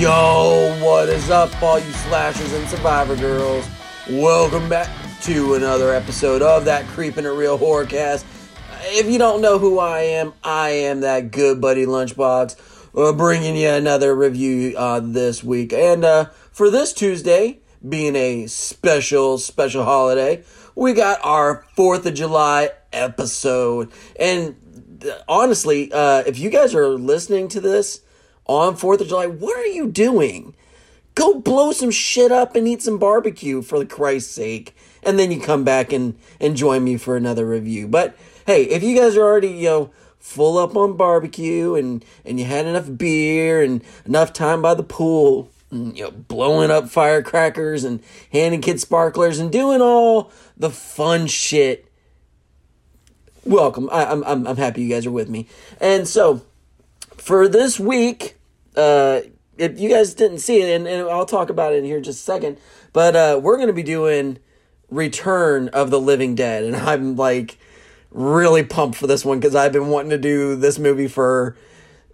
Yo, 0.00 0.78
what 0.82 1.10
is 1.10 1.28
up, 1.28 1.62
all 1.62 1.78
you 1.78 1.92
slashers 1.92 2.54
and 2.54 2.66
survivor 2.70 3.14
girls? 3.16 3.68
Welcome 4.08 4.66
back 4.66 4.88
to 5.24 5.56
another 5.56 5.92
episode 5.92 6.40
of 6.40 6.64
that 6.64 6.86
Creepin 6.86 7.26
It 7.26 7.28
Reel 7.28 7.58
Horrorcast. 7.58 8.24
If 8.84 9.10
you 9.10 9.18
don't 9.18 9.42
know 9.42 9.58
who 9.58 9.78
I 9.78 9.98
am, 9.98 10.32
I 10.42 10.70
am 10.70 11.00
that 11.00 11.32
good 11.32 11.60
buddy 11.60 11.84
Lunchbox, 11.84 12.56
uh, 12.96 13.12
bringing 13.12 13.56
you 13.56 13.68
another 13.68 14.14
review 14.14 14.74
uh, 14.74 15.00
this 15.00 15.44
week. 15.44 15.74
And 15.74 16.02
uh, 16.02 16.30
for 16.50 16.70
this 16.70 16.94
Tuesday, 16.94 17.58
being 17.86 18.16
a 18.16 18.46
special, 18.46 19.36
special 19.36 19.84
holiday, 19.84 20.44
we 20.74 20.94
got 20.94 21.22
our 21.22 21.66
4th 21.76 22.06
of 22.06 22.14
July 22.14 22.70
episode. 22.90 23.92
And 24.18 24.56
honestly, 25.28 25.92
uh, 25.92 26.22
if 26.26 26.38
you 26.38 26.48
guys 26.48 26.74
are 26.74 26.88
listening 26.88 27.48
to 27.48 27.60
this 27.60 28.00
on 28.50 28.76
4th 28.76 29.00
of 29.00 29.08
July, 29.08 29.26
what 29.26 29.56
are 29.56 29.66
you 29.66 29.86
doing? 29.86 30.54
Go 31.14 31.34
blow 31.34 31.70
some 31.70 31.92
shit 31.92 32.32
up 32.32 32.56
and 32.56 32.66
eat 32.66 32.82
some 32.82 32.98
barbecue 32.98 33.62
for 33.62 33.84
Christ's 33.84 34.32
sake. 34.32 34.74
And 35.04 35.18
then 35.18 35.30
you 35.30 35.40
come 35.40 35.62
back 35.62 35.92
and, 35.92 36.18
and 36.40 36.56
join 36.56 36.82
me 36.82 36.96
for 36.96 37.16
another 37.16 37.46
review. 37.46 37.86
But 37.86 38.16
hey, 38.46 38.64
if 38.64 38.82
you 38.82 38.96
guys 38.96 39.16
are 39.16 39.22
already, 39.22 39.50
you 39.50 39.68
know, 39.68 39.90
full 40.18 40.58
up 40.58 40.76
on 40.76 40.96
barbecue 40.96 41.76
and, 41.76 42.04
and 42.24 42.40
you 42.40 42.44
had 42.44 42.66
enough 42.66 42.98
beer 42.98 43.62
and 43.62 43.82
enough 44.04 44.32
time 44.32 44.60
by 44.60 44.74
the 44.74 44.82
pool, 44.82 45.50
and, 45.70 45.96
you 45.96 46.04
know, 46.04 46.10
blowing 46.10 46.72
up 46.72 46.90
firecrackers 46.90 47.84
and 47.84 48.02
handing 48.32 48.60
kids 48.60 48.82
sparklers 48.82 49.38
and 49.38 49.52
doing 49.52 49.80
all 49.80 50.32
the 50.56 50.70
fun 50.70 51.28
shit. 51.28 51.86
Welcome. 53.44 53.88
I, 53.92 54.06
I'm, 54.06 54.24
I'm, 54.24 54.46
I'm 54.48 54.56
happy 54.56 54.82
you 54.82 54.92
guys 54.92 55.06
are 55.06 55.12
with 55.12 55.28
me. 55.28 55.46
And 55.80 56.08
so, 56.08 56.42
for 57.16 57.48
this 57.48 57.78
week, 57.78 58.36
uh, 58.76 59.20
if 59.58 59.78
you 59.78 59.90
guys 59.90 60.14
didn't 60.14 60.38
see 60.38 60.62
it, 60.62 60.74
and, 60.74 60.86
and 60.86 61.08
I'll 61.08 61.26
talk 61.26 61.50
about 61.50 61.72
it 61.72 61.76
in 61.76 61.84
here 61.84 62.00
just 62.00 62.20
a 62.20 62.22
second, 62.22 62.58
but 62.92 63.14
uh, 63.14 63.40
we're 63.42 63.56
going 63.56 63.68
to 63.68 63.74
be 63.74 63.82
doing 63.82 64.38
Return 64.90 65.68
of 65.68 65.90
the 65.90 66.00
Living 66.00 66.34
Dead, 66.34 66.64
and 66.64 66.76
I'm 66.76 67.16
like 67.16 67.58
really 68.10 68.64
pumped 68.64 68.98
for 68.98 69.06
this 69.06 69.24
one 69.24 69.38
because 69.38 69.54
I've 69.54 69.72
been 69.72 69.88
wanting 69.88 70.10
to 70.10 70.18
do 70.18 70.56
this 70.56 70.78
movie 70.78 71.08
for 71.08 71.56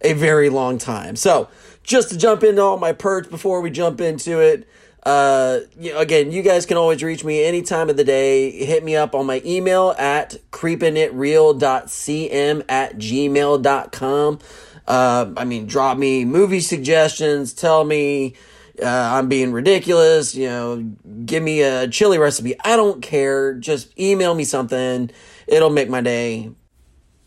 a 0.03 0.13
very 0.13 0.51
long 0.51 0.79
time. 0.79 1.17
So, 1.17 1.49
just 1.83 2.11
to 2.11 2.19
jump 2.19 2.43
into 2.43 2.61
all 2.61 2.79
my 2.79 2.93
perks 2.93 3.29
before 3.29 3.61
we 3.61 3.71
jump 3.71 4.01
into 4.01 4.41
it, 4.41 4.69
uh, 5.07 5.61
again, 5.95 6.31
you 6.33 6.43
guys 6.43 6.67
can 6.67 6.77
always 6.77 7.03
reach 7.03 7.25
me 7.25 7.43
any 7.45 7.63
time 7.63 7.89
of 7.89 7.97
the 7.97 8.03
day. 8.03 8.51
Hit 8.51 8.83
me 8.83 8.97
up 8.97 9.15
on 9.15 9.25
my 9.25 9.41
email 9.45 9.95
at 9.99 10.35
creepingitreal.cm 10.51 12.65
at 12.69 12.99
gmail.com. 12.99 14.39
Uh, 14.87 15.33
I 15.37 15.45
mean, 15.45 15.67
drop 15.67 15.99
me 15.99 16.25
movie 16.25 16.61
suggestions. 16.61 17.53
Tell 17.53 17.85
me 17.85 18.35
uh, 18.83 18.87
I'm 18.87 19.29
being 19.29 19.53
ridiculous. 19.53 20.35
You 20.35 20.49
know, 20.49 20.95
give 21.25 21.43
me 21.43 21.63
a 21.63 21.89
chili 21.89 22.19
recipe. 22.19 22.55
I 22.65 22.77
don't 22.77 23.03
care. 23.03 23.55
Just 23.55 23.99
email 23.99 24.35
me 24.35 24.45
something. 24.45 25.11
It'll 25.47 25.71
make 25.71 25.89
my 25.89 26.01
day. 26.01 26.51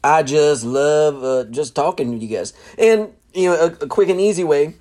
I 0.04 0.24
just 0.24 0.64
love 0.64 1.24
uh, 1.24 1.50
just 1.52 1.76
talking 1.76 2.18
to 2.18 2.26
you 2.26 2.38
guys. 2.38 2.54
And, 2.78 3.14
you 3.34 3.50
know, 3.50 3.56
a, 3.56 3.66
a 3.84 3.88
quick 3.88 4.10
and 4.10 4.22
easy 4.22 4.46
way 4.46 4.76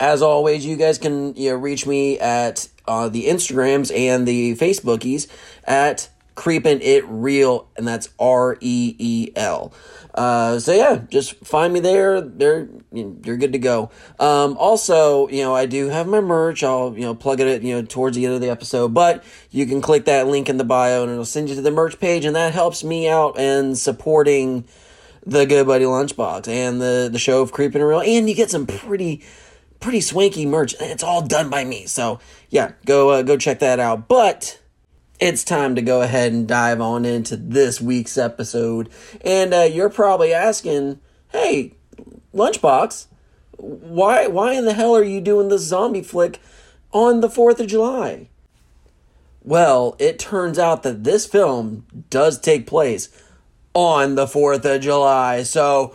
as 0.00 0.22
always, 0.22 0.66
you 0.66 0.76
guys 0.76 0.98
can 0.98 1.34
you 1.34 1.50
know 1.50 1.56
reach 1.56 1.86
me 1.86 2.18
at 2.18 2.68
uh, 2.86 3.08
the 3.08 3.26
Instagrams 3.26 3.96
and 3.96 4.26
the 4.26 4.54
Facebookies 4.56 5.28
at 5.64 6.08
Creepin 6.34 6.80
It 6.82 7.04
Reel, 7.06 7.68
and 7.76 7.86
that's 7.86 8.08
R 8.18 8.56
E 8.60 8.96
E 8.98 9.32
L. 9.36 9.72
Uh, 10.14 10.60
so 10.60 10.72
yeah, 10.72 11.02
just 11.10 11.34
find 11.44 11.72
me 11.72 11.80
there. 11.80 12.20
There, 12.20 12.68
you're 12.92 13.36
good 13.36 13.52
to 13.52 13.58
go. 13.58 13.90
Um, 14.20 14.56
also, 14.58 15.28
you 15.28 15.42
know, 15.42 15.54
I 15.54 15.66
do 15.66 15.88
have 15.88 16.06
my 16.06 16.20
merch. 16.20 16.62
I'll 16.62 16.94
you 16.94 17.00
know 17.00 17.14
plug 17.16 17.40
it 17.40 17.62
you 17.62 17.74
know 17.74 17.82
towards 17.82 18.16
the 18.16 18.24
end 18.24 18.34
of 18.34 18.40
the 18.40 18.48
episode, 18.48 18.94
but 18.94 19.24
you 19.50 19.66
can 19.66 19.80
click 19.80 20.04
that 20.04 20.28
link 20.28 20.48
in 20.48 20.56
the 20.56 20.64
bio, 20.64 21.02
and 21.02 21.10
it'll 21.10 21.24
send 21.24 21.48
you 21.48 21.56
to 21.56 21.62
the 21.62 21.72
merch 21.72 21.98
page, 21.98 22.24
and 22.24 22.36
that 22.36 22.54
helps 22.54 22.84
me 22.84 23.08
out 23.08 23.38
and 23.38 23.76
supporting 23.76 24.64
the 25.26 25.46
Good 25.46 25.66
Buddy 25.66 25.84
Lunchbox 25.84 26.46
and 26.46 26.80
the 26.80 27.08
the 27.10 27.18
show 27.18 27.42
of 27.42 27.50
Creepin 27.50 27.82
Reel, 27.82 28.00
and 28.00 28.28
you 28.28 28.36
get 28.36 28.50
some 28.50 28.66
pretty 28.66 29.22
pretty 29.80 30.00
swanky 30.00 30.46
merch. 30.46 30.76
It's 30.80 31.02
all 31.02 31.26
done 31.26 31.50
by 31.50 31.64
me. 31.64 31.86
So 31.86 32.20
yeah, 32.50 32.72
go 32.86 33.10
uh, 33.10 33.22
go 33.22 33.36
check 33.36 33.58
that 33.58 33.80
out. 33.80 34.06
But 34.06 34.60
it's 35.20 35.44
time 35.44 35.74
to 35.74 35.82
go 35.82 36.02
ahead 36.02 36.32
and 36.32 36.46
dive 36.46 36.80
on 36.80 37.04
into 37.04 37.36
this 37.36 37.80
week's 37.80 38.18
episode. 38.18 38.88
And 39.20 39.54
uh, 39.54 39.62
you're 39.62 39.90
probably 39.90 40.32
asking, 40.32 41.00
"Hey, 41.32 41.74
Lunchbox, 42.34 43.06
why 43.56 44.26
why 44.26 44.52
in 44.52 44.64
the 44.64 44.74
hell 44.74 44.96
are 44.96 45.04
you 45.04 45.20
doing 45.20 45.48
this 45.48 45.62
zombie 45.62 46.02
flick 46.02 46.40
on 46.92 47.20
the 47.20 47.28
4th 47.28 47.60
of 47.60 47.66
July?" 47.66 48.28
Well, 49.42 49.94
it 49.98 50.18
turns 50.18 50.58
out 50.58 50.82
that 50.84 51.04
this 51.04 51.26
film 51.26 51.86
does 52.08 52.40
take 52.40 52.66
place 52.66 53.10
on 53.74 54.14
the 54.14 54.26
4th 54.26 54.64
of 54.64 54.80
July. 54.80 55.42
So 55.42 55.92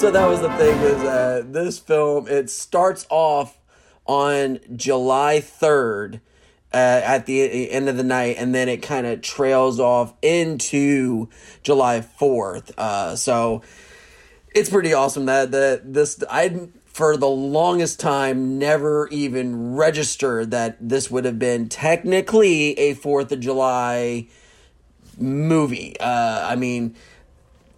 so 0.00 0.10
that 0.10 0.26
was 0.26 0.40
the 0.40 0.48
thing 0.52 0.74
is 0.80 1.02
uh, 1.02 1.42
this 1.44 1.78
film 1.78 2.26
it 2.26 2.48
starts 2.48 3.06
off 3.10 3.58
on 4.06 4.58
July 4.74 5.40
third. 5.40 6.22
Uh, 6.72 7.02
at 7.04 7.26
the 7.26 7.68
end 7.72 7.88
of 7.88 7.96
the 7.96 8.04
night, 8.04 8.36
and 8.38 8.54
then 8.54 8.68
it 8.68 8.80
kind 8.80 9.04
of 9.04 9.20
trails 9.20 9.80
off 9.80 10.14
into 10.22 11.28
July 11.64 12.00
fourth. 12.00 12.72
Uh, 12.78 13.16
so 13.16 13.60
it's 14.54 14.70
pretty 14.70 14.94
awesome 14.94 15.26
that 15.26 15.50
that 15.50 15.92
this 15.92 16.22
I 16.30 16.68
for 16.86 17.16
the 17.16 17.28
longest 17.28 17.98
time 17.98 18.56
never 18.56 19.08
even 19.08 19.74
registered 19.74 20.52
that 20.52 20.76
this 20.80 21.10
would 21.10 21.24
have 21.24 21.40
been 21.40 21.68
technically 21.68 22.78
a 22.78 22.94
Fourth 22.94 23.32
of 23.32 23.40
July 23.40 24.28
movie. 25.18 25.98
Uh, 25.98 26.48
I 26.48 26.54
mean, 26.54 26.94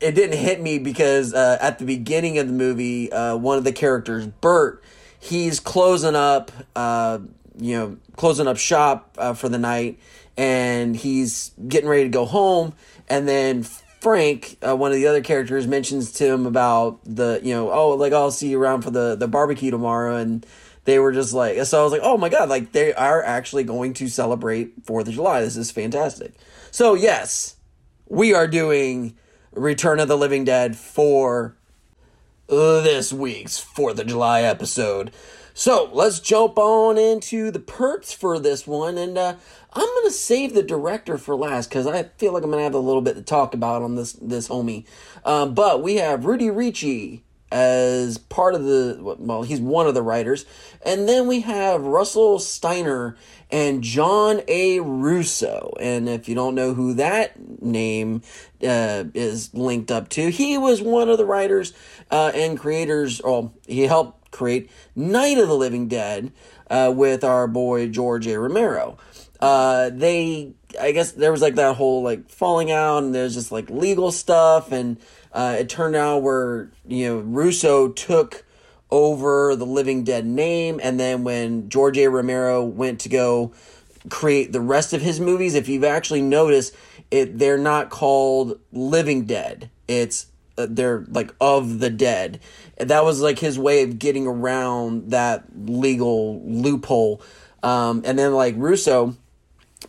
it 0.02 0.14
didn't 0.14 0.38
hit 0.38 0.60
me 0.60 0.78
because 0.78 1.32
uh, 1.32 1.58
at 1.60 1.78
the 1.78 1.84
beginning 1.84 2.38
of 2.38 2.46
the 2.46 2.52
movie, 2.52 3.12
uh, 3.12 3.36
one 3.36 3.58
of 3.58 3.64
the 3.64 3.72
characters, 3.72 4.26
Bert, 4.26 4.82
he's 5.18 5.60
closing 5.60 6.16
up, 6.16 6.50
uh, 6.74 7.18
you 7.58 7.76
know, 7.78 7.96
closing 8.16 8.46
up 8.46 8.56
shop 8.56 9.14
uh, 9.18 9.34
for 9.34 9.48
the 9.48 9.58
night, 9.58 9.98
and 10.36 10.96
he's 10.96 11.52
getting 11.68 11.88
ready 11.88 12.04
to 12.04 12.08
go 12.08 12.24
home, 12.24 12.74
and 13.08 13.28
then 13.28 13.62
Frank, 14.00 14.56
uh, 14.66 14.74
one 14.74 14.90
of 14.90 14.96
the 14.96 15.06
other 15.06 15.22
characters, 15.22 15.66
mentions 15.66 16.10
to 16.12 16.26
him 16.26 16.46
about 16.46 16.98
the, 17.04 17.40
you 17.42 17.54
know, 17.54 17.70
oh, 17.70 17.90
like 17.90 18.12
I'll 18.12 18.32
see 18.32 18.48
you 18.48 18.60
around 18.60 18.82
for 18.82 18.90
the 18.90 19.14
the 19.14 19.28
barbecue 19.28 19.70
tomorrow, 19.70 20.16
and 20.16 20.44
they 20.84 20.98
were 20.98 21.12
just 21.12 21.32
like, 21.32 21.64
so 21.64 21.80
I 21.80 21.84
was 21.84 21.92
like, 21.92 22.00
oh 22.02 22.16
my 22.16 22.28
god, 22.28 22.48
like 22.48 22.72
they 22.72 22.92
are 22.92 23.22
actually 23.22 23.62
going 23.64 23.94
to 23.94 24.08
celebrate 24.08 24.72
Fourth 24.84 25.06
of 25.06 25.14
July. 25.14 25.40
This 25.42 25.56
is 25.56 25.70
fantastic. 25.70 26.34
So 26.72 26.94
yes, 26.94 27.56
we 28.08 28.34
are 28.34 28.48
doing 28.48 29.16
Return 29.54 30.00
of 30.00 30.08
the 30.08 30.16
Living 30.16 30.44
Dead 30.44 30.76
for 30.76 31.54
this 32.48 33.12
week's 33.12 33.58
Fourth 33.58 33.98
of 33.98 34.06
July 34.06 34.42
episode. 34.42 35.12
So 35.52 35.90
let's 35.92 36.20
jump 36.20 36.56
on 36.56 36.96
into 36.96 37.50
the 37.50 37.60
perks 37.60 38.12
for 38.12 38.38
this 38.38 38.66
one, 38.66 38.96
and 38.96 39.18
uh, 39.18 39.34
I'm 39.74 39.86
gonna 39.86 40.10
save 40.10 40.54
the 40.54 40.62
director 40.62 41.18
for 41.18 41.36
last 41.36 41.68
because 41.68 41.86
I 41.86 42.04
feel 42.16 42.32
like 42.32 42.42
I'm 42.42 42.50
gonna 42.50 42.62
have 42.62 42.74
a 42.74 42.78
little 42.78 43.02
bit 43.02 43.16
to 43.16 43.22
talk 43.22 43.52
about 43.52 43.82
on 43.82 43.94
this 43.94 44.14
this 44.14 44.48
homie. 44.48 44.86
Um, 45.24 45.52
but 45.52 45.82
we 45.82 45.96
have 45.96 46.24
Rudy 46.24 46.48
Ricci 46.48 47.22
as 47.50 48.16
part 48.16 48.54
of 48.54 48.64
the 48.64 48.96
well, 49.18 49.42
he's 49.42 49.60
one 49.60 49.86
of 49.86 49.92
the 49.92 50.02
writers, 50.02 50.46
and 50.86 51.06
then 51.06 51.26
we 51.26 51.40
have 51.40 51.82
Russell 51.82 52.38
Streiner 52.38 53.16
and 53.52 53.82
John 53.82 54.40
A. 54.48 54.80
Russo. 54.80 55.74
And 55.78 56.08
if 56.08 56.28
you 56.28 56.34
don't 56.34 56.54
know 56.54 56.72
who 56.72 56.94
that 56.94 57.62
name 57.62 58.22
uh, 58.66 59.04
is 59.14 59.52
linked 59.54 59.90
up 59.90 60.08
to, 60.10 60.30
he 60.30 60.56
was 60.56 60.80
one 60.80 61.10
of 61.10 61.18
the 61.18 61.26
writers 61.26 61.74
uh, 62.10 62.32
and 62.34 62.58
creators. 62.58 63.20
Well, 63.22 63.52
he 63.66 63.82
helped 63.82 64.30
create 64.30 64.70
Night 64.96 65.36
of 65.36 65.46
the 65.46 65.54
Living 65.54 65.86
Dead 65.86 66.32
uh, 66.70 66.92
with 66.96 67.22
our 67.22 67.46
boy 67.46 67.88
George 67.88 68.26
A. 68.26 68.40
Romero. 68.40 68.96
Uh, 69.38 69.90
they, 69.90 70.54
I 70.80 70.92
guess, 70.92 71.12
there 71.12 71.32
was 71.32 71.42
like 71.42 71.56
that 71.56 71.76
whole 71.76 72.02
like 72.02 72.30
falling 72.30 72.70
out, 72.70 73.02
and 73.02 73.14
there's 73.14 73.34
just 73.34 73.52
like 73.52 73.68
legal 73.68 74.10
stuff, 74.12 74.72
and 74.72 74.98
uh, 75.32 75.56
it 75.58 75.68
turned 75.68 75.96
out 75.96 76.22
where 76.22 76.70
you 76.86 77.08
know 77.08 77.18
Russo 77.18 77.88
took 77.88 78.44
over 78.92 79.56
the 79.56 79.66
Living 79.66 80.04
Dead 80.04 80.26
name, 80.26 80.78
and 80.82 81.00
then 81.00 81.24
when 81.24 81.68
George 81.70 81.98
A. 81.98 82.06
Romero 82.08 82.62
went 82.62 83.00
to 83.00 83.08
go 83.08 83.52
create 84.10 84.52
the 84.52 84.60
rest 84.60 84.92
of 84.92 85.00
his 85.00 85.18
movies, 85.18 85.54
if 85.54 85.68
you've 85.68 85.82
actually 85.82 86.22
noticed, 86.22 86.76
it 87.10 87.38
they're 87.38 87.58
not 87.58 87.90
called 87.90 88.60
Living 88.70 89.24
Dead. 89.24 89.70
It's 89.88 90.26
uh, 90.58 90.66
they're 90.68 91.04
like 91.08 91.34
of 91.40 91.78
the 91.78 91.90
dead. 91.90 92.40
And 92.76 92.90
that 92.90 93.04
was 93.04 93.20
like 93.20 93.38
his 93.38 93.58
way 93.58 93.82
of 93.82 93.98
getting 93.98 94.26
around 94.26 95.10
that 95.10 95.44
legal 95.56 96.42
loophole. 96.44 97.22
Um, 97.62 98.02
and 98.04 98.18
then 98.18 98.34
like 98.34 98.54
Russo, 98.58 99.16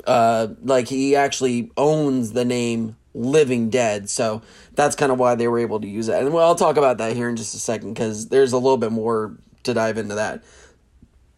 uh, 0.06 0.48
like 0.64 0.88
he 0.88 1.16
actually 1.16 1.72
owns 1.76 2.32
the 2.32 2.46
name 2.46 2.96
Living 3.14 3.70
Dead. 3.70 4.10
So 4.10 4.42
that's 4.76 4.96
kind 4.96 5.12
of 5.12 5.20
why 5.20 5.36
they 5.36 5.48
were 5.48 5.60
able 5.60 5.80
to 5.80 5.88
use 5.88 6.08
that. 6.08 6.24
And 6.24 6.34
well, 6.34 6.48
I'll 6.48 6.56
talk 6.56 6.78
about 6.78 6.98
that 6.98 7.16
here 7.16 7.30
in 7.30 7.36
just 7.36 7.54
a 7.54 7.60
second 7.60 7.94
because 7.94 8.30
there's 8.30 8.54
a 8.54 8.58
little 8.58 8.78
bit 8.78 8.92
more 8.92 9.38
to 9.64 9.74
dive 9.74 9.98
into 9.98 10.16
that. 10.16 10.44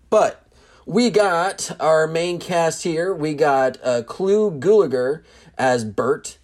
But 0.10 0.46
we 0.86 1.10
got 1.10 1.72
our 1.80 2.08
main 2.08 2.40
cast 2.40 2.84
here. 2.84 3.14
We 3.14 3.34
got 3.34 3.78
uh, 3.84 4.04
Clu 4.04 4.52
Gulager 4.52 5.24
as 5.58 5.84
Bert, 5.84 6.38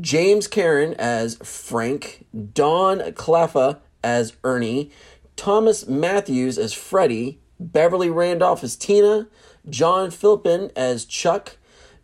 James 0.00 0.48
Karen 0.48 0.94
as 0.94 1.36
Frank, 1.36 2.24
Don 2.54 2.98
Calfa 3.12 3.78
as 4.02 4.34
Ernie, 4.42 4.90
Thomas 5.36 5.86
Matthews 5.86 6.58
as 6.58 6.72
Freddie, 6.72 7.38
Beverly 7.60 8.10
Randolph 8.10 8.64
as 8.64 8.76
Tina, 8.76 9.28
John 9.68 10.10
Philpin 10.10 10.70
as 10.74 11.04
Chuck, 11.04 11.56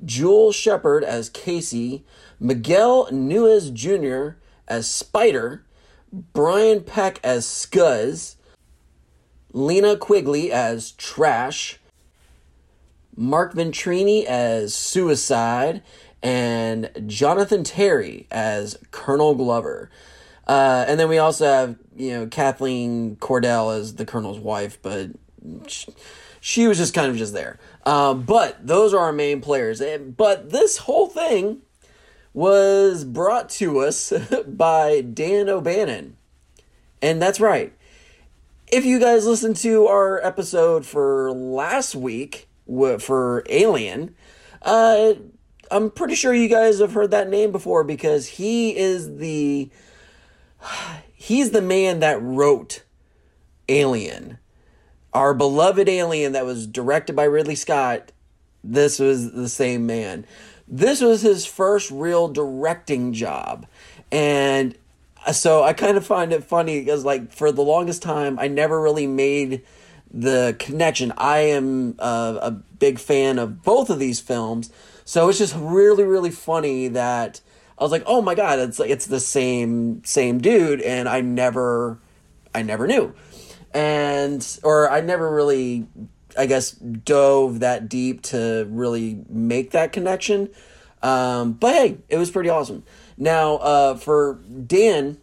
Jewel 0.04 0.52
Shepard 0.52 1.04
as 1.04 1.28
Casey, 1.30 2.04
Miguel 2.40 3.08
Nunez 3.10 3.70
Jr. 3.70 4.36
as 4.66 4.88
Spider, 4.88 5.64
Brian 6.12 6.82
Peck 6.82 7.20
as 7.22 7.44
Scuzz, 7.44 8.36
Linnea 9.52 9.98
Quigley 9.98 10.52
as 10.52 10.92
Trash, 10.92 11.78
Mark 13.16 13.54
Venturini 13.54 14.24
as 14.24 14.74
Suicide, 14.74 15.82
and 16.22 16.90
Jonathan 17.06 17.64
Terry 17.64 18.26
as 18.30 18.78
Colonel 18.90 19.34
Glover. 19.34 19.90
Uh, 20.46 20.84
and 20.88 20.98
then 20.98 21.08
we 21.08 21.18
also 21.18 21.44
have, 21.44 21.76
you 21.96 22.12
know, 22.12 22.26
Kathleen 22.26 23.16
Cordell 23.16 23.76
as 23.76 23.96
the 23.96 24.06
Colonel's 24.06 24.38
wife, 24.38 24.78
but 24.80 25.10
she, 25.66 25.94
she 26.40 26.66
was 26.66 26.78
just 26.78 26.94
kind 26.94 27.10
of 27.10 27.16
just 27.16 27.34
there. 27.34 27.58
Um, 27.88 28.24
but 28.24 28.66
those 28.66 28.92
are 28.92 28.98
our 28.98 29.14
main 29.14 29.40
players. 29.40 29.80
And, 29.80 30.14
but 30.14 30.50
this 30.50 30.76
whole 30.76 31.06
thing 31.06 31.62
was 32.34 33.02
brought 33.02 33.48
to 33.48 33.78
us 33.78 34.12
by 34.46 35.00
Dan 35.00 35.48
O'Bannon. 35.48 36.18
And 37.00 37.22
that's 37.22 37.40
right. 37.40 37.72
If 38.70 38.84
you 38.84 39.00
guys 39.00 39.26
listened 39.26 39.56
to 39.58 39.86
our 39.86 40.22
episode 40.22 40.84
for 40.84 41.32
last 41.32 41.94
week 41.94 42.46
for 42.98 43.42
Alien, 43.48 44.14
uh, 44.60 45.14
I'm 45.70 45.90
pretty 45.90 46.14
sure 46.14 46.34
you 46.34 46.50
guys 46.50 46.80
have 46.80 46.92
heard 46.92 47.12
that 47.12 47.30
name 47.30 47.52
before 47.52 47.84
because 47.84 48.26
he 48.26 48.76
is 48.76 49.16
the 49.16 49.70
he's 51.14 51.52
the 51.52 51.62
man 51.62 52.00
that 52.00 52.20
wrote 52.20 52.82
Alien. 53.66 54.36
Our 55.18 55.34
beloved 55.34 55.88
Alien 55.88 56.30
that 56.34 56.44
was 56.44 56.68
directed 56.68 57.16
by 57.16 57.24
Ridley 57.24 57.56
Scott. 57.56 58.12
This 58.62 59.00
was 59.00 59.32
the 59.32 59.48
same 59.48 59.84
man. 59.84 60.24
This 60.68 61.00
was 61.00 61.22
his 61.22 61.44
first 61.44 61.90
real 61.90 62.28
directing 62.28 63.12
job. 63.12 63.66
And 64.12 64.76
uh, 65.26 65.32
so 65.32 65.64
I 65.64 65.72
kind 65.72 65.96
of 65.96 66.06
find 66.06 66.32
it 66.32 66.44
funny 66.44 66.78
because, 66.78 67.04
like, 67.04 67.32
for 67.32 67.50
the 67.50 67.64
longest 67.64 68.00
time, 68.00 68.38
I 68.38 68.46
never 68.46 68.80
really 68.80 69.08
made 69.08 69.62
the 70.08 70.54
connection. 70.60 71.12
I 71.16 71.38
am 71.38 71.96
a, 71.98 72.38
a 72.40 72.50
big 72.52 73.00
fan 73.00 73.40
of 73.40 73.64
both 73.64 73.90
of 73.90 73.98
these 73.98 74.20
films. 74.20 74.70
So 75.04 75.28
it's 75.28 75.38
just 75.38 75.56
really, 75.56 76.04
really 76.04 76.30
funny 76.30 76.86
that 76.86 77.40
I 77.76 77.82
was 77.82 77.90
like, 77.90 78.04
oh 78.06 78.22
my 78.22 78.36
god, 78.36 78.60
it's 78.60 78.78
like 78.78 78.90
it's 78.90 79.06
the 79.06 79.18
same 79.18 80.04
same 80.04 80.38
dude, 80.38 80.80
and 80.80 81.08
I 81.08 81.22
never, 81.22 81.98
I 82.54 82.62
never 82.62 82.86
knew, 82.86 83.14
and 83.72 84.58
or 84.62 84.90
I 84.90 85.00
never 85.00 85.30
really, 85.30 85.86
I 86.36 86.46
guess, 86.46 86.72
dove 86.72 87.60
that 87.60 87.88
deep 87.88 88.22
to 88.22 88.66
really 88.70 89.24
make 89.28 89.72
that 89.72 89.92
connection. 89.92 90.50
Um, 91.02 91.52
but 91.52 91.74
hey, 91.74 91.98
it 92.08 92.16
was 92.16 92.30
pretty 92.30 92.48
awesome. 92.48 92.84
Now, 93.16 93.56
uh, 93.56 93.94
for 93.96 94.34
Dan, 94.66 95.18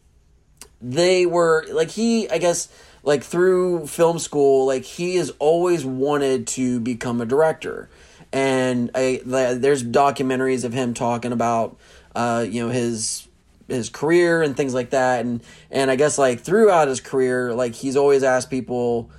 they 0.81 1.25
were 1.25 1.65
like 1.71 1.91
he, 1.91 2.29
I 2.29 2.37
guess, 2.37 2.69
like 3.03 3.23
through 3.23 3.87
film 3.87 4.19
school, 4.19 4.65
like 4.65 4.83
he 4.83 5.15
has 5.15 5.31
always 5.39 5.85
wanted 5.85 6.47
to 6.47 6.79
become 6.79 7.21
a 7.21 7.25
director, 7.25 7.89
and 8.31 8.91
I 8.95 9.21
there's 9.25 9.83
documentaries 9.83 10.63
of 10.63 10.73
him 10.73 10.93
talking 10.93 11.31
about 11.31 11.77
uh, 12.15 12.45
you 12.47 12.65
know 12.65 12.71
his 12.71 13.27
his 13.67 13.89
career 13.89 14.41
and 14.41 14.55
things 14.55 14.73
like 14.73 14.91
that. 14.91 15.25
And 15.25 15.41
and 15.71 15.89
I 15.91 15.95
guess 15.95 16.17
like 16.17 16.41
throughout 16.41 16.87
his 16.87 17.01
career 17.01 17.53
like 17.53 17.73
he's 17.73 17.95
always 17.95 18.23
asked 18.23 18.49
people 18.49 19.09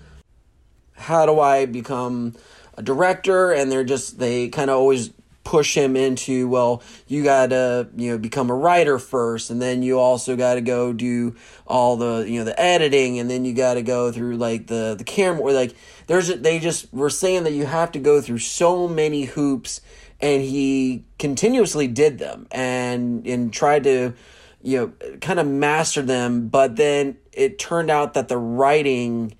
how 0.94 1.26
do 1.26 1.40
I 1.40 1.66
become 1.66 2.34
a 2.74 2.82
director? 2.82 3.52
And 3.52 3.70
they're 3.70 3.84
just 3.84 4.18
they 4.18 4.48
kind 4.48 4.70
of 4.70 4.76
always 4.76 5.10
push 5.44 5.76
him 5.76 5.94
into 5.94 6.48
well 6.48 6.82
you 7.06 7.22
got 7.22 7.50
to 7.50 7.88
you 7.96 8.10
know 8.10 8.18
become 8.18 8.50
a 8.50 8.54
writer 8.54 8.98
first 8.98 9.48
and 9.48 9.62
then 9.62 9.80
you 9.80 9.96
also 9.96 10.34
got 10.34 10.54
to 10.54 10.60
go 10.60 10.92
do 10.92 11.36
all 11.68 11.96
the 11.96 12.28
you 12.28 12.36
know 12.36 12.44
the 12.44 12.60
editing 12.60 13.20
and 13.20 13.30
then 13.30 13.44
you 13.44 13.54
got 13.54 13.74
to 13.74 13.82
go 13.82 14.10
through 14.10 14.36
like 14.36 14.66
the 14.66 14.96
the 14.98 15.04
camera. 15.04 15.40
Or 15.40 15.52
like 15.52 15.76
there's 16.08 16.26
they 16.28 16.58
just 16.58 16.92
were 16.92 17.10
saying 17.10 17.44
that 17.44 17.52
you 17.52 17.64
have 17.64 17.92
to 17.92 18.00
go 18.00 18.20
through 18.20 18.40
so 18.40 18.88
many 18.88 19.22
hoops 19.22 19.80
and 20.20 20.42
he 20.42 21.04
continuously 21.18 21.86
did 21.86 22.18
them 22.18 22.48
and 22.50 23.24
and 23.24 23.52
tried 23.52 23.84
to 23.84 24.14
you 24.66 24.78
know 24.78 25.16
kind 25.20 25.38
of 25.38 25.46
master 25.46 26.02
them 26.02 26.48
but 26.48 26.76
then 26.76 27.16
it 27.32 27.58
turned 27.58 27.90
out 27.90 28.14
that 28.14 28.28
the 28.28 28.36
writing 28.36 29.32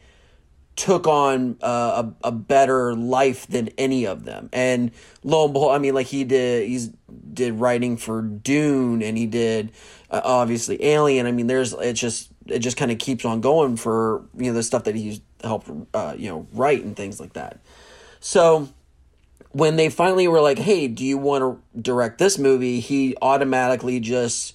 took 0.76 1.06
on 1.06 1.56
uh, 1.62 2.04
a, 2.22 2.28
a 2.28 2.32
better 2.32 2.94
life 2.94 3.46
than 3.46 3.68
any 3.78 4.06
of 4.06 4.24
them. 4.24 4.50
And 4.52 4.92
lo 5.24 5.44
and 5.44 5.54
behold 5.54 5.72
i 5.72 5.78
mean 5.78 5.94
like 5.94 6.06
he 6.06 6.22
did 6.22 6.68
he's 6.68 6.90
did 7.32 7.54
writing 7.54 7.96
for 7.96 8.22
dune 8.22 9.02
and 9.02 9.16
he 9.16 9.26
did 9.26 9.72
uh, 10.10 10.20
obviously 10.22 10.82
alien. 10.84 11.26
I 11.26 11.32
mean 11.32 11.46
there's 11.46 11.72
it 11.72 11.94
just 11.94 12.30
it 12.46 12.60
just 12.60 12.76
kind 12.76 12.92
of 12.92 12.98
keeps 12.98 13.24
on 13.24 13.40
going 13.40 13.76
for 13.76 14.24
you 14.36 14.50
know 14.50 14.52
the 14.52 14.62
stuff 14.62 14.84
that 14.84 14.94
he's 14.94 15.20
helped 15.42 15.70
uh, 15.94 16.14
you 16.16 16.28
know 16.28 16.46
write 16.52 16.84
and 16.84 16.94
things 16.94 17.18
like 17.18 17.32
that. 17.32 17.58
So 18.20 18.68
when 19.50 19.76
they 19.76 19.88
finally 19.88 20.28
were 20.28 20.40
like, 20.40 20.58
"Hey, 20.58 20.86
do 20.86 21.04
you 21.04 21.18
want 21.18 21.42
to 21.42 21.80
direct 21.80 22.18
this 22.18 22.38
movie?" 22.38 22.80
He 22.80 23.16
automatically 23.22 24.00
just 24.00 24.54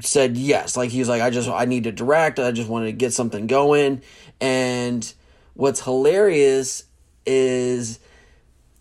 said 0.00 0.36
yes. 0.36 0.76
Like 0.76 0.90
he's 0.90 1.08
like, 1.08 1.22
"I 1.22 1.30
just 1.30 1.48
I 1.48 1.64
need 1.64 1.84
to 1.84 1.92
direct. 1.92 2.38
I 2.38 2.52
just 2.52 2.68
wanted 2.68 2.86
to 2.86 2.92
get 2.92 3.12
something 3.12 3.46
going." 3.46 4.02
And 4.40 5.12
what's 5.54 5.80
hilarious 5.80 6.84
is 7.24 7.98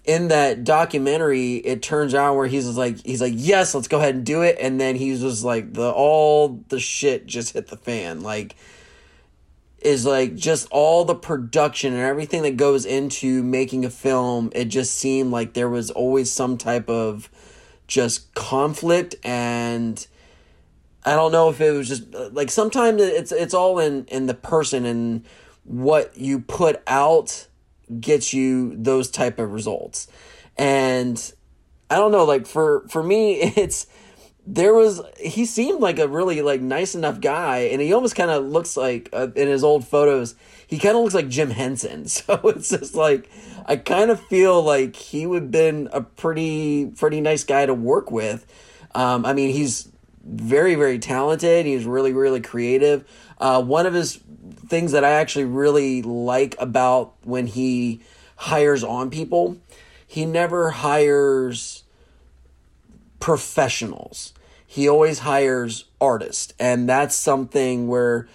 in 0.04 0.28
that 0.28 0.64
documentary, 0.64 1.56
it 1.56 1.82
turns 1.82 2.14
out 2.14 2.36
where 2.36 2.48
he's 2.48 2.78
like, 2.78 3.04
he's 3.06 3.22
like, 3.22 3.34
"Yes, 3.36 3.74
let's 3.74 3.88
go 3.88 3.98
ahead 3.98 4.16
and 4.16 4.26
do 4.26 4.42
it." 4.42 4.58
And 4.60 4.80
then 4.80 4.96
he's 4.96 5.22
just 5.22 5.44
like, 5.44 5.74
the 5.74 5.92
all 5.92 6.64
the 6.70 6.80
shit 6.80 7.26
just 7.26 7.54
hit 7.54 7.68
the 7.68 7.78
fan. 7.78 8.22
Like 8.22 8.56
is 9.86 10.04
like 10.04 10.36
just 10.36 10.68
all 10.72 11.06
the 11.06 11.14
production 11.14 11.94
and 11.94 12.02
everything 12.02 12.42
that 12.42 12.58
goes 12.58 12.86
into 12.86 13.44
making 13.44 13.86
a 13.86 13.90
film. 13.90 14.52
It 14.56 14.66
just 14.66 14.96
seemed 14.96 15.32
like 15.32 15.54
there 15.54 15.70
was 15.70 15.92
always 15.92 16.32
some 16.32 16.58
type 16.58 16.90
of 16.90 17.30
just 17.88 18.34
conflict 18.34 19.14
and 19.24 20.06
I 21.06 21.16
don't 21.16 21.32
know 21.32 21.50
if 21.50 21.62
it 21.62 21.72
was 21.72 21.88
just 21.88 22.14
like 22.14 22.50
sometimes 22.50 23.02
it's 23.02 23.32
it's 23.32 23.54
all 23.54 23.80
in 23.80 24.06
in 24.06 24.26
the 24.26 24.34
person 24.34 24.86
and 24.86 25.26
what 25.64 26.18
you 26.18 26.40
put 26.40 26.82
out 26.88 27.48
gets 28.00 28.34
you 28.34 28.76
those 28.76 29.10
type 29.12 29.40
of 29.40 29.52
results. 29.52 30.08
And 30.58 31.34
I 31.90 31.98
don't 31.98 32.12
know 32.12 32.26
like 32.26 32.48
for 32.48 32.88
for 32.90 33.04
me 33.04 33.34
it's 33.56 33.88
there 34.48 34.74
was 34.74 35.02
he 35.20 35.46
seemed 35.46 35.82
like 35.82 36.00
a 36.00 36.08
really 36.08 36.42
like 36.42 36.62
nice 36.62 36.96
enough 36.96 37.20
guy 37.20 37.60
and 37.72 37.82
he 37.82 37.94
almost 37.94 38.16
kind 38.16 38.30
of 38.30 38.46
looks 38.46 38.78
like 38.78 39.10
uh, 39.12 39.28
in 39.36 39.48
his 39.48 39.64
old 39.64 39.88
photos 39.88 40.36
he 40.68 40.78
kind 40.78 40.96
of 40.96 41.02
looks 41.02 41.16
like 41.16 41.28
jim 41.28 41.50
henson 41.50 42.08
so 42.08 42.40
it's 42.44 42.70
just 42.70 42.94
like 42.94 43.28
i 43.66 43.76
kind 43.76 44.12
of 44.12 44.20
feel 44.28 44.62
like 44.62 44.96
he 44.96 45.26
would 45.26 45.44
have 45.44 45.52
been 45.52 45.90
a 45.92 46.02
pretty 46.02 46.86
pretty 46.86 47.22
nice 47.22 47.44
guy 47.44 47.66
to 47.66 47.74
work 47.74 48.12
with 48.12 48.46
um, 48.94 49.26
i 49.26 49.34
mean 49.34 49.52
he's 49.52 49.90
very 50.26 50.76
very 50.76 51.00
talented. 51.00 51.66
He's 51.66 51.86
really 51.86 52.14
really 52.14 52.42
creative. 52.42 53.08
Uh, 53.38 53.62
one 53.62 53.86
of 53.86 53.94
his 53.94 54.20
things 54.68 54.94
that 54.94 55.04
i 55.04 55.12
actually 55.12 55.46
really 55.46 56.02
like 56.02 56.56
about 56.58 57.14
when 57.24 57.46
he 57.46 58.02
hires 58.36 58.84
on 58.84 59.12
people 59.12 59.58
he 60.08 60.26
never 60.26 60.70
hires 60.70 61.84
professionals. 63.20 64.34
He 64.68 64.88
always 64.88 65.20
hires 65.20 65.86
artists, 66.00 66.54
and 66.60 66.88
that's 66.88 67.16
something 67.16 67.88
where 67.88 68.28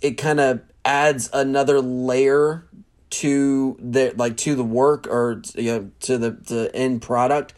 it 0.00 0.12
kind 0.12 0.40
of 0.40 0.62
adds 0.84 1.28
another 1.32 1.80
layer 1.80 2.66
to 3.10 3.76
the 3.80 4.12
like 4.16 4.36
to 4.38 4.54
the 4.54 4.64
work 4.64 5.06
or 5.06 5.42
you 5.54 5.72
know 5.72 5.90
to 6.00 6.18
the 6.18 6.30
the 6.30 6.70
end 6.74 7.00
product 7.00 7.54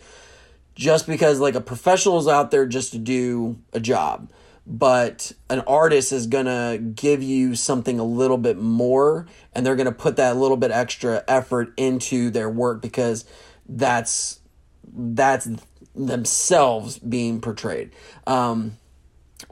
just 0.80 1.06
because 1.06 1.40
like 1.40 1.54
a 1.54 1.60
professional 1.60 2.18
is 2.18 2.26
out 2.26 2.50
there 2.50 2.66
just 2.66 2.92
to 2.92 2.98
do 2.98 3.58
a 3.74 3.80
job 3.80 4.30
but 4.66 5.32
an 5.50 5.60
artist 5.60 6.12
is 6.12 6.26
gonna 6.26 6.78
give 6.78 7.22
you 7.22 7.54
something 7.54 7.98
a 7.98 8.04
little 8.04 8.38
bit 8.38 8.56
more 8.56 9.26
and 9.52 9.66
they're 9.66 9.76
gonna 9.76 9.92
put 9.92 10.16
that 10.16 10.36
little 10.36 10.56
bit 10.56 10.70
extra 10.70 11.22
effort 11.28 11.72
into 11.76 12.30
their 12.30 12.48
work 12.48 12.80
because 12.80 13.24
that's 13.68 14.40
that's 14.92 15.48
themselves 15.94 16.98
being 16.98 17.40
portrayed. 17.40 17.90
Um, 18.26 18.76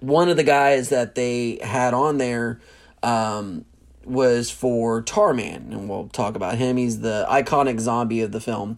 one 0.01 0.29
of 0.29 0.37
the 0.37 0.45
guys 0.45 0.91
that 0.91 1.15
they 1.15 1.59
had 1.63 1.95
on 1.95 2.19
there 2.19 2.61
um, 3.03 3.65
was 4.05 4.51
for 4.51 5.03
Tarman, 5.03 5.73
and 5.73 5.89
we'll 5.89 6.09
talk 6.09 6.37
about 6.37 6.57
him. 6.57 6.77
He's 6.77 7.01
the 7.01 7.27
iconic 7.29 7.81
zombie 7.81 8.21
of 8.23 8.33
the 8.33 8.41
film. 8.41 8.77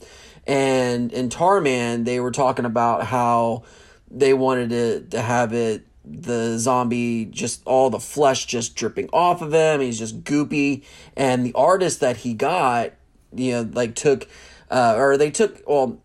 And 0.50 1.12
in 1.12 1.28
Tarman, 1.28 2.04
they 2.04 2.18
were 2.18 2.32
talking 2.32 2.64
about 2.64 3.06
how 3.06 3.62
they 4.10 4.34
wanted 4.34 4.70
to, 4.70 5.00
to 5.16 5.22
have 5.22 5.52
it 5.52 5.86
the 6.04 6.58
zombie 6.58 7.26
just 7.26 7.62
all 7.66 7.88
the 7.88 8.00
flesh 8.00 8.46
just 8.46 8.74
dripping 8.74 9.08
off 9.12 9.42
of 9.42 9.54
him. 9.54 9.80
He's 9.80 9.96
just 9.96 10.24
goopy. 10.24 10.82
And 11.16 11.46
the 11.46 11.52
artist 11.52 12.00
that 12.00 12.16
he 12.16 12.34
got 12.34 12.94
you 13.32 13.52
know 13.52 13.70
like 13.72 13.94
took 13.94 14.26
uh, 14.72 14.94
or 14.96 15.16
they 15.16 15.30
took 15.30 15.62
well 15.68 16.02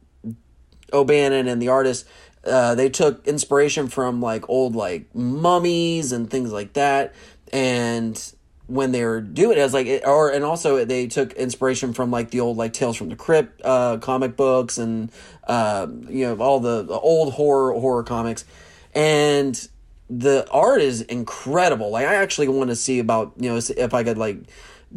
o'bannon 0.93 1.47
and 1.47 1.59
the 1.59 1.69
artist 1.69 2.05
uh, 2.45 2.75
they 2.75 2.89
took 2.89 3.27
inspiration 3.27 3.87
from 3.87 4.21
like 4.21 4.47
old 4.47 4.75
like 4.75 5.15
mummies 5.15 6.11
and 6.11 6.29
things 6.29 6.51
like 6.51 6.73
that. 6.73 7.15
And 7.51 8.34
when 8.67 8.91
they 8.91 9.05
were 9.05 9.21
doing 9.21 9.57
it, 9.57 9.59
it 9.59 9.63
was 9.63 9.73
like 9.73 9.87
it, 9.87 10.05
or 10.05 10.31
and 10.31 10.43
also 10.43 10.83
they 10.85 11.07
took 11.07 11.33
inspiration 11.33 11.93
from 11.93 12.09
like 12.09 12.31
the 12.31 12.39
old 12.39 12.57
like 12.57 12.73
tales 12.73 12.97
from 12.97 13.09
the 13.09 13.15
crypt 13.15 13.61
uh 13.63 13.97
comic 13.97 14.35
books 14.35 14.77
and 14.77 15.11
uh 15.47 15.87
you 16.09 16.25
know 16.25 16.37
all 16.37 16.59
the, 16.59 16.83
the 16.83 16.97
old 16.97 17.33
horror 17.33 17.73
horror 17.73 18.03
comics. 18.03 18.45
And 18.93 19.67
the 20.09 20.47
art 20.51 20.81
is 20.81 21.01
incredible. 21.01 21.91
Like 21.91 22.05
i 22.05 22.15
actually 22.15 22.47
want 22.47 22.69
to 22.69 22.75
see 22.75 22.99
about 22.99 23.33
you 23.37 23.49
know 23.49 23.57
if 23.57 23.93
i 23.93 24.03
could 24.03 24.17
like 24.17 24.37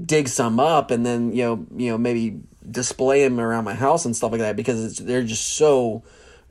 dig 0.04 0.28
some 0.28 0.60
up 0.60 0.90
and 0.90 1.04
then 1.04 1.32
you 1.32 1.42
know 1.44 1.66
you 1.76 1.90
know 1.90 1.98
maybe 1.98 2.40
display 2.70 3.22
them 3.22 3.40
around 3.40 3.64
my 3.64 3.74
house 3.74 4.04
and 4.04 4.14
stuff 4.14 4.30
like 4.30 4.40
that 4.40 4.56
because 4.56 4.96
they're 4.98 5.22
just 5.22 5.54
so 5.54 6.02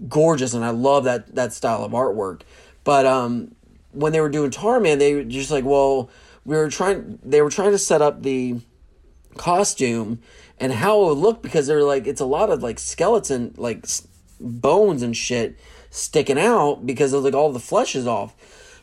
gorgeous 0.09 0.53
and 0.53 0.65
i 0.65 0.69
love 0.69 1.03
that 1.05 1.33
that 1.33 1.53
style 1.53 1.83
of 1.83 1.93
artwork. 1.93 2.41
But 2.83 3.07
um 3.07 3.55
when 3.91 4.11
they 4.11 4.21
were 4.21 4.29
doing 4.29 4.51
tarman 4.51 4.99
they 4.99 5.15
were 5.15 5.23
just 5.23 5.49
like 5.49 5.65
well 5.65 6.11
we 6.47 6.55
were 6.55 6.69
trying 6.69 7.19
they 7.23 7.41
were 7.41 7.49
trying 7.51 7.71
to 7.71 7.77
set 7.77 8.01
up 8.01 8.23
the 8.23 8.55
costume 9.35 10.19
and 10.57 10.71
how 10.71 11.03
it 11.03 11.05
would 11.09 11.17
look 11.17 11.43
because 11.43 11.67
they're 11.67 11.83
like 11.83 12.07
it's 12.07 12.21
a 12.21 12.25
lot 12.25 12.49
of 12.49 12.63
like 12.63 12.79
skeleton 12.79 13.53
like 13.57 13.85
bones 14.39 15.03
and 15.03 15.15
shit 15.15 15.59
sticking 15.91 16.39
out 16.39 16.85
because 16.85 17.11
of 17.11 17.23
like 17.23 17.33
all 17.33 17.51
the 17.51 17.59
flesh 17.59 17.95
is 17.95 18.07
off. 18.07 18.33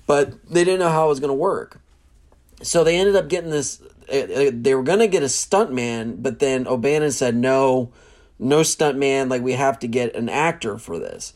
But 0.07 0.47
they 0.49 0.63
didn't 0.63 0.81
know 0.81 0.91
how 0.91 1.07
it 1.07 1.09
was 1.09 1.21
going 1.21 1.31
to 1.31 1.35
work. 1.35 1.81
So 2.63 2.85
they 2.85 2.97
ended 2.97 3.17
up 3.17 3.29
getting 3.29 3.51
this 3.51 3.83
eh, 4.09 4.27
eh, 4.29 4.51
they 4.53 4.75
were 4.75 4.83
going 4.83 4.99
to 4.99 5.09
get 5.09 5.23
a 5.23 5.29
stunt 5.29 5.73
man 5.73 6.17
but 6.17 6.41
then 6.41 6.69
o'bannon 6.69 7.13
said 7.13 7.35
no 7.35 7.91
no 8.39 8.63
stunt 8.63 8.99
man 8.99 9.31
like 9.31 9.41
we 9.41 9.53
have 9.53 9.79
to 9.79 9.89
get 9.89 10.15
an 10.15 10.29
actor 10.29 10.77
for 10.77 10.99
this. 10.99 11.33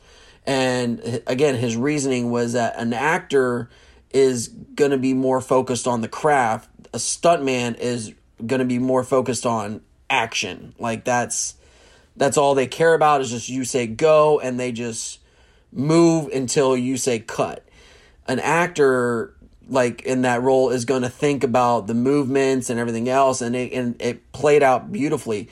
And 0.47 1.23
again 1.27 1.55
his 1.55 1.75
reasoning 1.75 2.31
was 2.31 2.53
that 2.53 2.77
an 2.77 2.93
actor 2.93 3.71
is 4.11 4.49
going 4.49 4.91
to 4.91 4.99
be 4.99 5.15
more 5.15 5.41
focused 5.41 5.87
on 5.87 6.01
the 6.01 6.09
craft. 6.09 6.71
A 6.95 6.99
stuntman 6.99 7.79
is 7.79 8.15
going 8.45 8.61
to 8.61 8.67
be 8.67 8.79
more 8.79 9.05
focused 9.05 9.45
on 9.45 9.81
action. 10.09 10.75
Like 10.79 11.05
that's 11.05 11.55
that's 12.17 12.37
all 12.37 12.55
they 12.55 12.67
care 12.67 12.95
about 12.95 13.21
is 13.21 13.31
just 13.31 13.49
you 13.49 13.65
say 13.65 13.87
go 13.87 14.41
and 14.41 14.59
they 14.59 14.73
just 14.73 15.21
move 15.73 16.29
until 16.33 16.77
you 16.77 16.97
say 16.97 17.19
cut. 17.19 17.65
An 18.27 18.41
actor 18.41 19.35
like 19.69 20.03
in 20.03 20.23
that 20.23 20.43
role 20.43 20.71
is 20.71 20.85
going 20.85 21.03
to 21.03 21.11
think 21.11 21.45
about 21.45 21.87
the 21.87 21.95
movements 21.95 22.71
and 22.71 22.81
everything 22.81 23.09
else 23.09 23.41
and 23.43 23.55
it 23.55 23.73
and 23.73 24.01
it 24.01 24.33
played 24.33 24.63
out 24.63 24.91
beautifully. 24.91 25.51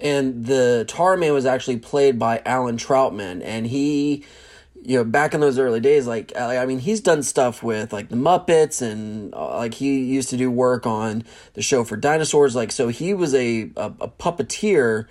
And 0.00 0.46
the 0.46 0.84
Tar 0.86 1.16
Man 1.16 1.32
was 1.32 1.46
actually 1.46 1.78
played 1.78 2.18
by 2.18 2.40
Allan 2.44 2.76
Trautman 2.76 3.42
and 3.44 3.66
he 3.66 4.24
you 4.82 4.96
know, 4.96 5.04
back 5.04 5.34
in 5.34 5.40
those 5.40 5.58
early 5.58 5.80
days, 5.80 6.06
like 6.06 6.36
I 6.36 6.64
mean, 6.66 6.78
he's 6.78 7.00
done 7.00 7.22
stuff 7.22 7.62
with 7.62 7.92
like 7.92 8.08
the 8.08 8.16
Muppets, 8.16 8.80
and 8.80 9.34
uh, 9.34 9.58
like 9.58 9.74
he 9.74 10.00
used 10.00 10.30
to 10.30 10.36
do 10.36 10.50
work 10.50 10.86
on 10.86 11.24
the 11.54 11.62
show 11.62 11.84
for 11.84 11.96
dinosaurs. 11.96 12.54
Like, 12.54 12.72
so 12.72 12.88
he 12.88 13.14
was 13.14 13.34
a 13.34 13.70
a, 13.76 13.92
a 14.00 14.08
puppeteer, 14.08 15.06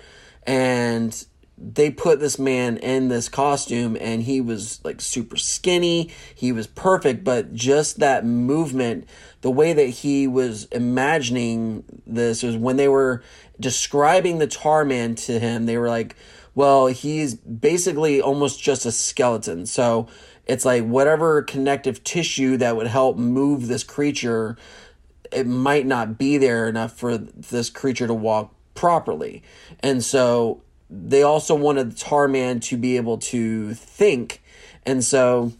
and 0.45 1.25
they 1.57 1.89
put 1.89 2.19
this 2.19 2.37
man 2.37 2.77
in 2.77 3.07
this 3.07 3.29
costume, 3.29 3.97
and 3.99 4.23
he 4.23 4.39
was 4.39 4.79
like 4.83 5.01
super 5.01 5.37
skinny. 5.37 6.11
He 6.33 6.51
was 6.51 6.67
perfect, 6.67 7.23
but 7.23 7.53
just 7.53 7.99
that 7.99 8.25
movement, 8.25 9.07
the 9.41 9.51
way 9.51 9.73
that 9.73 9.87
he 9.87 10.27
was 10.27 10.65
imagining 10.65 11.83
this 12.05 12.43
was 12.43 12.55
when 12.55 12.77
they 12.77 12.87
were 12.87 13.23
describing 13.59 14.37
the 14.37 14.47
Tar 14.47 14.85
Man 14.85 15.15
to 15.15 15.39
him, 15.39 15.65
they 15.65 15.77
were 15.77 15.89
like 15.89 16.15
well, 16.57 16.87
he's 16.87 17.35
basically 17.35 18.19
almost 18.19 18.59
just 18.59 18.83
a 18.87 18.91
skeleton. 18.91 19.67
So 19.67 20.07
it's 20.47 20.65
like 20.65 20.83
whatever 20.83 21.43
connective 21.43 22.03
tissue 22.03 22.57
that 22.57 22.75
would 22.75 22.87
help 22.87 23.15
move 23.15 23.67
this 23.67 23.83
creature, 23.83 24.57
it 25.31 25.45
might 25.45 25.85
not 25.85 26.17
be 26.17 26.39
there 26.39 26.67
enough 26.67 26.97
for 26.97 27.15
this 27.19 27.69
creature 27.69 28.07
to 28.07 28.13
walk 28.15 28.55
properly. 28.73 29.43
And 29.81 30.03
so 30.03 30.63
they 30.89 31.21
also 31.21 31.53
wanted 31.53 31.91
the 31.91 31.95
Tarman 31.95 32.59
to 32.63 32.75
be 32.75 32.97
able 32.97 33.19
to 33.19 33.75
think. 33.75 34.41
And 34.83 35.03
so 35.03 35.53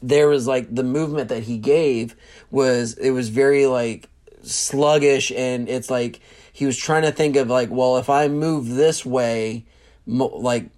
there 0.00 0.28
was 0.28 0.46
like 0.46 0.72
the 0.72 0.84
movement 0.84 1.28
that 1.30 1.42
he 1.42 1.58
gave 1.58 2.14
was 2.52 2.94
it 2.98 3.10
was 3.10 3.30
very 3.30 3.66
like 3.66 4.08
sluggish 4.44 5.32
and 5.32 5.68
it's 5.68 5.90
like 5.90 6.20
he 6.52 6.66
was 6.66 6.76
trying 6.76 7.02
to 7.02 7.10
think 7.10 7.34
of 7.34 7.48
like 7.48 7.70
well 7.70 7.96
if 7.96 8.10
i 8.10 8.28
move 8.28 8.68
this 8.68 9.06
way 9.06 9.64
like 10.06 10.70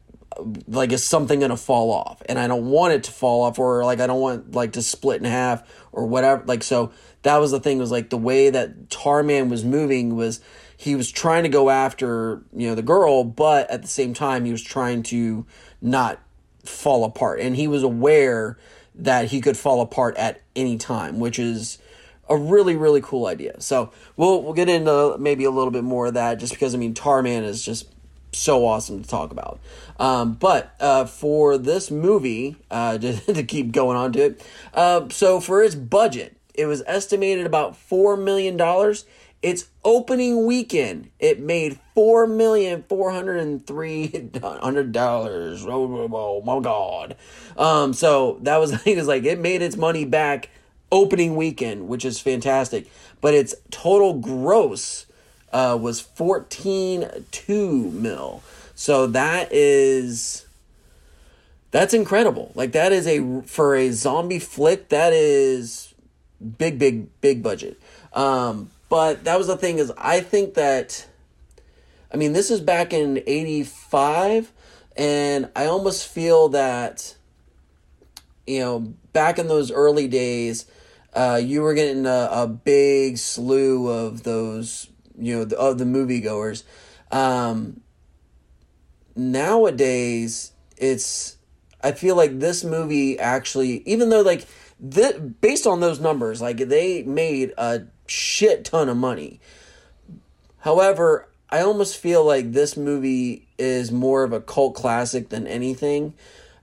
like 0.69 0.93
is 0.93 1.03
something 1.03 1.41
gonna 1.41 1.57
fall 1.57 1.91
off? 1.91 2.23
And 2.29 2.39
i 2.39 2.47
don't 2.47 2.67
want 2.71 2.93
it 2.93 3.05
to 3.05 3.13
fall 3.13 3.43
off 3.43 3.59
or 3.59 3.85
like 3.85 4.01
i 4.01 4.07
don't 4.07 4.21
want 4.21 4.53
like 4.53 4.73
to 4.73 4.83
split 4.83 5.21
in 5.21 5.25
half 5.25 5.63
or 5.93 6.07
whatever 6.07 6.45
like 6.47 6.63
so 6.63 6.93
that 7.23 7.39
was 7.39 7.51
the 7.51 7.61
thing 7.61 7.79
was 7.79 7.91
like 7.91 8.11
the 8.11 8.19
way 8.19 8.51
that 8.51 8.89
tarman 8.89 9.49
was 9.49 9.65
moving 9.65 10.15
was 10.15 10.41
he 10.77 10.95
was 10.95 11.11
trying 11.11 11.43
to 11.43 11.49
go 11.49 11.71
after 11.71 12.43
you 12.55 12.69
know 12.69 12.75
the 12.75 12.83
girl 12.83 13.25
but 13.25 13.71
at 13.71 13.83
the 13.83 13.89
same 13.89 14.13
time 14.13 14.45
he 14.45 14.53
was 14.53 14.63
trying 14.63 15.03
to 15.03 15.47
not 15.81 16.21
fall 16.69 17.05
apart. 17.05 17.41
And 17.41 17.57
he 17.57 17.69
was 17.69 17.83
aware 17.83 18.59
that 18.95 19.27
he 19.27 19.41
could 19.41 19.57
fall 19.57 19.81
apart 19.81 20.17
at 20.17 20.41
any 20.55 20.79
time 20.79 21.21
which 21.21 21.39
is 21.39 21.79
a 22.29 22.37
really 22.37 22.75
really 22.77 23.01
cool 23.01 23.27
idea. 23.27 23.61
So 23.61 23.93
we'll 24.17 24.43
we'll 24.43 24.55
get 24.55 24.69
into 24.69 25.17
maybe 25.19 25.45
a 25.45 25.51
little 25.51 25.71
bit 25.71 25.85
more 25.85 26.07
of 26.07 26.15
that 26.15 26.39
just 26.39 26.53
because 26.53 26.75
i 26.75 26.79
mean 26.79 26.95
tarman 26.95 27.43
is 27.45 27.65
just 27.65 27.89
so 28.37 28.67
awesome 28.67 29.03
to 29.03 29.09
talk 29.09 29.31
about. 29.33 29.61
Um, 29.99 30.35
but 30.35 30.75
uh, 30.81 31.07
for 31.07 31.59
this 31.59 31.91
movie, 31.91 32.57
uh, 32.71 32.99
to, 32.99 33.35
to, 33.35 33.43
keep 33.43 33.73
going 33.73 33.97
on 33.97 34.13
to 34.13 34.21
it, 34.21 34.47
uh, 34.75 35.09
so 35.11 35.41
for 35.41 35.63
its 35.63 35.75
budget, 35.75 36.37
it 36.55 36.67
was 36.67 36.83
estimated 36.87 37.47
about 37.47 37.75
$4 37.75 38.23
million. 38.23 38.61
Its 39.43 39.69
opening 39.85 40.47
weekend, 40.47 41.11
it 41.19 41.39
made 41.39 41.79
four 41.95 42.27
million 42.27 42.83
four 42.89 43.13
hundred 43.13 43.37
and 43.37 43.65
three 43.65 44.31
hundred 44.43 44.93
dollars. 44.93 45.65
Oh, 45.65 46.09
oh, 46.13 46.43
my 46.43 46.59
god! 46.61 47.17
Um, 47.57 47.93
so 47.93 48.39
that 48.43 48.57
was 48.57 48.73
it 48.87 48.97
was 48.97 49.07
like 49.07 49.25
it 49.25 49.39
made 49.39 49.63
its 49.63 49.77
money 49.77 50.05
back 50.05 50.49
opening 50.91 51.37
weekend, 51.37 51.87
which 51.87 52.05
is 52.05 52.19
fantastic. 52.19 52.91
But 53.21 53.35
its 53.35 53.55
total 53.71 54.15
gross 54.15 55.06
uh, 55.57 55.75
was 55.75 56.03
14.2 56.03 57.93
mil. 57.93 58.43
So 58.75 59.07
that 59.07 59.49
is 59.53 60.45
that's 61.71 61.95
incredible. 61.95 62.53
Like 62.55 62.73
that 62.73 62.93
is 62.93 63.07
a 63.07 63.41
for 63.47 63.75
a 63.75 63.91
zombie 63.91 64.39
flick 64.39 64.91
that 64.91 65.15
is 65.15 65.95
big 66.59 66.79
big 66.79 67.09
big 67.23 67.43
budget. 67.43 67.81
Um 68.13 68.71
but 68.91 69.25
that 69.25 69.39
was 69.39 69.47
the 69.47 69.57
thing 69.57 69.79
is 69.79 69.91
I 69.97 70.21
think 70.21 70.53
that 70.55 71.07
I 72.13 72.19
mean 72.19 72.35
this 72.35 72.51
is 72.51 72.61
back 72.61 72.93
in 72.93 73.23
85 73.27 74.53
and 74.95 75.49
I 75.57 75.65
almost 75.65 76.07
feel 76.07 76.51
that 76.51 77.17
you 78.47 78.61
know 78.61 78.93
back 79.15 79.39
in 79.39 79.49
those 79.49 79.71
early 79.71 80.07
days 80.07 80.67
uh, 81.15 81.41
you 81.43 81.63
were 81.63 81.73
getting 81.73 82.05
a, 82.05 82.29
a 82.31 82.47
big 82.47 83.17
slew 83.17 83.89
of 83.89 84.23
those 84.25 84.91
you 85.19 85.37
know 85.37 85.45
the, 85.45 85.59
of 85.59 85.79
the 85.79 85.85
moviegoers. 85.85 86.65
Um, 87.11 87.81
nowadays, 89.15 90.53
it's 90.77 91.37
I 91.83 91.93
feel 91.93 92.17
like 92.17 92.39
this 92.39 92.65
movie 92.65 93.19
actually, 93.19 93.83
even 93.89 94.11
though 94.11 94.23
like 94.23 94.47
the 94.81 95.35
based 95.41 95.67
on 95.67 95.81
those 95.81 96.01
numbers, 96.01 96.41
like 96.41 96.59
they 96.59 97.03
made 97.03 97.53
a 97.57 97.83
shit 98.07 98.65
ton 98.65 98.89
of 98.89 98.97
money. 98.97 99.41
However, 100.59 101.29
I 101.49 101.61
almost 101.61 101.97
feel 101.97 102.25
like 102.25 102.53
this 102.53 102.77
movie 102.77 103.47
is 103.59 103.93
more 103.93 104.25
of 104.25 104.33
a 104.33 104.41
cult 104.41 104.75
classic 104.75 105.29
than 105.29 105.47
anything. 105.47 106.15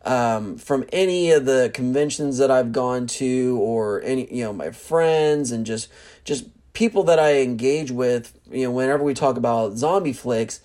Um, 0.05 0.57
from 0.57 0.83
any 0.91 1.31
of 1.31 1.45
the 1.45 1.71
conventions 1.73 2.37
that 2.39 2.51
I've 2.51 2.73
gone 2.73 3.07
to, 3.07 3.57
or 3.61 4.01
any 4.01 4.33
you 4.33 4.43
know 4.43 4.51
my 4.51 4.71
friends, 4.71 5.51
and 5.51 5.65
just 5.65 5.87
just 6.25 6.45
people 6.73 7.03
that 7.03 7.19
I 7.19 7.41
engage 7.41 7.91
with, 7.91 8.37
you 8.51 8.63
know, 8.65 8.71
whenever 8.71 9.03
we 9.03 9.13
talk 9.13 9.37
about 9.37 9.77
zombie 9.77 10.13
flicks, 10.13 10.59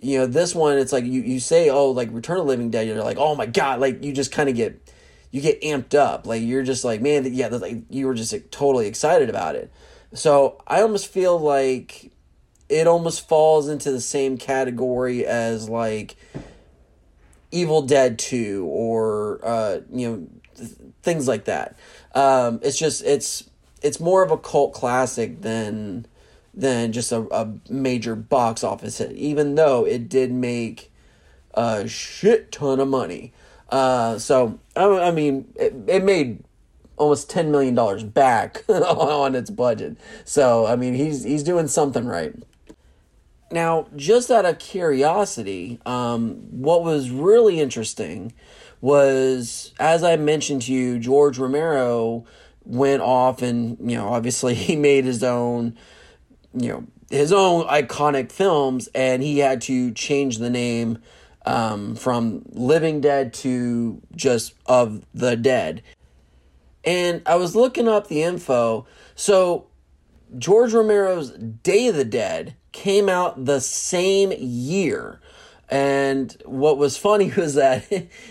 you 0.00 0.18
know, 0.18 0.26
this 0.26 0.54
one, 0.54 0.78
it's 0.78 0.92
like 0.92 1.04
you, 1.04 1.22
you 1.22 1.38
say, 1.38 1.70
oh, 1.70 1.90
like 1.90 2.08
Return 2.10 2.38
of 2.38 2.46
Living 2.46 2.70
Dead, 2.70 2.88
you're 2.88 3.02
like, 3.04 3.18
oh 3.18 3.34
my 3.34 3.46
God, 3.46 3.78
like 3.78 4.02
you 4.02 4.12
just 4.12 4.32
kind 4.32 4.48
of 4.48 4.56
get, 4.56 4.90
you 5.30 5.40
get 5.40 5.60
amped 5.62 5.94
up. 5.94 6.26
Like 6.26 6.42
you're 6.42 6.62
just 6.62 6.84
like, 6.84 7.00
man, 7.00 7.32
yeah, 7.32 7.48
like 7.48 7.84
you 7.90 8.06
were 8.06 8.14
just 8.14 8.32
like, 8.32 8.50
totally 8.50 8.86
excited 8.86 9.30
about 9.30 9.54
it. 9.54 9.72
So 10.14 10.60
I 10.66 10.82
almost 10.82 11.06
feel 11.06 11.38
like 11.38 12.10
it 12.68 12.86
almost 12.86 13.28
falls 13.28 13.68
into 13.68 13.92
the 13.92 14.00
same 14.00 14.38
category 14.38 15.24
as 15.26 15.68
like 15.68 16.16
Evil 17.50 17.82
Dead 17.82 18.18
2 18.18 18.66
or, 18.66 19.40
uh, 19.42 19.80
you 19.92 20.10
know, 20.10 20.26
th- 20.56 20.70
things 21.02 21.28
like 21.28 21.44
that. 21.44 21.76
Um, 22.14 22.60
it's 22.62 22.78
just, 22.78 23.04
it's, 23.04 23.44
it's 23.82 24.00
more 24.00 24.22
of 24.22 24.30
a 24.30 24.38
cult 24.38 24.72
classic 24.72 25.42
than 25.42 26.06
than 26.54 26.92
just 26.92 27.12
a, 27.12 27.20
a 27.34 27.52
major 27.70 28.14
box 28.14 28.62
office 28.62 28.98
hit, 28.98 29.12
even 29.12 29.54
though 29.54 29.86
it 29.86 30.08
did 30.08 30.32
make 30.32 30.92
a 31.54 31.88
shit 31.88 32.52
ton 32.52 32.80
of 32.80 32.88
money. 32.88 33.32
Uh, 33.70 34.18
so, 34.18 34.58
I, 34.76 34.84
I 34.84 35.10
mean, 35.10 35.50
it, 35.56 35.74
it 35.86 36.04
made 36.04 36.44
almost 36.98 37.30
$10 37.30 37.48
million 37.48 38.08
back 38.10 38.64
on 38.68 39.34
its 39.34 39.48
budget. 39.48 39.96
So, 40.24 40.66
I 40.66 40.76
mean, 40.76 40.94
he's, 40.94 41.24
he's 41.24 41.42
doing 41.42 41.68
something 41.68 42.04
right. 42.04 42.34
Now, 43.50 43.86
just 43.96 44.30
out 44.30 44.44
of 44.44 44.58
curiosity, 44.58 45.80
um, 45.84 46.34
what 46.50 46.84
was 46.84 47.10
really 47.10 47.60
interesting 47.60 48.32
was, 48.80 49.72
as 49.78 50.02
I 50.02 50.16
mentioned 50.16 50.62
to 50.62 50.72
you, 50.72 50.98
George 50.98 51.38
Romero 51.38 52.24
went 52.64 53.02
off 53.02 53.42
and, 53.42 53.78
you 53.80 53.96
know, 53.96 54.08
obviously 54.08 54.54
he 54.68 54.76
made 54.76 55.04
his 55.04 55.22
own 55.22 55.76
you 56.54 56.68
know 56.68 56.86
his 57.10 57.32
own 57.32 57.66
iconic 57.66 58.32
films, 58.32 58.88
and 58.94 59.22
he 59.22 59.38
had 59.38 59.60
to 59.62 59.92
change 59.92 60.38
the 60.38 60.48
name 60.48 60.98
um, 61.44 61.94
from 61.94 62.42
Living 62.52 63.02
Dead 63.02 63.34
to 63.34 64.00
just 64.16 64.54
of 64.64 65.04
the 65.12 65.36
Dead. 65.36 65.82
And 66.84 67.20
I 67.26 67.36
was 67.36 67.54
looking 67.54 67.86
up 67.86 68.08
the 68.08 68.22
info. 68.22 68.86
So 69.14 69.66
George 70.38 70.72
Romero's 70.72 71.32
Day 71.32 71.88
of 71.88 71.96
the 71.96 72.04
Dead 72.04 72.56
came 72.72 73.10
out 73.10 73.44
the 73.44 73.60
same 73.60 74.32
year 74.38 75.20
and 75.72 76.36
what 76.44 76.76
was 76.76 76.98
funny 76.98 77.32
was 77.36 77.54
that 77.54 77.90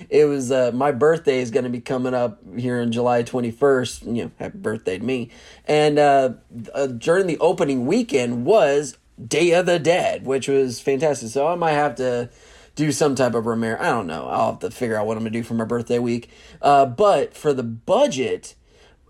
it 0.10 0.26
was 0.26 0.52
uh, 0.52 0.72
my 0.76 0.92
birthday 0.92 1.40
is 1.40 1.50
going 1.50 1.64
to 1.64 1.72
be 1.72 1.82
coming 1.82 2.14
up 2.14 2.40
here 2.56 2.80
in 2.80 2.92
July 2.92 3.24
21st. 3.24 4.16
You 4.16 4.26
know, 4.26 4.32
happy 4.38 4.60
birthday 4.60 5.00
to 5.00 5.04
me. 5.04 5.32
And 5.66 5.98
uh, 5.98 6.34
uh, 6.76 6.86
during 6.86 7.26
the 7.26 7.40
opening 7.40 7.88
weekend 7.88 8.46
was 8.46 8.96
Day 9.28 9.52
of 9.54 9.66
the 9.66 9.80
Dead, 9.80 10.24
which 10.24 10.48
was 10.48 10.80
fantastic. 10.80 11.30
So 11.30 11.48
I 11.48 11.56
might 11.56 11.72
have 11.72 11.96
to 11.96 12.30
do 12.76 12.92
some 12.92 13.16
type 13.16 13.34
of 13.34 13.48
Romero. 13.48 13.78
I 13.80 13.90
don't 13.90 14.06
know. 14.06 14.28
I'll 14.28 14.52
have 14.52 14.60
to 14.60 14.70
figure 14.70 14.96
out 14.96 15.08
what 15.08 15.18
I'm 15.18 15.24
going 15.24 15.34
to 15.34 15.40
do 15.40 15.44
for 15.44 15.56
my 15.56 15.66
birthday 15.66 15.98
week. 15.98 16.30
Uh, 16.62 16.86
but 16.86 17.36
for 17.36 17.54
the 17.54 17.64
budget, 17.64 18.54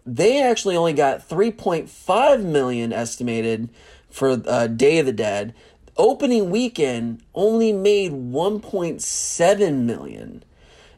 they 0.05 0.41
actually 0.41 0.77
only 0.77 0.93
got 0.93 1.27
3.5 1.27 2.45
million 2.45 2.93
estimated 2.93 3.69
for 4.09 4.41
uh, 4.45 4.67
Day 4.67 4.99
of 4.99 5.05
the 5.05 5.13
Dead 5.13 5.53
opening 6.01 6.49
weekend 6.49 7.21
only 7.35 7.71
made 7.71 8.11
1.7 8.11 9.83
million 9.83 10.43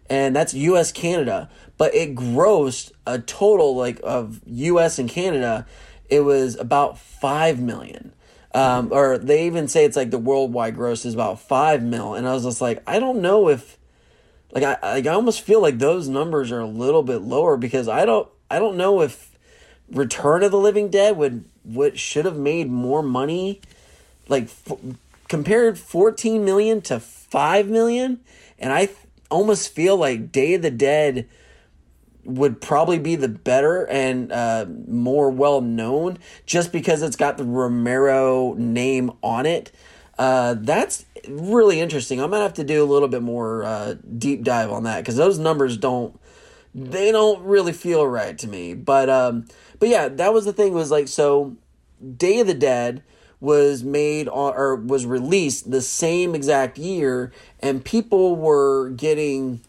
and 0.09 0.33
that's 0.33 0.53
US 0.53 0.93
Canada 0.93 1.49
but 1.77 1.93
it 1.93 2.15
grossed 2.15 2.93
a 3.05 3.19
total 3.19 3.75
like 3.75 3.99
of 4.01 4.39
US 4.45 4.97
and 4.97 5.09
Canada 5.09 5.67
it 6.09 6.21
was 6.21 6.55
about 6.55 6.97
5 6.99 7.59
million. 7.59 8.13
Um, 8.55 8.93
or 8.93 9.17
they 9.17 9.47
even 9.47 9.67
say 9.67 9.83
it's 9.83 9.97
like 9.97 10.11
the 10.11 10.19
worldwide 10.19 10.75
gross 10.75 11.05
is 11.05 11.15
about 11.15 11.39
5 11.41 11.83
mil 11.83 12.13
and 12.13 12.27
I 12.27 12.33
was 12.33 12.43
just 12.43 12.61
like 12.61 12.81
I 12.87 12.99
don't 12.99 13.21
know 13.21 13.49
if 13.49 13.77
like 14.51 14.63
I 14.63 14.77
like 14.81 15.07
I 15.07 15.13
almost 15.13 15.41
feel 15.41 15.61
like 15.61 15.79
those 15.79 16.07
numbers 16.07 16.51
are 16.51 16.59
a 16.59 16.67
little 16.67 17.03
bit 17.03 17.23
lower 17.23 17.57
because 17.57 17.89
I 17.89 18.05
don't 18.05 18.29
I 18.49 18.59
don't 18.59 18.77
know 18.77 19.01
if 19.01 19.37
Return 19.91 20.43
of 20.43 20.51
the 20.51 20.59
Living 20.59 20.89
Dead 20.89 21.17
would 21.17 21.43
what 21.63 21.99
should 21.99 22.23
have 22.23 22.37
made 22.37 22.69
more 22.69 23.03
money 23.03 23.59
like 24.27 24.43
f- 24.43 24.77
compared 25.27 25.77
14 25.79 26.43
million 26.43 26.81
to 26.81 26.99
5 26.99 27.67
million 27.67 28.19
and 28.59 28.71
I 28.71 28.89
almost 29.29 29.73
feel 29.73 29.97
like 29.97 30.31
Day 30.31 30.53
of 30.53 30.61
the 30.61 30.71
Dead 30.71 31.27
would 32.25 32.61
probably 32.61 32.99
be 32.99 33.15
the 33.15 33.27
better 33.27 33.85
and 33.87 34.31
uh, 34.31 34.65
more 34.87 35.29
well 35.29 35.59
known 35.61 36.17
just 36.45 36.71
because 36.71 37.01
it's 37.01 37.15
got 37.15 37.37
the 37.37 37.43
Romero 37.43 38.53
name 38.53 39.11
on 39.21 39.45
it. 39.45 39.71
Uh, 40.17 40.55
that's 40.59 41.05
really 41.27 41.81
interesting. 41.81 42.21
I'm 42.21 42.29
gonna 42.29 42.43
have 42.43 42.53
to 42.53 42.63
do 42.63 42.83
a 42.83 42.85
little 42.85 43.07
bit 43.07 43.21
more 43.21 43.63
uh, 43.63 43.95
deep 44.17 44.43
dive 44.43 44.71
on 44.71 44.83
that 44.83 45.01
because 45.01 45.15
those 45.15 45.39
numbers 45.39 45.77
don't 45.77 46.17
they 46.75 47.11
don't 47.11 47.43
really 47.43 47.73
feel 47.73 48.07
right 48.07 48.37
to 48.37 48.47
me. 48.47 48.73
But 48.73 49.09
um, 49.09 49.45
but 49.79 49.89
yeah, 49.89 50.07
that 50.07 50.33
was 50.33 50.45
the 50.45 50.53
thing 50.53 50.73
was 50.73 50.91
like 50.91 51.07
so 51.07 51.55
Day 52.17 52.39
of 52.39 52.47
the 52.47 52.53
Dead 52.53 53.03
was 53.43 53.83
made 53.83 54.29
on, 54.29 54.53
or 54.55 54.77
was 54.77 55.05
released 55.05 55.69
the 55.69 55.81
same 55.81 56.33
exact 56.33 56.77
year, 56.77 57.31
and 57.59 57.83
people 57.83 58.37
were 58.37 58.89
getting. 58.91 59.59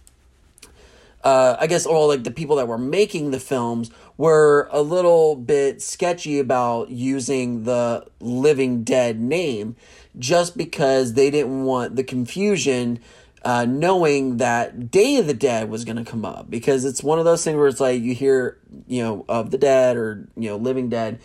Uh, 1.25 1.57
I 1.59 1.67
guess 1.67 1.85
all 1.85 2.09
like 2.09 2.23
the 2.23 2.31
people 2.31 2.57
that 2.57 2.69
were 2.69 2.79
making 2.79 3.31
the 3.31 3.41
films 3.41 3.91
were 4.17 4.69
a 4.71 4.83
little 4.83 5.35
bit 5.35 5.83
sketchy 5.83 6.39
about 6.39 6.91
using 6.91 7.65
the 7.65 8.07
Living 8.21 8.85
Dead 8.85 9.19
name, 9.19 9.75
just 10.19 10.57
because 10.57 11.15
they 11.15 11.31
didn't 11.31 11.65
want 11.65 11.97
the 11.97 12.05
confusion. 12.05 13.01
Uh, 13.47 13.67
knowing 13.67 14.39
that 14.39 14.91
Day 14.91 15.19
of 15.19 15.27
the 15.27 15.35
Dead 15.35 15.69
was 15.69 15.85
going 15.85 16.03
to 16.03 16.11
come 16.11 16.25
up 16.25 16.49
because 16.49 16.87
it's 16.87 17.03
one 17.03 17.19
of 17.19 17.27
those 17.27 17.45
things 17.45 17.59
where 17.59 17.67
it's 17.67 17.79
like 17.79 18.01
you 18.01 18.15
hear, 18.15 18.57
you 18.87 19.03
know, 19.03 19.27
of 19.29 19.51
the 19.51 19.59
dead 19.59 19.99
or, 19.99 20.27
you 20.35 20.49
know, 20.49 20.57
living 20.57 20.89
dead, 20.89 21.21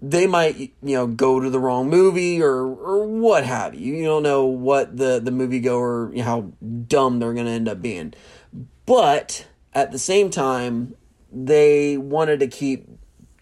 they 0.00 0.26
might 0.26 0.58
you 0.58 0.72
know 0.82 1.06
go 1.06 1.40
to 1.40 1.50
the 1.50 1.58
wrong 1.58 1.88
movie 1.88 2.40
or 2.42 2.66
or 2.66 3.06
what 3.06 3.44
have 3.44 3.74
you. 3.74 3.94
You 3.94 4.04
don't 4.04 4.22
know 4.22 4.46
what 4.46 4.96
the 4.96 5.20
the 5.20 5.30
moviegoer 5.30 6.12
you 6.12 6.18
know, 6.18 6.24
how 6.24 6.52
dumb 6.86 7.18
they're 7.18 7.34
going 7.34 7.46
to 7.46 7.52
end 7.52 7.68
up 7.68 7.82
being. 7.82 8.14
But 8.86 9.46
at 9.74 9.92
the 9.92 9.98
same 9.98 10.30
time, 10.30 10.94
they 11.32 11.96
wanted 11.96 12.40
to 12.40 12.46
keep 12.46 12.88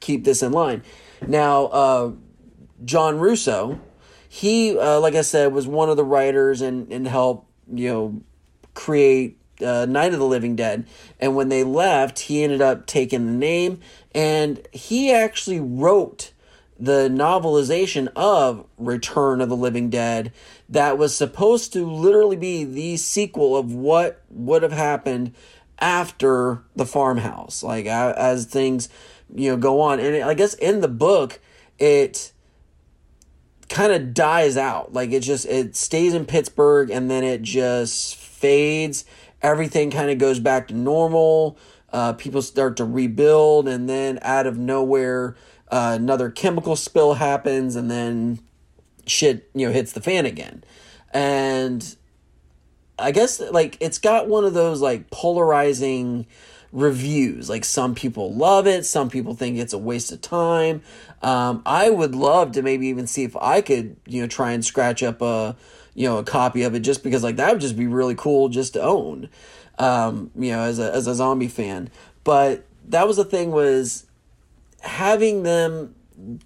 keep 0.00 0.24
this 0.24 0.42
in 0.42 0.52
line. 0.52 0.82
Now, 1.26 1.66
uh, 1.66 2.12
John 2.84 3.18
Russo, 3.18 3.80
he 4.28 4.78
uh, 4.78 5.00
like 5.00 5.14
I 5.14 5.22
said 5.22 5.52
was 5.52 5.66
one 5.66 5.90
of 5.90 5.96
the 5.96 6.04
writers 6.04 6.62
and 6.62 6.90
and 6.90 7.06
helped 7.06 7.50
you 7.72 7.88
know 7.92 8.22
create 8.74 9.38
uh, 9.62 9.86
Night 9.86 10.12
of 10.12 10.18
the 10.18 10.26
Living 10.26 10.56
Dead. 10.56 10.86
And 11.20 11.34
when 11.36 11.48
they 11.48 11.64
left, 11.64 12.20
he 12.20 12.42
ended 12.42 12.62
up 12.62 12.86
taking 12.86 13.26
the 13.26 13.32
name 13.32 13.80
and 14.14 14.66
he 14.72 15.12
actually 15.12 15.60
wrote 15.60 16.32
the 16.78 17.08
novelization 17.08 18.08
of 18.14 18.66
Return 18.76 19.40
of 19.40 19.48
the 19.48 19.56
Living 19.56 19.88
Dead 19.88 20.32
that 20.68 20.98
was 20.98 21.16
supposed 21.16 21.72
to 21.72 21.88
literally 21.88 22.36
be 22.36 22.64
the 22.64 22.96
sequel 22.96 23.56
of 23.56 23.72
what 23.72 24.22
would 24.28 24.62
have 24.62 24.72
happened 24.72 25.34
after 25.78 26.62
the 26.74 26.86
farmhouse. 26.86 27.62
Like 27.62 27.86
as 27.86 28.46
things 28.46 28.88
you 29.34 29.50
know 29.50 29.56
go 29.56 29.80
on. 29.80 30.00
And 30.00 30.22
i 30.24 30.34
guess 30.34 30.54
in 30.54 30.80
the 30.80 30.88
book 30.88 31.40
it 31.78 32.32
kind 33.68 33.92
of 33.92 34.14
dies 34.14 34.56
out. 34.56 34.92
Like 34.92 35.10
it 35.12 35.20
just 35.20 35.46
it 35.46 35.76
stays 35.76 36.14
in 36.14 36.26
pittsburgh 36.26 36.90
and 36.90 37.10
then 37.10 37.24
it 37.24 37.42
just 37.42 38.16
fades. 38.16 39.04
Everything 39.42 39.90
kind 39.90 40.10
of 40.10 40.18
goes 40.18 40.40
back 40.40 40.68
to 40.68 40.74
normal. 40.74 41.58
Uh, 41.92 42.12
people 42.12 42.42
start 42.42 42.76
to 42.76 42.84
rebuild 42.84 43.68
and 43.68 43.88
then 43.88 44.18
out 44.22 44.46
of 44.46 44.58
nowhere 44.58 45.36
uh, 45.70 45.94
another 45.96 46.30
chemical 46.30 46.76
spill 46.76 47.14
happens, 47.14 47.76
and 47.76 47.90
then 47.90 48.40
shit, 49.06 49.50
you 49.54 49.66
know, 49.66 49.72
hits 49.72 49.92
the 49.92 50.00
fan 50.00 50.26
again. 50.26 50.64
And 51.12 51.96
I 52.98 53.10
guess 53.10 53.40
like 53.40 53.76
it's 53.80 53.98
got 53.98 54.28
one 54.28 54.44
of 54.44 54.54
those 54.54 54.80
like 54.80 55.10
polarizing 55.10 56.26
reviews. 56.72 57.48
Like 57.48 57.64
some 57.64 57.94
people 57.94 58.32
love 58.32 58.66
it, 58.66 58.84
some 58.84 59.10
people 59.10 59.34
think 59.34 59.58
it's 59.58 59.72
a 59.72 59.78
waste 59.78 60.12
of 60.12 60.20
time. 60.20 60.82
Um, 61.22 61.62
I 61.66 61.90
would 61.90 62.14
love 62.14 62.52
to 62.52 62.62
maybe 62.62 62.88
even 62.88 63.06
see 63.06 63.24
if 63.24 63.36
I 63.36 63.60
could, 63.60 63.96
you 64.06 64.22
know, 64.22 64.28
try 64.28 64.52
and 64.52 64.64
scratch 64.64 65.02
up 65.02 65.22
a, 65.22 65.56
you 65.94 66.08
know, 66.08 66.18
a 66.18 66.24
copy 66.24 66.62
of 66.62 66.74
it 66.74 66.80
just 66.80 67.02
because 67.02 67.22
like 67.22 67.36
that 67.36 67.52
would 67.52 67.60
just 67.60 67.76
be 67.76 67.86
really 67.86 68.14
cool 68.14 68.48
just 68.48 68.74
to 68.74 68.82
own, 68.82 69.28
um, 69.78 70.30
you 70.36 70.52
know, 70.52 70.60
as 70.60 70.78
a 70.78 70.92
as 70.92 71.06
a 71.06 71.14
zombie 71.14 71.48
fan. 71.48 71.90
But 72.24 72.64
that 72.88 73.06
was 73.06 73.16
the 73.16 73.24
thing 73.24 73.50
was 73.50 74.05
having 74.86 75.42
them 75.42 75.94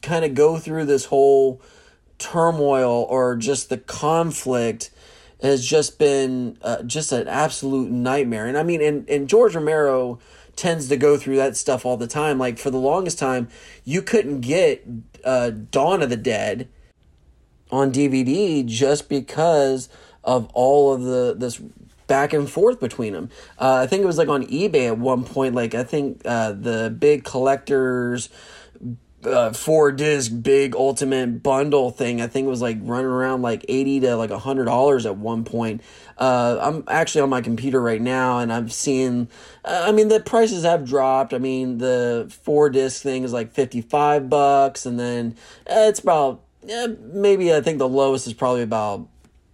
kind 0.02 0.24
of 0.24 0.34
go 0.34 0.58
through 0.58 0.84
this 0.86 1.06
whole 1.06 1.60
turmoil 2.18 3.06
or 3.08 3.36
just 3.36 3.68
the 3.68 3.78
conflict 3.78 4.90
has 5.42 5.66
just 5.66 5.98
been 5.98 6.58
uh, 6.62 6.82
just 6.82 7.12
an 7.12 7.26
absolute 7.28 7.90
nightmare. 7.90 8.46
And 8.46 8.58
I 8.58 8.62
mean, 8.62 8.82
and, 8.82 9.08
and 9.08 9.28
George 9.28 9.54
Romero 9.54 10.18
tends 10.54 10.88
to 10.88 10.96
go 10.96 11.16
through 11.16 11.36
that 11.36 11.56
stuff 11.56 11.86
all 11.86 11.96
the 11.96 12.06
time. 12.06 12.38
Like 12.38 12.58
for 12.58 12.70
the 12.70 12.78
longest 12.78 13.18
time, 13.18 13.48
you 13.84 14.02
couldn't 14.02 14.40
get 14.40 14.86
uh, 15.24 15.50
Dawn 15.50 16.02
of 16.02 16.10
the 16.10 16.16
Dead 16.16 16.68
on 17.70 17.92
DVD 17.92 18.64
just 18.66 19.08
because 19.08 19.88
of 20.22 20.50
all 20.52 20.92
of 20.92 21.02
the 21.02 21.34
this 21.36 21.60
back 22.10 22.32
and 22.32 22.50
forth 22.50 22.80
between 22.80 23.12
them. 23.12 23.30
Uh, 23.56 23.76
I 23.76 23.86
think 23.86 24.02
it 24.02 24.06
was 24.06 24.18
like 24.18 24.28
on 24.28 24.44
eBay 24.48 24.88
at 24.88 24.98
one 24.98 25.22
point. 25.22 25.54
Like 25.54 25.76
I 25.76 25.84
think 25.84 26.22
uh, 26.24 26.50
the 26.50 26.94
big 26.98 27.22
collectors 27.22 28.28
uh, 29.24 29.52
four 29.52 29.92
disc 29.92 30.32
big 30.42 30.74
ultimate 30.74 31.40
bundle 31.42 31.92
thing. 31.92 32.20
I 32.20 32.26
think 32.26 32.46
it 32.46 32.50
was 32.50 32.62
like 32.62 32.78
running 32.80 33.06
around 33.06 33.42
like 33.42 33.64
eighty 33.68 34.00
to 34.00 34.16
like 34.16 34.30
a 34.30 34.40
hundred 34.40 34.64
dollars 34.64 35.06
at 35.06 35.16
one 35.16 35.44
point. 35.44 35.82
Uh, 36.18 36.58
I'm 36.60 36.84
actually 36.88 37.20
on 37.20 37.30
my 37.30 37.42
computer 37.42 37.80
right 37.80 38.00
now, 38.00 38.40
and 38.40 38.52
I'm 38.52 38.68
seeing. 38.68 39.28
Uh, 39.64 39.84
I 39.86 39.92
mean, 39.92 40.08
the 40.08 40.18
prices 40.18 40.64
have 40.64 40.84
dropped. 40.84 41.32
I 41.32 41.38
mean, 41.38 41.78
the 41.78 42.32
four 42.42 42.70
disc 42.70 43.02
thing 43.02 43.22
is 43.22 43.32
like 43.32 43.52
fifty 43.52 43.82
five 43.82 44.28
bucks, 44.28 44.84
and 44.84 44.98
then 44.98 45.36
uh, 45.70 45.86
it's 45.88 46.00
about 46.00 46.42
maybe 46.64 47.54
I 47.54 47.60
think 47.60 47.78
the 47.78 47.88
lowest 47.88 48.26
is 48.26 48.32
probably 48.34 48.62
about 48.62 49.06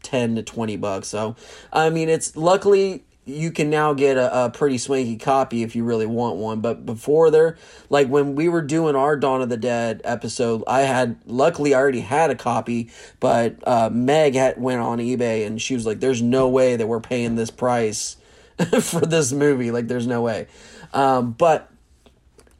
10 0.06 0.36
to 0.36 0.42
20 0.42 0.76
bucks. 0.76 1.08
So, 1.08 1.36
I 1.72 1.90
mean, 1.90 2.08
it's 2.08 2.36
luckily 2.36 3.04
you 3.26 3.50
can 3.50 3.68
now 3.68 3.92
get 3.92 4.16
a, 4.16 4.44
a, 4.44 4.50
pretty 4.50 4.78
swanky 4.78 5.16
copy 5.16 5.64
if 5.64 5.74
you 5.74 5.82
really 5.82 6.06
want 6.06 6.36
one. 6.36 6.60
But 6.60 6.86
before 6.86 7.32
there, 7.32 7.58
like 7.90 8.06
when 8.06 8.36
we 8.36 8.48
were 8.48 8.62
doing 8.62 8.94
our 8.94 9.16
Dawn 9.16 9.42
of 9.42 9.48
the 9.48 9.56
Dead 9.56 10.00
episode, 10.04 10.62
I 10.68 10.82
had 10.82 11.16
luckily 11.26 11.74
I 11.74 11.78
already 11.78 12.00
had 12.00 12.30
a 12.30 12.36
copy, 12.36 12.88
but 13.18 13.56
uh, 13.66 13.90
Meg 13.92 14.36
had 14.36 14.62
went 14.62 14.80
on 14.80 14.98
eBay 14.98 15.44
and 15.44 15.60
she 15.60 15.74
was 15.74 15.84
like, 15.84 15.98
"There's 15.98 16.22
no 16.22 16.48
way 16.48 16.76
that 16.76 16.86
we're 16.86 17.00
paying 17.00 17.34
this 17.34 17.50
price 17.50 18.16
for 18.80 19.00
this 19.00 19.32
movie. 19.32 19.72
Like, 19.72 19.88
there's 19.88 20.06
no 20.06 20.22
way." 20.22 20.46
Um, 20.94 21.32
but 21.32 21.68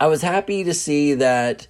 I 0.00 0.08
was 0.08 0.20
happy 0.20 0.64
to 0.64 0.74
see 0.74 1.14
that 1.14 1.68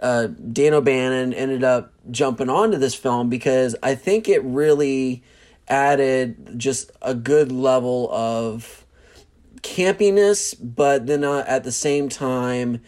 uh, 0.00 0.28
Dan 0.28 0.72
O'Bannon 0.72 1.34
ended 1.34 1.64
up 1.64 1.91
jumping 2.10 2.48
onto 2.48 2.78
this 2.78 2.94
film 2.94 3.28
because 3.28 3.76
I 3.82 3.94
think 3.94 4.28
it 4.28 4.42
really 4.44 5.22
added 5.68 6.58
just 6.58 6.90
a 7.00 7.14
good 7.14 7.52
level 7.52 8.10
of 8.12 8.84
campiness, 9.62 10.54
but 10.60 11.06
then 11.06 11.24
uh, 11.24 11.44
at 11.46 11.64
the 11.64 11.72
same 11.72 12.08
time, 12.08 12.80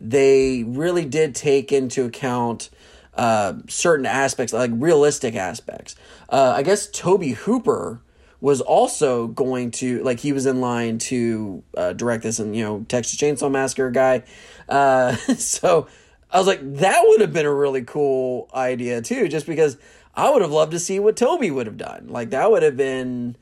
they 0.00 0.64
really 0.64 1.04
did 1.04 1.34
take 1.34 1.72
into 1.72 2.04
account 2.04 2.70
uh, 3.14 3.54
certain 3.68 4.06
aspects, 4.06 4.52
like 4.52 4.70
realistic 4.74 5.34
aspects. 5.34 5.96
Uh, 6.28 6.54
I 6.56 6.62
guess 6.62 6.86
Tobe 6.86 7.24
Hooper 7.24 8.00
was 8.40 8.60
also 8.62 9.26
going 9.26 9.70
to 9.70 10.02
like 10.02 10.20
he 10.20 10.32
was 10.32 10.46
in 10.46 10.60
line 10.60 10.96
to 10.96 11.62
uh, 11.76 11.92
direct 11.92 12.22
this 12.22 12.38
and 12.38 12.56
you 12.56 12.64
know 12.64 12.86
Texas 12.88 13.18
Chainsaw 13.18 13.50
Massacre 13.50 13.90
guy. 13.90 14.22
Uh, 14.68 15.14
so 15.36 15.88
I 16.32 16.38
was 16.38 16.46
like 16.46 16.60
that 16.76 17.02
would 17.06 17.20
have 17.20 17.32
been 17.32 17.46
a 17.46 17.54
really 17.54 17.82
cool 17.82 18.48
idea 18.54 19.02
too, 19.02 19.28
just 19.28 19.46
because 19.46 19.76
I 20.14 20.30
would 20.30 20.42
have 20.42 20.52
loved 20.52 20.72
to 20.72 20.78
see 20.78 20.98
what 20.98 21.16
Tobe 21.16 21.50
would 21.50 21.66
have 21.66 21.78
done. 21.78 22.08
Like 22.08 22.30
that 22.30 22.50
would 22.50 22.62
have 22.62 22.76
been 22.76 23.36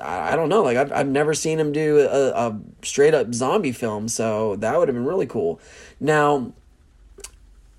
I, 0.00 0.32
I 0.32 0.36
don't 0.36 0.48
know. 0.48 0.62
Like 0.62 0.76
I've 0.76 0.92
I've 0.92 1.08
never 1.08 1.34
seen 1.34 1.58
him 1.58 1.72
do 1.72 2.00
a, 2.00 2.30
a 2.30 2.60
straight 2.82 3.14
up 3.14 3.34
zombie 3.34 3.72
film, 3.72 4.08
so 4.08 4.56
that 4.56 4.78
would 4.78 4.88
have 4.88 4.94
been 4.94 5.06
really 5.06 5.26
cool. 5.26 5.60
Now, 6.00 6.52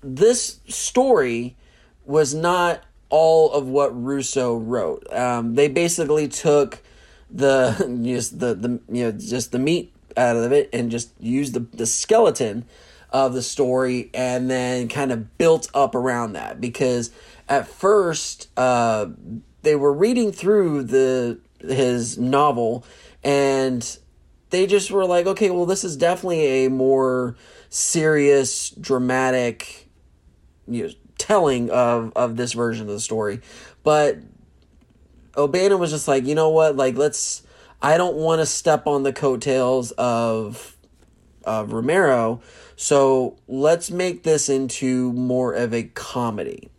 this 0.02 0.60
story 0.68 1.56
was 2.04 2.34
not 2.34 2.82
all 3.08 3.52
of 3.52 3.66
what 3.66 3.90
Russo 4.00 4.56
wrote. 4.56 5.10
Um, 5.12 5.54
they 5.54 5.68
basically 5.68 6.28
took 6.28 6.82
the 7.30 8.00
just 8.04 8.38
the 8.38 8.54
the 8.54 8.80
you 8.90 9.04
know 9.04 9.12
just 9.12 9.52
the 9.52 9.58
meat 9.58 9.92
out 10.16 10.36
of 10.36 10.52
it 10.52 10.70
and 10.72 10.90
just 10.90 11.10
used 11.20 11.54
the 11.54 11.60
the 11.76 11.86
skeleton 11.86 12.64
of 13.10 13.32
the 13.32 13.42
story 13.42 14.10
and 14.12 14.50
then 14.50 14.88
kind 14.88 15.12
of 15.12 15.38
built 15.38 15.68
up 15.74 15.94
around 15.94 16.34
that. 16.34 16.60
Because 16.60 17.10
at 17.48 17.68
first 17.68 18.48
uh, 18.56 19.06
they 19.62 19.76
were 19.76 19.92
reading 19.92 20.32
through 20.32 20.84
the 20.84 21.38
his 21.60 22.18
novel 22.18 22.84
and 23.24 23.98
they 24.50 24.66
just 24.66 24.90
were 24.90 25.06
like 25.06 25.26
okay 25.26 25.50
well 25.50 25.64
this 25.64 25.82
is 25.82 25.96
definitely 25.96 26.66
a 26.66 26.70
more 26.70 27.34
serious 27.70 28.70
dramatic 28.70 29.88
you 30.68 30.84
know, 30.84 30.90
telling 31.18 31.70
of 31.70 32.12
of 32.14 32.36
this 32.36 32.52
version 32.52 32.86
of 32.88 32.92
the 32.92 33.00
story. 33.00 33.40
But 33.82 34.18
O'Bannon 35.36 35.78
was 35.78 35.90
just 35.90 36.08
like 36.08 36.24
you 36.24 36.34
know 36.34 36.50
what? 36.50 36.76
Like 36.76 36.96
let's 36.96 37.42
I 37.80 37.96
don't 37.96 38.16
want 38.16 38.40
to 38.40 38.46
step 38.46 38.86
on 38.86 39.02
the 39.02 39.12
coattails 39.12 39.92
of 39.92 40.76
of 41.44 41.72
Romero 41.72 42.40
so 42.76 43.36
let's 43.48 43.90
make 43.90 44.22
this 44.22 44.48
into 44.48 45.12
more 45.12 45.52
of 45.52 45.74
a 45.74 45.82
comedy 45.82 46.70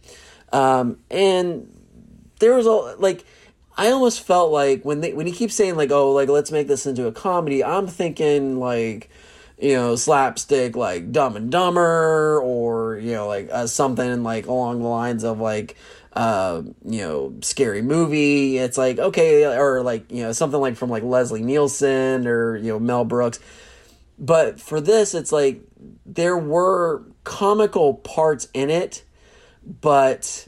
um, 0.53 0.97
and 1.11 1.73
there 2.39 2.55
was 2.55 2.65
a 2.65 2.71
like 2.71 3.25
I 3.77 3.91
almost 3.91 4.21
felt 4.21 4.51
like 4.51 4.83
when 4.83 5.01
they 5.01 5.13
when 5.13 5.27
he 5.27 5.33
keeps 5.33 5.55
saying 5.55 5.75
like 5.75 5.91
oh 5.91 6.11
like 6.11 6.29
let's 6.29 6.51
make 6.51 6.67
this 6.67 6.85
into 6.85 7.07
a 7.07 7.11
comedy, 7.11 7.63
I'm 7.63 7.87
thinking 7.87 8.59
like 8.59 9.09
you 9.59 9.73
know 9.73 9.95
slapstick 9.95 10.75
like 10.75 11.11
Dumb 11.11 11.35
and 11.35 11.51
Dumber 11.51 12.41
or 12.41 12.97
you 12.97 13.13
know 13.13 13.27
like 13.27 13.49
uh, 13.51 13.67
something 13.67 14.23
like 14.23 14.47
along 14.47 14.81
the 14.81 14.87
lines 14.87 15.23
of 15.23 15.39
like 15.39 15.75
uh, 16.13 16.63
you 16.83 17.01
know, 17.01 17.35
scary 17.41 17.83
movie. 17.83 18.57
It's 18.57 18.77
like 18.77 18.97
okay, 18.97 19.45
or 19.45 19.83
like 19.83 20.11
you 20.11 20.23
know 20.23 20.31
something 20.31 20.59
like 20.59 20.75
from 20.75 20.89
like 20.89 21.03
Leslie 21.03 21.43
Nielsen 21.43 22.25
or 22.25 22.57
you 22.57 22.71
know 22.71 22.79
Mel 22.79 23.05
Brooks. 23.05 23.39
But 24.19 24.59
for 24.59 24.81
this, 24.81 25.13
it's 25.13 25.31
like 25.31 25.61
there 26.05 26.37
were 26.37 27.03
comical 27.23 27.93
parts 27.93 28.47
in 28.53 28.69
it, 28.69 29.03
but 29.63 30.47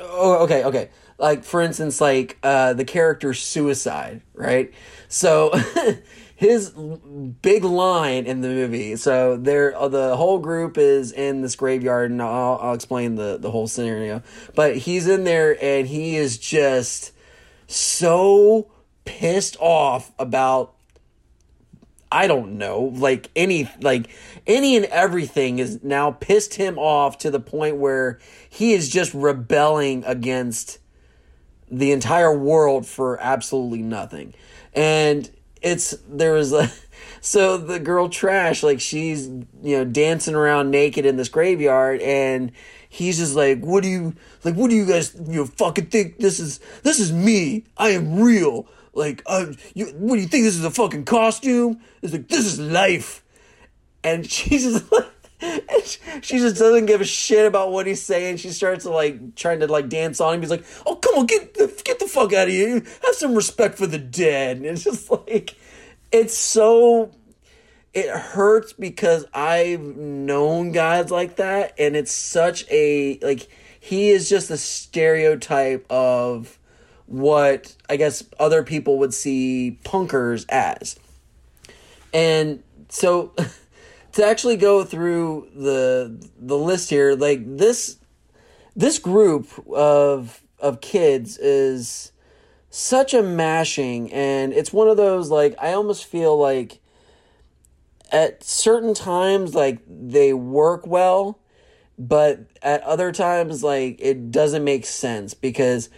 oh, 0.00 0.44
okay, 0.44 0.64
okay. 0.64 0.90
Like 1.18 1.44
for 1.44 1.60
instance, 1.60 2.00
like 2.00 2.38
uh, 2.42 2.72
the 2.72 2.84
character 2.84 3.34
suicide, 3.34 4.22
right? 4.34 4.72
So 5.08 5.52
his 6.38 6.70
big 6.70 7.64
line 7.64 8.24
in 8.24 8.40
the 8.42 8.48
movie. 8.48 8.94
So 8.94 9.36
there, 9.36 9.76
uh, 9.76 9.88
the 9.88 10.16
whole 10.16 10.38
group 10.38 10.78
is 10.78 11.10
in 11.10 11.42
this 11.42 11.56
graveyard, 11.56 12.12
and 12.12 12.22
I'll, 12.22 12.60
I'll 12.62 12.74
explain 12.74 13.16
the 13.16 13.38
the 13.38 13.50
whole 13.50 13.66
scenario. 13.66 14.22
But 14.54 14.76
he's 14.76 15.08
in 15.08 15.24
there, 15.24 15.62
and 15.62 15.88
he 15.88 16.16
is 16.16 16.38
just 16.38 17.12
so 17.66 18.70
pissed 19.04 19.56
off 19.58 20.12
about 20.18 20.74
I 22.10 22.26
don't 22.26 22.56
know, 22.56 22.92
like 22.94 23.30
any 23.36 23.70
like 23.80 24.08
any 24.46 24.76
and 24.76 24.86
everything 24.86 25.58
is 25.58 25.82
now 25.82 26.12
pissed 26.12 26.54
him 26.54 26.78
off 26.78 27.18
to 27.18 27.30
the 27.30 27.40
point 27.40 27.76
where 27.76 28.18
he 28.48 28.72
is 28.72 28.88
just 28.88 29.12
rebelling 29.12 30.04
against 30.04 30.78
the 31.70 31.92
entire 31.92 32.36
world 32.36 32.86
for 32.86 33.20
absolutely 33.20 33.82
nothing. 33.82 34.32
And 34.72 35.30
it's 35.60 35.90
there 36.08 36.32
was 36.32 36.52
a 36.52 36.70
so 37.20 37.58
the 37.58 37.78
girl 37.78 38.08
trash 38.08 38.62
like 38.62 38.80
she's 38.80 39.26
you 39.26 39.76
know 39.76 39.84
dancing 39.84 40.34
around 40.34 40.70
naked 40.70 41.04
in 41.04 41.16
this 41.16 41.28
graveyard 41.28 42.00
and 42.00 42.52
he's 42.88 43.18
just 43.18 43.34
like 43.34 43.60
what 43.60 43.82
do 43.82 43.88
you 43.88 44.14
like 44.44 44.54
what 44.54 44.70
do 44.70 44.76
you 44.76 44.86
guys 44.86 45.14
you 45.14 45.40
know 45.40 45.46
fucking 45.46 45.86
think? 45.86 46.18
This 46.18 46.40
is 46.40 46.60
this 46.82 46.98
is 46.98 47.12
me. 47.12 47.64
I 47.76 47.90
am 47.90 48.20
real 48.20 48.66
like, 48.98 49.22
uh, 49.26 49.46
you, 49.74 49.86
what 49.86 50.16
do 50.16 50.22
you 50.22 50.28
think? 50.28 50.44
This 50.44 50.56
is 50.56 50.64
a 50.64 50.70
fucking 50.70 51.04
costume? 51.04 51.80
It's 52.02 52.12
like, 52.12 52.28
this 52.28 52.44
is 52.44 52.58
life. 52.58 53.24
And 54.04 54.30
she's 54.30 54.64
just 54.64 54.92
like, 54.92 55.06
she 55.40 56.38
just 56.38 56.56
doesn't 56.56 56.86
give 56.86 57.00
a 57.00 57.04
shit 57.04 57.46
about 57.46 57.70
what 57.70 57.86
he's 57.86 58.02
saying. 58.02 58.38
She 58.38 58.50
starts 58.50 58.84
to 58.84 58.90
like 58.90 59.36
trying 59.36 59.60
to 59.60 59.68
like 59.68 59.88
dance 59.88 60.20
on 60.20 60.34
him. 60.34 60.40
He's 60.40 60.50
like, 60.50 60.64
"Oh, 60.84 60.96
come 60.96 61.14
on, 61.14 61.26
get 61.26 61.54
the 61.54 61.80
get 61.84 62.00
the 62.00 62.06
fuck 62.06 62.32
out 62.32 62.48
of 62.48 62.52
here! 62.52 62.82
Have 63.04 63.14
some 63.14 63.34
respect 63.34 63.78
for 63.78 63.86
the 63.86 63.98
dead." 63.98 64.56
And 64.58 64.66
it's 64.66 64.82
just 64.82 65.08
like, 65.28 65.54
it's 66.10 66.36
so, 66.36 67.12
it 67.94 68.08
hurts 68.10 68.72
because 68.72 69.26
I've 69.32 69.80
known 69.80 70.72
guys 70.72 71.10
like 71.10 71.36
that, 71.36 71.74
and 71.78 71.94
it's 71.96 72.12
such 72.12 72.64
a 72.68 73.18
like 73.22 73.48
he 73.78 74.10
is 74.10 74.28
just 74.28 74.50
a 74.50 74.56
stereotype 74.56 75.86
of 75.88 76.57
what 77.08 77.74
I 77.88 77.96
guess 77.96 78.22
other 78.38 78.62
people 78.62 78.98
would 78.98 79.14
see 79.14 79.78
punkers 79.84 80.44
as. 80.48 80.98
And 82.12 82.62
so 82.88 83.34
to 84.12 84.24
actually 84.24 84.56
go 84.56 84.84
through 84.84 85.48
the 85.54 86.30
the 86.38 86.56
list 86.56 86.90
here, 86.90 87.14
like 87.14 87.40
this 87.44 87.96
this 88.76 88.98
group 88.98 89.48
of 89.70 90.40
of 90.60 90.80
kids 90.80 91.38
is 91.38 92.12
such 92.70 93.14
a 93.14 93.22
mashing 93.22 94.12
and 94.12 94.52
it's 94.52 94.72
one 94.72 94.88
of 94.88 94.96
those 94.96 95.30
like 95.30 95.54
I 95.58 95.72
almost 95.72 96.04
feel 96.04 96.38
like 96.38 96.80
at 98.12 98.42
certain 98.44 98.92
times 98.94 99.54
like 99.54 99.78
they 99.88 100.34
work 100.34 100.86
well 100.86 101.38
but 101.98 102.40
at 102.62 102.82
other 102.82 103.10
times 103.10 103.64
like 103.64 103.96
it 104.00 104.30
doesn't 104.30 104.64
make 104.64 104.84
sense 104.84 105.32
because 105.32 105.88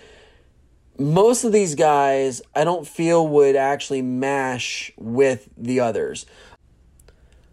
most 1.01 1.45
of 1.45 1.53
these 1.53 1.75
guys 1.75 2.43
I 2.55 2.65
don't 2.65 2.87
feel 2.87 3.27
would 3.27 3.57
actually 3.57 4.03
mash 4.03 4.93
with 4.99 5.49
the 5.57 5.81
others. 5.81 6.27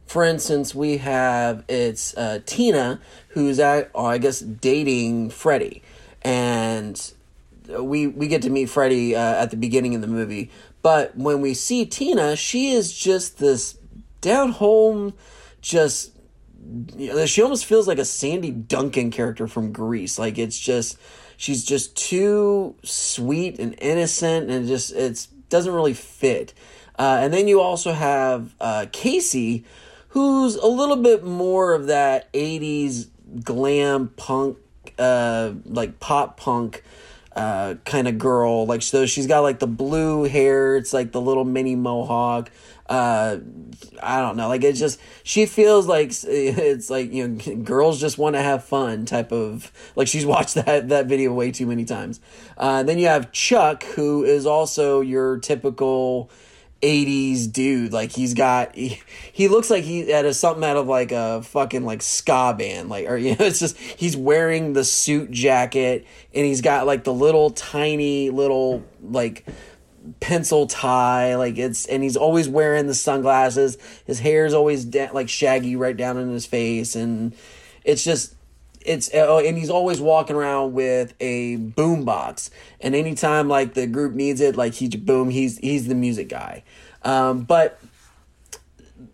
for 0.07 0.23
instance, 0.23 0.73
we 0.73 0.97
have 0.97 1.63
it's 1.67 2.15
uh, 2.17 2.39
Tina 2.45 2.99
who's 3.29 3.59
at, 3.59 3.91
oh, 3.93 4.05
I 4.05 4.17
guess, 4.17 4.39
dating 4.39 5.29
Freddie, 5.29 5.83
and 6.21 7.13
we 7.79 8.07
we 8.07 8.27
get 8.27 8.41
to 8.43 8.49
meet 8.49 8.69
Freddie 8.69 9.15
uh, 9.15 9.43
at 9.43 9.51
the 9.51 9.57
beginning 9.57 9.95
of 9.95 10.01
the 10.01 10.07
movie. 10.07 10.49
But 10.81 11.15
when 11.17 11.41
we 11.41 11.53
see 11.53 11.85
Tina, 11.85 12.35
she 12.35 12.71
is 12.71 12.97
just 12.97 13.39
this 13.39 13.77
down 14.21 14.51
home, 14.53 15.13
just 15.61 16.13
you 16.97 17.13
know, 17.13 17.25
she 17.25 17.41
almost 17.41 17.65
feels 17.65 17.87
like 17.87 17.99
a 17.99 18.05
Sandy 18.05 18.51
Duncan 18.51 19.11
character 19.11 19.47
from 19.47 19.71
Grease. 19.73 20.17
Like 20.17 20.37
it's 20.37 20.57
just 20.57 20.97
she's 21.37 21.63
just 21.63 21.95
too 21.95 22.75
sweet 22.83 23.59
and 23.59 23.75
innocent, 23.79 24.49
and 24.49 24.67
just 24.67 24.91
it 24.91 25.27
doesn't 25.49 25.73
really 25.73 25.93
fit. 25.93 26.53
Uh, 26.99 27.19
and 27.21 27.31
then 27.31 27.47
you 27.47 27.61
also 27.61 27.93
have 27.93 28.55
uh, 28.59 28.87
Casey, 28.91 29.63
who's 30.09 30.55
a 30.55 30.67
little 30.67 30.97
bit 30.97 31.23
more 31.23 31.73
of 31.73 31.87
that 31.87 32.33
'80s 32.33 33.07
glam 33.43 34.09
punk, 34.09 34.57
uh, 34.97 35.51
like 35.65 35.99
pop 35.99 36.37
punk 36.37 36.83
uh, 37.37 37.75
kind 37.85 38.07
of 38.07 38.17
girl. 38.17 38.65
Like 38.65 38.81
so, 38.81 39.05
she's 39.05 39.27
got 39.27 39.41
like 39.41 39.59
the 39.59 39.67
blue 39.67 40.23
hair. 40.23 40.75
It's 40.75 40.91
like 40.91 41.11
the 41.11 41.21
little 41.21 41.45
mini 41.45 41.75
mohawk. 41.75 42.49
Uh, 42.89 43.37
I 44.01 44.21
don't 44.21 44.37
know. 44.37 44.47
Like 44.47 44.63
it's 44.63 44.79
just 44.79 44.99
she 45.23 45.45
feels 45.45 45.87
like 45.87 46.11
it's 46.23 46.89
like 46.89 47.11
you 47.11 47.27
know 47.27 47.55
girls 47.63 47.99
just 47.99 48.17
want 48.17 48.35
to 48.35 48.41
have 48.41 48.63
fun 48.63 49.05
type 49.05 49.31
of 49.31 49.71
like 49.95 50.07
she's 50.07 50.25
watched 50.25 50.55
that 50.55 50.89
that 50.89 51.07
video 51.07 51.33
way 51.33 51.51
too 51.51 51.65
many 51.65 51.85
times. 51.85 52.19
Uh, 52.57 52.83
then 52.83 52.97
you 52.97 53.07
have 53.07 53.31
Chuck, 53.31 53.83
who 53.83 54.23
is 54.23 54.45
also 54.45 55.01
your 55.01 55.39
typical 55.39 56.29
80s 56.81 57.51
dude 57.51 57.91
like 57.91 58.11
he's 58.11 58.35
got 58.35 58.75
he, 58.75 59.01
he 59.33 59.47
looks 59.47 59.71
like 59.71 59.83
he 59.83 60.11
had 60.11 60.25
a, 60.25 60.33
something 60.33 60.63
out 60.63 60.77
of 60.77 60.85
like 60.85 61.11
a 61.11 61.41
fucking 61.41 61.83
like 61.83 62.03
ska 62.03 62.53
band 62.55 62.87
like 62.87 63.07
or 63.07 63.17
you 63.17 63.31
know 63.31 63.45
it's 63.45 63.59
just 63.59 63.77
he's 63.79 64.15
wearing 64.15 64.73
the 64.73 64.83
suit 64.83 65.31
jacket 65.31 66.05
and 66.35 66.45
he's 66.45 66.61
got 66.61 66.85
like 66.85 67.03
the 67.03 67.13
little 67.13 67.49
tiny 67.49 68.29
little 68.29 68.83
like 69.01 69.43
pencil 70.19 70.67
tie 70.67 71.35
like 71.35 71.57
it's 71.57 71.85
and 71.85 72.03
he's 72.03 72.17
always 72.17 72.47
wearing 72.47 72.87
the 72.87 72.93
sunglasses. 72.93 73.77
His 74.05 74.19
hair's 74.19 74.53
always 74.53 74.85
da- 74.85 75.11
like 75.11 75.29
shaggy 75.29 75.75
right 75.75 75.95
down 75.95 76.17
in 76.17 76.29
his 76.29 76.45
face 76.45 76.95
and 76.95 77.35
it's 77.83 78.03
just 78.03 78.35
it's 78.81 79.09
oh, 79.13 79.39
and 79.39 79.57
he's 79.57 79.69
always 79.69 79.99
walking 79.99 80.35
around 80.35 80.73
with 80.73 81.13
a 81.19 81.57
boom 81.57 82.05
box 82.05 82.49
and 82.79 82.95
anytime 82.95 83.47
like 83.47 83.73
the 83.73 83.87
group 83.87 84.13
needs 84.13 84.39
it 84.39 84.55
like 84.55 84.73
he 84.73 84.87
boom 84.87 85.29
he's 85.29 85.57
he's 85.59 85.87
the 85.87 85.95
music 85.95 86.29
guy. 86.29 86.63
Um, 87.03 87.43
but 87.43 87.79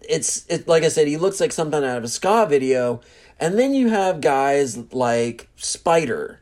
it's 0.08 0.46
it 0.48 0.68
like 0.68 0.84
i 0.84 0.90
said 0.90 1.08
he 1.08 1.18
looks 1.18 1.40
like 1.40 1.52
something 1.52 1.84
out 1.84 1.98
of 1.98 2.04
a 2.04 2.08
ska 2.08 2.46
video. 2.50 3.02
And 3.40 3.58
then 3.60 3.74
you 3.74 3.90
have 3.90 4.22
guys 4.22 4.94
like 4.94 5.50
spider 5.56 6.40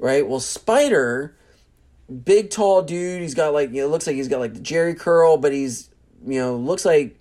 right? 0.00 0.26
Well 0.26 0.40
spider 0.40 1.36
big 2.10 2.50
tall 2.50 2.82
dude 2.82 3.22
he's 3.22 3.34
got 3.34 3.52
like 3.52 3.70
you 3.70 3.82
know 3.82 3.88
looks 3.88 4.06
like 4.06 4.16
he's 4.16 4.28
got 4.28 4.40
like 4.40 4.54
the 4.54 4.60
Jheri 4.60 4.98
curl 4.98 5.36
but 5.36 5.52
he's 5.52 5.90
you 6.26 6.38
know 6.38 6.56
looks 6.56 6.84
like 6.84 7.16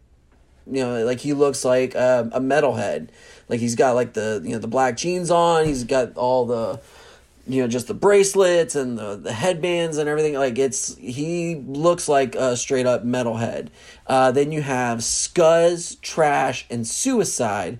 you 0.66 0.84
know 0.84 1.04
like 1.06 1.20
he 1.20 1.34
looks 1.34 1.64
like 1.64 1.96
um, 1.96 2.32
a 2.34 2.40
metalhead 2.40 3.10
like 3.50 3.60
he's 3.60 3.76
got 3.76 3.96
like 3.96 4.14
the 4.14 4.42
you 4.44 4.52
know 4.52 4.60
the 4.60 4.68
black 4.68 4.96
jeans 4.96 5.32
on. 5.32 5.66
He's 5.66 5.84
got 5.84 6.16
all 6.16 6.46
the 6.46 6.80
you 7.48 7.62
know 7.62 7.68
just 7.68 7.88
the 7.88 7.96
bracelets 7.96 8.76
and 8.76 8.98
the 8.98 9.16
the 9.16 9.34
headbands 9.34 9.98
and 9.98 10.08
everything. 10.08 10.36
Like 10.36 10.58
it's 10.60 10.96
he 10.98 11.56
looks 11.56 12.08
like 12.08 12.36
a 12.36 12.56
straight 12.56 12.86
up 12.86 13.04
metalhead. 13.04 13.70
Uh, 14.06 14.32
then 14.32 14.52
you 14.52 14.62
have 14.62 15.00
Scuzz, 15.00 16.00
Trash, 16.02 16.68
and 16.70 16.88
Suicide, 16.88 17.80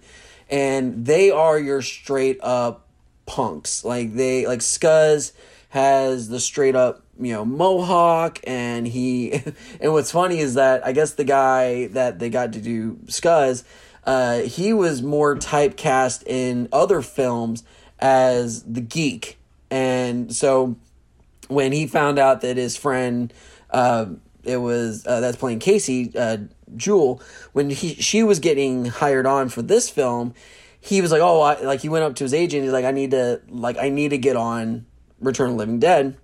and 0.50 1.06
they 1.06 1.30
are 1.30 1.60
your 1.60 1.84
straight 1.84 2.40
up 2.42 2.88
punks. 3.28 3.86
Like 3.86 4.16
they 4.16 4.48
like 4.48 4.60
Scuzz 4.60 5.34
has 5.70 6.30
the 6.30 6.40
straight 6.40 6.76
up 6.76 7.04
you 7.20 7.34
know 7.34 7.46
mohawk 7.46 8.40
and 8.46 8.88
he 8.88 9.32
and 9.82 9.94
what's 9.94 10.12
funny 10.12 10.40
is 10.40 10.56
that 10.56 10.86
i 10.86 10.92
guess 10.92 11.14
the 11.14 11.24
guy 11.24 11.88
that 11.88 12.20
they 12.20 12.30
got 12.30 12.54
to 12.54 12.62
do 12.62 12.96
scuzz 13.06 13.64
uh, 14.06 14.40
he 14.40 14.74
was 14.74 15.04
more 15.04 15.36
typecast 15.36 16.24
in 16.26 16.68
other 16.72 17.02
films 17.02 17.64
as 18.00 18.64
the 18.64 18.82
geek. 18.82 19.38
And 19.70 20.34
so 20.34 20.78
when 21.48 21.72
he 21.72 21.86
found 21.86 22.18
out 22.18 22.42
that 22.42 22.58
his 22.58 22.76
friend, 22.76 23.32
uh, 23.70 24.08
it 24.44 24.58
was 24.58 25.06
uh, 25.06 25.20
that's 25.20 25.38
playing 25.38 25.60
Casey, 25.60 26.12
uh, 26.18 26.38
Jewel, 26.76 27.22
when 27.54 27.70
he 27.70 27.96
she 27.96 28.24
was 28.24 28.40
getting 28.40 28.86
hired 28.86 29.26
on 29.26 29.50
for 29.50 29.62
this 29.62 29.90
film, 29.90 30.34
he 30.80 31.02
was 31.02 31.12
like, 31.12 31.22
oh, 31.22 31.42
I, 31.42 31.62
like 31.62 31.82
he 31.82 31.90
went 31.90 32.04
up 32.04 32.16
to 32.16 32.24
his 32.24 32.34
agent. 32.34 32.64
He's 32.64 32.72
like, 32.72 32.86
I 32.86 32.92
need 32.92 33.12
to 33.12 33.42
like 33.50 33.78
I 33.78 33.90
need 33.90 34.10
to 34.10 34.18
get 34.18 34.36
on 34.36 34.86
Return 35.20 35.52
of 35.52 35.56
Living 35.56 35.80
Dead, 35.80 36.18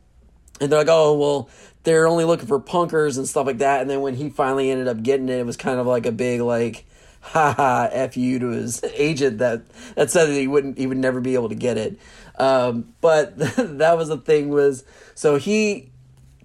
and 0.60 0.71
they're 0.71 0.79
like, 0.79 0.88
oh, 0.89 1.17
well, 1.17 1.49
they're 1.84 2.08
only 2.08 2.25
looking 2.25 2.47
for 2.47 2.60
punkers 2.60 3.17
and 3.17 3.27
stuff 3.27 3.45
like 3.45 3.60
that. 3.60 3.81
And 3.81 3.89
then 3.89 4.01
when 4.01 4.15
he 4.15 4.29
finally 4.29 4.71
ended 4.71 4.88
up 4.88 5.03
getting 5.03 5.29
it, 5.29 5.39
it 5.39 5.45
was 5.45 5.58
kind 5.58 5.79
of 5.79 5.86
like 5.86 6.05
a 6.05 6.12
big 6.12 6.41
like 6.41 6.86
haha, 7.21 7.89
F 7.91 8.17
you 8.17 8.39
to 8.39 8.47
his 8.49 8.84
agent 8.93 9.39
that, 9.39 9.63
that 9.95 10.12
said 10.12 10.27
that 10.27 10.34
he 10.34 10.47
wouldn't, 10.47 10.77
he 10.77 10.88
would 10.88 10.97
never 10.97 11.21
be 11.21 11.34
able 11.36 11.49
to 11.49 11.55
get 11.55 11.77
it. 11.77 11.99
Um, 12.38 12.93
but 13.01 13.38
that 13.38 13.97
was 13.97 14.10
the 14.10 14.17
thing 14.17 14.49
was, 14.49 14.84
so 15.13 15.38
he 15.38 15.89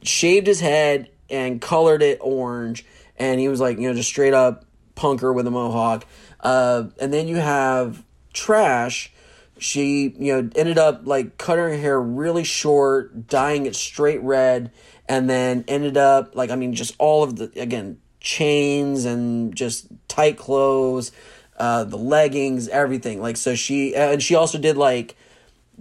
shaved 0.02 0.46
his 0.46 0.60
head 0.60 1.10
and 1.28 1.60
colored 1.60 2.02
it 2.02 2.18
orange 2.20 2.84
and 3.18 3.38
he 3.38 3.48
was 3.48 3.60
like, 3.60 3.78
you 3.78 3.88
know, 3.88 3.94
just 3.94 4.08
straight 4.08 4.34
up 4.34 4.64
punker 4.96 5.34
with 5.34 5.46
a 5.46 5.50
mohawk. 5.50 6.06
Uh, 6.40 6.84
and 7.00 7.12
then 7.12 7.28
you 7.28 7.36
have 7.36 8.02
Trash. 8.32 9.12
She, 9.60 10.14
you 10.18 10.42
know, 10.42 10.50
ended 10.56 10.78
up 10.78 11.02
like 11.04 11.38
cutting 11.38 11.64
her 11.64 11.76
hair 11.76 12.00
really 12.00 12.44
short, 12.44 13.26
dyeing 13.26 13.66
it 13.66 13.76
straight 13.76 14.22
red, 14.22 14.70
and 15.08 15.28
then 15.28 15.64
ended 15.68 15.96
up 15.96 16.34
like, 16.34 16.50
I 16.50 16.56
mean, 16.56 16.74
just 16.74 16.94
all 16.98 17.22
of 17.22 17.36
the, 17.36 17.52
again, 17.60 17.98
chains 18.20 19.04
and 19.04 19.54
just 19.54 19.86
tight 20.08 20.36
clothes, 20.36 21.10
uh, 21.56 21.84
the 21.84 21.96
leggings, 21.96 22.68
everything. 22.68 23.20
Like 23.20 23.36
so 23.36 23.54
she 23.54 23.94
and 23.96 24.22
she 24.22 24.34
also 24.34 24.58
did 24.58 24.76
like 24.76 25.16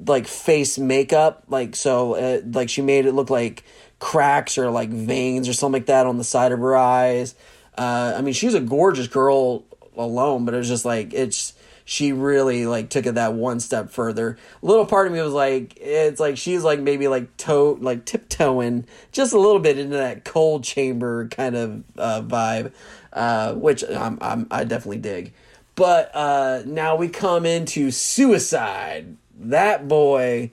like 0.06 0.28
face 0.28 0.78
makeup, 0.78 1.44
like 1.48 1.76
so 1.76 2.16
uh, 2.16 2.42
like 2.52 2.70
she 2.70 2.82
made 2.82 3.06
it 3.06 3.14
look 3.14 3.30
like 3.30 3.64
cracks 4.00 4.58
or 4.58 4.70
like 4.70 4.90
veins 4.90 5.48
or 5.48 5.54
something 5.54 5.82
like 5.82 5.88
that 5.88 6.08
on 6.08 6.18
the 6.18 6.24
side 6.24 6.52
of 6.52 6.60
her 6.60 6.76
eyes. 6.76 7.36
Uh, 7.78 8.14
I 8.18 8.22
mean, 8.22 8.34
she's 8.34 8.54
a 8.54 8.62
gorgeous 8.62 9.08
girl 9.08 9.66
alone, 9.96 10.46
but 10.46 10.54
it 10.54 10.58
was 10.58 10.68
just 10.68 10.86
like 10.86 11.14
it's 11.14 11.54
she 11.90 12.14
really 12.14 12.68
like 12.68 12.92
took 12.92 13.08
it 13.08 13.16
that 13.16 13.34
one 13.34 13.60
step 13.60 13.90
further. 13.90 14.38
A 14.62 14.66
little 14.66 14.86
part 14.86 15.08
of 15.08 15.14
me 15.14 15.22
was 15.22 15.34
like, 15.34 15.76
it's 15.82 16.20
like 16.20 16.38
she's 16.38 16.64
like 16.64 16.80
maybe 16.80 17.08
like 17.08 17.36
toe 17.36 17.80
like 17.82 18.06
tiptoeing 18.06 18.86
just 19.12 19.34
a 19.34 19.40
little 19.40 19.60
bit 19.60 19.80
into 19.80 19.98
that 19.98 20.24
cold 20.24 20.64
chamber 20.64 21.28
kind 21.30 21.56
of 21.56 21.84
uh, 21.98 22.22
vibe, 22.22 22.74
uh, 23.12 23.56
which 23.56 23.84
I'm, 23.84 24.20
I'm 24.22 24.46
I 24.52 24.66
definitely 24.66 25.00
dig. 25.00 25.34
But 25.74 26.16
uh, 26.16 26.62
now 26.68 26.96
we 26.96 27.10
come 27.10 27.44
into 27.44 27.90
suicide. 27.90 29.18
That 29.40 29.88
boy, 29.88 30.52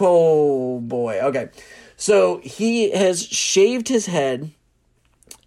oh 0.00 0.80
boy. 0.80 1.20
Okay, 1.22 1.48
so 1.96 2.38
he 2.38 2.90
has 2.90 3.24
shaved 3.24 3.86
his 3.86 4.06
head, 4.06 4.50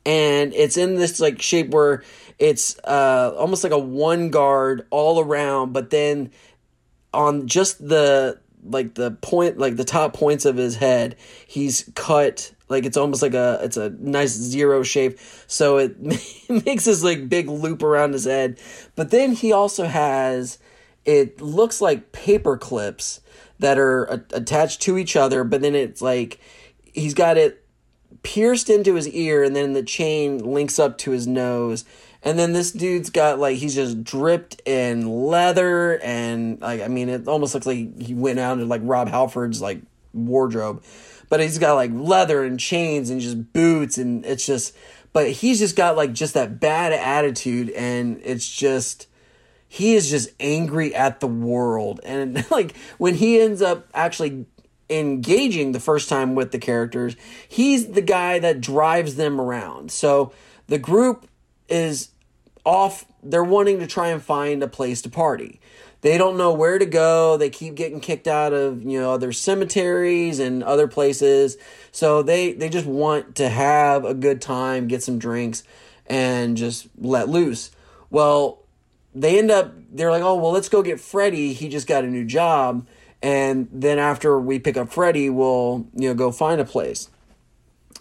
and 0.05 0.53
it's 0.53 0.77
in 0.77 0.95
this 0.95 1.19
like 1.19 1.41
shape 1.41 1.71
where 1.71 2.03
it's 2.39 2.79
uh, 2.79 3.33
almost 3.37 3.63
like 3.63 3.73
a 3.73 3.79
one 3.79 4.29
guard 4.29 4.87
all 4.89 5.19
around, 5.19 5.73
but 5.73 5.89
then 5.89 6.31
on 7.13 7.47
just 7.47 7.85
the 7.85 8.39
like 8.63 8.95
the 8.95 9.11
point 9.11 9.57
like 9.57 9.77
the 9.77 9.85
top 9.85 10.13
points 10.13 10.43
of 10.45 10.57
his 10.57 10.75
head 10.75 11.15
he's 11.47 11.89
cut 11.95 12.53
like 12.69 12.85
it's 12.85 12.97
almost 12.97 13.21
like 13.21 13.33
a 13.33 13.59
it's 13.63 13.77
a 13.77 13.89
nice 13.89 14.31
zero 14.31 14.83
shape. 14.83 15.19
So 15.47 15.79
it 15.79 15.99
makes 16.49 16.85
this 16.85 17.03
like 17.03 17.27
big 17.27 17.49
loop 17.49 17.83
around 17.83 18.13
his 18.13 18.25
head. 18.25 18.59
But 18.95 19.09
then 19.11 19.33
he 19.33 19.51
also 19.51 19.85
has 19.85 20.59
it 21.03 21.41
looks 21.41 21.81
like 21.81 22.11
paper 22.11 22.57
clips 22.57 23.21
that 23.57 23.79
are 23.79 24.05
a- 24.05 24.23
attached 24.33 24.81
to 24.83 24.97
each 24.97 25.15
other 25.15 25.43
but 25.43 25.61
then 25.61 25.73
it's 25.75 26.01
like 26.01 26.39
he's 26.93 27.13
got 27.13 27.37
it 27.37 27.65
pierced 28.23 28.69
into 28.69 28.95
his 28.95 29.07
ear 29.09 29.43
and 29.43 29.55
then 29.55 29.73
the 29.73 29.83
chain 29.83 30.37
links 30.39 30.77
up 30.77 30.97
to 30.97 31.11
his 31.11 31.25
nose 31.25 31.85
and 32.23 32.37
then 32.37 32.53
this 32.53 32.71
dude's 32.71 33.09
got 33.09 33.39
like 33.39 33.57
he's 33.57 33.75
just 33.75 34.03
dripped 34.03 34.61
in 34.65 35.07
leather 35.07 35.99
and 35.99 36.59
like 36.61 36.81
I 36.81 36.87
mean 36.87 37.09
it 37.09 37.27
almost 37.27 37.53
looks 37.53 37.65
like 37.65 37.99
he 38.01 38.13
went 38.13 38.39
out 38.39 38.53
into 38.53 38.65
like 38.65 38.81
Rob 38.83 39.07
Halford's 39.07 39.61
like 39.61 39.81
wardrobe. 40.13 40.83
But 41.29 41.39
he's 41.39 41.59
got 41.59 41.75
like 41.75 41.91
leather 41.93 42.43
and 42.43 42.59
chains 42.59 43.09
and 43.09 43.21
just 43.21 43.53
boots 43.53 43.97
and 43.97 44.25
it's 44.25 44.45
just 44.45 44.75
but 45.13 45.29
he's 45.31 45.59
just 45.59 45.75
got 45.75 45.95
like 45.95 46.13
just 46.13 46.33
that 46.33 46.59
bad 46.59 46.91
attitude 46.91 47.69
and 47.71 48.19
it's 48.23 48.49
just 48.49 49.07
he 49.67 49.93
is 49.93 50.09
just 50.09 50.29
angry 50.39 50.93
at 50.93 51.19
the 51.19 51.27
world 51.27 51.99
and 52.03 52.45
like 52.51 52.75
when 52.97 53.15
he 53.15 53.39
ends 53.39 53.61
up 53.61 53.87
actually 53.93 54.45
engaging 54.89 55.71
the 55.71 55.79
first 55.79 56.09
time 56.09 56.33
with 56.33 56.51
the 56.51 56.57
characters 56.57 57.15
he's 57.47 57.91
the 57.91 58.01
guy 58.01 58.39
that 58.39 58.59
drives 58.59 59.15
them 59.15 59.39
around 59.39 59.91
so 59.91 60.33
the 60.65 60.79
group 60.79 61.27
is 61.69 62.09
off 62.65 63.05
they're 63.23 63.43
wanting 63.43 63.79
to 63.79 63.87
try 63.87 64.09
and 64.09 64.21
find 64.21 64.63
a 64.63 64.67
place 64.67 65.01
to 65.01 65.09
party. 65.09 65.59
They 66.01 66.17
don't 66.17 66.37
know 66.37 66.53
where 66.53 66.79
to 66.79 66.85
go. 66.85 67.35
They 67.35 67.49
keep 67.49 67.75
getting 67.75 67.99
kicked 67.99 68.27
out 68.27 68.53
of 68.53 68.83
you 68.83 68.99
know 68.99 69.13
other 69.13 69.31
cemeteries 69.31 70.39
and 70.39 70.63
other 70.63 70.87
places. 70.87 71.57
So 71.91 72.21
they 72.23 72.53
they 72.53 72.69
just 72.69 72.85
want 72.85 73.35
to 73.35 73.49
have 73.49 74.05
a 74.05 74.13
good 74.13 74.41
time 74.41 74.87
get 74.87 75.03
some 75.03 75.19
drinks 75.19 75.63
and 76.05 76.55
just 76.55 76.87
let 76.97 77.27
loose. 77.27 77.71
Well 78.09 78.63
they 79.13 79.39
end 79.39 79.51
up 79.51 79.73
they're 79.91 80.11
like 80.11 80.23
oh 80.23 80.35
well 80.35 80.51
let's 80.51 80.69
go 80.69 80.81
get 80.81 80.99
freddie. 80.99 81.53
He 81.53 81.67
just 81.67 81.87
got 81.87 82.03
a 82.03 82.07
new 82.07 82.25
job. 82.25 82.87
And 83.21 83.67
then 83.73 83.99
after 83.99 84.39
we 84.39 84.59
pick 84.59 84.77
up 84.77 84.89
freddie 84.89 85.29
we'll 85.29 85.85
you 85.93 86.07
know 86.07 86.15
go 86.15 86.31
find 86.31 86.61
a 86.61 86.65
place. 86.65 87.09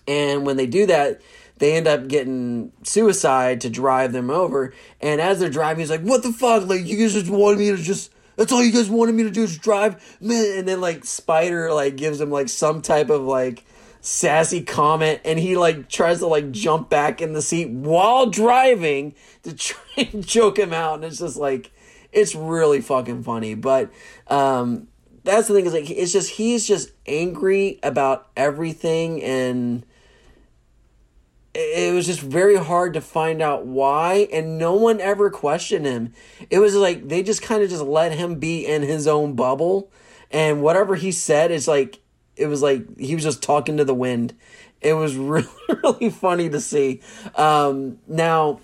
And 0.06 0.46
when 0.46 0.56
they 0.56 0.66
do 0.66 0.86
that 0.86 1.20
they 1.58 1.74
end 1.74 1.86
up 1.86 2.08
getting 2.08 2.72
suicide 2.82 3.60
to 3.62 3.70
drive 3.70 4.12
them 4.12 4.30
over. 4.30 4.72
And 5.00 5.20
as 5.20 5.40
they're 5.40 5.50
driving, 5.50 5.80
he's 5.80 5.90
like, 5.90 6.02
"What 6.02 6.22
the 6.22 6.32
fuck? 6.32 6.66
Like, 6.68 6.86
you 6.86 6.96
guys 6.98 7.14
just 7.14 7.30
wanted 7.30 7.58
me 7.58 7.70
to 7.70 7.76
just." 7.76 8.12
That's 8.36 8.52
all 8.52 8.62
you 8.62 8.70
guys 8.70 8.88
wanted 8.88 9.16
me 9.16 9.24
to 9.24 9.30
do 9.30 9.42
is 9.42 9.58
drive. 9.58 10.16
And 10.20 10.68
then 10.68 10.80
like 10.80 11.04
Spider 11.04 11.72
like 11.72 11.96
gives 11.96 12.20
him 12.20 12.30
like 12.30 12.48
some 12.48 12.82
type 12.82 13.10
of 13.10 13.22
like 13.22 13.64
sassy 14.00 14.62
comment, 14.62 15.20
and 15.24 15.38
he 15.38 15.56
like 15.56 15.88
tries 15.88 16.20
to 16.20 16.26
like 16.26 16.50
jump 16.52 16.88
back 16.88 17.20
in 17.20 17.32
the 17.32 17.42
seat 17.42 17.68
while 17.68 18.26
driving 18.26 19.14
to 19.42 19.54
try 19.54 20.08
and 20.12 20.26
joke 20.26 20.58
him 20.58 20.72
out, 20.72 20.94
and 20.94 21.04
it's 21.04 21.18
just 21.18 21.36
like 21.36 21.72
it's 22.12 22.34
really 22.34 22.80
fucking 22.80 23.22
funny. 23.22 23.54
But 23.54 23.90
um, 24.28 24.88
that's 25.24 25.48
the 25.48 25.54
thing 25.54 25.66
is 25.66 25.72
like 25.72 25.90
it's 25.90 26.12
just 26.12 26.30
he's 26.30 26.66
just 26.66 26.90
angry 27.06 27.78
about 27.82 28.28
everything 28.36 29.22
and 29.22 29.84
it 31.58 31.92
was 31.92 32.06
just 32.06 32.20
very 32.20 32.56
hard 32.56 32.94
to 32.94 33.00
find 33.00 33.42
out 33.42 33.66
why 33.66 34.28
and 34.32 34.58
no 34.58 34.74
one 34.74 35.00
ever 35.00 35.28
questioned 35.28 35.86
him. 35.86 36.12
It 36.50 36.60
was 36.60 36.76
like 36.76 37.08
they 37.08 37.22
just 37.22 37.42
kind 37.42 37.64
of 37.64 37.68
just 37.70 37.82
let 37.82 38.12
him 38.12 38.36
be 38.36 38.64
in 38.64 38.82
his 38.82 39.08
own 39.08 39.34
bubble 39.34 39.90
and 40.30 40.62
whatever 40.62 40.94
he 40.94 41.10
said 41.10 41.50
is 41.50 41.66
like 41.66 41.98
it 42.36 42.46
was 42.46 42.62
like 42.62 42.96
he 42.96 43.16
was 43.16 43.24
just 43.24 43.42
talking 43.42 43.76
to 43.76 43.84
the 43.84 43.94
wind. 43.94 44.34
It 44.80 44.92
was 44.92 45.16
really 45.16 45.48
really 45.68 46.10
funny 46.10 46.48
to 46.48 46.60
see. 46.60 47.00
Um, 47.34 47.98
now 48.06 48.60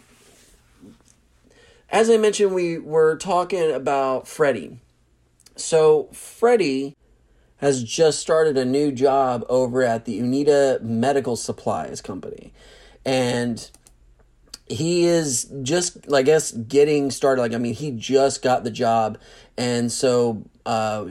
as 1.90 2.10
i 2.10 2.16
mentioned 2.16 2.54
we 2.54 2.78
were 2.78 3.16
talking 3.16 3.72
about 3.72 4.28
freddie. 4.28 4.78
So 5.56 6.10
freddie 6.12 6.96
has 7.56 7.82
just 7.82 8.20
started 8.20 8.56
a 8.56 8.64
new 8.64 8.92
job 8.92 9.44
over 9.48 9.82
at 9.82 10.04
the 10.04 10.20
Uneeda 10.20 10.80
Medical 10.82 11.34
Supplies 11.34 12.00
Company 12.00 12.52
and 13.04 13.70
he 14.66 15.04
is 15.04 15.50
just 15.62 16.12
I 16.12 16.22
guess 16.22 16.52
getting 16.52 17.10
started. 17.10 17.42
Like 17.42 17.54
I 17.54 17.58
mean, 17.58 17.74
he 17.74 17.90
just 17.90 18.42
got 18.42 18.64
the 18.64 18.70
job, 18.70 19.18
and 19.56 19.90
so 19.90 20.44
uh, 20.64 21.06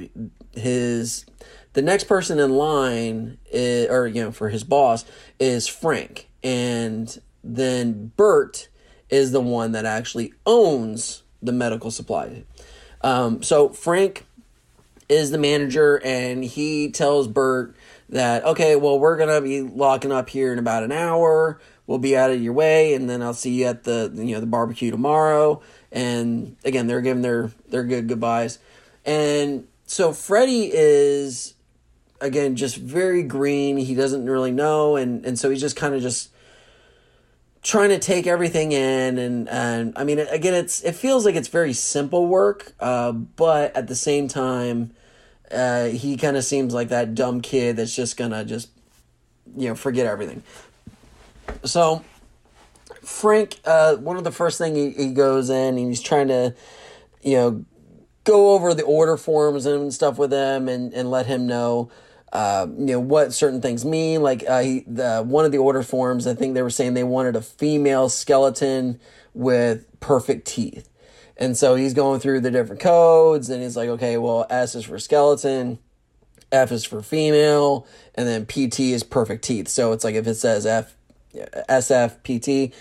his 0.53 1.25
the 1.73 1.81
next 1.81 2.05
person 2.05 2.39
in 2.39 2.51
line, 2.51 3.37
is, 3.51 3.89
or 3.89 4.07
you 4.07 4.23
know, 4.23 4.31
for 4.31 4.49
his 4.49 4.63
boss 4.63 5.05
is 5.39 5.67
Frank, 5.67 6.29
and 6.43 7.19
then 7.43 8.11
Bert 8.15 8.69
is 9.09 9.31
the 9.31 9.41
one 9.41 9.73
that 9.73 9.85
actually 9.85 10.33
owns 10.45 11.23
the 11.41 11.51
medical 11.51 11.91
supply. 11.91 12.43
Um, 13.01 13.43
so 13.43 13.69
Frank 13.69 14.25
is 15.09 15.31
the 15.31 15.37
manager, 15.37 16.01
and 16.03 16.43
he 16.43 16.89
tells 16.89 17.27
Bert 17.27 17.75
that 18.09 18.43
okay, 18.45 18.75
well, 18.75 18.99
we're 18.99 19.17
gonna 19.17 19.41
be 19.41 19.61
locking 19.61 20.11
up 20.11 20.29
here 20.29 20.53
in 20.53 20.59
about 20.59 20.83
an 20.83 20.91
hour 20.91 21.59
we'll 21.87 21.99
be 21.99 22.15
out 22.15 22.31
of 22.31 22.41
your 22.41 22.53
way 22.53 22.93
and 22.93 23.09
then 23.09 23.21
I'll 23.21 23.33
see 23.33 23.51
you 23.51 23.65
at 23.65 23.83
the 23.83 24.11
you 24.13 24.33
know 24.33 24.39
the 24.39 24.45
barbecue 24.45 24.91
tomorrow. 24.91 25.61
And 25.91 26.55
again 26.63 26.87
they're 26.87 27.01
giving 27.01 27.21
their 27.21 27.51
their 27.69 27.83
good 27.83 28.07
goodbyes. 28.07 28.59
And 29.05 29.67
so 29.85 30.13
Freddie 30.13 30.71
is 30.73 31.55
again 32.21 32.55
just 32.55 32.77
very 32.77 33.23
green. 33.23 33.77
He 33.77 33.95
doesn't 33.95 34.25
really 34.25 34.51
know 34.51 34.95
and 34.95 35.25
and 35.25 35.37
so 35.37 35.49
he's 35.49 35.61
just 35.61 35.75
kind 35.75 35.93
of 35.93 36.01
just 36.01 36.29
trying 37.63 37.89
to 37.89 37.99
take 37.99 38.27
everything 38.27 38.73
in 38.73 39.17
and 39.17 39.49
and 39.49 39.93
I 39.95 40.03
mean 40.03 40.19
again 40.19 40.53
it's 40.53 40.81
it 40.81 40.95
feels 40.95 41.25
like 41.25 41.35
it's 41.35 41.47
very 41.47 41.73
simple 41.73 42.27
work 42.27 42.73
uh, 42.79 43.13
but 43.13 43.75
at 43.75 43.87
the 43.87 43.95
same 43.95 44.27
time 44.27 44.91
uh, 45.49 45.85
he 45.85 46.17
kind 46.17 46.35
of 46.35 46.43
seems 46.43 46.73
like 46.73 46.89
that 46.89 47.15
dumb 47.15 47.39
kid 47.39 47.77
that's 47.77 47.95
just 47.95 48.17
gonna 48.17 48.43
just 48.43 48.69
you 49.55 49.69
know 49.69 49.75
forget 49.75 50.05
everything 50.05 50.43
so 51.63 52.03
Frank, 53.03 53.59
uh, 53.65 53.95
one 53.95 54.17
of 54.17 54.23
the 54.23 54.31
first 54.31 54.57
thing 54.57 54.75
he, 54.75 54.91
he 54.91 55.13
goes 55.13 55.49
in 55.49 55.77
and 55.77 55.87
he's 55.87 56.01
trying 56.01 56.29
to, 56.29 56.55
you 57.21 57.35
know, 57.35 57.65
go 58.23 58.53
over 58.53 58.73
the 58.73 58.83
order 58.83 59.17
forms 59.17 59.65
and 59.65 59.93
stuff 59.93 60.17
with 60.17 60.31
him 60.31 60.69
and, 60.69 60.93
and 60.93 61.11
let 61.11 61.25
him 61.25 61.45
know, 61.45 61.91
uh, 62.31 62.65
you 62.69 62.85
know, 62.85 62.99
what 62.99 63.33
certain 63.33 63.61
things 63.61 63.83
mean. 63.83 64.21
Like 64.23 64.43
uh, 64.47 64.61
he, 64.61 64.83
the 64.87 65.21
one 65.21 65.43
of 65.45 65.51
the 65.51 65.57
order 65.57 65.83
forms, 65.83 66.25
I 66.25 66.33
think 66.33 66.53
they 66.53 66.61
were 66.61 66.69
saying 66.69 66.93
they 66.93 67.03
wanted 67.03 67.35
a 67.35 67.41
female 67.41 68.07
skeleton 68.07 68.99
with 69.33 69.85
perfect 69.99 70.47
teeth. 70.47 70.89
And 71.35 71.57
so 71.57 71.75
he's 71.75 71.93
going 71.93 72.19
through 72.19 72.41
the 72.41 72.51
different 72.51 72.81
codes 72.81 73.49
and 73.49 73.61
he's 73.61 73.75
like, 73.75 73.89
okay, 73.89 74.17
well, 74.17 74.45
S 74.49 74.75
is 74.75 74.85
for 74.85 74.99
skeleton, 74.99 75.79
F 76.51 76.71
is 76.71 76.85
for 76.85 77.01
female, 77.01 77.87
and 78.15 78.27
then 78.27 78.45
PT 78.45 78.81
is 78.81 79.03
perfect 79.03 79.43
teeth. 79.43 79.67
So 79.67 79.91
it's 79.91 80.03
like 80.03 80.15
if 80.15 80.27
it 80.27 80.35
says 80.35 80.65
F 80.65 80.95
SFPT, 81.33 82.73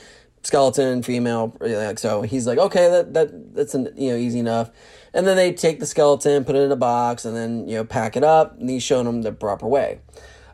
skeleton, 0.43 1.03
female. 1.03 1.57
Like 1.61 1.99
so, 1.99 2.23
he's 2.23 2.47
like, 2.47 2.59
okay, 2.59 2.89
that 2.91 3.15
that 3.15 3.55
that's 3.55 3.75
an, 3.75 3.93
you 3.97 4.11
know 4.11 4.17
easy 4.17 4.39
enough. 4.39 4.71
And 5.15 5.27
then 5.27 5.37
they 5.37 5.53
take 5.53 5.81
the 5.81 5.87
skeleton, 5.87 6.45
put 6.45 6.57
it 6.57 6.63
in 6.63 6.73
a 6.73 6.77
box, 6.77 7.25
and 7.25 7.37
then 7.37 7.69
you 7.69 7.77
know 7.77 7.85
pack 7.85 8.17
it 8.17 8.25
up. 8.25 8.59
And 8.59 8.69
he's 8.69 8.83
showing 8.83 9.07
them 9.07 9.23
the 9.23 9.33
proper 9.33 9.67
way. 9.67 10.01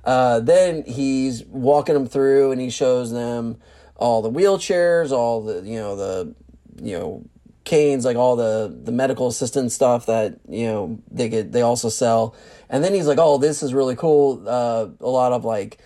Uh, 0.04 0.40
then 0.40 0.84
he's 0.86 1.44
walking 1.44 1.94
them 1.94 2.06
through, 2.06 2.52
and 2.52 2.60
he 2.60 2.70
shows 2.70 3.12
them 3.12 3.58
all 3.96 4.22
the 4.22 4.30
wheelchairs, 4.30 5.10
all 5.10 5.42
the 5.42 5.62
you 5.62 5.76
know 5.76 5.96
the 5.96 6.34
you 6.82 6.98
know 6.98 7.24
canes, 7.64 8.04
like 8.04 8.16
all 8.16 8.36
the 8.36 8.74
the 8.84 8.92
medical 8.92 9.28
assistant 9.28 9.70
stuff 9.72 10.06
that 10.06 10.38
you 10.48 10.66
know 10.66 10.98
they 11.10 11.28
could 11.28 11.52
they 11.52 11.62
also 11.62 11.88
sell. 11.88 12.34
And 12.70 12.82
then 12.84 12.94
he's 12.94 13.06
like, 13.06 13.18
oh, 13.18 13.38
this 13.38 13.62
is 13.62 13.72
really 13.72 13.96
cool. 13.96 14.42
Uh, 14.46 14.88
a 15.00 15.08
lot 15.08 15.32
of 15.32 15.44
like 15.44 15.78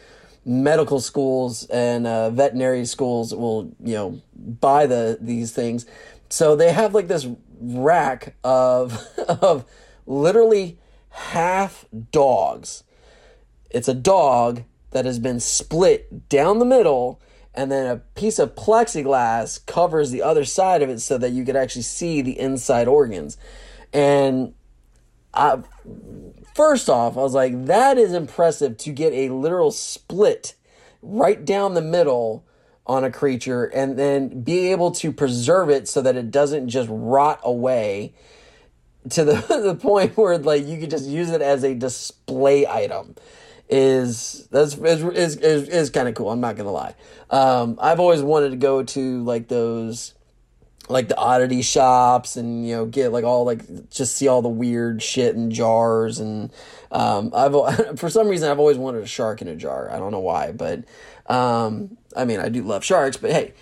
medical 0.45 1.01
schools 1.01 1.67
and 1.67 2.07
uh, 2.07 2.31
veterinary 2.31 2.85
schools 2.85 3.35
will 3.35 3.73
you 3.83 3.95
know 3.95 4.21
buy 4.35 4.87
the 4.87 5.19
these 5.21 5.53
things. 5.53 5.87
So 6.29 6.57
they 6.57 6.73
have 6.73 6.95
like 6.95 7.09
this 7.09 7.27
rack 7.61 8.35
of 8.43 9.07
of 9.29 9.65
literally 10.07 10.79
half 11.11 11.87
dogs. 12.11 12.85
It's 13.71 13.89
a 13.89 13.95
dog 13.95 14.65
that 14.91 15.05
has 15.05 15.19
been 15.19 15.41
split 15.41 16.29
down 16.29 16.59
the 16.59 16.65
middle 16.65 17.21
and 17.55 17.71
then 17.71 17.87
a 17.87 17.97
piece 17.97 18.39
of 18.39 18.55
plexiglass 18.55 19.65
covers 19.67 20.11
the 20.11 20.23
other 20.23 20.45
side 20.45 20.83
of 20.83 20.89
it 20.89 21.01
so 21.01 21.19
that 21.19 21.33
you 21.33 21.45
could 21.45 21.57
actually 21.57 21.83
see 21.83 22.23
the 22.23 22.39
inside 22.39 22.89
organs. 22.89 23.37
And 23.93 24.55
I, 25.35 25.59
First 26.55 26.91
off, 26.91 27.17
I 27.17 27.21
was 27.21 27.35
like, 27.35 27.67
that 27.67 27.99
is 27.99 28.13
impressive 28.13 28.77
to 28.79 28.91
get 28.91 29.13
a 29.13 29.31
literal 29.31 29.71
split 29.71 30.55
right 31.01 31.45
down 31.45 31.75
the 31.75 31.83
middle 31.83 32.45
on 32.87 33.05
a 33.05 33.11
creature 33.11 33.65
and 33.65 33.99
then 33.99 34.43
be 34.43 34.71
able 34.73 34.91
to 34.91 35.13
preserve 35.13 35.71
it 35.71 35.89
so 35.89 36.03
that 36.03 36.17
it 36.17 36.31
doesn't 36.31 36.69
just 36.69 36.89
rot 36.91 37.41
away 37.43 38.13
to 39.11 39.25
the, 39.25 39.35
the 39.65 39.75
point 39.75 40.17
where 40.17 40.39
like 40.39 40.67
you 40.67 40.79
could 40.79 40.91
just 40.91 41.09
use 41.09 41.31
it 41.31 41.43
as 41.43 41.65
a 41.65 41.75
display 41.75 42.67
item 42.67 43.15
is 43.69 44.49
that's 44.51 44.77
is 44.77 45.03
is, 45.03 45.37
is, 45.37 45.69
is 45.69 45.91
kind 45.91 46.09
of 46.09 46.15
cool 46.15 46.31
i'm 46.31 46.41
not 46.41 46.57
gonna 46.57 46.71
lie. 46.71 46.95
Um, 47.31 47.79
i've 47.81 48.01
always 48.01 48.21
wanted 48.21 48.51
to 48.51 48.57
go 48.57 48.83
to 48.83 49.23
like 49.23 49.49
those 49.49 50.15
like 50.89 51.09
the 51.09 51.17
oddity 51.17 51.63
shops 51.63 52.37
and 52.37 52.67
you 52.67 52.75
know 52.75 52.87
get 52.87 53.13
like 53.13 53.25
all 53.25 53.45
like 53.45 53.91
just 53.91 54.17
see 54.17 54.29
all 54.29 54.43
the 54.43 54.49
weird 54.49 55.03
shit 55.03 55.35
in 55.35 55.51
jars 55.51 56.19
and 56.19 56.53
um, 56.91 57.33
I've 57.35 57.53
for 57.99 58.11
some 58.11 58.29
reason 58.29 58.51
I've 58.51 58.59
always 58.59 58.79
wanted 58.79 59.03
a 59.03 59.07
shark 59.07 59.43
in 59.43 59.49
a 59.49 59.57
jar. 59.57 59.91
I 59.91 59.99
don't 59.99 60.13
know 60.13 60.21
why, 60.21 60.53
but 60.53 60.85
um, 61.27 61.97
I 62.17 62.25
mean 62.25 62.41
I 62.41 62.49
do 62.49 62.63
love 62.63 62.85
sharks, 62.85 63.17
but 63.17 63.31
hey, 63.31 63.55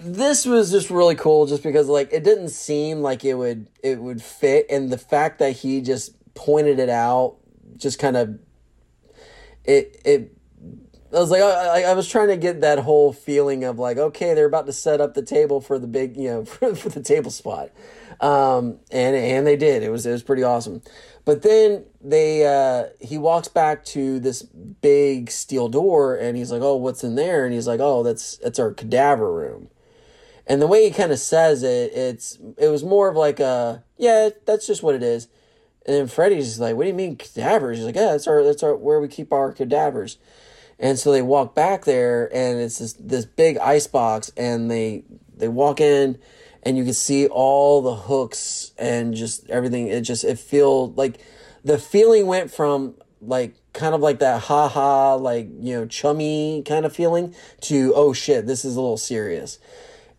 this 0.00 0.44
was 0.44 0.70
just 0.70 0.90
really 0.90 1.14
cool 1.14 1.46
just 1.46 1.62
because 1.62 1.88
like 1.88 2.12
it 2.12 2.24
didn't 2.24 2.50
seem 2.50 3.00
like 3.00 3.24
it 3.24 3.34
would 3.34 3.68
it 3.82 4.00
would 4.00 4.20
fit 4.20 4.66
and 4.68 4.90
the 4.90 4.98
fact 4.98 5.38
that 5.38 5.52
he 5.52 5.80
just 5.80 6.12
pointed 6.34 6.78
it 6.78 6.88
out 6.88 7.36
just 7.76 7.98
kind 7.98 8.16
of 8.16 8.38
it 9.64 10.00
it 10.04 10.36
I 11.14 11.20
was 11.20 11.30
like, 11.30 11.42
I, 11.42 11.82
I, 11.84 11.94
was 11.94 12.08
trying 12.08 12.28
to 12.28 12.36
get 12.36 12.60
that 12.62 12.80
whole 12.80 13.12
feeling 13.12 13.62
of 13.62 13.78
like, 13.78 13.98
okay, 13.98 14.34
they're 14.34 14.46
about 14.46 14.66
to 14.66 14.72
set 14.72 15.00
up 15.00 15.14
the 15.14 15.22
table 15.22 15.60
for 15.60 15.78
the 15.78 15.86
big, 15.86 16.16
you 16.16 16.28
know, 16.28 16.44
for, 16.44 16.74
for 16.74 16.88
the 16.88 17.02
table 17.02 17.30
spot, 17.30 17.70
um, 18.20 18.78
and 18.90 19.14
and 19.14 19.46
they 19.46 19.56
did. 19.56 19.82
It 19.82 19.90
was 19.90 20.04
it 20.06 20.12
was 20.12 20.22
pretty 20.22 20.42
awesome. 20.42 20.82
But 21.24 21.42
then 21.42 21.84
they 22.02 22.46
uh, 22.46 22.88
he 23.00 23.16
walks 23.16 23.48
back 23.48 23.84
to 23.86 24.18
this 24.18 24.42
big 24.42 25.30
steel 25.30 25.68
door, 25.68 26.16
and 26.16 26.36
he's 26.36 26.50
like, 26.50 26.62
oh, 26.62 26.76
what's 26.76 27.04
in 27.04 27.14
there? 27.14 27.44
And 27.44 27.54
he's 27.54 27.66
like, 27.66 27.80
oh, 27.80 28.02
that's 28.02 28.36
that's 28.38 28.58
our 28.58 28.72
cadaver 28.72 29.32
room. 29.32 29.68
And 30.46 30.60
the 30.60 30.66
way 30.66 30.84
he 30.84 30.90
kind 30.90 31.12
of 31.12 31.18
says 31.18 31.62
it, 31.62 31.92
it's 31.94 32.38
it 32.58 32.68
was 32.68 32.82
more 32.82 33.08
of 33.08 33.16
like 33.16 33.40
a 33.40 33.84
yeah, 33.96 34.30
that's 34.46 34.66
just 34.66 34.82
what 34.82 34.94
it 34.94 35.02
is. 35.02 35.28
And 35.86 35.96
then 35.96 36.06
Freddy's 36.06 36.58
like, 36.58 36.76
"What 36.76 36.84
do 36.84 36.88
you 36.88 36.94
mean 36.94 37.16
cadavers?" 37.16 37.76
He's 37.76 37.86
like, 37.86 37.94
"Yeah, 37.94 38.12
that's 38.12 38.26
our 38.26 38.42
that's 38.42 38.62
our 38.62 38.74
where 38.74 39.00
we 39.00 39.08
keep 39.08 39.32
our 39.32 39.52
cadavers." 39.52 40.18
And 40.78 40.98
so 40.98 41.12
they 41.12 41.22
walk 41.22 41.54
back 41.54 41.84
there, 41.84 42.34
and 42.34 42.60
it's 42.60 42.78
this 42.78 42.94
this 42.94 43.24
big 43.24 43.58
ice 43.58 43.86
box, 43.86 44.32
and 44.36 44.70
they 44.70 45.04
they 45.36 45.48
walk 45.48 45.80
in, 45.80 46.18
and 46.62 46.76
you 46.76 46.84
can 46.84 46.94
see 46.94 47.26
all 47.26 47.80
the 47.80 47.94
hooks 47.94 48.72
and 48.76 49.14
just 49.14 49.48
everything. 49.48 49.88
It 49.88 50.02
just 50.02 50.24
it 50.24 50.38
feel 50.38 50.92
like 50.92 51.20
the 51.64 51.78
feeling 51.78 52.26
went 52.26 52.50
from 52.50 52.94
like 53.20 53.54
kind 53.72 53.94
of 53.94 54.00
like 54.00 54.20
that 54.20 54.42
ha 54.42 54.68
ha 54.68 55.14
like 55.14 55.48
you 55.60 55.74
know 55.74 55.86
chummy 55.86 56.62
kind 56.66 56.86
of 56.86 56.94
feeling 56.94 57.34
to 57.60 57.92
oh 57.96 58.12
shit 58.12 58.46
this 58.46 58.64
is 58.64 58.76
a 58.76 58.80
little 58.80 58.96
serious 58.96 59.58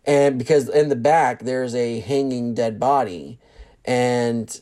and 0.04 0.38
because 0.38 0.68
in 0.68 0.88
the 0.88 0.96
back 0.96 1.40
there's 1.40 1.74
a 1.74 2.00
hanging 2.00 2.54
dead 2.54 2.78
body 2.78 3.38
and 3.84 4.60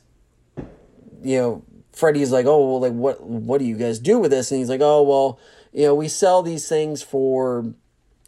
you 1.22 1.38
know 1.38 1.64
freddy's 1.92 2.30
like 2.30 2.46
oh 2.46 2.68
well 2.68 2.80
like 2.80 2.92
what 2.92 3.22
what 3.22 3.58
do 3.58 3.64
you 3.64 3.76
guys 3.76 3.98
do 3.98 4.18
with 4.18 4.30
this 4.30 4.50
and 4.50 4.58
he's 4.58 4.68
like 4.68 4.80
oh 4.80 5.02
well 5.02 5.38
you 5.74 5.84
know 5.84 5.94
we 5.94 6.08
sell 6.08 6.42
these 6.42 6.68
things 6.68 7.02
for 7.02 7.74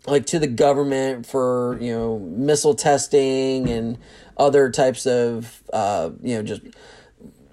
like 0.06 0.26
to 0.26 0.38
the 0.38 0.46
government 0.46 1.26
for 1.26 1.78
you 1.80 1.92
know 1.92 2.18
missile 2.18 2.74
testing 2.74 3.68
and 3.68 3.98
other 4.36 4.70
types 4.70 5.06
of 5.06 5.62
uh 5.72 6.10
you 6.22 6.36
know 6.36 6.42
just 6.42 6.62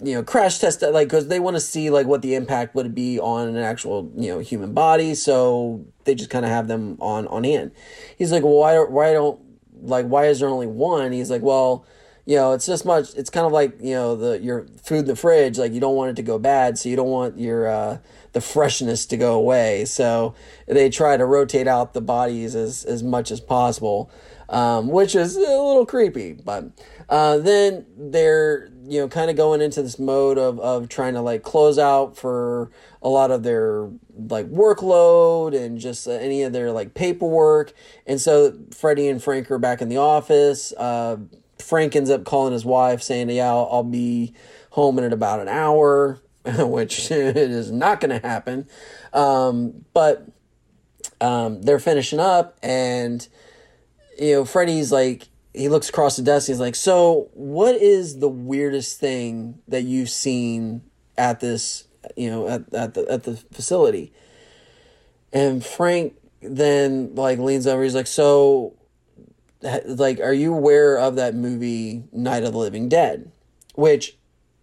you 0.02 0.14
know 0.14 0.24
crash 0.24 0.60
test 0.60 0.82
like 0.82 1.08
because 1.08 1.28
they 1.28 1.40
want 1.40 1.56
to 1.56 1.62
see 1.62 1.90
like 1.90 2.08
what 2.08 2.22
the 2.22 2.36
impact 2.36 2.76
would 2.76 2.94
be 2.94 3.20
on 3.20 3.48
an 3.48 3.58
actual 3.58 4.12
you 4.18 4.28
know 4.28 4.40
human 4.40 4.74
body 4.74 5.16
so 5.16 5.86
they 6.04 6.16
just 6.16 6.30
kind 6.30 6.46
of 6.46 6.52
have 6.52 6.68
them 6.68 6.98
on 7.00 7.28
on 7.28 7.44
hand. 7.44 7.72
He's 8.18 8.32
like 8.32 8.44
well 8.44 8.54
why 8.54 8.78
why 8.80 9.14
don't 9.14 9.40
like 9.82 10.06
why 10.06 10.28
is 10.28 10.40
there 10.40 10.50
only 10.50 10.68
one? 10.68 11.12
He's 11.12 11.30
like 11.30 11.42
well 11.42 11.86
you 12.26 12.36
know 12.36 12.54
it's 12.54 12.66
just 12.66 12.86
much 12.86 13.14
it's 13.16 13.30
kind 13.30 13.46
of 13.46 13.52
like 13.52 13.76
you 13.82 13.94
know 13.94 14.16
the 14.16 14.40
your 14.40 14.66
food 14.82 15.00
in 15.00 15.06
the 15.06 15.16
fridge 15.16 15.58
like 15.58 15.74
you 15.74 15.80
don't 15.80 15.96
want 15.96 16.12
it 16.12 16.16
to 16.16 16.22
go 16.22 16.40
bad 16.40 16.78
so 16.78 16.88
you 16.88 16.96
don't 16.96 17.10
want 17.10 17.38
your 17.38 17.68
uh 17.68 17.98
the 18.34 18.42
freshness 18.42 19.06
to 19.06 19.16
go 19.16 19.36
away. 19.36 19.86
So 19.86 20.36
they 20.68 20.90
try 20.90 21.18
to 21.18 21.26
rotate 21.26 21.68
out 21.68 21.94
the 21.94 22.02
bodies 22.02 22.56
as 22.56 22.84
as 22.84 23.02
much 23.02 23.32
as 23.32 23.40
possible 23.40 24.12
um, 24.50 24.90
which 24.90 25.16
is 25.16 25.36
a 25.36 25.40
little 25.40 25.86
creepy 25.86 26.34
but 26.34 26.66
uh, 27.10 27.38
then 27.38 27.86
they're 27.98 28.70
you 28.86 29.00
know 29.00 29.08
kind 29.08 29.30
of 29.30 29.38
going 29.38 29.62
into 29.62 29.82
this 29.82 29.98
mode 29.98 30.38
of 30.38 30.60
of 30.60 30.90
trying 30.90 31.14
to 31.14 31.22
like 31.22 31.44
close 31.44 31.80
out 31.80 32.18
for 32.18 32.70
a 33.02 33.10
lot 33.10 33.32
of 33.32 33.44
their 33.44 33.90
like 34.16 34.48
workload 34.48 35.56
and 35.56 35.80
just 35.80 36.08
any 36.08 36.44
of 36.44 36.54
their 36.54 36.72
like 36.72 36.94
paperwork. 36.94 37.74
And 38.06 38.20
so 38.20 38.54
freddie 38.72 39.08
and 39.08 39.24
frank 39.24 39.50
are 39.52 39.60
back 39.60 39.82
in 39.82 39.90
the 39.90 39.98
office 39.98 40.74
uh, 40.74 41.18
frank 41.60 41.96
ends 41.96 42.10
up 42.10 42.24
calling 42.24 42.54
his 42.54 42.66
wife 42.66 43.02
saying 43.02 43.30
yeah 43.30 43.50
i'll, 43.50 43.70
I'll 43.72 43.84
be 43.84 44.34
home 44.72 45.00
in 45.00 45.14
about 45.14 45.40
an 45.40 45.48
hour 45.48 46.20
which 46.46 47.12
is 47.12 47.72
not 47.72 48.00
going 48.00 48.20
to 48.20 48.26
happen 48.26 48.68
um, 49.14 49.86
but 49.94 50.28
um, 51.22 51.62
they're 51.62 51.80
finishing 51.80 52.20
up 52.20 52.58
and 52.62 53.28
you 54.20 54.34
know 54.34 54.46
freddie's 54.46 54.92
like 54.92 55.28
he 55.54 55.70
looks 55.70 55.90
across 55.90 56.16
the 56.18 56.24
desk. 56.24 56.48
He's 56.48 56.60
like, 56.60 56.76
"So, 56.76 57.30
what 57.34 57.76
is 57.76 58.20
the 58.20 58.30
weirdest 58.30 59.00
thing 59.00 59.60
that 59.68 59.84
you've 59.84 60.10
seen 60.10 60.82
at 61.18 61.40
this, 61.40 61.88
you 62.16 62.30
know, 62.30 62.48
at 62.48 62.74
at 62.74 62.94
the 62.96 63.10
at 63.10 63.24
the 63.24 63.36
facility?" 63.36 64.12
And 65.32 65.64
Frank 65.64 66.16
then 66.42 67.16
like 67.16 67.40
leans 67.40 67.68
over. 67.68 67.84
He's 67.84 67.96
like, 67.96 68.08
"So, 68.08 68.76
like, 69.86 70.20
are 70.20 70.34
you 70.34 70.54
aware 70.54 70.98
of 70.98 71.16
that 71.16 71.36
movie 71.36 72.04
Night 72.12 72.44
of 72.44 72.54
the 72.54 72.60
Living 72.60 72.90
Dead?" 72.90 73.32
Which 73.76 74.18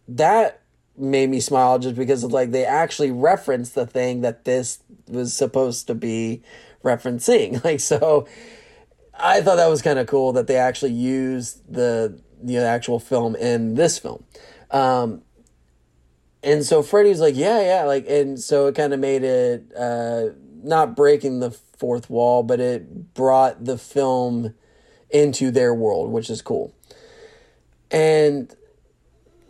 that 0.09 0.63
made 0.97 1.31
me 1.31 1.41
smile 1.41 1.79
just 1.79 1.97
because 1.97 2.23
of 2.23 2.33
like 2.33 2.51
they 2.51 2.65
actually 2.65 3.11
referenced 3.11 3.75
the 3.75 3.87
thing 3.87 4.21
that 4.21 4.45
this 4.45 4.81
was 5.09 5.35
supposed 5.35 5.87
to 5.87 5.95
be 5.95 6.43
referencing. 6.85 7.63
Like 7.65 7.81
so 7.81 8.27
I 9.19 9.41
thought 9.41 9.57
that 9.57 9.69
was 9.69 9.83
kind 9.83 9.99
of 9.99 10.07
cool 10.07 10.33
that 10.33 10.47
they 10.47 10.57
actually 10.57 10.93
used 10.93 11.73
the 11.73 12.21
the 12.43 12.59
actual 12.59 12.99
film 12.99 13.37
in 13.37 13.75
this 13.75 13.99
film. 13.99 14.25
Um, 14.71 15.23
and 16.43 16.65
so 16.65 16.83
Freddie's 16.83 17.21
like, 17.21 17.37
yeah, 17.37 17.61
yeah, 17.61 17.85
like, 17.85 18.09
and 18.09 18.41
so 18.41 18.67
it 18.67 18.75
kind 18.75 18.95
of 18.95 19.01
made 19.01 19.23
it 19.23 19.71
uh, 19.77 20.31
not 20.63 20.97
breaking 20.97 21.41
the 21.41 21.51
fourth 21.51 22.09
wall, 22.09 22.43
but 22.43 22.61
it 22.61 23.13
brought 23.13 23.65
the 23.65 23.77
film 23.77 24.55
into 25.13 25.51
their 25.51 25.75
world, 25.75 26.11
which 26.11 26.31
is 26.31 26.43
cool. 26.43 26.73
And 27.91 28.55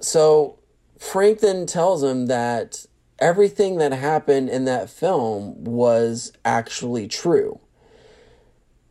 so 0.01 0.59
Frank 0.99 1.41
then 1.41 1.67
tells 1.67 2.03
him 2.03 2.27
that 2.27 2.87
everything 3.19 3.77
that 3.79 3.93
happened 3.93 4.49
in 4.49 4.65
that 4.65 4.89
film 4.89 5.63
was 5.65 6.33
actually 6.45 7.07
true. 7.07 7.61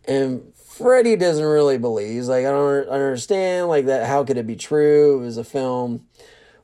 And 0.06 0.54
Freddie 0.56 1.16
doesn't 1.16 1.44
really 1.44 1.78
believe. 1.78 2.10
He's 2.10 2.30
like, 2.30 2.46
I 2.46 2.52
don't 2.52 2.88
understand. 2.88 3.68
Like 3.68 3.86
that, 3.88 4.08
how 4.08 4.24
could 4.24 4.38
it 4.38 4.48
be 4.48 4.56
true? 4.56 5.20
It 5.20 5.26
was 5.26 5.38
a 5.38 5.44
film. 5.44 6.06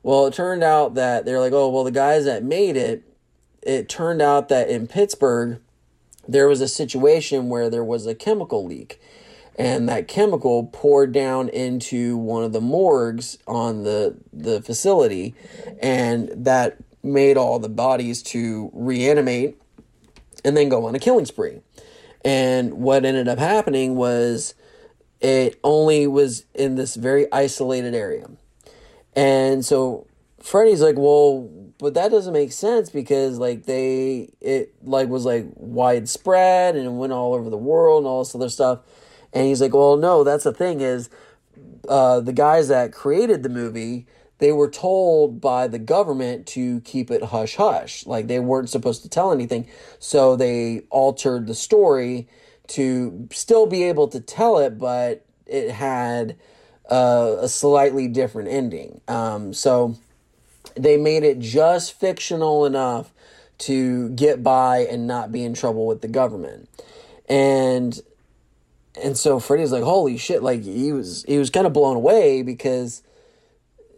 Well, 0.02 0.26
it 0.26 0.34
turned 0.34 0.62
out 0.62 0.94
that 0.94 1.24
they're 1.24 1.40
like, 1.40 1.52
oh, 1.52 1.68
well, 1.68 1.84
the 1.84 1.90
guys 1.90 2.24
that 2.24 2.44
made 2.44 2.76
it. 2.76 3.02
It 3.62 3.88
turned 3.88 4.22
out 4.22 4.48
that 4.48 4.68
in 4.70 4.86
Pittsburgh, 4.86 5.60
there 6.28 6.46
was 6.46 6.60
a 6.60 6.68
situation 6.68 7.48
where 7.48 7.68
there 7.68 7.84
was 7.84 8.06
a 8.06 8.14
chemical 8.14 8.64
leak, 8.64 9.00
and 9.56 9.88
that 9.88 10.06
chemical 10.06 10.64
poured 10.64 11.12
down 11.12 11.48
into 11.48 12.16
one 12.16 12.44
of 12.44 12.52
the 12.52 12.60
morgues 12.60 13.38
on 13.46 13.82
the 13.82 14.16
the 14.32 14.60
facility, 14.62 15.34
and 15.80 16.30
that 16.32 16.76
made 17.02 17.36
all 17.36 17.58
the 17.58 17.68
bodies 17.68 18.22
to 18.22 18.70
reanimate 18.72 19.56
and 20.44 20.56
then 20.56 20.68
go 20.68 20.86
on 20.86 20.94
a 20.94 20.98
killing 20.98 21.24
spree. 21.24 21.60
And 22.24 22.74
what 22.74 23.04
ended 23.04 23.28
up 23.28 23.38
happening 23.38 23.94
was 23.94 24.54
it 25.20 25.58
only 25.62 26.06
was 26.06 26.44
in 26.54 26.74
this 26.74 26.96
very 26.96 27.30
isolated 27.32 27.94
area. 27.94 28.28
And 29.14 29.64
so 29.64 30.06
Freddy's 30.40 30.82
like, 30.82 30.96
well, 30.98 31.48
but 31.78 31.94
that 31.94 32.10
doesn't 32.10 32.32
make 32.32 32.52
sense 32.52 32.90
because 32.90 33.38
like 33.38 33.64
they 33.64 34.30
it 34.40 34.74
like 34.82 35.08
was 35.08 35.24
like 35.24 35.46
widespread 35.54 36.76
and 36.76 36.86
it 36.86 36.90
went 36.90 37.12
all 37.12 37.34
over 37.34 37.50
the 37.50 37.56
world 37.56 38.02
and 38.02 38.06
all 38.06 38.22
this 38.22 38.34
other 38.34 38.48
stuff. 38.48 38.80
And 39.36 39.46
he's 39.46 39.60
like, 39.60 39.74
well, 39.74 39.96
no, 39.96 40.24
that's 40.24 40.44
the 40.44 40.52
thing 40.52 40.80
is 40.80 41.10
uh, 41.88 42.20
the 42.20 42.32
guys 42.32 42.68
that 42.68 42.92
created 42.92 43.42
the 43.42 43.48
movie 43.48 44.06
they 44.38 44.52
were 44.52 44.70
told 44.70 45.40
by 45.40 45.66
the 45.66 45.78
government 45.78 46.46
to 46.46 46.80
keep 46.80 47.10
it 47.10 47.22
hush 47.22 47.56
hush. 47.56 48.06
Like 48.06 48.26
they 48.26 48.38
weren't 48.38 48.68
supposed 48.68 49.02
to 49.02 49.08
tell 49.08 49.32
anything. 49.32 49.68
So 49.98 50.36
they 50.36 50.82
altered 50.90 51.46
the 51.46 51.54
story 51.54 52.28
to 52.68 53.28
still 53.32 53.66
be 53.66 53.84
able 53.84 54.08
to 54.08 54.20
tell 54.20 54.58
it, 54.58 54.78
but 54.78 55.24
it 55.46 55.70
had 55.70 56.36
uh, 56.90 57.36
a 57.40 57.48
slightly 57.48 58.08
different 58.08 58.48
ending. 58.48 59.00
Um, 59.08 59.54
so 59.54 59.96
they 60.74 60.96
made 60.96 61.22
it 61.22 61.38
just 61.38 61.98
fictional 61.98 62.66
enough 62.66 63.12
to 63.58 64.10
get 64.10 64.42
by 64.42 64.78
and 64.78 65.06
not 65.06 65.32
be 65.32 65.44
in 65.44 65.54
trouble 65.54 65.86
with 65.86 66.02
the 66.02 66.08
government. 66.08 66.68
And 67.28 67.98
and 69.02 69.16
so 69.16 69.38
Freddie's 69.38 69.72
like, 69.72 69.82
holy 69.82 70.16
shit, 70.16 70.42
like 70.42 70.62
he 70.62 70.92
was 70.92 71.24
he 71.26 71.38
was 71.38 71.50
kind 71.50 71.66
of 71.66 71.72
blown 71.72 71.96
away 71.96 72.42
because 72.42 73.02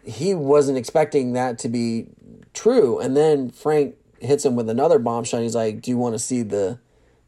he 0.04 0.34
wasn't 0.34 0.78
expecting 0.78 1.34
that 1.34 1.58
to 1.60 1.68
be 1.68 2.08
true. 2.54 2.98
And 2.98 3.16
then 3.16 3.50
Frank 3.50 3.96
hits 4.20 4.44
him 4.44 4.56
with 4.56 4.68
another 4.68 4.98
bombshell. 4.98 5.40
He's 5.40 5.54
like, 5.54 5.82
"Do 5.82 5.90
you 5.90 5.98
want 5.98 6.14
to 6.14 6.18
see 6.18 6.42
the? 6.42 6.78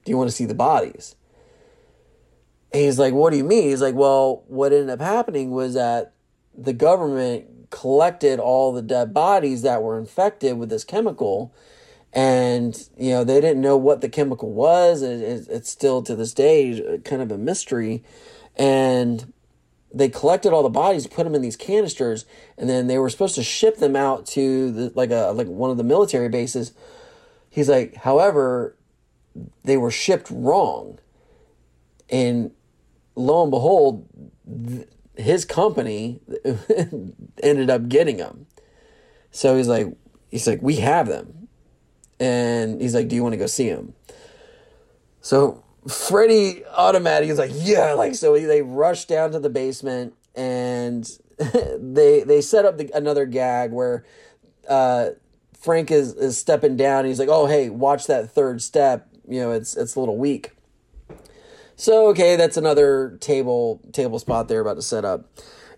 Do 0.05 0.11
you 0.11 0.17
want 0.17 0.31
to 0.31 0.37
see 0.37 0.47
the 0.47 0.55
bodies?" 0.55 1.15
And 2.73 2.83
he's 2.83 2.99
like, 2.99 3.15
"What 3.15 3.31
do 3.31 3.37
you 3.37 3.45
mean?" 3.45 3.65
He's 3.65 3.83
like, 3.83 3.95
"Well, 3.95 4.45
what 4.49 4.73
ended 4.73 4.91
up 4.91 5.01
happening 5.01 5.51
was 5.51 5.75
that 5.75 6.13
the 6.57 6.73
government 6.73 7.71
collected 7.71 8.41
all 8.41 8.73
the 8.73 8.83
dead 8.83 9.15
bodies 9.15 9.63
that 9.63 9.83
were 9.83 9.99
infected 9.99 10.59
with 10.59 10.71
this 10.71 10.85
chemical." 10.85 11.53
And 12.13 12.89
you 12.99 13.11
know 13.11 13.25
they 13.25 13.41
didn't 13.41 13.61
know 13.61 13.77
what 13.77 14.01
the 14.01 14.09
chemical 14.09 14.53
was. 14.53 15.03
It, 15.03 15.21
it, 15.21 15.47
it's 15.49 15.71
still 15.71 16.03
to 16.03 16.17
this 16.17 16.35
day 16.35 17.01
kind 17.05 17.23
of 17.23 17.31
a 17.31 17.39
mystery. 17.39 18.03
And 18.57 19.33
they 19.93 20.09
collected 20.09 20.53
all 20.53 20.63
the 20.63 20.69
bodies, 20.69 21.07
put 21.07 21.25
them 21.25 21.35
in 21.35 21.43
these 21.43 21.57
canisters, 21.57 22.25
and 22.57 22.69
then 22.69 22.87
they 22.87 22.99
were 22.99 23.11
supposed 23.11 23.35
to 23.35 23.43
ship 23.43 23.79
them 23.79 23.97
out 23.97 24.27
to 24.27 24.71
the, 24.71 24.93
like 24.95 25.11
a 25.11 25.33
like 25.35 25.49
one 25.49 25.71
of 25.71 25.77
the 25.77 25.85
military 25.85 26.29
bases. 26.29 26.73
He's 27.49 27.69
like, 27.69 27.97
however, 27.97 28.77
they 29.65 29.77
were 29.77 29.91
shipped 29.91 30.29
wrong, 30.31 30.99
and 32.09 32.53
lo 33.17 33.43
and 33.43 33.51
behold, 33.51 34.09
th- 34.47 34.89
his 35.17 35.45
company 35.45 36.21
ended 37.43 37.71
up 37.71 37.89
getting 37.89 38.19
them. 38.19 38.47
So 39.33 39.57
he's 39.57 39.69
like, 39.69 39.89
he's 40.31 40.47
like, 40.47 40.63
we 40.63 40.77
have 40.77 41.09
them, 41.09 41.40
and 42.21 42.81
he's 42.81 42.95
like, 42.95 43.09
do 43.09 43.17
you 43.17 43.23
want 43.25 43.33
to 43.33 43.39
go 43.39 43.47
see 43.47 43.67
him?" 43.67 43.95
So 45.21 45.65
Freddie 45.89 46.65
automatically 46.67 47.31
is 47.31 47.39
like, 47.39 47.53
yeah, 47.55 47.95
like 47.95 48.15
so 48.15 48.35
they 48.35 48.63
rush 48.63 49.07
down 49.07 49.33
to 49.33 49.41
the 49.41 49.51
basement 49.51 50.15
and 50.35 51.11
they 51.79 52.23
they 52.23 52.41
set 52.41 52.65
up 52.65 52.79
the, 52.79 52.91
another 52.95 53.27
gag 53.27 53.73
where 53.73 54.05
uh, 54.69 55.11
Frank 55.59 55.91
is 55.91 56.15
is 56.15 56.39
stepping 56.39 56.77
down. 56.77 57.05
he's 57.05 57.19
like, 57.19 57.29
oh 57.29 57.47
hey, 57.47 57.71
watch 57.71 58.07
that 58.07 58.31
third 58.31 58.63
step. 58.63 59.09
You 59.29 59.41
know, 59.41 59.53
it's 59.53 59.77
it's 59.77 59.95
a 59.97 60.01
little 60.01 60.17
weak. 60.17 60.53
So 61.77 62.09
okay, 62.09 62.37
that's 62.37 62.57
another 62.57 63.17
table 63.21 63.81
table 63.93 64.19
spot 64.19 64.49
they're 64.49 64.61
about 64.61 64.75
to 64.75 64.83
set 64.83 65.05
up, 65.05 65.31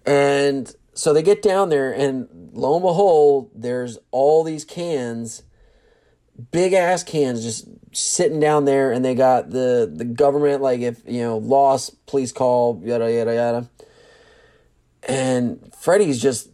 and 0.04 0.74
so 0.94 1.12
they 1.12 1.22
get 1.22 1.42
down 1.42 1.68
there, 1.68 1.92
and 1.92 2.28
lo 2.52 2.74
and 2.74 2.82
behold, 2.82 3.50
there's 3.54 3.98
all 4.10 4.42
these 4.42 4.64
cans, 4.64 5.44
big 6.50 6.72
ass 6.72 7.02
cans, 7.02 7.42
just 7.42 7.68
sitting 7.92 8.40
down 8.40 8.64
there, 8.64 8.92
and 8.92 9.04
they 9.04 9.14
got 9.14 9.50
the 9.50 9.90
the 9.92 10.04
government 10.04 10.62
like 10.62 10.80
if 10.80 11.02
you 11.06 11.22
know 11.22 11.38
lost, 11.38 12.04
please 12.06 12.32
call 12.32 12.80
yada 12.84 13.12
yada 13.12 13.34
yada, 13.34 13.70
and 15.08 15.72
Freddy's 15.78 16.20
just 16.20 16.48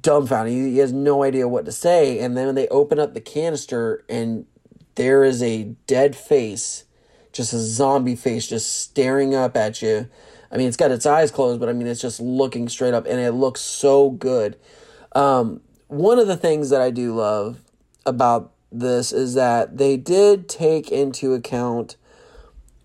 dumbfounded. 0.00 0.52
He, 0.52 0.72
he 0.72 0.78
has 0.78 0.92
no 0.92 1.22
idea 1.22 1.48
what 1.48 1.64
to 1.66 1.72
say, 1.72 2.18
and 2.18 2.36
then 2.36 2.54
they 2.54 2.68
open 2.68 2.98
up 2.98 3.14
the 3.14 3.20
canister, 3.20 4.04
and 4.08 4.46
there 4.94 5.24
is 5.24 5.42
a 5.42 5.64
dead 5.86 6.16
face 6.16 6.84
just 7.36 7.52
a 7.52 7.58
zombie 7.58 8.16
face 8.16 8.46
just 8.46 8.80
staring 8.80 9.34
up 9.34 9.56
at 9.56 9.82
you. 9.82 10.08
I 10.50 10.56
mean, 10.56 10.68
it's 10.68 10.76
got 10.76 10.90
its 10.90 11.06
eyes 11.06 11.30
closed, 11.30 11.60
but 11.60 11.68
I 11.68 11.72
mean, 11.72 11.86
it's 11.86 12.00
just 12.00 12.18
looking 12.18 12.68
straight 12.68 12.94
up, 12.94 13.06
and 13.06 13.20
it 13.20 13.32
looks 13.32 13.60
so 13.60 14.10
good. 14.10 14.56
Um, 15.12 15.60
one 15.88 16.18
of 16.18 16.26
the 16.26 16.36
things 16.36 16.70
that 16.70 16.80
I 16.80 16.90
do 16.90 17.14
love 17.14 17.60
about 18.06 18.52
this 18.72 19.12
is 19.12 19.34
that 19.34 19.78
they 19.78 19.96
did 19.96 20.48
take 20.48 20.90
into 20.90 21.34
account 21.34 21.96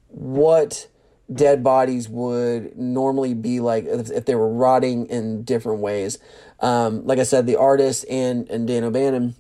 what 0.07 0.87
dead 1.33 1.63
bodies 1.63 2.09
would 2.09 2.77
normally 2.77 3.33
be 3.33 3.59
like 3.59 3.85
if, 3.85 4.11
if 4.11 4.25
they 4.25 4.35
were 4.35 4.49
rotting 4.49 5.05
in 5.07 5.43
different 5.43 5.79
ways. 5.79 6.19
Um, 6.59 7.05
like 7.05 7.19
I 7.19 7.23
said, 7.23 7.47
the 7.47 7.55
artist 7.55 8.05
and, 8.09 8.49
and 8.49 8.67
Dan 8.67 8.83
O'Bannon, 8.83 9.35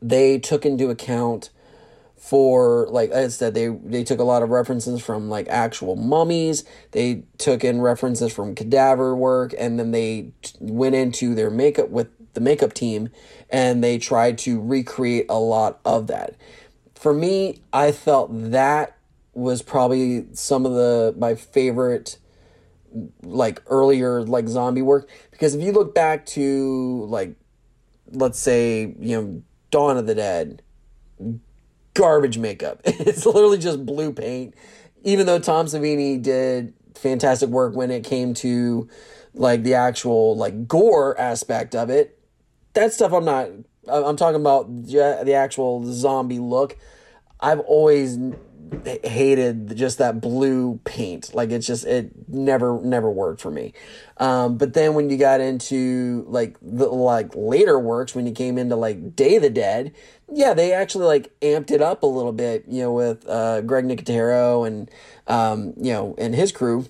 they 0.00 0.38
took 0.38 0.64
into 0.64 0.90
account 0.90 1.50
for 2.16 2.88
like 2.90 3.12
I 3.12 3.28
said 3.28 3.54
they 3.54 3.68
they 3.68 4.02
took 4.02 4.18
a 4.18 4.24
lot 4.24 4.42
of 4.42 4.50
references 4.50 5.02
from 5.02 5.30
like 5.30 5.48
actual 5.48 5.94
mummies 5.94 6.64
they 6.90 7.22
took 7.38 7.62
in 7.62 7.80
references 7.80 8.32
from 8.32 8.56
cadaver 8.56 9.14
work 9.14 9.54
and 9.56 9.78
then 9.78 9.92
they 9.92 10.32
t- 10.42 10.52
went 10.58 10.96
into 10.96 11.34
their 11.34 11.48
makeup 11.48 11.90
with 11.90 12.08
the 12.34 12.40
makeup 12.40 12.74
team 12.74 13.08
and 13.50 13.82
they 13.82 13.98
tried 13.98 14.38
to 14.38 14.60
recreate 14.60 15.26
a 15.28 15.38
lot 15.38 15.80
of 15.84 16.06
that 16.06 16.34
for 16.94 17.14
me 17.14 17.62
I 17.72 17.92
felt 17.92 18.30
that 18.50 18.96
was 19.34 19.62
probably 19.62 20.26
some 20.32 20.66
of 20.66 20.72
the 20.72 21.14
my 21.16 21.34
favorite 21.34 22.18
like 23.22 23.62
earlier 23.66 24.22
like 24.22 24.48
zombie 24.48 24.82
work 24.82 25.08
because 25.30 25.54
if 25.54 25.62
you 25.62 25.72
look 25.72 25.94
back 25.94 26.26
to 26.26 27.04
like 27.08 27.34
let's 28.12 28.38
say 28.38 28.94
you 28.98 29.20
know 29.20 29.42
Dawn 29.70 29.98
of 29.98 30.06
the 30.06 30.14
Dead 30.14 30.62
garbage 31.98 32.38
makeup. 32.38 32.80
It's 32.86 33.26
literally 33.26 33.58
just 33.58 33.84
blue 33.84 34.12
paint. 34.12 34.54
Even 35.02 35.26
though 35.26 35.38
Tom 35.38 35.66
Savini 35.66 36.20
did 36.20 36.72
fantastic 36.94 37.48
work 37.48 37.74
when 37.74 37.90
it 37.90 38.04
came 38.04 38.34
to 38.34 38.88
like 39.34 39.62
the 39.62 39.74
actual 39.74 40.36
like 40.36 40.66
gore 40.66 41.18
aspect 41.18 41.74
of 41.74 41.90
it, 41.90 42.17
that 42.78 42.92
stuff 42.92 43.12
I'm 43.12 43.24
not. 43.24 43.48
I'm 43.88 44.16
talking 44.16 44.40
about 44.40 44.86
the 44.86 45.34
actual 45.34 45.82
zombie 45.92 46.38
look. 46.38 46.76
I've 47.40 47.60
always 47.60 48.18
hated 49.02 49.76
just 49.76 49.98
that 49.98 50.20
blue 50.20 50.78
paint. 50.84 51.34
Like 51.34 51.50
it's 51.50 51.66
just 51.66 51.84
it 51.86 52.10
never 52.28 52.80
never 52.82 53.10
worked 53.10 53.40
for 53.40 53.50
me. 53.50 53.72
Um, 54.18 54.58
but 54.58 54.74
then 54.74 54.94
when 54.94 55.10
you 55.10 55.16
got 55.16 55.40
into 55.40 56.24
like 56.28 56.56
the 56.60 56.86
like 56.86 57.30
later 57.34 57.78
works, 57.78 58.14
when 58.14 58.26
you 58.26 58.32
came 58.32 58.58
into 58.58 58.76
like 58.76 59.16
Day 59.16 59.36
of 59.36 59.42
the 59.42 59.50
Dead, 59.50 59.94
yeah, 60.32 60.54
they 60.54 60.72
actually 60.72 61.06
like 61.06 61.32
amped 61.40 61.70
it 61.70 61.80
up 61.80 62.02
a 62.02 62.06
little 62.06 62.32
bit. 62.32 62.64
You 62.68 62.82
know, 62.82 62.92
with 62.92 63.28
uh, 63.28 63.62
Greg 63.62 63.84
Nicotero 63.84 64.66
and 64.66 64.90
um, 65.26 65.74
you 65.76 65.92
know 65.92 66.14
and 66.18 66.34
his 66.34 66.52
crew. 66.52 66.86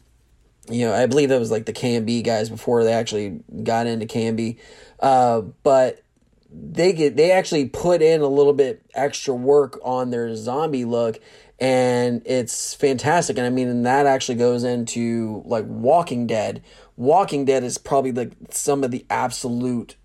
You 0.70 0.86
know, 0.86 0.94
I 0.94 1.06
believe 1.06 1.30
that 1.30 1.38
was 1.38 1.50
like 1.50 1.64
the 1.64 1.72
KNB 1.72 2.22
guys 2.24 2.50
before 2.50 2.84
they 2.84 2.92
actually 2.92 3.40
got 3.62 3.86
into 3.86 4.04
KNB. 4.04 4.58
Uh, 5.00 5.42
but 5.62 6.02
they 6.50 6.92
get 6.92 7.16
they 7.16 7.30
actually 7.30 7.66
put 7.66 8.02
in 8.02 8.20
a 8.20 8.26
little 8.26 8.54
bit 8.54 8.82
extra 8.94 9.34
work 9.34 9.78
on 9.82 10.10
their 10.10 10.34
zombie 10.34 10.84
look 10.84 11.20
and 11.60 12.22
it's 12.24 12.74
fantastic. 12.74 13.36
And 13.36 13.46
I 13.46 13.50
mean, 13.50 13.68
and 13.68 13.86
that 13.86 14.06
actually 14.06 14.36
goes 14.36 14.64
into 14.64 15.42
like 15.44 15.64
Walking 15.66 16.26
Dead. 16.26 16.62
Walking 16.96 17.44
Dead 17.44 17.64
is 17.64 17.78
probably 17.78 18.12
like 18.12 18.32
some 18.50 18.84
of 18.84 18.90
the 18.90 19.04
absolute 19.10 19.96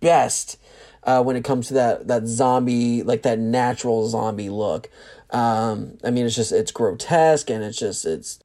best 0.00 0.58
uh, 1.04 1.22
when 1.22 1.36
it 1.36 1.44
comes 1.44 1.68
to 1.68 1.74
that 1.74 2.06
that 2.08 2.26
zombie, 2.26 3.02
like 3.02 3.22
that 3.22 3.38
natural 3.38 4.08
zombie 4.08 4.50
look. 4.50 4.88
Um, 5.30 5.98
I 6.04 6.10
mean, 6.10 6.26
it's 6.26 6.36
just 6.36 6.52
it's 6.52 6.70
grotesque 6.70 7.50
and 7.50 7.64
it's 7.64 7.78
just 7.78 8.04
it's 8.04 8.38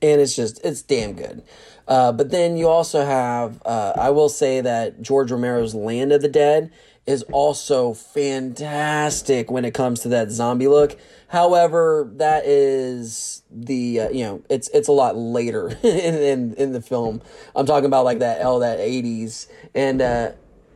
and 0.00 0.20
it's 0.20 0.36
just 0.36 0.64
it's 0.64 0.82
damn 0.82 1.14
good. 1.14 1.42
Uh, 1.86 2.12
but 2.12 2.30
then 2.30 2.56
you 2.56 2.68
also 2.68 3.04
have 3.04 3.60
uh, 3.66 3.92
I 3.96 4.10
will 4.10 4.28
say 4.28 4.60
that 4.60 5.02
George 5.02 5.30
Romero's 5.30 5.74
Land 5.74 6.12
of 6.12 6.22
the 6.22 6.28
Dead 6.28 6.70
is 7.06 7.22
also 7.32 7.92
fantastic 7.92 9.50
when 9.50 9.64
it 9.64 9.74
comes 9.74 10.00
to 10.00 10.08
that 10.08 10.30
zombie 10.30 10.68
look. 10.68 10.98
However, 11.28 12.10
that 12.14 12.46
is 12.46 13.42
the 13.50 14.00
uh, 14.00 14.08
you 14.10 14.24
know 14.24 14.42
it's 14.48 14.68
it's 14.68 14.88
a 14.88 14.92
lot 14.92 15.16
later 15.16 15.68
in, 15.82 16.14
in, 16.14 16.54
in 16.54 16.72
the 16.72 16.80
film. 16.80 17.20
I'm 17.54 17.66
talking 17.66 17.86
about 17.86 18.04
like 18.04 18.20
that 18.20 18.40
L 18.40 18.60
that 18.60 18.78
80s 18.78 19.48
and 19.74 20.00
uh, 20.00 20.32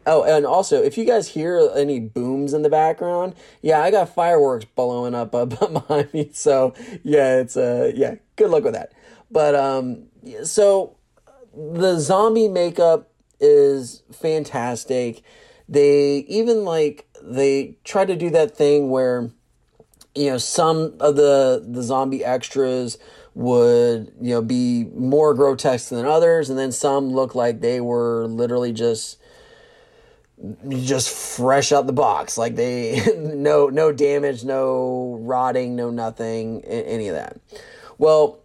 oh 0.06 0.24
and 0.24 0.44
also 0.44 0.82
if 0.82 0.98
you 0.98 1.04
guys 1.06 1.28
hear 1.28 1.70
any 1.74 2.00
booms 2.00 2.52
in 2.52 2.62
the 2.62 2.70
background, 2.70 3.34
yeah, 3.62 3.80
I 3.80 3.90
got 3.90 4.14
fireworks 4.14 4.66
blowing 4.66 5.14
up, 5.14 5.30
behind 5.48 6.12
me. 6.12 6.30
So 6.34 6.74
yeah, 7.02 7.38
it's 7.38 7.56
uh 7.56 7.92
yeah, 7.94 8.16
good 8.36 8.50
luck 8.50 8.64
with 8.64 8.74
that. 8.74 8.92
But 9.30 9.54
um 9.54 10.08
so 10.44 10.97
the 11.58 11.98
zombie 11.98 12.48
makeup 12.48 13.10
is 13.40 14.02
fantastic. 14.12 15.22
They 15.68 16.18
even 16.28 16.64
like 16.64 17.08
they 17.22 17.76
try 17.84 18.04
to 18.04 18.16
do 18.16 18.30
that 18.30 18.56
thing 18.56 18.90
where 18.90 19.30
you 20.14 20.30
know 20.30 20.38
some 20.38 20.94
of 21.00 21.16
the 21.16 21.64
the 21.66 21.82
zombie 21.82 22.24
extras 22.24 22.98
would 23.34 24.12
you 24.20 24.30
know 24.30 24.42
be 24.42 24.84
more 24.94 25.34
grotesque 25.34 25.90
than 25.90 26.06
others 26.06 26.48
and 26.48 26.58
then 26.58 26.72
some 26.72 27.10
look 27.10 27.34
like 27.34 27.60
they 27.60 27.80
were 27.80 28.26
literally 28.26 28.72
just 28.72 29.18
just 30.68 31.08
fresh 31.10 31.70
out 31.70 31.86
the 31.86 31.92
box 31.92 32.38
like 32.38 32.56
they 32.56 33.00
no 33.16 33.68
no 33.68 33.92
damage 33.92 34.44
no 34.44 35.18
rotting 35.20 35.76
no 35.76 35.90
nothing 35.90 36.64
any 36.64 37.08
of 37.08 37.14
that 37.14 37.36
well 37.98 38.40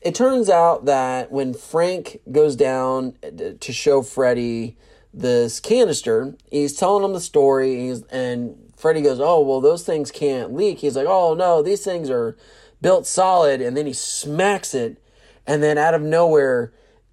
it 0.00 0.14
turns 0.14 0.48
out 0.48 0.84
that 0.84 1.32
when 1.32 1.54
frank 1.54 2.20
goes 2.30 2.56
down 2.56 3.14
uh, 3.22 3.52
to 3.58 3.72
show 3.72 4.02
freddy 4.02 4.76
this 5.12 5.60
canister. 5.60 6.34
He's 6.50 6.76
telling 6.76 7.04
him 7.04 7.12
the 7.12 7.20
story, 7.20 7.90
and 8.10 8.72
Freddy 8.76 9.02
goes, 9.02 9.20
"Oh, 9.20 9.40
well, 9.40 9.60
those 9.60 9.84
things 9.84 10.10
can't 10.10 10.54
leak." 10.54 10.78
He's 10.78 10.96
like, 10.96 11.06
"Oh 11.06 11.34
no, 11.34 11.62
these 11.62 11.84
things 11.84 12.10
are 12.10 12.36
built 12.80 13.06
solid." 13.06 13.60
And 13.60 13.76
then 13.76 13.86
he 13.86 13.92
smacks 13.92 14.74
it, 14.74 15.02
and 15.46 15.62
then 15.62 15.78
out 15.78 15.94
of 15.94 16.02
nowhere, 16.02 16.72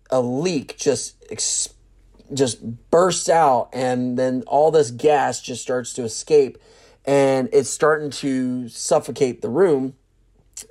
a 0.09 0.21
leak 0.21 0.77
just 0.77 1.15
just 2.33 2.89
bursts 2.89 3.29
out, 3.29 3.69
and 3.73 4.17
then 4.17 4.43
all 4.47 4.71
this 4.71 4.91
gas 4.91 5.41
just 5.41 5.61
starts 5.61 5.93
to 5.93 6.03
escape, 6.03 6.57
and 7.05 7.49
it's 7.51 7.69
starting 7.69 8.09
to 8.09 8.67
suffocate 8.69 9.41
the 9.41 9.49
room. 9.49 9.95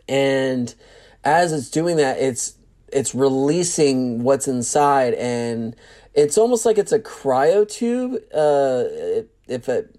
And 0.09 0.75
as 1.25 1.53
it's 1.53 1.71
doing 1.71 1.97
that, 1.97 2.19
it's 2.19 2.57
it's 2.93 3.15
releasing 3.15 4.23
what's 4.23 4.47
inside 4.47 5.15
and 5.15 5.75
it's 6.15 6.39
almost 6.39 6.65
like 6.65 6.79
it's 6.79 6.93
a 6.93 7.01
cryo 7.01 7.69
tube. 7.69 8.15
Uh, 8.33 8.85
if 9.49 9.69
it 9.69 9.95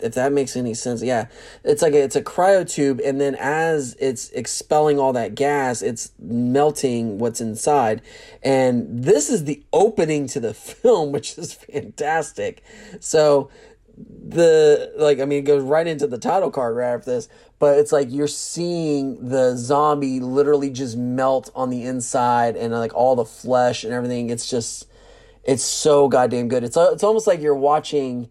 if 0.00 0.14
that 0.14 0.32
makes 0.32 0.56
any 0.56 0.74
sense, 0.74 1.02
yeah, 1.02 1.26
it's 1.64 1.82
like 1.82 1.92
a, 1.92 2.00
it's 2.00 2.14
a 2.14 2.22
cryo 2.22 2.68
tube, 2.68 3.00
and 3.04 3.20
then 3.20 3.34
as 3.34 3.96
it's 3.98 4.30
expelling 4.30 4.98
all 4.98 5.12
that 5.12 5.34
gas, 5.34 5.82
it's 5.82 6.12
melting 6.20 7.18
what's 7.18 7.40
inside, 7.40 8.00
and 8.42 9.02
this 9.04 9.28
is 9.28 9.44
the 9.44 9.62
opening 9.72 10.28
to 10.28 10.40
the 10.40 10.54
film, 10.54 11.12
which 11.12 11.36
is 11.36 11.52
fantastic. 11.52 12.62
So 13.00 13.50
the 13.96 14.92
like 14.96 15.18
I 15.18 15.24
mean 15.24 15.40
it 15.40 15.46
goes 15.46 15.64
right 15.64 15.86
into 15.86 16.06
the 16.06 16.18
title 16.18 16.50
card 16.52 16.76
right 16.76 16.94
after 16.94 17.10
this, 17.10 17.28
but 17.58 17.78
it's 17.78 17.92
like 17.92 18.08
you're 18.10 18.28
seeing 18.28 19.28
the 19.28 19.56
zombie 19.56 20.20
literally 20.20 20.70
just 20.70 20.96
melt 20.96 21.50
on 21.54 21.70
the 21.70 21.84
inside 21.84 22.56
and 22.56 22.72
like 22.72 22.94
all 22.94 23.16
the 23.16 23.24
flesh 23.24 23.84
and 23.84 23.92
everything. 23.92 24.30
It's 24.30 24.48
just 24.48 24.86
it's 25.44 25.62
so 25.62 26.08
goddamn 26.08 26.48
good. 26.48 26.62
It's 26.64 26.76
uh, 26.76 26.90
it's 26.92 27.02
almost 27.02 27.26
like 27.26 27.40
you're 27.40 27.54
watching 27.54 28.30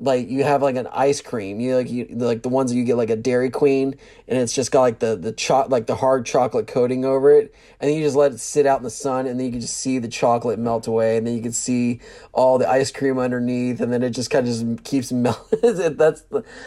like 0.00 0.28
you 0.28 0.44
have 0.44 0.62
like 0.62 0.76
an 0.76 0.86
ice 0.92 1.20
cream. 1.20 1.60
You 1.60 1.76
like 1.76 1.90
you 1.90 2.06
like 2.10 2.42
the 2.42 2.48
ones 2.48 2.70
that 2.70 2.76
you 2.76 2.84
get 2.84 2.96
like 2.96 3.10
a 3.10 3.16
dairy 3.16 3.50
queen 3.50 3.96
and 4.26 4.38
it's 4.38 4.52
just 4.52 4.70
got 4.70 4.82
like 4.82 4.98
the 5.00 5.16
the 5.16 5.32
cho- 5.32 5.66
like 5.68 5.86
the 5.86 5.96
hard 5.96 6.24
chocolate 6.26 6.66
coating 6.66 7.04
over 7.04 7.30
it. 7.30 7.54
And 7.80 7.92
you 7.92 8.02
just 8.02 8.16
let 8.16 8.32
it 8.32 8.40
sit 8.40 8.66
out 8.66 8.78
in 8.78 8.84
the 8.84 8.90
sun 8.90 9.26
and 9.26 9.38
then 9.38 9.46
you 9.46 9.52
can 9.52 9.60
just 9.60 9.76
see 9.76 9.98
the 9.98 10.08
chocolate 10.08 10.58
melt 10.58 10.86
away 10.86 11.16
and 11.16 11.26
then 11.26 11.34
you 11.34 11.42
can 11.42 11.52
see 11.52 12.00
all 12.32 12.58
the 12.58 12.68
ice 12.68 12.90
cream 12.90 13.18
underneath 13.18 13.80
and 13.80 13.92
then 13.92 14.02
it 14.02 14.10
just 14.10 14.30
kind 14.30 14.46
of 14.46 14.54
just 14.54 14.84
keeps 14.84 15.10
melting. 15.12 15.96
That's 15.96 16.24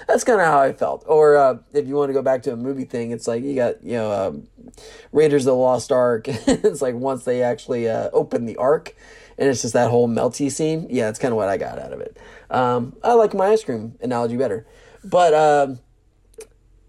that's 0.08 0.24
kind 0.24 0.42
of 0.42 0.48
how 0.48 0.60
i 0.60 0.74
felt. 0.74 1.04
Or 1.08 1.38
uh, 1.38 1.58
if 1.74 1.88
you 1.88 1.96
want 1.96 2.10
to 2.10 2.14
go 2.14 2.22
back 2.22 2.44
to 2.44 2.54
a 2.54 2.58
movie 2.58 2.86
thing 2.86 3.12
it's 3.12 3.28
like 3.28 3.44
you 3.44 3.56
got 3.56 3.84
you 3.84 3.94
know 3.94 4.12
um, 4.12 4.48
raiders 5.12 5.44
of 5.44 5.52
the 5.52 5.56
lost 5.56 5.92
ark. 5.92 6.28
It's 6.72 6.82
like 6.82 6.96
once 6.96 7.24
they 7.24 7.44
actually 7.44 7.90
uh, 7.90 8.10
open 8.14 8.46
the 8.46 8.58
ark 8.58 8.96
and 9.42 9.50
it's 9.50 9.64
just 9.64 9.74
that 9.74 9.90
whole 9.90 10.08
melty 10.08 10.52
scene. 10.52 10.86
Yeah, 10.92 11.06
that's 11.08 11.18
kind 11.18 11.32
of 11.32 11.36
what 11.36 11.50
I 11.50 11.58
got 11.58 11.80
out 11.80 11.92
of 11.92 12.00
it. 12.00 12.16
Um, 12.52 12.96
I 13.04 13.14
like 13.14 13.34
my 13.34 13.48
ice 13.48 13.64
cream 13.64 13.96
analogy 14.00 14.38
better, 14.38 14.68
but 15.04 15.34
um, 15.34 15.80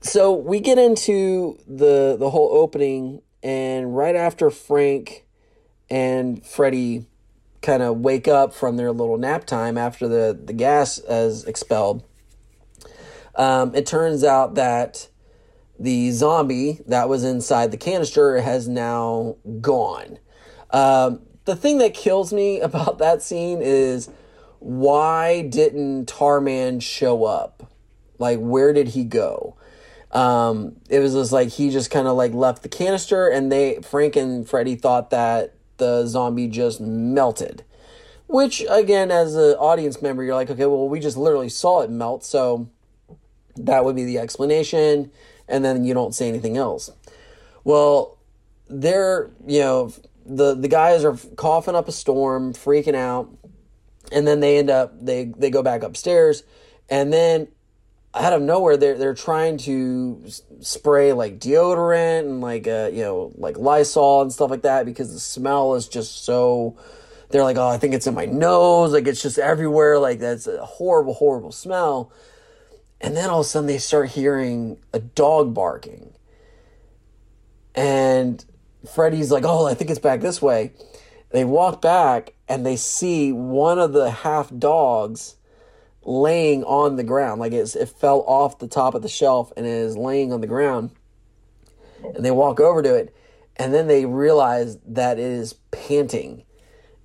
so 0.02 0.34
we 0.34 0.60
get 0.60 0.76
into 0.76 1.58
the 1.66 2.14
the 2.18 2.28
whole 2.28 2.50
opening, 2.52 3.22
and 3.42 3.96
right 3.96 4.14
after 4.14 4.50
Frank 4.50 5.24
and 5.88 6.44
Freddy 6.44 7.06
kind 7.62 7.82
of 7.82 8.00
wake 8.00 8.28
up 8.28 8.52
from 8.52 8.76
their 8.76 8.92
little 8.92 9.16
nap 9.16 9.46
time 9.46 9.78
after 9.78 10.06
the 10.06 10.38
the 10.38 10.52
gas 10.52 10.98
is 10.98 11.44
expelled, 11.44 12.04
um, 13.34 13.74
it 13.74 13.86
turns 13.86 14.24
out 14.24 14.56
that 14.56 15.08
the 15.78 16.10
zombie 16.10 16.80
that 16.86 17.08
was 17.08 17.24
inside 17.24 17.70
the 17.70 17.78
canister 17.78 18.42
has 18.42 18.68
now 18.68 19.36
gone. 19.62 20.18
Um, 20.70 21.22
the 21.44 21.56
thing 21.56 21.78
that 21.78 21.94
kills 21.94 22.32
me 22.32 22.60
about 22.60 22.98
that 22.98 23.22
scene 23.22 23.60
is 23.62 24.08
why 24.58 25.42
didn't 25.42 26.06
Tarman 26.06 26.80
show 26.80 27.24
up? 27.24 27.70
Like, 28.18 28.38
where 28.38 28.72
did 28.72 28.88
he 28.88 29.04
go? 29.04 29.56
Um, 30.12 30.76
it 30.88 31.00
was 31.00 31.14
just 31.14 31.32
like 31.32 31.48
he 31.48 31.70
just 31.70 31.90
kind 31.90 32.06
of 32.06 32.16
like 32.16 32.32
left 32.32 32.62
the 32.62 32.68
canister, 32.68 33.28
and 33.28 33.50
they 33.50 33.80
Frank 33.82 34.14
and 34.14 34.48
Freddy 34.48 34.76
thought 34.76 35.10
that 35.10 35.54
the 35.78 36.06
zombie 36.06 36.48
just 36.48 36.80
melted. 36.80 37.64
Which 38.26 38.64
again, 38.68 39.10
as 39.10 39.34
an 39.34 39.54
audience 39.54 40.00
member, 40.00 40.22
you're 40.22 40.34
like, 40.34 40.50
okay, 40.50 40.66
well, 40.66 40.88
we 40.88 41.00
just 41.00 41.16
literally 41.16 41.48
saw 41.48 41.80
it 41.80 41.90
melt, 41.90 42.24
so 42.24 42.68
that 43.56 43.84
would 43.84 43.96
be 43.96 44.04
the 44.04 44.18
explanation, 44.18 45.10
and 45.48 45.64
then 45.64 45.84
you 45.84 45.94
don't 45.94 46.14
say 46.14 46.28
anything 46.28 46.56
else. 46.56 46.90
Well, 47.64 48.18
they're 48.68 49.30
you 49.46 49.60
know 49.60 49.92
the 50.24 50.54
the 50.54 50.68
guys 50.68 51.04
are 51.04 51.16
coughing 51.36 51.74
up 51.74 51.88
a 51.88 51.92
storm, 51.92 52.52
freaking 52.52 52.94
out, 52.94 53.30
and 54.10 54.26
then 54.26 54.40
they 54.40 54.58
end 54.58 54.70
up 54.70 54.94
they 55.04 55.26
they 55.36 55.50
go 55.50 55.62
back 55.62 55.82
upstairs, 55.82 56.42
and 56.88 57.12
then 57.12 57.48
out 58.14 58.32
of 58.32 58.42
nowhere 58.42 58.76
they're 58.76 58.98
they're 58.98 59.14
trying 59.14 59.56
to 59.56 60.22
spray 60.60 61.12
like 61.12 61.38
deodorant 61.38 62.20
and 62.20 62.40
like 62.40 62.68
uh 62.68 62.90
you 62.92 63.02
know 63.02 63.32
like 63.36 63.56
Lysol 63.56 64.22
and 64.22 64.32
stuff 64.32 64.50
like 64.50 64.62
that 64.62 64.84
because 64.84 65.12
the 65.12 65.20
smell 65.20 65.74
is 65.74 65.88
just 65.88 66.24
so 66.24 66.76
they're 67.30 67.42
like 67.42 67.56
oh 67.56 67.68
I 67.68 67.78
think 67.78 67.94
it's 67.94 68.06
in 68.06 68.14
my 68.14 68.26
nose 68.26 68.92
like 68.92 69.06
it's 69.06 69.22
just 69.22 69.38
everywhere 69.38 69.98
like 69.98 70.18
that's 70.18 70.46
a 70.46 70.64
horrible 70.64 71.14
horrible 71.14 71.52
smell. 71.52 72.12
And 73.00 73.16
then 73.16 73.30
all 73.30 73.40
of 73.40 73.46
a 73.46 73.48
sudden 73.48 73.66
they 73.66 73.78
start 73.78 74.10
hearing 74.10 74.78
a 74.92 75.00
dog 75.00 75.54
barking. 75.54 76.12
And 77.74 78.44
Freddy's 78.90 79.30
like, 79.30 79.44
oh, 79.44 79.66
I 79.66 79.74
think 79.74 79.90
it's 79.90 79.98
back 79.98 80.20
this 80.20 80.42
way. 80.42 80.72
They 81.30 81.44
walk 81.44 81.80
back 81.80 82.34
and 82.48 82.64
they 82.64 82.76
see 82.76 83.32
one 83.32 83.78
of 83.78 83.92
the 83.92 84.10
half 84.10 84.50
dogs 84.56 85.36
laying 86.04 86.64
on 86.64 86.96
the 86.96 87.04
ground. 87.04 87.40
Like 87.40 87.52
it's, 87.52 87.74
it 87.74 87.88
fell 87.88 88.20
off 88.26 88.58
the 88.58 88.68
top 88.68 88.94
of 88.94 89.02
the 89.02 89.08
shelf 89.08 89.52
and 89.56 89.66
is 89.66 89.96
laying 89.96 90.32
on 90.32 90.40
the 90.40 90.46
ground. 90.46 90.90
And 92.02 92.24
they 92.24 92.30
walk 92.30 92.60
over 92.60 92.82
to 92.82 92.94
it 92.94 93.14
and 93.56 93.72
then 93.72 93.86
they 93.86 94.04
realize 94.04 94.78
that 94.86 95.18
it 95.18 95.24
is 95.24 95.54
panting 95.70 96.44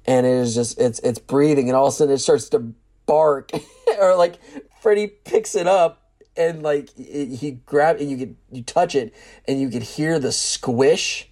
and 0.05 0.25
it 0.25 0.31
is 0.31 0.55
just, 0.55 0.79
it's, 0.79 0.99
it's 0.99 1.19
breathing 1.19 1.69
and 1.69 1.75
all 1.75 1.87
of 1.87 1.93
a 1.93 1.95
sudden 1.95 2.15
it 2.15 2.19
starts 2.19 2.49
to 2.49 2.73
bark 3.05 3.51
or 3.99 4.15
like 4.15 4.39
Freddy 4.81 5.07
picks 5.07 5.55
it 5.55 5.67
up 5.67 6.07
and 6.37 6.61
like 6.61 6.89
it, 6.97 7.35
he 7.37 7.51
grab 7.51 7.97
and 7.99 8.09
you 8.09 8.17
could 8.17 8.35
you 8.51 8.61
touch 8.61 8.95
it 8.95 9.13
and 9.47 9.59
you 9.59 9.69
could 9.69 9.83
hear 9.83 10.19
the 10.19 10.31
squish 10.31 11.29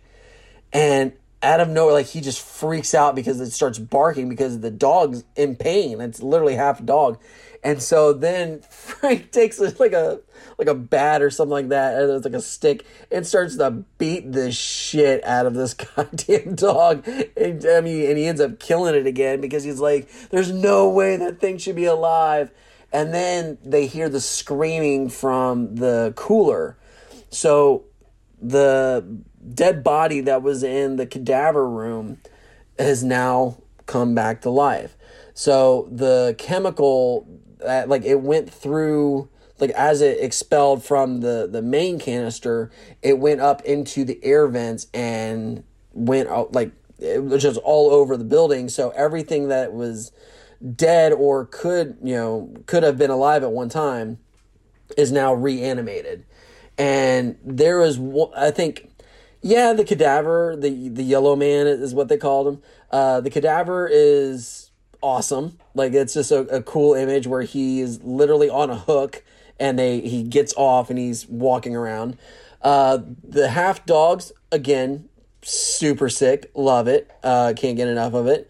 and 0.76 1.14
out 1.42 1.62
of 1.62 1.70
nowhere, 1.70 1.94
like 1.94 2.08
he 2.08 2.20
just 2.20 2.42
freaks 2.42 2.94
out 2.94 3.16
because 3.16 3.40
it 3.40 3.52
starts 3.52 3.80
barking 3.80 4.28
because 4.28 4.60
the 4.60 4.70
dog's 4.70 5.24
in 5.38 5.56
pain. 5.56 6.02
It's 6.02 6.22
literally 6.22 6.56
half 6.56 6.82
a 6.82 6.84
dog. 6.84 7.18
And 7.64 7.82
so 7.82 8.12
then 8.12 8.60
Frank 8.70 9.32
takes 9.32 9.58
like 9.80 9.94
a 9.94 10.20
like 10.58 10.68
a 10.68 10.76
bat 10.76 11.22
or 11.22 11.30
something 11.30 11.52
like 11.52 11.70
that, 11.70 11.96
and 11.96 12.12
it's 12.12 12.26
like 12.26 12.34
a 12.34 12.42
stick, 12.42 12.86
and 13.10 13.26
starts 13.26 13.56
to 13.56 13.72
beat 13.98 14.34
the 14.34 14.52
shit 14.52 15.24
out 15.24 15.46
of 15.46 15.54
this 15.54 15.74
goddamn 15.96 16.56
dog. 16.56 17.08
And 17.08 17.66
I 17.66 17.80
mean, 17.80 18.10
and 18.10 18.18
he 18.18 18.26
ends 18.26 18.42
up 18.42 18.60
killing 18.60 18.96
it 18.96 19.08
again 19.08 19.40
because 19.40 19.64
he's 19.64 19.80
like, 19.80 20.10
"There's 20.30 20.52
no 20.52 20.90
way 20.90 21.16
that 21.16 21.40
thing 21.40 21.58
should 21.58 21.78
be 21.78 21.86
alive." 21.86 22.52
And 22.92 23.14
then 23.14 23.60
they 23.64 23.88
hear 23.88 24.10
the 24.10 24.22
screaming 24.22 25.08
from 25.08 25.76
the 25.76 26.12
cooler. 26.18 26.78
So 27.30 27.86
the 28.42 29.06
dead 29.54 29.84
body 29.84 30.22
that 30.22 30.42
was 30.42 30.64
in 30.64 30.96
the 30.96 31.06
cadaver 31.06 31.70
room 31.70 32.20
has 32.78 33.04
now 33.04 33.58
come 33.86 34.16
back 34.16 34.42
to 34.42 34.50
life. 34.50 34.98
So 35.34 35.88
the 35.92 36.36
chemical 36.38 37.28
that 37.60 37.90
like 37.90 38.04
it 38.04 38.22
went 38.22 38.52
through 38.52 39.30
like 39.60 39.72
as 39.72 40.02
it 40.02 40.20
expelled 40.20 40.84
from 40.84 41.22
the 41.22 41.48
the 41.50 41.62
main 41.62 42.00
canister, 42.00 42.72
it 43.02 43.20
went 43.20 43.42
up 43.42 43.62
into 43.64 44.04
the 44.04 44.20
air 44.24 44.48
vents 44.48 44.88
and 44.94 45.64
went 45.94 46.30
out 46.30 46.54
like 46.54 46.72
it 47.00 47.24
was 47.24 47.42
just 47.42 47.60
all 47.60 47.92
over 47.92 48.18
the 48.18 48.24
building. 48.24 48.70
So 48.70 48.90
everything 48.92 49.50
that 49.50 49.74
was 49.74 50.12
dead 50.76 51.12
or 51.12 51.46
could 51.46 51.98
you 52.02 52.16
know 52.16 52.54
could 52.66 52.84
have 52.84 52.98
been 52.98 53.12
alive 53.12 53.44
at 53.44 53.52
one 53.52 53.70
time 53.70 54.18
is 54.98 55.12
now 55.12 55.34
reanimated. 55.34 56.26
And 56.78 57.38
there 57.44 57.80
was 57.80 58.00
I 58.36 58.52
think 58.52 58.90
yeah, 59.46 59.74
the 59.74 59.84
cadaver, 59.84 60.56
the 60.58 60.90
the 60.90 61.04
yellow 61.04 61.36
man 61.36 61.68
is 61.68 61.94
what 61.94 62.08
they 62.08 62.18
called 62.18 62.48
him. 62.48 62.64
Uh, 62.90 63.22
the 63.22 63.30
cadaver 63.30 63.88
is 63.88 64.72
awesome. 65.04 65.60
Like 65.76 65.94
it's 65.94 66.16
just 66.16 66.32
a, 66.32 66.40
a 66.48 66.64
cool 66.64 66.96
image 66.96 67.28
where 67.28 67.44
he 67.44 67.80
is 67.80 68.02
literally 68.02 68.50
on 68.50 68.72
a 68.72 68.76
hook 68.76 69.24
and 69.60 69.78
they 69.78 70.00
he 70.00 70.24
gets 70.24 70.52
off 70.58 70.90
and 70.90 70.98
he's 70.98 71.28
walking 71.28 71.76
around. 71.76 72.18
Uh, 72.64 72.98
the 73.24 73.50
half 73.50 73.86
dogs 73.86 74.32
again, 74.52 75.10
super 75.44 76.10
sick. 76.10 76.50
Love 76.56 76.88
it. 76.88 77.12
Uh, 77.24 77.54
can't 77.56 77.78
get 77.78 77.88
enough 77.88 78.16
of 78.16 78.26
it. 78.26 78.50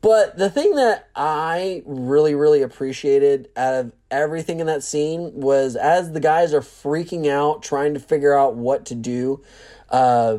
But 0.00 0.38
the 0.38 0.50
thing 0.50 0.74
that 0.76 1.08
I 1.14 1.82
really, 1.86 2.34
really 2.34 2.62
appreciated 2.62 3.50
out 3.54 3.74
of 3.74 3.92
everything 4.10 4.58
in 4.58 4.66
that 4.66 4.82
scene 4.82 5.30
was 5.34 5.76
as 5.76 6.12
the 6.12 6.20
guys 6.20 6.54
are 6.54 6.62
freaking 6.62 7.28
out, 7.28 7.62
trying 7.62 7.94
to 7.94 8.00
figure 8.00 8.36
out 8.36 8.54
what 8.56 8.86
to 8.86 8.94
do, 8.94 9.42
uh, 9.90 10.38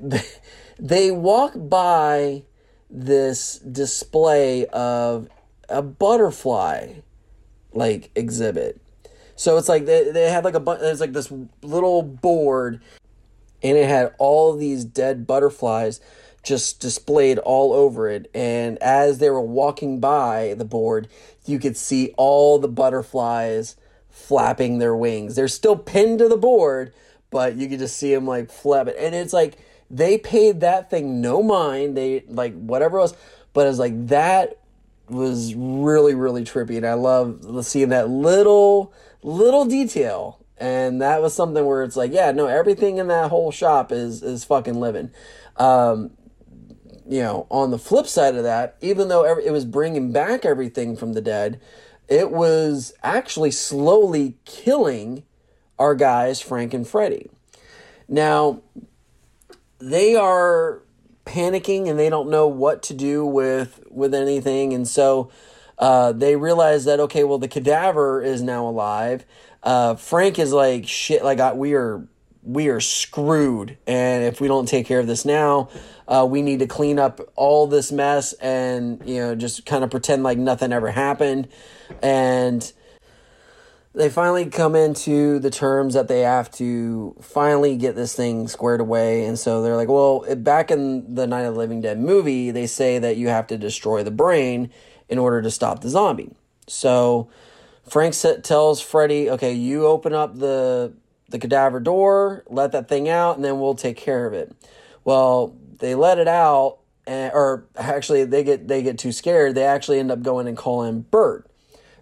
they 0.78 1.10
walk 1.10 1.52
by 1.56 2.44
this 2.90 3.58
display 3.58 4.66
of 4.66 5.28
a 5.68 5.82
butterfly 5.82 6.94
like 7.72 8.10
exhibit. 8.14 8.80
So 9.34 9.58
it's 9.58 9.68
like 9.68 9.84
they, 9.84 10.10
they 10.10 10.30
had 10.30 10.44
like 10.44 10.54
a 10.54 10.60
there's 10.60 11.00
like 11.00 11.12
this 11.12 11.32
little 11.62 12.02
board 12.02 12.80
and 13.62 13.76
it 13.76 13.88
had 13.88 14.14
all 14.18 14.56
these 14.56 14.84
dead 14.84 15.26
butterflies 15.26 16.00
just 16.42 16.80
displayed 16.80 17.38
all 17.38 17.72
over 17.72 18.08
it 18.08 18.30
and 18.32 18.78
as 18.78 19.18
they 19.18 19.28
were 19.28 19.40
walking 19.40 19.98
by 19.98 20.54
the 20.56 20.64
board 20.64 21.08
you 21.44 21.58
could 21.58 21.76
see 21.76 22.14
all 22.16 22.58
the 22.58 22.68
butterflies 22.68 23.76
flapping 24.16 24.78
their 24.78 24.96
wings. 24.96 25.36
They're 25.36 25.46
still 25.46 25.76
pinned 25.76 26.18
to 26.20 26.28
the 26.28 26.38
board, 26.38 26.92
but 27.30 27.56
you 27.56 27.68
could 27.68 27.78
just 27.78 27.96
see 27.96 28.14
them 28.14 28.26
like 28.26 28.50
flap 28.50 28.88
it. 28.88 28.96
And 28.98 29.14
it's 29.14 29.32
like 29.32 29.58
they 29.90 30.18
paid 30.18 30.60
that 30.60 30.90
thing 30.90 31.20
no 31.20 31.42
mind. 31.42 31.96
They 31.96 32.24
like 32.28 32.54
whatever 32.54 33.00
else, 33.00 33.14
but 33.52 33.66
it's 33.66 33.78
like 33.78 34.08
that 34.08 34.58
was 35.08 35.54
really 35.54 36.14
really 36.14 36.44
trippy, 36.44 36.76
and 36.76 36.86
I 36.86 36.94
love 36.94 37.64
seeing 37.64 37.90
that 37.90 38.08
little 38.08 38.92
little 39.22 39.64
detail. 39.64 40.40
And 40.58 41.02
that 41.02 41.20
was 41.20 41.34
something 41.34 41.66
where 41.66 41.82
it's 41.82 41.96
like, 41.96 42.14
yeah, 42.14 42.32
no, 42.32 42.46
everything 42.46 42.96
in 42.96 43.08
that 43.08 43.30
whole 43.30 43.50
shop 43.50 43.92
is 43.92 44.22
is 44.22 44.44
fucking 44.44 44.80
living. 44.80 45.10
Um, 45.56 46.12
you 47.08 47.20
know, 47.20 47.46
on 47.50 47.70
the 47.70 47.78
flip 47.78 48.06
side 48.06 48.34
of 48.34 48.42
that, 48.42 48.76
even 48.80 49.08
though 49.08 49.24
it 49.24 49.50
was 49.50 49.64
bringing 49.64 50.12
back 50.12 50.44
everything 50.44 50.96
from 50.96 51.12
the 51.12 51.20
dead, 51.20 51.60
it 52.08 52.30
was 52.30 52.94
actually 53.02 53.50
slowly 53.50 54.36
killing 54.44 55.22
our 55.78 55.94
guys, 55.94 56.40
Frank 56.40 56.74
and 56.74 56.86
Freddy. 56.86 57.30
Now, 58.08 58.62
they 59.78 60.16
are 60.16 60.82
panicking 61.24 61.88
and 61.88 61.98
they 61.98 62.08
don't 62.08 62.30
know 62.30 62.46
what 62.46 62.82
to 62.84 62.94
do 62.94 63.26
with 63.26 63.82
with 63.90 64.14
anything, 64.14 64.72
and 64.72 64.86
so 64.86 65.30
uh, 65.78 66.12
they 66.12 66.36
realize 66.36 66.84
that 66.84 67.00
okay, 67.00 67.24
well 67.24 67.38
the 67.38 67.48
cadaver 67.48 68.22
is 68.22 68.42
now 68.42 68.66
alive. 68.66 69.24
Uh, 69.62 69.96
Frank 69.96 70.38
is 70.38 70.52
like 70.52 70.86
shit. 70.86 71.24
Like 71.24 71.40
I, 71.40 71.52
we 71.52 71.74
are 71.74 72.06
we 72.42 72.68
are 72.68 72.80
screwed, 72.80 73.76
and 73.86 74.24
if 74.24 74.40
we 74.40 74.48
don't 74.48 74.66
take 74.66 74.86
care 74.86 75.00
of 75.00 75.08
this 75.08 75.24
now, 75.24 75.68
uh, 76.06 76.26
we 76.28 76.42
need 76.42 76.60
to 76.60 76.66
clean 76.66 76.98
up 76.98 77.20
all 77.34 77.66
this 77.66 77.90
mess 77.90 78.32
and 78.34 79.02
you 79.04 79.18
know 79.18 79.34
just 79.34 79.66
kind 79.66 79.82
of 79.82 79.90
pretend 79.90 80.22
like 80.22 80.38
nothing 80.38 80.72
ever 80.72 80.90
happened, 80.90 81.48
and 82.02 82.72
they 83.96 84.10
finally 84.10 84.44
come 84.44 84.76
into 84.76 85.38
the 85.38 85.48
terms 85.48 85.94
that 85.94 86.06
they 86.06 86.20
have 86.20 86.50
to 86.50 87.16
finally 87.22 87.78
get 87.78 87.96
this 87.96 88.14
thing 88.14 88.46
squared 88.46 88.80
away. 88.82 89.24
And 89.24 89.38
so 89.38 89.62
they're 89.62 89.74
like, 89.74 89.88
well, 89.88 90.22
back 90.36 90.70
in 90.70 91.14
the 91.14 91.26
Night 91.26 91.42
of 91.42 91.54
the 91.54 91.58
Living 91.58 91.80
Dead 91.80 91.98
movie, 91.98 92.50
they 92.50 92.66
say 92.66 92.98
that 92.98 93.16
you 93.16 93.28
have 93.28 93.46
to 93.46 93.56
destroy 93.56 94.02
the 94.02 94.10
brain 94.10 94.70
in 95.08 95.18
order 95.18 95.40
to 95.40 95.50
stop 95.50 95.80
the 95.80 95.88
zombie. 95.88 96.30
So 96.66 97.30
Frank 97.88 98.14
tells 98.42 98.82
Freddy, 98.82 99.30
okay, 99.30 99.54
you 99.54 99.86
open 99.86 100.12
up 100.12 100.38
the 100.38 100.92
the 101.28 101.38
cadaver 101.40 101.80
door, 101.80 102.44
let 102.48 102.70
that 102.72 102.88
thing 102.88 103.08
out, 103.08 103.34
and 103.34 103.44
then 103.44 103.58
we'll 103.58 103.74
take 103.74 103.96
care 103.96 104.26
of 104.26 104.32
it. 104.32 104.54
Well, 105.04 105.56
they 105.78 105.96
let 105.96 106.18
it 106.18 106.28
out, 106.28 106.78
and, 107.04 107.32
or 107.32 107.64
actually, 107.76 108.24
they 108.24 108.44
get 108.44 108.68
they 108.68 108.82
get 108.82 108.98
too 108.98 109.10
scared. 109.12 109.54
They 109.54 109.64
actually 109.64 109.98
end 109.98 110.12
up 110.12 110.22
going 110.22 110.46
and 110.46 110.56
calling 110.56 111.00
Bert. 111.00 111.45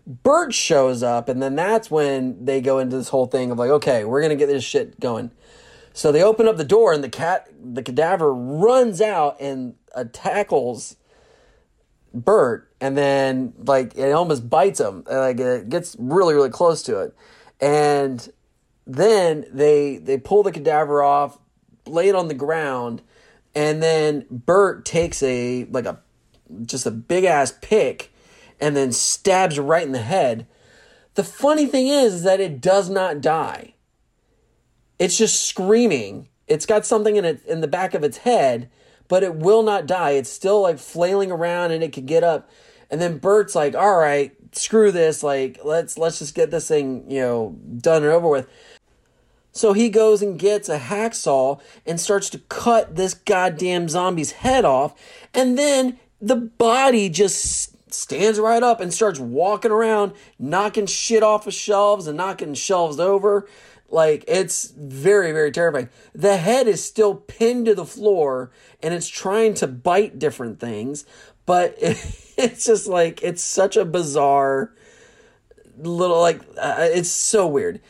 Bert 0.07 0.53
shows 0.53 1.03
up, 1.03 1.29
and 1.29 1.43
then 1.43 1.57
that's 1.57 1.91
when 1.91 2.45
they 2.45 2.61
go 2.61 2.79
into 2.79 2.97
this 2.97 3.09
whole 3.09 3.27
thing 3.27 3.51
of 3.51 3.59
like, 3.59 3.71
okay, 3.71 4.05
we're 4.05 4.21
gonna 4.21 4.37
get 4.37 4.49
this 4.49 4.65
shit 4.65 5.01
going. 5.01 5.31
So 5.95 6.13
they 6.13 6.23
open 6.23 6.47
up 6.47 6.57
the 6.57 6.65
door, 6.65 6.93
and 6.93 7.03
the 7.03 7.09
cat, 7.09 7.49
the 7.63 7.83
cadaver, 7.83 8.35
runs 8.35 9.01
out 9.01 9.41
and 9.41 9.75
uh, 9.95 10.05
tackles 10.13 10.97
Bert, 12.13 12.71
and 12.81 12.97
then 12.97 13.55
like 13.67 13.97
it 13.97 14.13
almost 14.13 14.49
bites 14.49 14.79
him. 14.79 15.05
Like 15.11 15.41
it 15.41 15.69
gets 15.69 15.97
really, 15.99 16.35
really 16.35 16.51
close 16.51 16.83
to 16.85 17.01
it, 17.01 17.17
and 17.61 18.31
then 18.87 19.47
they 19.51 19.97
they 19.97 20.19
pull 20.19 20.43
the 20.43 20.53
cadaver 20.53 21.03
off, 21.03 21.39
lay 21.87 22.09
it 22.09 22.15
on 22.15 22.29
the 22.29 22.35
ground, 22.35 23.03
and 23.55 23.83
then 23.83 24.27
Bert 24.31 24.85
takes 24.85 25.23
a 25.23 25.65
like 25.65 25.87
a 25.87 26.01
just 26.63 26.87
a 26.87 26.91
big 26.91 27.25
ass 27.25 27.53
pick 27.63 28.13
and 28.61 28.77
then 28.77 28.93
stabs 28.93 29.59
right 29.59 29.87
in 29.87 29.93
the 29.93 29.99
head. 29.99 30.47
The 31.15 31.25
funny 31.25 31.67
thing 31.67 31.89
is, 31.89 32.15
is 32.15 32.23
that 32.25 32.41
it 32.41 32.61
does 32.61 32.91
not 32.91 33.21
die. 33.21 33.75
It's 34.99 35.19
just 35.19 35.45
screaming. 35.47 36.29
It's 36.47 36.67
got 36.67 36.87
something 36.87 37.17
in 37.17 37.25
it 37.25 37.45
in 37.47 37.61
the 37.61 37.69
back 37.69 37.95
of 37.95 38.05
its 38.05 38.19
head, 38.19 38.71
but 39.09 39.23
it 39.23 39.35
will 39.35 39.63
not 39.63 39.87
die. 39.87 40.11
It's 40.11 40.31
still 40.31 40.61
like 40.61 40.79
flailing 40.79 41.31
around 41.31 41.73
and 41.73 41.83
it 41.83 41.93
can 41.93 42.07
get 42.07 42.23
up. 42.23 42.51
And 42.91 43.01
then 43.01 43.19
Bert's 43.19 43.55
like, 43.55 43.75
"All 43.75 43.97
right, 43.97 44.33
screw 44.53 44.93
this. 44.93 45.23
Like, 45.23 45.61
let's 45.65 45.99
let's 45.99 46.19
just 46.19 46.35
get 46.35 46.51
this 46.51 46.69
thing, 46.69 47.11
you 47.11 47.21
know, 47.21 47.57
done 47.79 48.03
and 48.03 48.13
over 48.13 48.29
with." 48.29 48.49
So 49.53 49.73
he 49.73 49.89
goes 49.89 50.21
and 50.21 50.39
gets 50.39 50.69
a 50.69 50.79
hacksaw 50.79 51.61
and 51.87 52.01
starts 52.01 52.29
to 52.31 52.39
cut 52.39 52.97
this 52.97 53.15
goddamn 53.15 53.89
zombie's 53.89 54.33
head 54.33 54.65
off, 54.65 54.95
and 55.33 55.57
then 55.57 55.99
the 56.21 56.37
body 56.37 57.09
just 57.09 57.74
stands 57.95 58.39
right 58.39 58.63
up 58.63 58.81
and 58.81 58.93
starts 58.93 59.19
walking 59.19 59.71
around, 59.71 60.13
knocking 60.39 60.87
shit 60.87 61.23
off 61.23 61.47
of 61.47 61.55
shelves 61.55 62.07
and 62.07 62.17
knocking 62.17 62.55
shelves 62.55 62.99
over. 62.99 63.49
Like, 63.89 64.25
it's 64.27 64.71
very, 64.71 65.33
very 65.33 65.53
terrifying. 65.53 65.89
The 66.15 66.37
head 66.37 66.67
is 66.67 66.83
still 66.83 67.15
pinned 67.15 67.67
to 67.67 67.75
the 67.75 67.85
floor 67.85 68.51
and 68.83 68.93
it's 68.93 69.09
trying 69.09 69.55
to 69.55 69.67
bite 69.67 70.19
different 70.19 70.59
things, 70.59 71.05
but 71.47 71.77
it's 71.81 72.65
just 72.67 72.87
like, 72.87 73.23
it's 73.23 73.43
such 73.43 73.77
a 73.77 73.85
bizarre 73.85 74.75
little, 75.77 76.21
like, 76.21 76.41
uh, 76.59 76.77
it's 76.81 77.11
so 77.11 77.47
weird. 77.47 77.81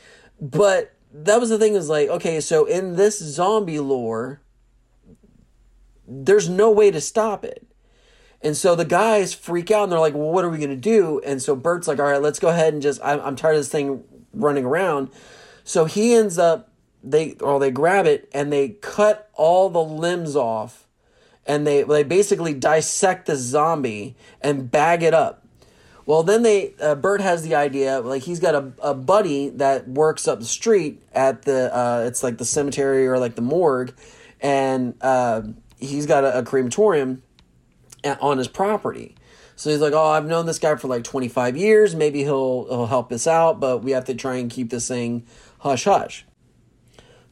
But 0.41 0.95
that 1.13 1.41
was 1.41 1.49
the 1.49 1.59
thing 1.59 1.75
is 1.75 1.89
like, 1.89 2.09
okay, 2.09 2.41
so 2.41 2.65
in 2.65 2.97
this 2.97 3.19
zombie 3.19 3.81
lore, 3.81 4.41
there's 6.07 6.49
no 6.49 6.71
way 6.71 6.91
to 6.91 7.01
stop 7.01 7.45
it 7.45 7.67
and 8.45 8.55
so 8.55 8.75
the 8.75 8.85
guys 8.85 9.33
freak 9.33 9.71
out 9.71 9.85
and 9.85 9.93
they're 9.93 9.99
like, 9.99 10.13
well, 10.13 10.31
what 10.31 10.45
are 10.45 10.51
we 10.51 10.59
going 10.59 10.69
to 10.69 10.77
do? 10.77 11.19
And 11.25 11.41
so 11.41 11.57
Bert's 11.57 11.89
like, 11.89 11.99
all 11.99 12.05
right, 12.05 12.21
let's 12.21 12.39
go 12.39 12.49
ahead 12.49 12.75
and 12.75 12.83
just, 12.83 13.01
I'm, 13.03 13.19
I'm 13.23 13.37
tired 13.37 13.53
of 13.53 13.61
this 13.61 13.71
thing 13.71 14.05
running 14.35 14.67
around. 14.67 15.09
So 15.65 15.87
he 15.87 16.13
ends 16.13 16.39
up, 16.39 16.71
they, 17.03 17.37
or 17.41 17.59
they 17.59 17.71
grab 17.71 18.05
it 18.05 18.29
and 18.35 18.53
they 18.53 18.69
cut 18.69 19.31
all 19.33 19.71
the 19.71 19.83
limbs 19.83 20.37
off 20.37 20.87
and 21.47 21.67
they, 21.67 21.85
they 21.85 22.03
basically 22.03 22.53
dissect 22.53 23.27
the 23.27 23.37
zombie 23.37 24.15
and 24.43 24.71
bag 24.71 25.03
it 25.03 25.15
up. 25.15 25.47
Well, 26.05 26.23
then 26.23 26.43
they, 26.43 26.75
uh, 26.83 26.97
Bert 26.97 27.23
has 27.23 27.45
the 27.45 27.55
idea, 27.55 28.01
like 28.01 28.25
he's 28.25 28.41
got 28.41 28.55
a, 28.55 28.73
a 28.83 28.93
buddy 28.93 29.49
that 29.49 29.89
works 29.89 30.29
up 30.29 30.39
the 30.39 30.45
street 30.45 31.03
at 31.15 31.43
the, 31.43 31.75
uh, 31.75 32.05
it's 32.07 32.23
like 32.23 32.37
the 32.37 32.45
cemetery 32.45 33.07
or 33.07 33.19
like 33.19 33.37
the 33.37 33.43
morgue. 33.43 33.95
And, 34.43 34.97
uh, 35.01 35.43
he's 35.79 36.05
got 36.05 36.25
a, 36.25 36.41
a 36.41 36.43
crematorium 36.43 37.23
on 38.05 38.39
his 38.39 38.49
property. 38.49 39.17
So 39.57 39.71
he's 39.71 39.81
like, 39.81 39.93
"Oh, 39.93 40.07
I've 40.07 40.27
known 40.27 40.47
this 40.47 40.59
guy 40.59 40.75
for 40.77 40.89
like 40.89 41.05
25 41.05 41.57
years. 41.57 41.95
Maybe 41.95 42.23
he'll 42.23 42.67
he'll 42.69 42.87
help 42.87 43.13
us 43.13 43.27
out, 43.27 43.61
but 43.61 43.83
we 43.83 43.93
have 43.93 44.05
to 44.07 44.15
try 44.15 44.37
and 44.37 44.51
keep 44.51 44.71
this 44.71 44.89
thing 44.89 45.27
hush 45.61 45.85
hush." 45.85 46.27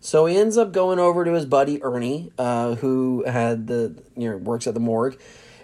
So 0.01 0.27
he 0.27 0.37
ends 0.37 0.57
up 0.57 0.73
going 0.73 0.99
over 0.99 1.25
to 1.25 1.33
his 1.33 1.47
buddy 1.47 1.83
Ernie, 1.83 2.33
uh, 2.37 2.75
who 2.77 3.25
had 3.25 3.67
the 3.67 4.03
you 4.17 4.31
know 4.31 4.37
works 4.37 4.67
at 4.67 4.75
the 4.75 4.81
morgue, 4.81 5.19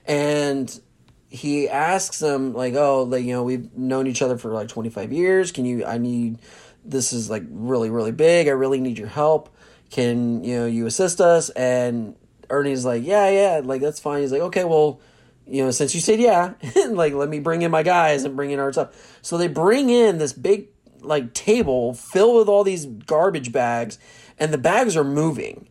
and 0.07 0.81
he 1.29 1.69
asks 1.69 2.21
him 2.23 2.55
like, 2.55 2.75
"Oh, 2.75 3.03
like 3.03 3.25
you 3.25 3.33
know, 3.33 3.43
we've 3.43 3.77
known 3.77 4.07
each 4.07 4.23
other 4.23 4.39
for 4.39 4.53
like 4.53 4.69
25 4.69 5.13
years. 5.13 5.53
Can 5.53 5.65
you? 5.65 5.85
I 5.85 5.99
need 5.99 6.39
this 6.85 7.13
is 7.13 7.29
like 7.29 7.45
really 7.51 7.91
really 7.91 8.13
big. 8.13 8.49
I 8.49 8.53
really 8.53 8.81
need 8.81 8.99
your 8.99 9.09
help. 9.09 9.55
Can 9.91 10.43
you 10.45 10.57
know 10.57 10.67
you 10.67 10.87
assist 10.87 11.21
us?" 11.21 11.51
And 11.51 12.17
Ernie's 12.51 12.85
like, 12.85 13.05
yeah, 13.05 13.29
yeah, 13.29 13.61
like 13.63 13.81
that's 13.81 14.01
fine. 14.01 14.23
He's 14.23 14.33
like, 14.33 14.43
okay, 14.43 14.65
well, 14.65 15.01
you 15.47 15.65
know, 15.65 15.71
since 15.71 15.95
you 15.95 16.01
said 16.01 16.21
yeah, 16.21 16.55
like 16.91 17.15
let 17.15 17.29
me 17.29 17.41
bring 17.41 17.63
in 17.63 17.71
my 17.71 17.83
guys 17.83 18.25
and 18.25 18.37
bring 18.37 18.51
in 18.51 18.59
our 18.59 18.73
stuff. 18.73 19.19
So 19.23 19.39
they 19.39 19.49
bring 19.49 19.91
in 19.91 20.19
this 20.19 20.33
big 20.33 20.69
like 21.01 21.33
table 21.35 21.95
filled 21.95 22.37
with 22.37 22.49
all 22.49 22.65
these 22.65 22.87
garbage 22.87 23.53
bags, 23.53 23.99
and 24.39 24.53
the 24.53 24.59
bags 24.59 24.97
are 24.97 25.05
moving. 25.05 25.69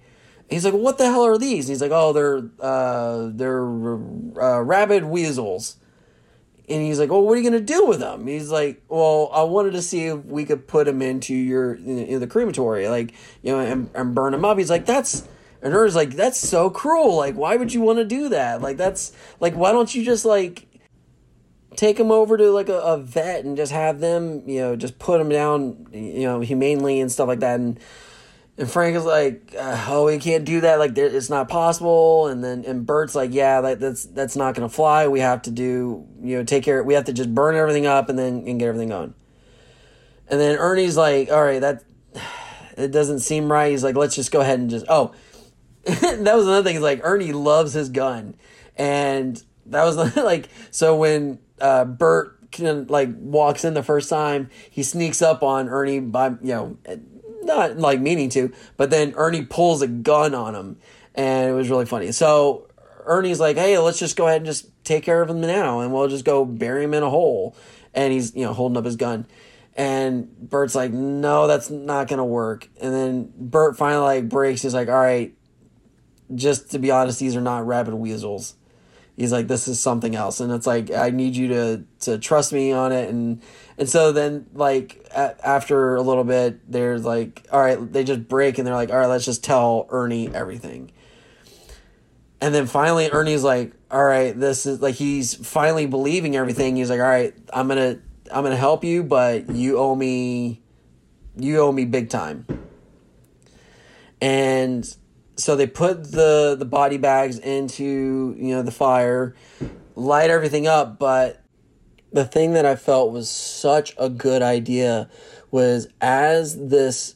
he's 0.50 0.66
like, 0.66 0.74
what 0.74 0.98
the 0.98 1.06
hell 1.06 1.26
are 1.26 1.38
these? 1.38 1.66
And 1.66 1.74
he's 1.74 1.82
like, 1.82 1.92
oh, 1.92 2.14
they're 2.14 2.50
uh, 2.60 3.30
they're 3.32 3.66
uh, 3.66 4.62
rabid 4.62 5.06
weasels. 5.06 5.78
And 6.70 6.82
he's 6.82 7.00
like, 7.00 7.10
well, 7.10 7.22
what 7.22 7.34
are 7.34 7.38
you 7.38 7.50
gonna 7.50 7.62
do 7.62 7.86
with 7.86 8.00
them? 8.00 8.28
He's 8.28 8.52
like, 8.52 8.84
well, 8.90 9.30
I 9.32 9.44
wanted 9.44 9.72
to 9.74 9.82
see 9.82 10.08
if 10.08 10.26
we 10.26 10.44
could 10.44 10.68
put 10.68 10.86
them 10.86 11.02
into 11.02 11.34
your 11.34 11.76
in 11.76 12.20
the 12.20 12.28
crematory, 12.28 12.90
like 12.90 13.14
you 13.42 13.54
know, 13.54 13.60
and, 13.60 13.90
and 13.94 14.16
burn 14.16 14.34
them 14.34 14.44
up. 14.44 14.58
He's 14.58 14.70
like, 14.70 14.86
that's 14.86 15.26
and 15.74 15.96
like, 15.96 16.12
that's 16.12 16.40
so 16.40 16.70
cruel. 16.70 17.16
Like, 17.16 17.36
why 17.36 17.56
would 17.56 17.74
you 17.74 17.82
want 17.82 18.00
to 18.00 18.06
do 18.06 18.30
that? 18.30 18.62
Like, 18.62 18.78
that's 18.78 19.12
like, 19.40 19.56
why 19.56 19.72
don't 19.72 19.94
you 19.94 20.04
just 20.04 20.26
like 20.26 20.68
take 21.76 21.98
them 21.98 22.12
over 22.12 22.38
to 22.38 22.52
like 22.52 22.70
a, 22.70 22.80
a 22.80 22.98
vet 22.98 23.46
and 23.46 23.56
just 23.56 23.72
have 23.72 24.00
them, 24.00 24.44
you 24.48 24.60
know, 24.60 24.76
just 24.76 25.00
put 25.00 25.20
them 25.20 25.30
down, 25.30 25.88
you 25.94 26.24
know, 26.24 26.40
humanely 26.42 27.00
and 27.00 27.12
stuff 27.12 27.28
like 27.28 27.40
that. 27.40 27.60
And 27.60 27.80
and 28.60 28.70
Frank 28.70 28.96
is 28.96 29.06
like, 29.06 29.54
uh, 29.58 29.86
oh, 29.88 30.06
we 30.08 30.18
can't 30.18 30.44
do 30.44 30.62
that. 30.62 30.80
Like, 30.80 30.98
it's 30.98 31.30
not 31.30 31.48
possible. 31.48 32.28
And 32.28 32.44
then 32.44 32.66
and 32.66 32.86
Bert's 32.86 33.14
like, 33.14 33.32
yeah, 33.32 33.62
that, 33.62 33.80
that's 33.80 34.06
that's 34.06 34.36
not 34.36 34.56
gonna 34.56 34.70
fly. 34.70 35.08
We 35.08 35.20
have 35.20 35.44
to 35.44 35.52
do, 35.52 36.08
you 36.22 36.38
know, 36.38 36.44
take 36.44 36.64
care. 36.64 36.84
We 36.84 36.96
have 36.96 37.06
to 37.06 37.14
just 37.14 37.34
burn 37.34 37.56
everything 37.56 37.86
up 37.86 38.10
and 38.10 38.18
then 38.18 38.44
and 38.48 38.60
get 38.60 38.68
everything 38.68 38.90
going. 38.90 39.14
And 40.30 40.42
then 40.42 40.58
Ernie's 40.58 40.98
like, 40.98 41.32
all 41.32 41.44
right, 41.44 41.62
that 41.62 41.84
it 42.78 42.92
doesn't 42.92 43.20
seem 43.20 43.52
right. 43.52 43.72
He's 43.72 43.84
like, 43.84 43.96
let's 43.96 44.16
just 44.16 44.32
go 44.32 44.42
ahead 44.42 44.60
and 44.60 44.70
just 44.70 44.86
oh 44.90 45.14
that 46.02 46.36
was 46.36 46.46
another 46.46 46.64
thing. 46.64 46.76
Is 46.76 46.82
like 46.82 47.00
Ernie 47.04 47.32
loves 47.32 47.74
his 47.74 47.90
gun, 47.90 48.36
and 48.76 49.42
that 49.68 49.86
was 49.86 49.96
like 50.16 50.50
so 50.70 50.98
when 50.98 51.40
uh, 51.62 51.86
Bert 51.86 52.52
can, 52.52 52.88
like 52.88 53.10
walks 53.18 53.64
in 53.64 53.74
the 53.74 53.84
first 53.84 54.10
time, 54.10 54.50
he 54.70 54.84
sneaks 54.84 55.22
up 55.22 55.44
on 55.44 55.70
Ernie 55.70 56.02
by 56.02 56.30
you 56.30 56.38
know 56.42 56.78
not 57.44 57.78
like 57.78 58.02
meaning 58.02 58.30
to, 58.30 58.52
but 58.76 58.90
then 58.90 59.14
Ernie 59.16 59.46
pulls 59.46 59.82
a 59.82 59.88
gun 59.88 60.36
on 60.36 60.56
him, 60.56 60.78
and 61.16 61.50
it 61.50 61.54
was 61.54 61.70
really 61.70 61.86
funny. 61.86 62.12
So 62.12 62.68
Ernie's 63.06 63.40
like, 63.40 63.56
"Hey, 63.56 63.78
let's 63.78 64.00
just 64.00 64.18
go 64.18 64.28
ahead 64.28 64.38
and 64.38 64.46
just 64.46 64.68
take 64.84 65.04
care 65.04 65.22
of 65.22 65.30
him 65.30 65.40
now, 65.40 65.80
and 65.80 65.94
we'll 65.94 66.10
just 66.10 66.26
go 66.26 66.44
bury 66.44 66.84
him 66.84 66.94
in 66.94 67.04
a 67.04 67.10
hole." 67.10 67.56
And 67.94 68.12
he's 68.12 68.36
you 68.36 68.44
know 68.44 68.54
holding 68.54 68.78
up 68.78 68.84
his 68.84 68.98
gun. 68.98 69.26
And 69.78 70.36
Bert's 70.40 70.74
like, 70.74 70.92
no, 70.92 71.46
that's 71.46 71.70
not 71.70 72.08
gonna 72.08 72.26
work. 72.26 72.68
And 72.82 72.92
then 72.92 73.34
Bert 73.38 73.78
finally 73.78 74.04
like 74.04 74.28
breaks. 74.28 74.64
He's 74.64 74.74
like, 74.74 74.90
all 74.90 74.96
right, 74.96 75.37
just 76.34 76.72
to 76.72 76.80
be 76.80 76.92
honest, 76.92 77.20
these 77.20 77.36
are 77.36 77.42
not 77.42 77.66
rabid 77.66 77.94
weasels. 77.94 78.56
He's 79.16 79.32
like, 79.32 79.48
this 79.48 79.68
is 79.68 79.80
something 79.80 80.16
else, 80.16 80.40
and 80.40 80.52
it's 80.52 80.68
like 80.68 80.92
I 80.92 81.10
need 81.10 81.36
you 81.36 81.48
to 81.48 81.84
to 82.02 82.18
trust 82.20 82.54
me 82.54 82.72
on 82.72 82.92
it, 82.92 83.10
and 83.10 83.42
and 83.78 83.90
so 83.90 84.12
then 84.12 84.46
like 84.54 85.08
a- 85.10 85.36
after 85.46 85.96
a 85.96 86.02
little 86.02 86.24
bit, 86.24 86.72
there's 86.72 87.04
like, 87.04 87.48
all 87.52 87.60
right, 87.60 87.92
they 87.92 88.04
just 88.04 88.28
break, 88.28 88.60
and 88.60 88.68
they're 88.68 88.76
like, 88.76 88.92
all 88.92 88.98
right, 88.98 89.08
let's 89.08 89.26
just 89.26 89.44
tell 89.44 89.88
Ernie 89.90 90.30
everything. 90.34 90.92
And 92.40 92.54
then 92.54 92.68
finally, 92.68 93.10
Ernie's 93.10 93.44
like, 93.44 93.74
all 93.90 94.04
right, 94.04 94.40
this 94.40 94.68
is 94.68 94.82
like 94.82 94.96
he's 94.96 95.34
finally 95.34 95.88
believing 95.88 96.36
everything. 96.36 96.76
He's 96.76 96.90
like, 96.90 97.00
all 97.00 97.08
right, 97.08 97.34
I'm 97.52 97.68
gonna 97.68 97.98
I'm 98.32 98.44
gonna 98.44 98.56
help 98.56 98.84
you, 98.84 99.04
but 99.04 99.50
you 99.50 99.80
owe 99.80 99.96
me 99.96 100.62
you 101.36 101.60
owe 101.60 101.72
me 101.72 101.86
big 101.86 102.10
time. 102.10 102.46
And 104.22 104.96
so 105.38 105.56
they 105.56 105.68
put 105.68 106.12
the 106.12 106.56
the 106.58 106.66
body 106.66 106.98
bags 106.98 107.40
into 107.40 108.36
you 108.38 108.56
know 108.56 108.62
the 108.62 108.72
fire, 108.72 109.36
light 109.96 110.30
everything 110.30 110.68
up, 110.68 111.00
but 111.00 111.44
the 112.12 112.26
thing 112.26 112.54
that 112.54 112.66
I 112.66 112.76
felt 112.76 113.12
was 113.12 113.30
such 113.30 113.94
a 113.98 114.10
good 114.10 114.42
idea 114.42 115.10
was 115.52 115.88
as 116.02 116.58
this 116.70 117.16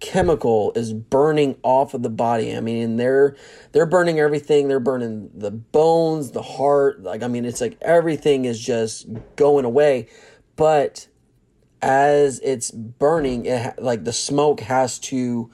chemical 0.00 0.72
is 0.76 0.92
burning 0.92 1.56
off 1.62 1.92
of 1.92 2.02
the 2.02 2.10
body. 2.10 2.56
I 2.56 2.60
mean, 2.60 2.96
they're 2.96 3.36
they're 3.72 3.86
burning 3.86 4.20
everything. 4.20 4.68
They're 4.68 4.80
burning 4.80 5.30
the 5.34 5.50
bones, 5.50 6.30
the 6.30 6.42
heart. 6.42 7.02
Like 7.02 7.22
I 7.22 7.28
mean, 7.28 7.44
it's 7.44 7.60
like 7.60 7.76
everything 7.82 8.44
is 8.44 8.58
just 8.58 9.06
going 9.36 9.64
away. 9.64 10.08
But 10.56 11.08
as 11.82 12.40
it's 12.40 12.70
burning, 12.70 13.46
it 13.46 13.80
like 13.82 14.04
the 14.04 14.12
smoke 14.12 14.60
has 14.60 14.98
to 15.00 15.50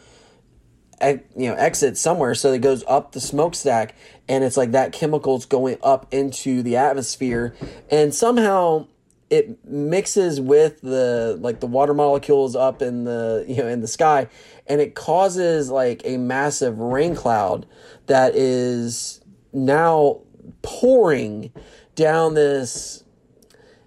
you 1.03 1.49
know 1.49 1.55
exit 1.55 1.97
somewhere 1.97 2.35
so 2.35 2.53
it 2.53 2.61
goes 2.61 2.85
up 2.87 3.13
the 3.13 3.21
smokestack 3.21 3.95
and 4.29 4.45
it's 4.45 4.57
like 4.57 4.73
that 4.73 4.93
chemical's 4.93 5.45
going 5.45 5.77
up 5.83 6.07
into 6.13 6.63
the 6.63 6.77
atmosphere 6.77 7.55
and 7.91 8.15
somehow 8.15 8.87
it 9.31 9.65
mixes 9.65 10.41
with 10.41 10.81
the 10.83 11.37
like 11.41 11.61
the 11.61 11.67
water 11.67 11.95
molecules 11.95 12.55
up 12.55 12.83
in 12.83 13.05
the 13.05 13.45
you 13.49 13.57
know 13.57 13.67
in 13.67 13.81
the 13.81 13.89
sky 13.89 14.29
and 14.67 14.81
it 14.81 14.95
causes 14.95 15.71
like 15.71 16.03
a 16.05 16.17
massive 16.17 16.79
rain 16.79 17.15
cloud 17.15 17.67
that 18.07 18.35
is 18.35 19.21
now 19.53 20.21
pouring 20.63 21.51
down 21.95 22.35
this 22.35 23.05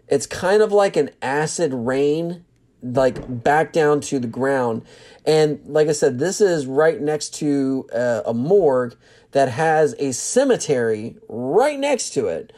it's 0.07 0.25
kind 0.25 0.61
of 0.61 0.71
like 0.71 0.95
an 0.95 1.09
acid 1.21 1.73
rain 1.73 2.43
like 2.81 3.43
back 3.43 3.73
down 3.73 3.99
to 3.99 4.19
the 4.19 4.27
ground 4.27 4.81
and 5.27 5.59
like 5.67 5.87
i 5.87 5.91
said 5.91 6.17
this 6.17 6.41
is 6.41 6.65
right 6.65 6.99
next 7.01 7.35
to 7.35 7.87
uh, 7.93 8.21
a 8.25 8.33
morgue 8.33 8.95
that 9.31 9.49
has 9.49 9.93
a 9.99 10.11
cemetery 10.11 11.15
right 11.29 11.79
next 11.79 12.09
to 12.11 12.25
it 12.27 12.51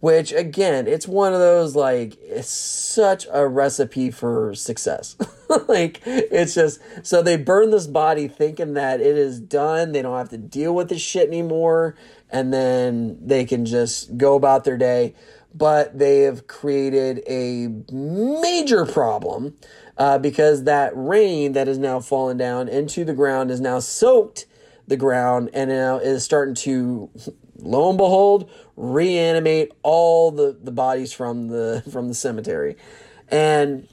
which 0.00 0.32
again 0.32 0.86
it's 0.86 1.06
one 1.06 1.32
of 1.32 1.38
those 1.38 1.76
like 1.76 2.16
it's 2.22 2.48
such 2.48 3.26
a 3.32 3.46
recipe 3.46 4.10
for 4.10 4.54
success. 4.54 5.16
Like 5.66 6.00
it's 6.06 6.54
just 6.54 6.80
so 7.02 7.22
they 7.22 7.36
burn 7.36 7.72
this 7.72 7.88
body 7.88 8.28
thinking 8.28 8.74
that 8.74 9.00
it 9.00 9.18
is 9.18 9.40
done. 9.40 9.90
They 9.90 10.00
don't 10.00 10.16
have 10.16 10.28
to 10.28 10.38
deal 10.38 10.72
with 10.72 10.88
this 10.88 11.02
shit 11.02 11.26
anymore. 11.26 11.96
And 12.30 12.52
then 12.52 13.18
they 13.20 13.44
can 13.44 13.66
just 13.66 14.16
go 14.16 14.36
about 14.36 14.62
their 14.62 14.76
day. 14.76 15.16
But 15.52 15.98
they 15.98 16.20
have 16.20 16.46
created 16.46 17.24
a 17.26 17.66
major 17.92 18.86
problem 18.86 19.56
uh, 20.00 20.16
because 20.16 20.64
that 20.64 20.92
rain 20.96 21.52
that 21.52 21.68
is 21.68 21.76
now 21.76 22.00
falling 22.00 22.38
down 22.38 22.68
into 22.68 23.04
the 23.04 23.12
ground 23.12 23.50
is 23.50 23.60
now 23.60 23.78
soaked 23.78 24.46
the 24.86 24.96
ground 24.96 25.50
and 25.52 25.68
now 25.68 25.98
is 25.98 26.24
starting 26.24 26.54
to 26.54 27.10
lo 27.58 27.90
and 27.90 27.98
behold, 27.98 28.50
reanimate 28.76 29.70
all 29.82 30.30
the, 30.30 30.56
the 30.62 30.72
bodies 30.72 31.12
from 31.12 31.48
the 31.48 31.84
from 31.92 32.08
the 32.08 32.14
cemetery. 32.14 32.76
And 33.28 33.86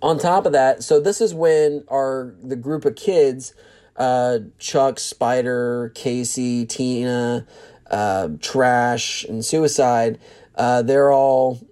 on 0.00 0.20
top 0.20 0.46
of 0.46 0.52
that, 0.52 0.84
so 0.84 1.00
this 1.00 1.20
is 1.20 1.34
when 1.34 1.82
our 1.88 2.36
the 2.40 2.54
group 2.54 2.84
of 2.84 2.94
kids, 2.94 3.52
uh, 3.96 4.38
Chuck, 4.60 5.00
Spider, 5.00 5.90
Casey, 5.96 6.66
Tina, 6.66 7.48
uh, 7.90 8.28
Trash, 8.40 9.24
and 9.24 9.44
Suicide, 9.44 10.20
uh, 10.54 10.82
they're 10.82 11.10
all 11.10 11.66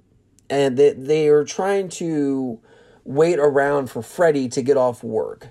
and 0.50 0.76
they 0.76 0.92
they 0.92 1.28
are 1.28 1.44
trying 1.44 1.88
to 1.88 2.60
wait 3.10 3.40
around 3.40 3.90
for 3.90 4.02
Freddy 4.02 4.48
to 4.48 4.62
get 4.62 4.76
off 4.76 5.02
work. 5.02 5.48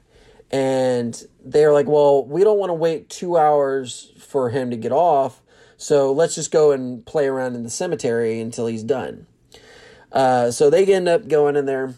And 0.49 1.21
they're 1.43 1.73
like, 1.73 1.87
well, 1.87 2.25
we 2.25 2.43
don't 2.43 2.57
want 2.57 2.69
to 2.69 2.73
wait 2.73 3.09
two 3.09 3.37
hours 3.37 4.13
for 4.17 4.49
him 4.49 4.71
to 4.71 4.77
get 4.77 4.93
off. 4.93 5.41
So 5.75 6.13
let's 6.13 6.35
just 6.35 6.51
go 6.51 6.71
and 6.71 7.05
play 7.05 7.27
around 7.27 7.55
in 7.55 7.63
the 7.63 7.69
cemetery 7.69 8.39
until 8.39 8.65
he's 8.65 8.83
done. 8.83 9.27
Uh, 10.11 10.51
so 10.51 10.69
they 10.69 10.85
end 10.85 11.09
up 11.09 11.27
going 11.27 11.57
in 11.57 11.65
there 11.65 11.95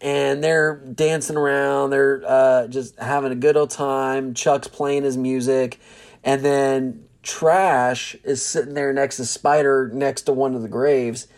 and 0.00 0.42
they're 0.42 0.76
dancing 0.76 1.36
around. 1.36 1.90
They're 1.90 2.22
uh, 2.26 2.66
just 2.66 2.98
having 2.98 3.30
a 3.30 3.36
good 3.36 3.56
old 3.56 3.70
time. 3.70 4.34
Chuck's 4.34 4.68
playing 4.68 5.04
his 5.04 5.16
music. 5.16 5.78
And 6.24 6.44
then 6.44 7.04
Trash 7.22 8.16
is 8.24 8.44
sitting 8.44 8.74
there 8.74 8.92
next 8.92 9.18
to 9.18 9.24
Spider, 9.24 9.90
next 9.94 10.22
to 10.22 10.32
one 10.32 10.54
of 10.54 10.62
the 10.62 10.68
graves. 10.68 11.28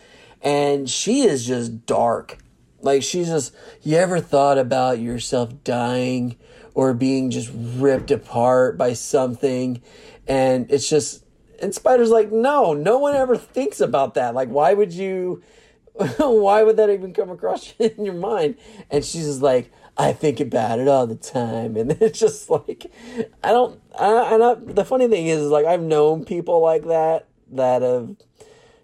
And 0.41 0.89
she 0.89 1.21
is 1.21 1.45
just 1.45 1.85
dark. 1.85 2.39
Like, 2.81 3.03
she's 3.03 3.27
just, 3.27 3.55
you 3.81 3.97
ever 3.97 4.19
thought 4.19 4.57
about 4.57 4.99
yourself 4.99 5.63
dying 5.63 6.37
or 6.73 6.93
being 6.93 7.31
just 7.31 7.51
ripped 7.53 8.11
apart 8.11 8.77
by 8.77 8.93
something? 8.93 9.81
And 10.27 10.71
it's 10.71 10.89
just, 10.89 11.23
and 11.61 11.73
Spider's 11.73 12.11
like, 12.11 12.31
no, 12.31 12.73
no 12.73 12.99
one 12.99 13.15
ever 13.15 13.37
thinks 13.37 13.79
about 13.79 14.13
that. 14.13 14.35
Like, 14.35 14.49
why 14.49 14.73
would 14.73 14.93
you, 14.93 15.41
why 16.17 16.63
would 16.63 16.77
that 16.77 16.89
even 16.89 17.13
come 17.13 17.29
across 17.29 17.73
in 17.79 18.05
your 18.05 18.13
mind? 18.13 18.57
And 18.91 19.03
she's 19.03 19.25
just 19.25 19.41
like, 19.41 19.71
I 19.97 20.13
think 20.13 20.39
about 20.39 20.79
it 20.79 20.87
all 20.87 21.07
the 21.07 21.15
time. 21.15 21.75
And 21.75 21.91
it's 22.01 22.19
just 22.19 22.49
like, 22.49 22.91
I 23.43 23.51
don't, 23.51 23.81
I, 23.97 24.35
I 24.35 24.55
the 24.55 24.85
funny 24.85 25.07
thing 25.07 25.27
is, 25.27 25.41
is 25.41 25.51
like, 25.51 25.65
I've 25.65 25.81
known 25.81 26.25
people 26.25 26.61
like 26.61 26.85
that, 26.85 27.27
that 27.53 27.81
have 27.81 28.15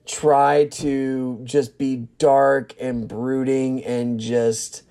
tried 0.06 0.72
to 0.72 1.40
just 1.44 1.78
be 1.78 2.08
dark 2.18 2.76
and 2.80 3.08
brooding 3.08 3.84
and 3.84 4.20
just, 4.20 4.84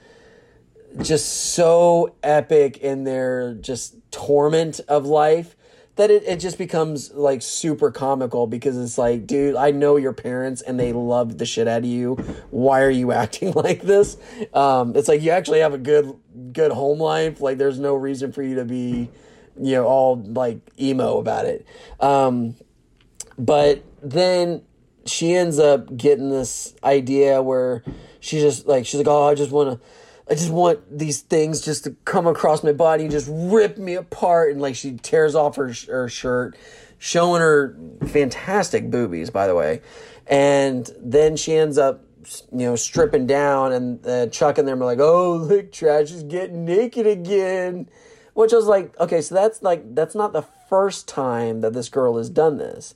just 1.01 1.53
so 1.55 2.15
epic 2.23 2.79
in 2.79 3.05
their 3.05 3.55
just 3.55 3.97
torment 4.11 4.81
of 4.89 5.07
life 5.07 5.57
that 5.97 6.11
it, 6.11 6.23
it 6.25 6.41
just 6.41 6.57
becomes 6.57 7.13
like 7.13 7.43
super 7.43 7.91
comical 7.91 8.47
because 8.47 8.79
it's 8.79 8.97
like, 8.97 9.27
dude, 9.27 9.57
I 9.57 9.73
know 9.73 9.97
your 9.97 10.13
parents 10.13 10.63
and 10.63 10.81
they 10.81 10.93
love 10.93 11.39
the 11.39 11.45
shit 11.45 11.69
out 11.69 11.81
of 11.81 11.85
you. 11.85 12.15
Why 12.51 12.83
are 12.83 12.91
you 12.91 13.13
acting 13.23 13.53
like 13.53 13.83
this? 13.83 14.17
Um, 14.55 14.97
it's 14.97 15.09
like 15.09 15.23
you 15.23 15.31
actually 15.31 15.61
have 15.61 15.75
a 15.75 15.79
good 15.79 16.15
good 16.53 16.73
home 16.73 16.99
life. 16.99 17.41
Like 17.41 17.59
there's 17.59 17.79
no 17.79 17.95
reason 17.95 18.33
for 18.33 18.43
you 18.43 18.57
to 18.57 18.65
be, 18.65 19.11
you 19.61 19.73
know, 19.73 19.85
all 19.85 20.17
like 20.17 20.61
emo 20.81 21.19
about 21.19 21.45
it. 21.45 21.67
Um, 22.01 22.57
but 23.39 23.83
then 24.03 24.63
she 25.07 25.35
ends 25.35 25.59
up 25.59 25.97
getting 25.97 26.31
this 26.31 26.75
idea 26.85 27.43
where 27.43 27.83
she's 28.21 28.43
just 28.43 28.67
like 28.67 28.87
she's 28.87 28.99
like, 28.99 29.09
oh, 29.09 29.29
I 29.29 29.35
just 29.35 29.51
want 29.51 29.81
to 29.81 29.87
I 30.31 30.35
just 30.35 30.51
want 30.51 30.99
these 30.99 31.21
things 31.21 31.61
just 31.61 31.85
to 31.85 31.91
come 32.05 32.27
across 32.27 32.63
my 32.63 32.73
body 32.73 33.05
and 33.05 33.11
just 33.11 33.29
rip 33.31 33.77
me 33.77 33.95
apart. 33.95 34.53
And 34.53 34.61
like 34.61 34.75
she 34.75 34.93
tears 34.93 35.35
off 35.35 35.57
her, 35.57 35.73
her 35.89 36.09
shirt, 36.09 36.57
showing 36.99 37.41
her 37.41 37.77
fantastic 38.07 38.91
boobies, 38.91 39.31
by 39.31 39.47
the 39.47 39.55
way. 39.55 39.83
And 40.27 40.89
then 41.01 41.37
she 41.37 41.55
ends 41.55 41.77
up, 41.77 42.05
you 42.53 42.67
know, 42.67 42.77
stripping 42.77 43.27
down, 43.27 43.73
and 43.73 44.07
uh, 44.07 44.27
Chuck 44.29 44.57
and 44.57 44.69
them 44.69 44.81
are 44.81 44.87
like, 44.87 45.01
"Oh, 45.01 45.35
look, 45.35 45.73
Trash 45.73 46.13
is 46.13 46.23
getting 46.23 46.65
naked 46.65 47.05
again," 47.05 47.89
which 48.35 48.53
I 48.53 48.57
was 48.57 48.67
like, 48.67 48.99
okay, 49.01 49.21
so 49.21 49.35
that's 49.35 49.63
like 49.63 49.97
that's 49.97 50.15
not 50.15 50.33
the 50.33 50.43
first 50.43 51.09
time 51.09 51.61
that 51.63 51.73
this 51.73 51.89
girl 51.89 52.17
has 52.19 52.31
done 52.31 52.59
this. 52.59 52.95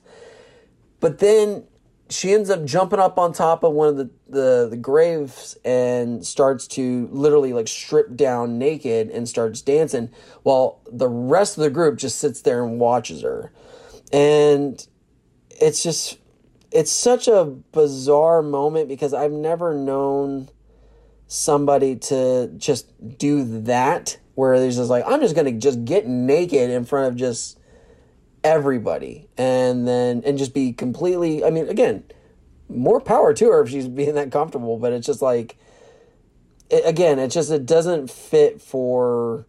But 1.01 1.19
then 1.19 1.65
she 2.09 2.33
ends 2.33 2.49
up 2.49 2.63
jumping 2.65 2.99
up 2.99 3.17
on 3.17 3.33
top 3.33 3.63
of 3.63 3.73
one 3.73 3.87
of 3.87 3.97
the, 3.97 4.09
the, 4.29 4.67
the 4.69 4.77
graves 4.77 5.57
and 5.65 6.25
starts 6.25 6.67
to 6.67 7.07
literally 7.11 7.53
like 7.53 7.67
strip 7.67 8.15
down 8.15 8.57
naked 8.57 9.09
and 9.09 9.27
starts 9.27 9.61
dancing 9.61 10.09
while 10.43 10.81
the 10.91 11.07
rest 11.07 11.57
of 11.57 11.63
the 11.63 11.69
group 11.69 11.97
just 11.97 12.19
sits 12.19 12.41
there 12.41 12.63
and 12.63 12.79
watches 12.79 13.21
her. 13.21 13.51
And 14.13 14.85
it's 15.49 15.83
just 15.83 16.17
it's 16.71 16.91
such 16.91 17.27
a 17.27 17.45
bizarre 17.45 18.41
moment 18.41 18.87
because 18.87 19.13
I've 19.13 19.31
never 19.31 19.73
known 19.73 20.49
somebody 21.27 21.95
to 21.95 22.51
just 22.57 23.17
do 23.17 23.61
that 23.63 24.17
where 24.35 24.59
there's 24.59 24.77
just 24.77 24.89
like 24.89 25.03
I'm 25.07 25.19
just 25.19 25.35
gonna 25.35 25.51
just 25.53 25.83
get 25.83 26.07
naked 26.07 26.69
in 26.69 26.85
front 26.85 27.07
of 27.07 27.15
just 27.15 27.59
everybody. 28.47 29.27
And 29.37 29.87
then 29.87 30.23
and 30.25 30.37
just 30.37 30.53
be 30.53 30.73
completely 30.73 31.43
i 31.43 31.49
mean 31.49 31.67
again 31.67 32.03
more 32.69 32.99
power 32.99 33.33
to 33.33 33.45
her 33.51 33.61
if 33.61 33.69
she's 33.69 33.87
being 33.99 34.15
that 34.15 34.31
comfortable 34.31 34.77
but 34.77 34.93
it's 34.93 35.05
just 35.05 35.21
like 35.21 35.57
it, 36.69 36.83
again 36.85 37.19
it 37.19 37.29
just 37.29 37.51
it 37.51 37.65
doesn't 37.65 38.09
fit 38.09 38.61
for 38.61 39.45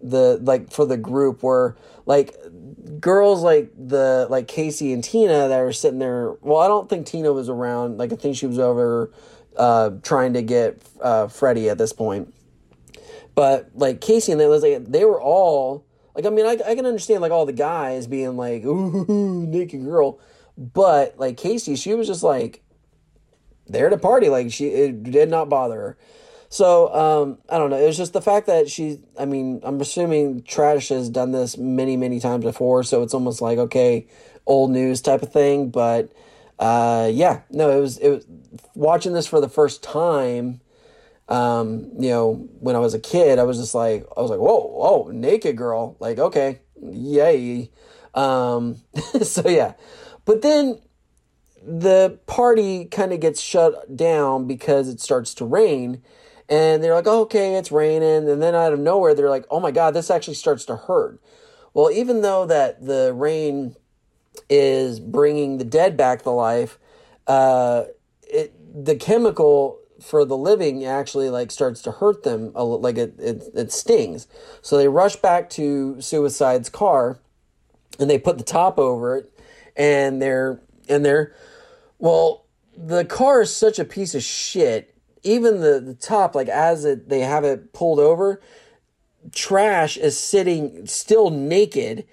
the 0.00 0.38
like 0.42 0.72
for 0.72 0.84
the 0.84 0.96
group 0.96 1.42
where 1.42 1.76
like 2.06 2.34
girls 2.98 3.42
like 3.42 3.70
the 3.76 4.26
like 4.28 4.48
Casey 4.48 4.92
and 4.92 5.04
Tina 5.04 5.48
that 5.48 5.60
are 5.60 5.72
sitting 5.72 6.00
there 6.00 6.32
well 6.40 6.58
I 6.58 6.68
don't 6.68 6.88
think 6.88 7.06
Tina 7.06 7.32
was 7.32 7.48
around. 7.48 7.98
Like 7.98 8.12
I 8.12 8.16
think 8.16 8.36
she 8.36 8.46
was 8.46 8.58
over 8.58 9.12
uh 9.56 9.90
trying 10.02 10.32
to 10.32 10.42
get 10.42 10.82
uh 11.00 11.28
Freddie 11.28 11.68
at 11.70 11.78
this 11.78 11.92
point. 11.92 12.34
But 13.34 13.70
like 13.74 14.00
Casey 14.00 14.32
and 14.32 14.40
they 14.40 14.48
was 14.48 14.62
like 14.62 14.84
they 14.86 15.04
were 15.04 15.22
all 15.22 15.84
like, 16.14 16.26
I 16.26 16.30
mean, 16.30 16.46
I, 16.46 16.58
I 16.66 16.74
can 16.74 16.86
understand 16.86 17.22
like 17.22 17.32
all 17.32 17.46
the 17.46 17.52
guys 17.52 18.06
being 18.06 18.36
like, 18.36 18.64
ooh, 18.64 19.46
naked 19.46 19.84
girl. 19.84 20.18
But 20.56 21.18
like 21.18 21.36
Casey, 21.36 21.76
she 21.76 21.94
was 21.94 22.06
just 22.06 22.22
like 22.22 22.62
there 23.66 23.88
to 23.88 23.98
party. 23.98 24.28
Like 24.28 24.52
she 24.52 24.66
it 24.68 25.02
did 25.02 25.30
not 25.30 25.48
bother 25.48 25.76
her. 25.76 25.98
So 26.48 26.94
um, 26.94 27.38
I 27.48 27.56
don't 27.56 27.70
know. 27.70 27.78
It 27.78 27.86
was 27.86 27.96
just 27.96 28.12
the 28.12 28.20
fact 28.20 28.46
that 28.46 28.68
she. 28.68 29.00
I 29.18 29.24
mean, 29.24 29.60
I'm 29.62 29.80
assuming 29.80 30.42
Trash 30.42 30.90
has 30.90 31.08
done 31.08 31.32
this 31.32 31.56
many, 31.56 31.96
many 31.96 32.20
times 32.20 32.44
before, 32.44 32.82
so 32.82 33.02
it's 33.02 33.14
almost 33.14 33.40
like 33.40 33.58
okay, 33.58 34.06
old 34.44 34.70
news 34.70 35.00
type 35.00 35.22
of 35.22 35.32
thing. 35.32 35.70
But 35.70 36.12
uh, 36.58 37.10
yeah, 37.12 37.40
no, 37.50 37.70
it 37.70 37.80
was 37.80 37.96
it 37.98 38.10
was 38.10 38.26
watching 38.74 39.14
this 39.14 39.26
for 39.26 39.40
the 39.40 39.48
first 39.48 39.82
time. 39.82 40.60
Um, 41.28 41.90
you 41.98 42.10
know, 42.10 42.48
when 42.58 42.76
I 42.76 42.80
was 42.80 42.94
a 42.94 42.98
kid, 42.98 43.38
I 43.38 43.44
was 43.44 43.58
just 43.58 43.74
like, 43.74 44.04
I 44.16 44.20
was 44.20 44.30
like, 44.30 44.40
whoa, 44.40 44.60
whoa, 44.60 45.10
naked 45.12 45.56
girl, 45.56 45.96
like 45.98 46.18
okay, 46.18 46.60
yay. 46.80 47.70
Um, 48.14 48.76
so 49.22 49.48
yeah, 49.48 49.74
but 50.24 50.42
then 50.42 50.80
the 51.64 52.18
party 52.26 52.86
kind 52.86 53.12
of 53.12 53.20
gets 53.20 53.40
shut 53.40 53.96
down 53.96 54.46
because 54.46 54.88
it 54.88 55.00
starts 55.00 55.32
to 55.34 55.44
rain 55.44 56.02
and 56.48 56.82
they're 56.82 56.94
like, 56.94 57.06
oh, 57.06 57.22
okay, 57.22 57.54
it's 57.54 57.72
raining. 57.72 58.28
And 58.28 58.42
then 58.42 58.54
out 58.54 58.72
of 58.72 58.78
nowhere, 58.78 59.14
they're 59.14 59.30
like, 59.30 59.46
oh 59.50 59.60
my 59.60 59.70
God, 59.70 59.94
this 59.94 60.10
actually 60.10 60.34
starts 60.34 60.64
to 60.66 60.76
hurt. 60.76 61.20
Well, 61.72 61.90
even 61.90 62.20
though 62.22 62.46
that 62.46 62.84
the 62.84 63.14
rain 63.14 63.76
is 64.50 65.00
bringing 65.00 65.58
the 65.58 65.64
dead 65.64 65.96
back 65.96 66.22
to 66.22 66.30
life, 66.30 66.78
uh, 67.26 67.84
it 68.22 68.52
the 68.74 68.96
chemical 68.96 69.78
for 70.02 70.24
the 70.24 70.36
living 70.36 70.84
actually 70.84 71.30
like 71.30 71.50
starts 71.50 71.82
to 71.82 71.92
hurt 71.92 72.22
them 72.22 72.52
a, 72.54 72.64
like 72.64 72.98
it, 72.98 73.14
it 73.18 73.44
it 73.54 73.72
stings. 73.72 74.26
So 74.60 74.76
they 74.76 74.88
rush 74.88 75.16
back 75.16 75.48
to 75.50 76.00
Suicide's 76.00 76.68
car, 76.68 77.18
and 77.98 78.10
they 78.10 78.18
put 78.18 78.38
the 78.38 78.44
top 78.44 78.78
over 78.78 79.16
it, 79.16 79.32
and 79.76 80.20
they're 80.20 80.60
and 80.88 81.04
they're 81.04 81.34
well, 81.98 82.46
the 82.76 83.04
car 83.04 83.42
is 83.42 83.54
such 83.54 83.78
a 83.78 83.84
piece 83.84 84.14
of 84.14 84.22
shit. 84.22 84.94
Even 85.22 85.60
the, 85.60 85.78
the 85.78 85.94
top, 85.94 86.34
like 86.34 86.48
as 86.48 86.84
it 86.84 87.08
they 87.08 87.20
have 87.20 87.44
it 87.44 87.72
pulled 87.72 88.00
over, 88.00 88.40
trash 89.32 89.96
is 89.96 90.18
sitting 90.18 90.86
still 90.86 91.30
naked 91.30 92.04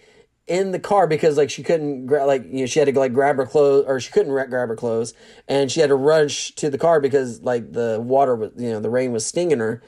in 0.50 0.72
the 0.72 0.80
car 0.80 1.06
because 1.06 1.38
like 1.38 1.50
she 1.50 1.62
couldn't 1.62 2.08
gra- 2.08 2.26
like 2.26 2.44
you 2.46 2.62
know 2.62 2.66
she 2.66 2.80
had 2.80 2.92
to 2.92 3.00
like 3.00 3.14
grab 3.14 3.38
her 3.38 3.46
clothes 3.46 3.86
or 3.88 4.00
she 4.00 4.12
couldn't 4.12 4.34
grab 4.34 4.68
her 4.68 4.76
clothes 4.76 5.14
and 5.48 5.72
she 5.72 5.80
had 5.80 5.88
to 5.88 5.96
rush 5.96 6.52
to 6.56 6.72
the 6.72 6.78
car 6.78 7.00
because 7.00 7.42
like 7.44 7.72
the 7.72 8.02
water 8.02 8.36
was 8.36 8.52
you 8.58 8.70
know 8.72 8.80
the 8.80 8.90
rain 8.90 9.12
was 9.12 9.26
stinging 9.26 9.60
her. 9.60 9.82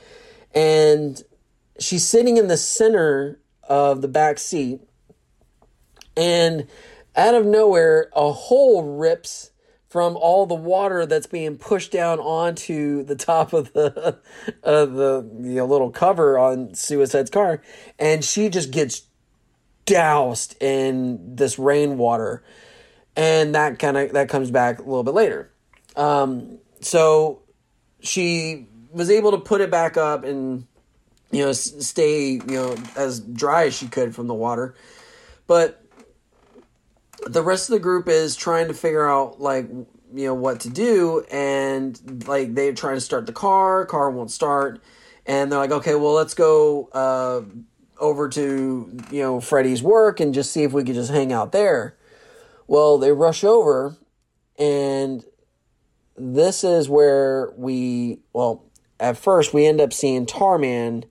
And 0.53 1.21
she's 1.79 2.05
sitting 2.05 2.37
in 2.37 2.47
the 2.47 2.57
center 2.57 3.39
of 3.63 4.01
the 4.01 4.07
back 4.07 4.37
seat 4.37 4.81
and 6.15 6.67
out 7.15 7.33
of 7.33 7.45
nowhere 7.45 8.09
a 8.15 8.31
hole 8.31 8.83
rips 8.83 9.51
from 9.87 10.15
all 10.15 10.45
the 10.45 10.55
water 10.55 11.05
that's 11.05 11.27
being 11.27 11.57
pushed 11.57 11.91
down 11.91 12.17
onto 12.19 13.03
the 13.03 13.15
top 13.15 13.51
of 13.51 13.73
the 13.73 14.17
of 14.63 14.93
the 14.93 15.29
you 15.41 15.55
know, 15.55 15.65
little 15.65 15.89
cover 15.89 16.37
on 16.37 16.73
Suicide's 16.73 17.29
car, 17.29 17.61
and 17.99 18.23
she 18.23 18.47
just 18.47 18.71
gets 18.71 19.01
doused 19.91 20.55
in 20.61 21.35
this 21.35 21.59
rainwater, 21.59 22.43
and 23.15 23.53
that 23.55 23.77
kind 23.77 23.97
of 23.97 24.13
that 24.13 24.29
comes 24.29 24.49
back 24.49 24.79
a 24.79 24.83
little 24.83 25.03
bit 25.03 25.13
later. 25.13 25.51
Um, 25.95 26.59
so 26.79 27.41
she 27.99 28.67
was 28.91 29.09
able 29.09 29.31
to 29.31 29.37
put 29.37 29.59
it 29.61 29.69
back 29.69 29.97
up 29.97 30.23
and 30.23 30.65
you 31.31 31.43
know 31.43 31.51
stay 31.51 32.31
you 32.31 32.41
know 32.47 32.75
as 32.95 33.19
dry 33.19 33.65
as 33.65 33.75
she 33.75 33.87
could 33.87 34.15
from 34.15 34.27
the 34.27 34.33
water, 34.33 34.75
but 35.45 35.83
the 37.27 37.43
rest 37.43 37.69
of 37.69 37.73
the 37.73 37.79
group 37.79 38.07
is 38.07 38.35
trying 38.35 38.67
to 38.69 38.73
figure 38.73 39.07
out 39.07 39.41
like 39.41 39.69
you 39.69 40.25
know 40.25 40.33
what 40.33 40.61
to 40.61 40.69
do. 40.69 41.25
And 41.31 42.27
like 42.27 42.55
they're 42.55 42.73
trying 42.73 42.95
to 42.95 43.01
start 43.01 43.25
the 43.25 43.33
car. 43.33 43.85
Car 43.85 44.09
won't 44.09 44.31
start. 44.31 44.81
And 45.25 45.51
they're 45.51 45.59
like 45.59 45.71
okay 45.71 45.95
well 45.95 46.13
let's 46.13 46.33
go 46.33 46.89
uh, 46.93 47.41
over 48.01 48.27
to 48.27 48.97
you 49.11 49.21
know 49.21 49.39
freddy's 49.39 49.81
work 49.81 50.19
and 50.19 50.33
just 50.33 50.51
see 50.51 50.63
if 50.63 50.73
we 50.73 50.83
could 50.83 50.95
just 50.95 51.11
hang 51.11 51.31
out 51.31 51.51
there 51.51 51.95
well 52.67 52.97
they 52.97 53.11
rush 53.11 53.43
over 53.43 53.95
and 54.59 55.23
this 56.17 56.63
is 56.63 56.89
where 56.89 57.51
we 57.55 58.19
well 58.33 58.65
at 58.99 59.17
first 59.17 59.53
we 59.53 59.65
end 59.65 59.79
up 59.79 59.93
seeing 59.93 60.25
tarman 60.25 61.03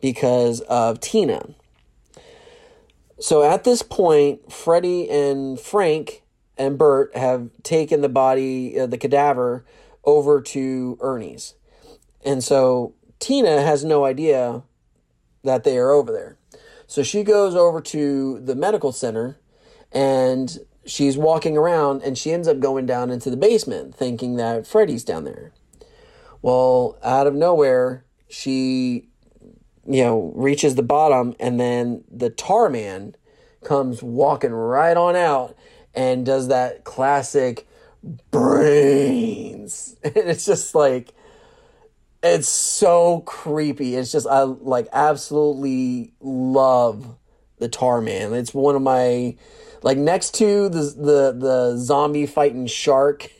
because 0.00 0.60
of 0.62 0.98
tina 1.00 1.54
so 3.20 3.42
at 3.42 3.64
this 3.64 3.82
point, 3.82 4.52
Freddy 4.52 5.10
and 5.10 5.58
Frank 5.58 6.22
and 6.56 6.78
Bert 6.78 7.16
have 7.16 7.50
taken 7.62 8.00
the 8.00 8.08
body, 8.08 8.78
uh, 8.78 8.86
the 8.86 8.98
cadaver, 8.98 9.64
over 10.04 10.40
to 10.40 10.96
Ernie's. 11.00 11.54
And 12.24 12.44
so 12.44 12.94
Tina 13.18 13.62
has 13.62 13.84
no 13.84 14.04
idea 14.04 14.62
that 15.42 15.64
they 15.64 15.78
are 15.78 15.90
over 15.90 16.12
there. 16.12 16.37
So 16.88 17.04
she 17.04 17.22
goes 17.22 17.54
over 17.54 17.80
to 17.80 18.40
the 18.40 18.56
medical 18.56 18.90
center 18.90 19.38
and 19.92 20.58
she's 20.84 21.16
walking 21.16 21.56
around 21.56 22.02
and 22.02 22.18
she 22.18 22.32
ends 22.32 22.48
up 22.48 22.58
going 22.58 22.86
down 22.86 23.10
into 23.10 23.30
the 23.30 23.36
basement 23.36 23.94
thinking 23.94 24.34
that 24.36 24.66
Freddy's 24.66 25.04
down 25.04 25.22
there. 25.22 25.52
Well, 26.42 26.98
out 27.04 27.28
of 27.28 27.34
nowhere, 27.34 28.04
she 28.28 29.08
you 29.88 30.04
know, 30.04 30.32
reaches 30.34 30.74
the 30.74 30.82
bottom, 30.82 31.34
and 31.40 31.58
then 31.58 32.04
the 32.10 32.28
tar 32.28 32.68
man 32.68 33.16
comes 33.64 34.02
walking 34.02 34.52
right 34.52 34.96
on 34.96 35.16
out 35.16 35.56
and 35.94 36.26
does 36.26 36.48
that 36.48 36.84
classic 36.84 37.66
brains. 38.30 39.96
And 40.04 40.16
it's 40.16 40.46
just 40.46 40.74
like, 40.74 41.12
it's 42.22 42.48
so 42.48 43.20
creepy. 43.20 43.94
It's 43.94 44.12
just, 44.12 44.26
I 44.26 44.42
like 44.42 44.88
absolutely 44.92 46.14
love 46.20 47.16
the 47.58 47.68
tar 47.68 48.00
man. 48.00 48.32
It's 48.34 48.52
one 48.52 48.74
of 48.74 48.82
my, 48.82 49.36
like, 49.82 49.98
next 49.98 50.34
to 50.36 50.68
the, 50.68 50.80
the, 50.80 51.36
the 51.38 51.76
zombie 51.78 52.26
fighting 52.26 52.66
shark. 52.66 53.30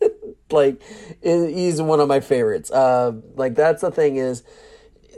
like, 0.50 0.82
he's 1.22 1.80
one 1.80 2.00
of 2.00 2.08
my 2.08 2.20
favorites. 2.20 2.70
Uh, 2.70 3.12
like, 3.34 3.54
that's 3.54 3.82
the 3.82 3.90
thing 3.90 4.16
is, 4.16 4.42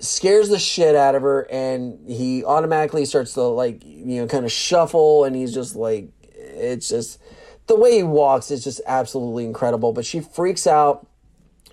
scares 0.01 0.49
the 0.49 0.59
shit 0.59 0.95
out 0.95 1.15
of 1.15 1.23
her 1.23 1.43
and 1.51 2.09
he 2.09 2.45
automatically 2.45 3.05
starts 3.05 3.35
to 3.35 3.43
like 3.43 3.83
you 3.85 4.21
know 4.21 4.27
kind 4.27 4.45
of 4.45 4.53
shuffle 4.53 5.25
and 5.25 5.35
he's 5.35 5.55
just 5.55 5.75
like 5.75 6.11
it's 6.23 6.89
just 6.89 7.19
the 7.67 7.77
way 7.77 7.97
he 7.97 8.03
walks 8.03 8.51
is 8.51 8.63
just 8.63 8.81
absolutely 8.87 9.45
incredible 9.45 9.93
but 9.93 10.05
she 10.05 10.21
freaks 10.21 10.67
out 10.67 11.07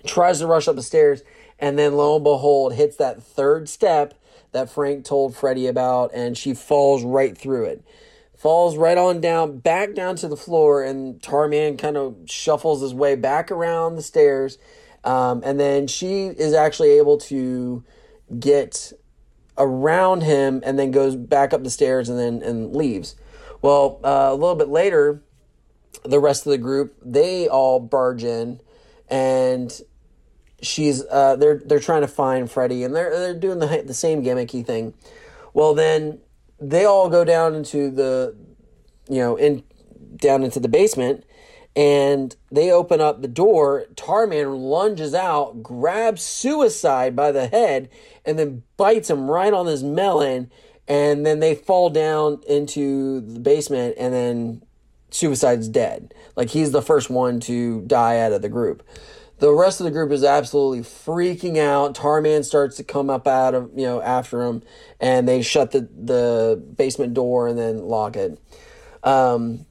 tries 0.06 0.38
to 0.38 0.46
rush 0.46 0.68
up 0.68 0.76
the 0.76 0.82
stairs 0.82 1.22
and 1.58 1.78
then 1.78 1.96
lo 1.96 2.16
and 2.16 2.24
behold 2.24 2.74
hits 2.74 2.96
that 2.96 3.22
third 3.22 3.68
step 3.68 4.14
that 4.52 4.70
Frank 4.70 5.04
told 5.04 5.36
Freddy 5.36 5.66
about 5.66 6.10
and 6.14 6.36
she 6.36 6.54
falls 6.54 7.04
right 7.04 7.36
through 7.36 7.64
it 7.64 7.84
falls 8.36 8.76
right 8.76 8.98
on 8.98 9.20
down 9.20 9.58
back 9.58 9.94
down 9.94 10.16
to 10.16 10.28
the 10.28 10.36
floor 10.36 10.82
and 10.82 11.20
Tarman 11.20 11.78
kind 11.78 11.96
of 11.96 12.16
shuffles 12.26 12.82
his 12.82 12.92
way 12.92 13.14
back 13.14 13.50
around 13.50 13.96
the 13.96 14.02
stairs 14.02 14.58
um, 15.04 15.42
and 15.44 15.60
then 15.60 15.86
she 15.86 16.26
is 16.26 16.54
actually 16.54 16.90
able 16.92 17.18
to 17.18 17.84
get 18.38 18.92
around 19.56 20.22
him 20.22 20.62
and 20.64 20.78
then 20.78 20.90
goes 20.90 21.14
back 21.14 21.52
up 21.52 21.62
the 21.62 21.70
stairs 21.70 22.08
and 22.08 22.18
then 22.18 22.42
and 22.42 22.74
leaves. 22.74 23.14
Well, 23.62 24.00
uh, 24.04 24.28
a 24.30 24.34
little 24.34 24.56
bit 24.56 24.68
later, 24.68 25.22
the 26.04 26.18
rest 26.18 26.46
of 26.46 26.50
the 26.50 26.58
group 26.58 26.96
they 27.02 27.48
all 27.48 27.80
barge 27.80 28.24
in, 28.24 28.60
and 29.08 29.80
she's 30.66 31.04
uh, 31.10 31.36
they're 31.36 31.60
they're 31.64 31.80
trying 31.80 32.02
to 32.02 32.08
find 32.08 32.50
Freddy 32.50 32.84
and 32.84 32.94
they're 32.94 33.10
they're 33.10 33.34
doing 33.34 33.58
the 33.58 33.84
the 33.86 33.94
same 33.94 34.22
gimmicky 34.22 34.64
thing. 34.64 34.94
Well, 35.52 35.74
then 35.74 36.18
they 36.60 36.84
all 36.84 37.08
go 37.08 37.24
down 37.24 37.54
into 37.54 37.90
the 37.90 38.34
you 39.08 39.18
know 39.18 39.36
in 39.36 39.62
down 40.16 40.42
into 40.42 40.60
the 40.60 40.68
basement 40.68 41.24
and 41.76 42.36
they 42.52 42.70
open 42.70 43.00
up 43.00 43.20
the 43.20 43.28
door. 43.28 43.86
Tarman 43.94 44.60
lunges 44.60 45.14
out, 45.14 45.62
grabs 45.62 46.22
Suicide 46.22 47.16
by 47.16 47.32
the 47.32 47.48
head, 47.48 47.88
and 48.24 48.38
then 48.38 48.62
bites 48.76 49.10
him 49.10 49.30
right 49.30 49.52
on 49.52 49.66
his 49.66 49.82
melon. 49.82 50.50
And 50.86 51.24
then 51.24 51.40
they 51.40 51.54
fall 51.54 51.90
down 51.90 52.42
into 52.46 53.20
the 53.22 53.40
basement, 53.40 53.96
and 53.98 54.12
then 54.12 54.62
Suicide's 55.10 55.68
dead. 55.68 56.12
Like 56.36 56.50
he's 56.50 56.72
the 56.72 56.82
first 56.82 57.08
one 57.10 57.40
to 57.40 57.80
die 57.82 58.18
out 58.18 58.32
of 58.32 58.42
the 58.42 58.48
group. 58.48 58.82
The 59.44 59.52
rest 59.52 59.78
of 59.78 59.84
the 59.84 59.90
group 59.90 60.10
is 60.10 60.24
absolutely 60.24 60.80
freaking 60.80 61.58
out. 61.58 61.94
Tarman 61.94 62.46
starts 62.46 62.78
to 62.78 62.82
come 62.82 63.10
up 63.10 63.26
out 63.26 63.54
of 63.54 63.72
you 63.76 63.84
know 63.84 64.00
after 64.00 64.40
him, 64.40 64.62
and 64.98 65.28
they 65.28 65.42
shut 65.42 65.72
the 65.72 65.80
the 65.80 66.64
basement 66.78 67.12
door 67.12 67.46
and 67.46 67.58
then 67.58 67.80
lock 67.80 68.16
it. 68.16 68.40
Um, 69.02 69.66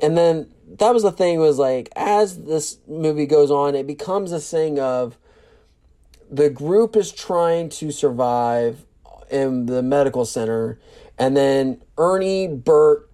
and 0.00 0.16
then 0.16 0.50
that 0.78 0.94
was 0.94 1.02
the 1.02 1.12
thing 1.12 1.38
was 1.38 1.58
like 1.58 1.90
as 1.94 2.44
this 2.44 2.78
movie 2.88 3.26
goes 3.26 3.50
on, 3.50 3.74
it 3.74 3.86
becomes 3.86 4.32
a 4.32 4.40
thing 4.40 4.80
of 4.80 5.18
the 6.30 6.48
group 6.48 6.96
is 6.96 7.12
trying 7.12 7.68
to 7.68 7.90
survive 7.90 8.86
in 9.30 9.66
the 9.66 9.82
medical 9.82 10.24
center, 10.24 10.80
and 11.18 11.36
then 11.36 11.82
Ernie, 11.98 12.48
Bert, 12.48 13.10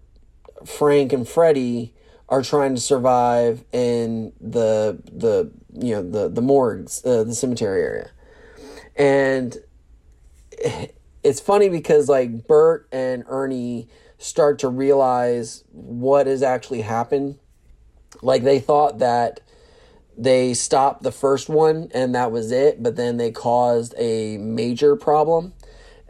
Frank, 0.64 1.12
and 1.12 1.26
Freddy 1.26 1.95
are 2.28 2.42
trying 2.42 2.74
to 2.74 2.80
survive 2.80 3.64
in 3.72 4.32
the 4.40 4.98
the 5.12 5.50
you 5.72 5.94
know 5.94 6.02
the 6.02 6.28
the 6.28 6.42
morgues, 6.42 7.04
uh, 7.04 7.24
the 7.24 7.34
cemetery 7.34 7.82
area, 7.82 8.10
and 8.96 9.58
it's 11.22 11.40
funny 11.40 11.68
because 11.68 12.08
like 12.08 12.46
Bert 12.46 12.88
and 12.92 13.24
Ernie 13.28 13.88
start 14.18 14.58
to 14.60 14.68
realize 14.68 15.64
what 15.72 16.26
has 16.26 16.42
actually 16.42 16.82
happened. 16.82 17.38
Like 18.22 18.42
they 18.44 18.60
thought 18.60 18.98
that 18.98 19.40
they 20.16 20.54
stopped 20.54 21.02
the 21.02 21.12
first 21.12 21.48
one 21.48 21.90
and 21.92 22.14
that 22.14 22.32
was 22.32 22.50
it, 22.50 22.82
but 22.82 22.96
then 22.96 23.18
they 23.18 23.30
caused 23.30 23.94
a 23.98 24.38
major 24.38 24.96
problem. 24.96 25.52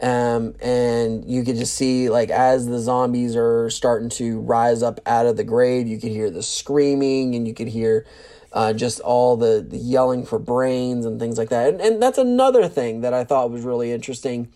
Um, 0.01 0.55
and 0.61 1.24
you 1.24 1.42
could 1.42 1.57
just 1.57 1.74
see 1.74 2.11
like 2.11 2.28
as 2.30 2.66
the 2.66 2.78
zombies 2.78 3.34
are 3.34 3.70
starting 3.70 4.11
to 4.11 4.40
rise 4.40 4.82
up 4.82 5.01
out 5.07 5.26
of 5.26 5.36
the 5.36 5.44
grave, 5.44 5.86
you 5.86 5.99
could 5.99 6.11
hear 6.11 6.30
the 6.30 6.42
screaming 6.42 7.34
and 7.34 7.49
you 7.49 7.55
could 7.55 7.68
hear 7.68 8.07
uh, 8.53 8.72
just 8.72 9.01
all 9.01 9.36
the, 9.36 9.64
the 9.66 9.78
yelling 9.78 10.24
for 10.24 10.38
brains 10.38 11.07
and 11.07 11.18
things 11.18 11.38
like 11.38 11.49
that. 11.49 11.68
And, 11.68 11.80
and 11.80 12.03
that's 12.03 12.18
another 12.18 12.68
thing 12.68 13.01
that 13.01 13.14
I 13.14 13.24
thought 13.24 13.51
was 13.51 13.62
really 13.62 13.92
interesting 13.92 14.53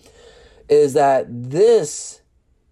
is 0.68 0.92
that 0.92 1.26
this 1.28 2.20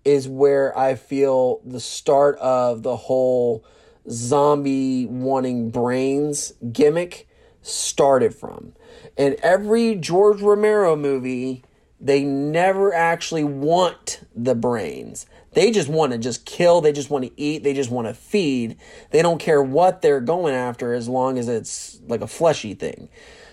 is 0.05 0.29
where 0.29 0.77
I 0.79 0.95
feel 0.95 1.61
the 1.65 1.81
start 1.81 2.39
of 2.39 2.83
the 2.83 2.97
whole 2.97 3.65
zombie 4.11 5.07
wanting 5.07 5.71
brains 5.71 6.53
gimmick 6.73 7.29
started 7.63 8.35
from. 8.35 8.73
And 9.17 9.35
every 9.43 9.97
George 9.97 10.41
Romero 10.41 10.97
movie, 10.97 11.65
they 12.01 12.23
never 12.23 12.95
actually 12.95 13.45
want 13.45 14.21
the 14.35 14.55
brains. 14.55 15.27
They 15.53 15.71
just 15.71 15.89
want 15.89 16.13
to 16.13 16.19
just 16.19 16.45
kill, 16.45 16.81
they 16.81 16.93
just 16.93 17.11
want 17.11 17.25
to 17.25 17.41
eat, 17.41 17.65
they 17.65 17.75
just 17.75 17.91
want 17.91 18.07
to 18.07 18.15
feed. 18.15 18.77
They 19.11 19.23
don't 19.23 19.39
care 19.39 19.63
what 19.63 20.03
they're 20.03 20.21
going 20.21 20.55
after 20.55 20.95
as 20.95 21.09
long 21.09 21.39
as 21.39 21.49
it's 21.49 22.01
like 22.07 22.21
a 22.21 22.29
fleshy 22.29 22.75
thing. 22.75 23.09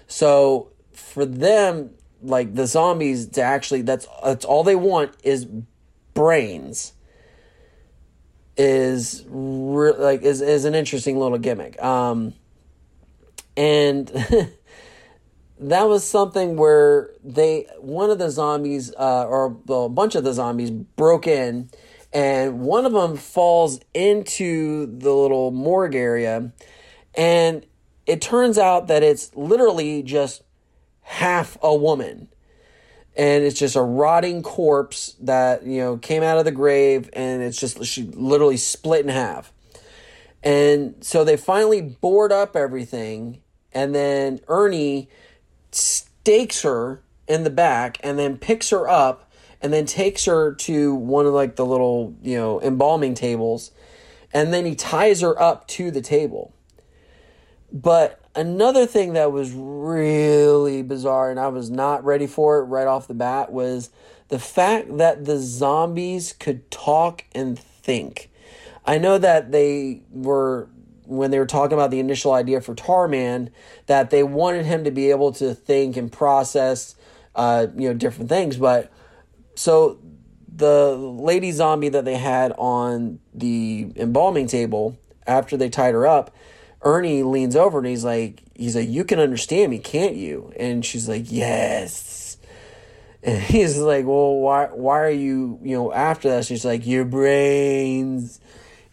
So 0.08 0.72
for 0.94 1.26
them, 1.26 1.92
like 2.22 2.56
the 2.56 2.68
zombies 2.68 3.28
to 3.30 3.42
actually 3.42 3.82
that's 3.82 4.08
that's 4.24 4.46
all 4.46 4.64
they 4.64 4.76
want 4.76 5.14
is 5.24 5.48
brains 6.14 6.94
is 8.58 9.26
re- 9.28 9.92
like 9.92 10.22
is 10.22 10.42
is 10.42 10.66
an 10.66 10.76
interesting 10.76 11.20
little 11.20 11.38
gimmick. 11.38 11.82
Um, 11.84 12.34
and 13.58 14.10
that 15.60 15.84
was 15.84 16.04
something 16.04 16.58
where 16.58 17.12
they 17.24 17.68
one 17.80 18.10
of 18.10 18.20
the 18.20 18.30
zombies 18.30 18.94
uh, 18.96 19.26
or 19.26 19.58
a 19.70 19.90
bunch 19.90 20.16
of 20.16 20.24
the 20.24 20.34
zombies 20.34 20.72
broke 20.72 21.28
in, 21.28 21.70
and 22.14 22.60
one 22.62 22.86
of 22.86 22.92
them 22.92 23.16
falls 23.16 23.80
into 23.94 24.86
the 24.86 25.12
little 25.12 25.52
morgue 25.52 25.96
area, 25.96 26.52
and 27.16 27.66
it 28.06 28.22
turns 28.22 28.58
out 28.58 28.88
that 28.88 29.02
it's 29.02 29.34
literally 29.36 30.04
just 30.04 30.44
half 31.02 31.58
a 31.62 31.74
woman. 31.74 32.28
And 33.18 33.46
it's 33.46 33.58
just 33.58 33.78
a 33.78 33.82
rotting 33.82 34.44
corpse 34.44 35.16
that 35.22 35.66
you 35.66 35.80
know 35.80 35.98
came 35.98 36.22
out 36.22 36.38
of 36.38 36.44
the 36.44 36.52
grave 36.52 37.10
and 37.14 37.42
it's 37.42 37.58
just 37.58 37.84
she 37.86 38.04
literally 38.04 38.58
split 38.58 39.06
in 39.06 39.10
half. 39.10 39.54
And 40.44 40.96
so 41.00 41.24
they 41.24 41.38
finally 41.38 41.82
board 41.82 42.34
up 42.34 42.58
everything 42.58 43.42
and 43.72 43.96
then 43.96 44.42
ernie 44.50 45.10
stakes 45.76 46.62
her 46.62 47.02
in 47.28 47.44
the 47.44 47.50
back 47.50 47.98
and 48.04 48.18
then 48.18 48.38
picks 48.38 48.70
her 48.70 48.88
up 48.88 49.32
and 49.62 49.74
then 49.74 49.86
takes 49.86 50.26
her 50.26 50.54
to 50.54 50.94
one 50.94 51.26
of 51.26 51.34
like 51.34 51.56
the 51.56 51.66
little 51.66 52.16
you 52.22 52.38
know 52.38 52.62
embalming 52.62 53.14
tables 53.14 53.72
and 54.34 54.54
then 54.54 54.66
he 54.66 54.76
ties 54.76 55.22
her 55.22 55.40
up 55.42 55.68
to 55.68 55.92
the 55.92 56.02
table 56.02 56.54
but 57.72 58.22
another 58.36 58.86
thing 58.86 59.14
that 59.14 59.32
was 59.32 59.52
really 59.54 60.82
bizarre 60.82 61.32
and 61.32 61.40
I 61.40 61.48
was 61.48 61.70
not 61.70 62.04
ready 62.04 62.28
for 62.28 62.60
it 62.60 62.64
right 62.66 62.88
off 62.88 63.08
the 63.08 63.14
bat 63.14 63.52
was 63.52 63.90
the 64.28 64.40
fact 64.40 64.98
that 64.98 65.26
the 65.26 65.40
zombies 65.40 66.34
could 66.34 66.70
talk 66.72 67.26
and 67.34 67.58
think. 67.58 68.32
I 68.86 68.98
know 68.98 69.18
that 69.18 69.52
they 69.52 70.02
were 70.12 70.70
when 71.08 71.32
they 71.32 71.40
were 71.40 71.46
talking 71.46 71.74
about 71.74 71.92
the 71.92 72.00
initial 72.00 72.34
idea 72.34 72.62
for 72.62 72.76
Tarman 72.76 73.50
that 73.88 74.10
they 74.10 74.24
wanted 74.24 74.66
him 74.66 74.84
to 74.84 74.92
be 74.92 75.10
able 75.10 75.32
to 75.34 75.54
think 75.54 75.98
and 75.98 76.12
process 76.12 76.96
uh, 77.36 77.68
you 77.76 77.90
know 77.90 77.94
different 77.94 78.30
things 78.30 78.58
but 78.58 78.92
so 79.56 80.00
the 80.48 80.96
lady 80.96 81.52
zombie 81.52 81.90
that 81.90 82.06
they 82.06 82.16
had 82.16 82.54
on 82.58 83.20
the 83.34 83.92
embalming 83.98 84.48
table 84.48 84.98
after 85.28 85.58
they 85.58 85.70
tied 85.70 85.94
her 85.94 86.08
up 86.08 86.34
Ernie 86.86 87.24
leans 87.24 87.56
over 87.56 87.80
and 87.80 87.88
he's 87.88 88.06
like, 88.06 88.44
he's 88.54 88.76
like, 88.76 88.88
you 88.88 89.04
can 89.04 89.20
understand 89.20 89.72
me, 89.72 89.80
can't 89.80 90.16
you? 90.16 90.54
And 90.58 90.86
she's 90.86 91.10
like, 91.10 91.32
yes. 91.32 92.38
And 93.24 93.42
he's 93.42 93.78
like, 93.80 94.06
well, 94.06 94.36
why, 94.36 94.68
why 94.68 95.02
are 95.02 95.10
you, 95.10 95.60
you 95.64 95.76
know, 95.76 95.92
after 95.92 96.30
that? 96.30 96.46
She's 96.46 96.64
like, 96.64 96.86
your 96.86 97.04
brains. 97.04 98.40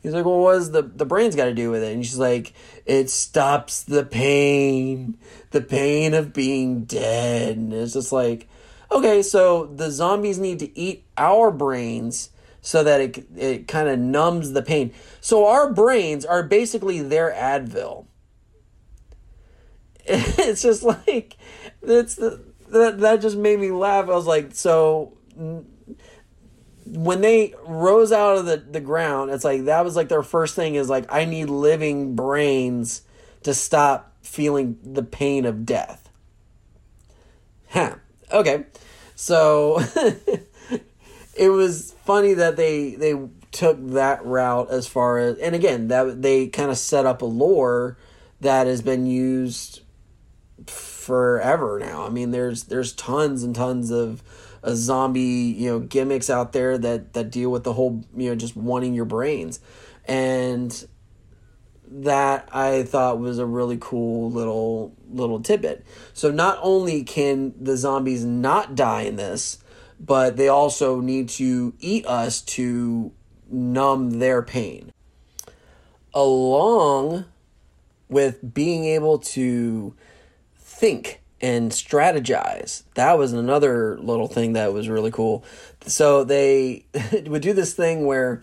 He's 0.02 0.12
like, 0.12 0.24
well, 0.24 0.40
what 0.40 0.54
does 0.54 0.72
the, 0.72 0.82
the 0.82 1.06
brains 1.06 1.36
got 1.36 1.44
to 1.44 1.54
do 1.54 1.70
with 1.70 1.82
it? 1.82 1.94
And 1.94 2.04
she's 2.04 2.18
like, 2.18 2.54
it 2.86 3.08
stops 3.08 3.84
the 3.84 4.04
pain, 4.04 5.16
the 5.52 5.60
pain 5.60 6.12
of 6.12 6.32
being 6.32 6.84
dead. 6.84 7.56
And 7.56 7.72
it's 7.72 7.92
just 7.92 8.10
like, 8.10 8.48
okay, 8.90 9.22
so 9.22 9.66
the 9.66 9.90
zombies 9.90 10.38
need 10.38 10.58
to 10.58 10.76
eat 10.78 11.04
our 11.16 11.52
brains 11.52 12.30
so 12.60 12.84
that 12.84 13.00
it 13.00 13.26
it 13.36 13.68
kind 13.68 13.88
of 13.88 13.98
numbs 13.98 14.52
the 14.52 14.62
pain. 14.62 14.92
So 15.20 15.46
our 15.46 15.72
brains 15.72 16.24
are 16.24 16.42
basically 16.42 17.00
their 17.00 17.30
Advil. 17.32 18.06
It's 20.04 20.62
just 20.62 20.82
like 20.82 21.36
it's 21.80 22.16
the, 22.16 22.42
that 22.70 22.98
that 23.00 23.20
just 23.20 23.36
made 23.36 23.60
me 23.60 23.70
laugh. 23.70 24.08
I 24.08 24.14
was 24.14 24.26
like, 24.26 24.54
so 24.54 25.16
when 26.84 27.20
they 27.20 27.54
rose 27.64 28.12
out 28.12 28.38
of 28.38 28.46
the, 28.46 28.56
the 28.56 28.80
ground, 28.80 29.30
it's 29.30 29.44
like 29.44 29.64
that 29.64 29.84
was 29.84 29.96
like 29.96 30.08
their 30.08 30.22
first 30.22 30.54
thing 30.54 30.74
is 30.74 30.88
like 30.88 31.06
I 31.12 31.24
need 31.24 31.48
living 31.48 32.16
brains 32.16 33.02
to 33.42 33.54
stop 33.54 34.12
feeling 34.22 34.78
the 34.82 35.02
pain 35.02 35.44
of 35.44 35.64
death. 35.64 36.08
Huh. 37.70 37.96
Okay. 38.30 38.64
So 39.14 39.80
it 41.36 41.48
was 41.48 41.94
funny 42.04 42.34
that 42.34 42.56
they 42.56 42.94
they 42.94 43.14
took 43.50 43.78
that 43.90 44.24
route 44.24 44.70
as 44.70 44.86
far 44.86 45.18
as 45.18 45.38
and 45.38 45.54
again 45.54 45.88
that 45.88 46.22
they 46.22 46.46
kind 46.48 46.70
of 46.70 46.78
set 46.78 47.04
up 47.04 47.20
a 47.20 47.26
lore 47.26 47.98
that 48.40 48.66
has 48.66 48.82
been 48.82 49.06
used 49.06 49.82
forever 50.66 51.78
now. 51.78 52.04
I 52.04 52.08
mean 52.08 52.30
there's 52.30 52.64
there's 52.64 52.92
tons 52.92 53.42
and 53.42 53.54
tons 53.54 53.90
of 53.90 54.22
a 54.62 54.76
zombie, 54.76 55.54
you 55.56 55.68
know, 55.68 55.80
gimmicks 55.80 56.30
out 56.30 56.52
there 56.52 56.78
that 56.78 57.12
that 57.14 57.30
deal 57.30 57.50
with 57.50 57.64
the 57.64 57.72
whole, 57.72 58.04
you 58.16 58.30
know, 58.30 58.34
just 58.34 58.56
wanting 58.56 58.94
your 58.94 59.04
brains. 59.04 59.60
And 60.06 60.86
that 61.94 62.48
I 62.52 62.84
thought 62.84 63.18
was 63.18 63.38
a 63.38 63.46
really 63.46 63.78
cool 63.80 64.30
little 64.30 64.94
little 65.10 65.40
tidbit. 65.40 65.84
So 66.14 66.30
not 66.30 66.58
only 66.62 67.02
can 67.04 67.54
the 67.60 67.76
zombies 67.76 68.24
not 68.24 68.74
die 68.74 69.02
in 69.02 69.16
this, 69.16 69.58
but 70.00 70.36
they 70.36 70.48
also 70.48 71.00
need 71.00 71.28
to 71.30 71.74
eat 71.80 72.06
us 72.06 72.40
to 72.42 73.12
numb 73.50 74.18
their 74.18 74.42
pain. 74.42 74.92
Along 76.14 77.26
with 78.08 78.54
being 78.54 78.84
able 78.84 79.18
to 79.18 79.94
think 80.56 81.21
and 81.42 81.72
strategize. 81.72 82.84
That 82.94 83.18
was 83.18 83.32
another 83.32 83.98
little 83.98 84.28
thing 84.28 84.52
that 84.52 84.72
was 84.72 84.88
really 84.88 85.10
cool. 85.10 85.44
So 85.86 86.24
they 86.24 86.86
would 87.26 87.42
do 87.42 87.52
this 87.52 87.74
thing 87.74 88.06
where 88.06 88.42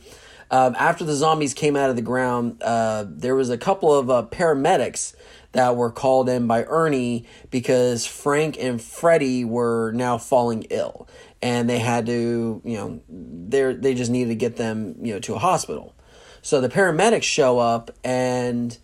um, 0.52 0.76
after 0.78 1.06
the 1.06 1.16
zombies 1.16 1.54
came 1.54 1.76
out 1.76 1.90
of 1.90 1.96
the 1.96 2.02
ground, 2.02 2.62
uh, 2.62 3.06
there 3.08 3.36
was 3.36 3.50
a 3.50 3.58
couple 3.58 3.94
of 3.94 4.10
uh, 4.10 4.28
paramedics 4.30 5.16
that 5.54 5.76
were 5.76 5.92
called 5.92 6.30
in 6.30 6.46
by 6.46 6.64
Ernie 6.66 7.26
because 7.50 8.06
Frank 8.06 8.58
and 8.60 8.82
Freddie 8.82 9.46
were 9.46 9.92
now 9.94 10.18
falling 10.18 10.64
ill 10.70 11.08
and 11.42 11.70
they 11.70 11.80
had 11.80 12.06
to, 12.08 12.62
you 12.64 12.78
know, 12.78 13.02
they 13.10 13.74
they 13.74 13.94
just 13.94 14.12
needed 14.12 14.30
to 14.30 14.36
get 14.36 14.58
them, 14.58 14.96
you 15.02 15.14
know, 15.14 15.20
to 15.22 15.36
a 15.36 15.40
hospital. 15.40 15.96
So 16.42 16.62
the 16.62 16.70
paramedics 16.70 17.24
show 17.24 17.60
up 17.60 17.92
and 18.04 18.78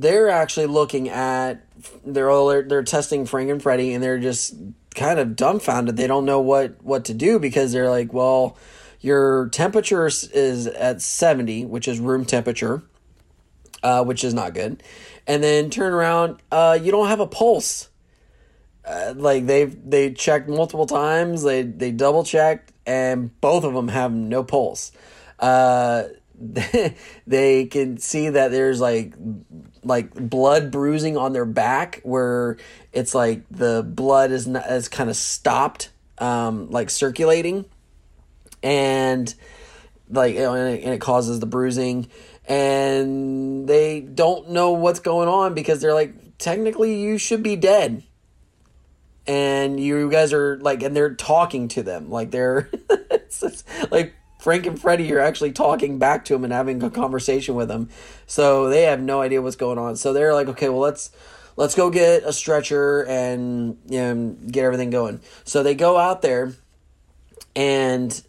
they're 0.00 0.28
actually 0.28 0.66
looking 0.66 1.08
at 1.08 1.64
they're 2.04 2.30
all 2.30 2.48
they're, 2.48 2.62
they're 2.62 2.82
testing 2.82 3.26
Frank 3.26 3.50
and 3.50 3.62
Freddie 3.62 3.92
and 3.94 4.02
they're 4.02 4.18
just 4.18 4.54
kind 4.94 5.18
of 5.18 5.36
dumbfounded. 5.36 5.96
They 5.96 6.06
don't 6.06 6.24
know 6.24 6.40
what 6.40 6.82
what 6.82 7.04
to 7.06 7.14
do 7.14 7.38
because 7.38 7.72
they're 7.72 7.90
like, 7.90 8.12
well, 8.12 8.56
your 9.00 9.48
temperature 9.50 10.06
is 10.06 10.66
at 10.66 11.02
70, 11.02 11.66
which 11.66 11.88
is 11.88 12.00
room 12.00 12.24
temperature, 12.24 12.82
uh, 13.82 14.04
which 14.04 14.24
is 14.24 14.34
not 14.34 14.54
good. 14.54 14.82
And 15.26 15.42
then 15.42 15.70
turn 15.70 15.92
around, 15.92 16.40
uh, 16.50 16.78
you 16.80 16.90
don't 16.90 17.08
have 17.08 17.20
a 17.20 17.26
pulse 17.26 17.88
uh, 18.84 19.14
like 19.16 19.46
they've 19.46 19.76
they 19.88 20.12
checked 20.12 20.48
multiple 20.48 20.86
times. 20.86 21.42
They 21.42 21.62
they 21.62 21.90
double 21.90 22.24
checked, 22.24 22.72
and 22.86 23.38
both 23.40 23.64
of 23.64 23.72
them 23.72 23.88
have 23.88 24.12
no 24.12 24.44
pulse. 24.44 24.92
Uh, 25.38 26.04
they 27.26 27.66
can 27.66 27.96
see 27.98 28.28
that 28.28 28.50
there's 28.50 28.80
like 28.80 29.14
like 29.84 30.14
blood 30.14 30.70
bruising 30.70 31.16
on 31.16 31.32
their 31.32 31.44
back 31.44 32.00
where 32.02 32.56
it's 32.92 33.14
like 33.14 33.42
the 33.50 33.82
blood 33.82 34.30
is 34.30 34.46
not 34.46 34.70
is 34.70 34.88
kind 34.88 35.10
of 35.10 35.16
stopped 35.16 35.90
um 36.18 36.70
like 36.70 36.90
circulating. 36.90 37.64
And 38.62 39.32
like 40.10 40.36
and, 40.36 40.56
it, 40.74 40.84
and 40.84 40.94
it 40.94 41.00
causes 41.00 41.40
the 41.40 41.46
bruising. 41.46 42.08
And 42.46 43.66
they 43.68 44.00
don't 44.00 44.50
know 44.50 44.72
what's 44.72 45.00
going 45.00 45.28
on 45.28 45.54
because 45.54 45.80
they're 45.80 45.94
like 45.94 46.38
technically 46.38 47.00
you 47.00 47.18
should 47.18 47.42
be 47.42 47.56
dead. 47.56 48.02
And 49.26 49.80
you 49.80 50.10
guys 50.10 50.32
are 50.32 50.58
like 50.58 50.82
and 50.82 50.94
they're 50.94 51.14
talking 51.14 51.68
to 51.68 51.82
them. 51.82 52.10
Like 52.10 52.30
they're 52.30 52.70
like 53.90 54.14
Frank 54.44 54.66
and 54.66 54.78
Freddie 54.78 55.10
are 55.14 55.20
actually 55.20 55.52
talking 55.52 55.98
back 55.98 56.26
to 56.26 56.34
him 56.34 56.44
and 56.44 56.52
having 56.52 56.82
a 56.82 56.90
conversation 56.90 57.54
with 57.54 57.70
him. 57.70 57.88
So 58.26 58.68
they 58.68 58.82
have 58.82 59.00
no 59.00 59.22
idea 59.22 59.40
what's 59.40 59.56
going 59.56 59.78
on. 59.78 59.96
So 59.96 60.12
they're 60.12 60.34
like, 60.34 60.48
okay, 60.48 60.68
well 60.68 60.80
let's 60.80 61.10
let's 61.56 61.74
go 61.74 61.88
get 61.88 62.24
a 62.24 62.32
stretcher 62.32 63.06
and 63.06 63.78
you 63.88 63.98
know, 63.98 64.36
get 64.50 64.64
everything 64.64 64.90
going. 64.90 65.22
So 65.44 65.62
they 65.62 65.74
go 65.74 65.96
out 65.96 66.20
there 66.20 66.52
and 67.56 68.22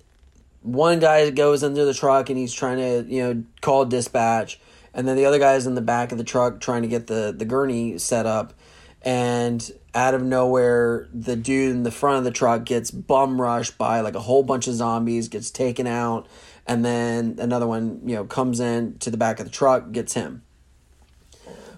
one 0.61 0.99
guy 0.99 1.29
goes 1.31 1.63
into 1.63 1.83
the 1.83 1.93
truck 1.93 2.29
and 2.29 2.39
he's 2.39 2.53
trying 2.53 2.77
to, 2.77 3.13
you 3.13 3.21
know, 3.21 3.43
call 3.59 3.83
dispatch. 3.83 4.57
And 4.93 5.05
then 5.05 5.17
the 5.17 5.25
other 5.25 5.37
guy's 5.37 5.67
in 5.67 5.75
the 5.75 5.81
back 5.81 6.13
of 6.13 6.17
the 6.17 6.23
truck 6.23 6.61
trying 6.61 6.83
to 6.83 6.87
get 6.87 7.07
the, 7.07 7.35
the 7.37 7.43
gurney 7.43 7.97
set 7.97 8.25
up. 8.25 8.53
And 9.01 9.69
out 9.95 10.13
of 10.13 10.21
nowhere, 10.21 11.07
the 11.13 11.37
dude 11.37 11.71
in 11.71 11.83
the 11.83 11.91
front 11.91 12.17
of 12.17 12.23
the 12.25 12.31
truck 12.31 12.65
gets 12.65 12.91
bum 12.91 13.41
rushed 13.41 13.77
by 13.77 14.01
like 14.01 14.13
a 14.13 14.19
whole 14.19 14.43
bunch 14.43 14.67
of 14.67 14.75
zombies, 14.75 15.29
gets 15.29 15.49
taken 15.49 15.87
out, 15.87 16.27
and 16.67 16.83
then 16.83 17.37
another 17.39 17.65
one, 17.65 18.01
you 18.05 18.15
know, 18.15 18.25
comes 18.25 18.59
in 18.59 18.97
to 18.99 19.09
the 19.09 19.17
back 19.17 19.39
of 19.39 19.45
the 19.45 19.51
truck, 19.51 19.93
gets 19.93 20.13
him. 20.13 20.43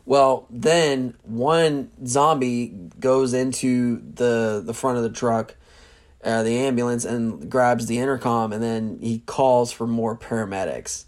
Well, 0.06 0.48
then 0.49 1.15
one 1.23 1.91
zombie 2.06 2.68
goes 2.99 3.34
into 3.34 4.02
the 4.15 4.64
the 4.65 4.73
front 4.73 4.98
of 4.98 5.03
the 5.03 5.10
truck, 5.10 5.56
uh, 6.23 6.44
the 6.44 6.57
ambulance, 6.57 7.06
and 7.06 7.52
grabs 7.52 7.85
the 7.85 7.99
intercom, 7.99 8.52
and 8.52 8.64
then 8.64 8.99
he 9.02 9.19
calls 9.19 9.72
for 9.72 9.85
more 9.85 10.18
paramedics. 10.18 11.06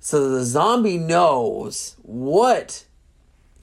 So 0.00 0.30
the 0.30 0.44
zombie 0.44 0.98
knows 0.98 1.96
what 2.02 2.86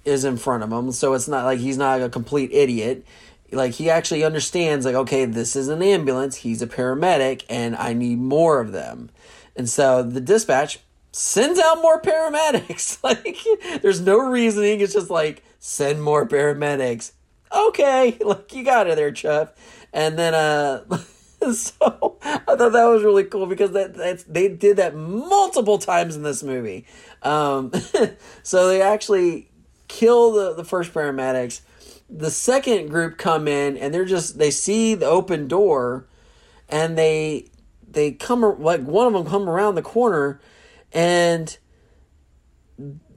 is 0.09 0.25
in 0.25 0.37
front 0.37 0.63
of 0.63 0.71
him. 0.71 0.91
So 0.91 1.13
it's 1.13 1.27
not 1.27 1.45
like 1.45 1.59
he's 1.59 1.77
not 1.77 2.01
a 2.01 2.09
complete 2.09 2.51
idiot. 2.51 3.05
Like 3.51 3.73
he 3.73 3.89
actually 3.89 4.23
understands, 4.23 4.85
like, 4.85 4.95
okay, 4.95 5.25
this 5.25 5.55
is 5.55 5.69
an 5.69 5.81
ambulance, 5.81 6.37
he's 6.37 6.61
a 6.61 6.67
paramedic, 6.67 7.45
and 7.49 7.75
I 7.75 7.93
need 7.93 8.19
more 8.19 8.59
of 8.59 8.71
them. 8.71 9.09
And 9.55 9.69
so 9.69 10.03
the 10.03 10.21
dispatch 10.21 10.79
sends 11.11 11.59
out 11.59 11.81
more 11.81 12.01
paramedics. 12.01 13.03
like 13.03 13.37
there's 13.81 14.01
no 14.01 14.17
reasoning. 14.19 14.81
It's 14.81 14.93
just 14.93 15.09
like 15.09 15.43
send 15.59 16.01
more 16.01 16.27
paramedics. 16.27 17.11
Okay, 17.55 18.17
like 18.21 18.53
you 18.53 18.63
got 18.63 18.87
it 18.87 18.95
there, 18.95 19.11
Chuff. 19.11 19.53
And 19.93 20.17
then 20.17 20.33
uh 20.33 20.83
so 21.53 22.17
I 22.21 22.55
thought 22.55 22.73
that 22.73 22.85
was 22.85 23.03
really 23.03 23.23
cool 23.23 23.47
because 23.47 23.71
that 23.71 23.95
that's 23.95 24.23
they 24.23 24.47
did 24.47 24.77
that 24.77 24.95
multiple 24.95 25.77
times 25.77 26.15
in 26.15 26.23
this 26.23 26.43
movie. 26.43 26.85
Um 27.23 27.71
so 28.43 28.67
they 28.67 28.81
actually 28.81 29.48
kill 29.89 30.31
the, 30.31 30.53
the 30.53 30.63
first 30.63 30.93
paramedics. 30.93 31.59
The 32.09 32.31
second 32.31 32.87
group 32.87 33.17
come 33.17 33.47
in 33.47 33.75
and 33.75 33.93
they're 33.93 34.05
just 34.05 34.39
they 34.39 34.51
see 34.51 34.95
the 34.95 35.05
open 35.05 35.49
door 35.49 36.07
and 36.69 36.97
they 36.97 37.49
they 37.91 38.13
come 38.13 38.41
like 38.61 38.81
one 38.81 39.07
of 39.07 39.13
them 39.13 39.25
come 39.25 39.49
around 39.49 39.75
the 39.75 39.81
corner 39.81 40.39
and 40.93 41.57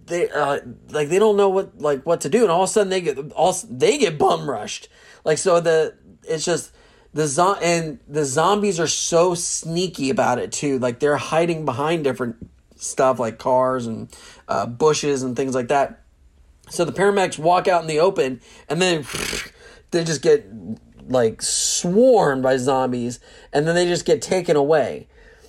they 0.07 0.29
uh, 0.29 0.61
like 0.91 1.09
they 1.09 1.19
don't 1.19 1.37
know 1.37 1.49
what 1.49 1.81
like 1.81 2.05
what 2.05 2.23
to 2.23 2.29
do. 2.29 2.43
And 2.43 2.51
all 2.51 2.65
of 2.65 2.69
a 2.69 2.73
sudden 2.73 2.91
they 2.91 3.01
get 3.01 3.33
all 3.33 3.57
they 3.71 3.99
get 3.99 4.19
bum 4.19 4.51
rushed. 4.51 4.89
Like 5.25 5.39
so 5.39 5.61
the 5.61 5.95
it's 6.25 6.45
just 6.45 6.73
the 7.15 7.27
zo- 7.27 7.59
and 7.63 8.01
the 8.09 8.25
zombies 8.25 8.81
are 8.81 8.87
so 8.87 9.35
sneaky 9.35 10.11
about 10.11 10.39
it 10.39 10.53
too. 10.53 10.79
Like 10.79 10.99
they're 10.99 11.17
hiding 11.17 11.65
behind 11.65 12.05
different 12.05 12.37
stuff 12.77 13.19
like 13.19 13.39
cars 13.39 13.87
and 13.87 14.15
uh, 14.49 14.67
bushes 14.67 15.23
and 15.23 15.37
things 15.37 15.55
like 15.55 15.69
that 15.69 16.02
so 16.73 16.87
the 16.87 16.93
paramedics 16.93 17.39
walk 17.39 17.69
out 17.69 17.83
in 17.83 17.87
the 17.87 18.01
open, 18.01 18.41
and 18.67 18.81
then 18.81 19.05
they 19.91 20.05
just 20.05 20.23
get 20.23 20.47
like 21.07 21.43
swarmed 21.43 22.43
by 22.43 22.57
zombies, 22.57 23.21
and 23.53 23.69
then 23.69 23.75
they 23.75 23.87
just 23.87 24.07
get 24.07 24.23
taken 24.23 24.57
away. 24.57 25.07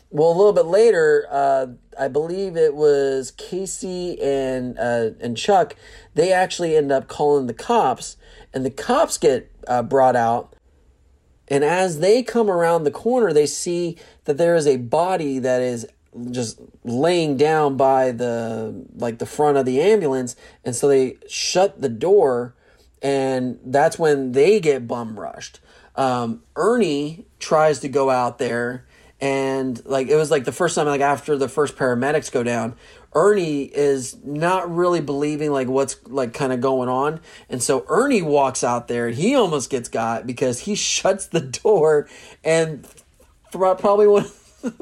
Well, 0.10 0.30
a 0.30 0.36
little 0.36 0.52
bit 0.52 0.66
later, 0.66 1.26
uh, 1.32 1.68
I 1.98 2.10
believe 2.10 2.58
it 2.58 2.76
was 2.76 3.32
Casey 3.32 4.22
and 4.22 4.78
uh, 4.78 5.12
and 5.22 5.38
Chuck. 5.38 5.78
They 6.14 6.34
actually 6.34 6.76
end 6.76 6.92
up 6.92 7.08
calling 7.08 7.48
the 7.48 7.54
cops, 7.54 8.18
and 8.54 8.66
the 8.66 8.70
cops 8.70 9.18
get 9.18 9.50
uh, 9.66 9.82
brought 9.82 10.18
out. 10.18 10.54
And 11.48 11.64
as 11.64 12.00
they 12.00 12.22
come 12.22 12.50
around 12.50 12.84
the 12.84 12.92
corner, 12.92 13.32
they 13.32 13.46
see 13.46 13.98
that 14.26 14.38
there 14.38 14.56
is 14.56 14.68
a 14.68 14.76
body 14.78 15.40
that 15.40 15.62
is 15.62 15.88
just 16.32 16.60
laying 16.84 17.38
down 17.38 17.78
by 17.78 18.12
the 18.12 18.86
like 18.96 19.20
the 19.20 19.26
front 19.26 19.58
of 19.58 19.66
the 19.66 19.82
ambulance 19.82 20.36
and 20.64 20.76
so 20.76 20.88
they 20.88 21.18
shut 21.28 21.82
the 21.82 21.90
door 21.90 22.56
and 23.02 23.60
that's 23.66 24.00
when 24.00 24.32
they 24.32 24.60
get 24.60 24.88
bum 24.88 25.20
rushed. 25.20 25.60
Um, 25.96 26.44
ernie 26.56 27.26
tries 27.40 27.80
to 27.80 27.90
go 27.90 28.10
out 28.10 28.38
there 28.38 28.86
and 29.24 29.84
like 29.86 30.10
it 30.10 30.16
was 30.16 30.30
like 30.30 30.44
the 30.44 30.52
first 30.52 30.76
time 30.76 30.88
like 30.88 31.02
after 31.02 31.38
the 31.38 31.48
first 31.48 31.78
paramedics 31.78 32.32
go 32.32 32.44
down 32.44 32.76
ernie 33.14 33.64
is 33.64 34.18
not 34.24 34.74
really 34.74 35.00
believing 35.00 35.52
like 35.52 35.68
what's 35.68 35.96
like 36.08 36.34
kind 36.34 36.52
of 36.52 36.60
going 36.60 36.90
on 36.90 37.22
and 37.48 37.64
so 37.64 37.86
ernie 37.88 38.22
walks 38.22 38.64
out 38.64 38.88
there 38.88 39.08
and 39.08 39.16
he 39.16 39.34
almost 39.36 39.70
gets 39.70 39.88
got 39.88 40.28
because 40.28 40.62
he 40.62 40.76
shuts 40.94 41.28
the 41.28 41.40
door 41.40 42.10
and 42.44 42.88
probably 43.52 44.08
one 44.08 44.26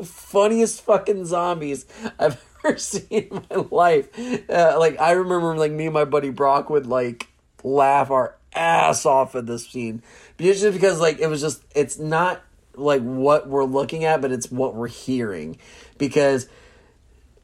funniest 0.04 0.82
fucking 0.82 1.26
zombies 1.26 1.86
I've 2.20 2.44
ever 2.64 2.78
seen 2.78 3.06
in 3.10 3.46
my 3.50 3.56
life. 3.70 4.08
Uh, 4.50 4.76
like 4.80 5.00
I 5.00 5.12
remember, 5.12 5.56
like 5.56 5.72
me 5.72 5.86
and 5.86 5.94
my 5.94 6.06
buddy 6.06 6.30
Brock 6.30 6.70
would 6.70 6.86
like 6.86 7.28
laugh 7.64 8.12
our 8.12 8.36
ass 8.54 9.06
off 9.06 9.36
at 9.36 9.46
this 9.46 9.68
scene, 9.68 10.02
just 10.40 10.64
because 10.74 11.00
like 11.00 11.20
it 11.20 11.28
was 11.28 11.42
just 11.42 11.64
it's 11.76 11.98
not 11.98 12.42
like 12.76 13.02
what 13.02 13.48
we're 13.48 13.66
looking 13.66 14.06
at, 14.06 14.22
but 14.22 14.32
it's 14.32 14.52
what 14.52 14.76
we're 14.76 14.88
hearing 14.88 15.58
because. 15.98 16.48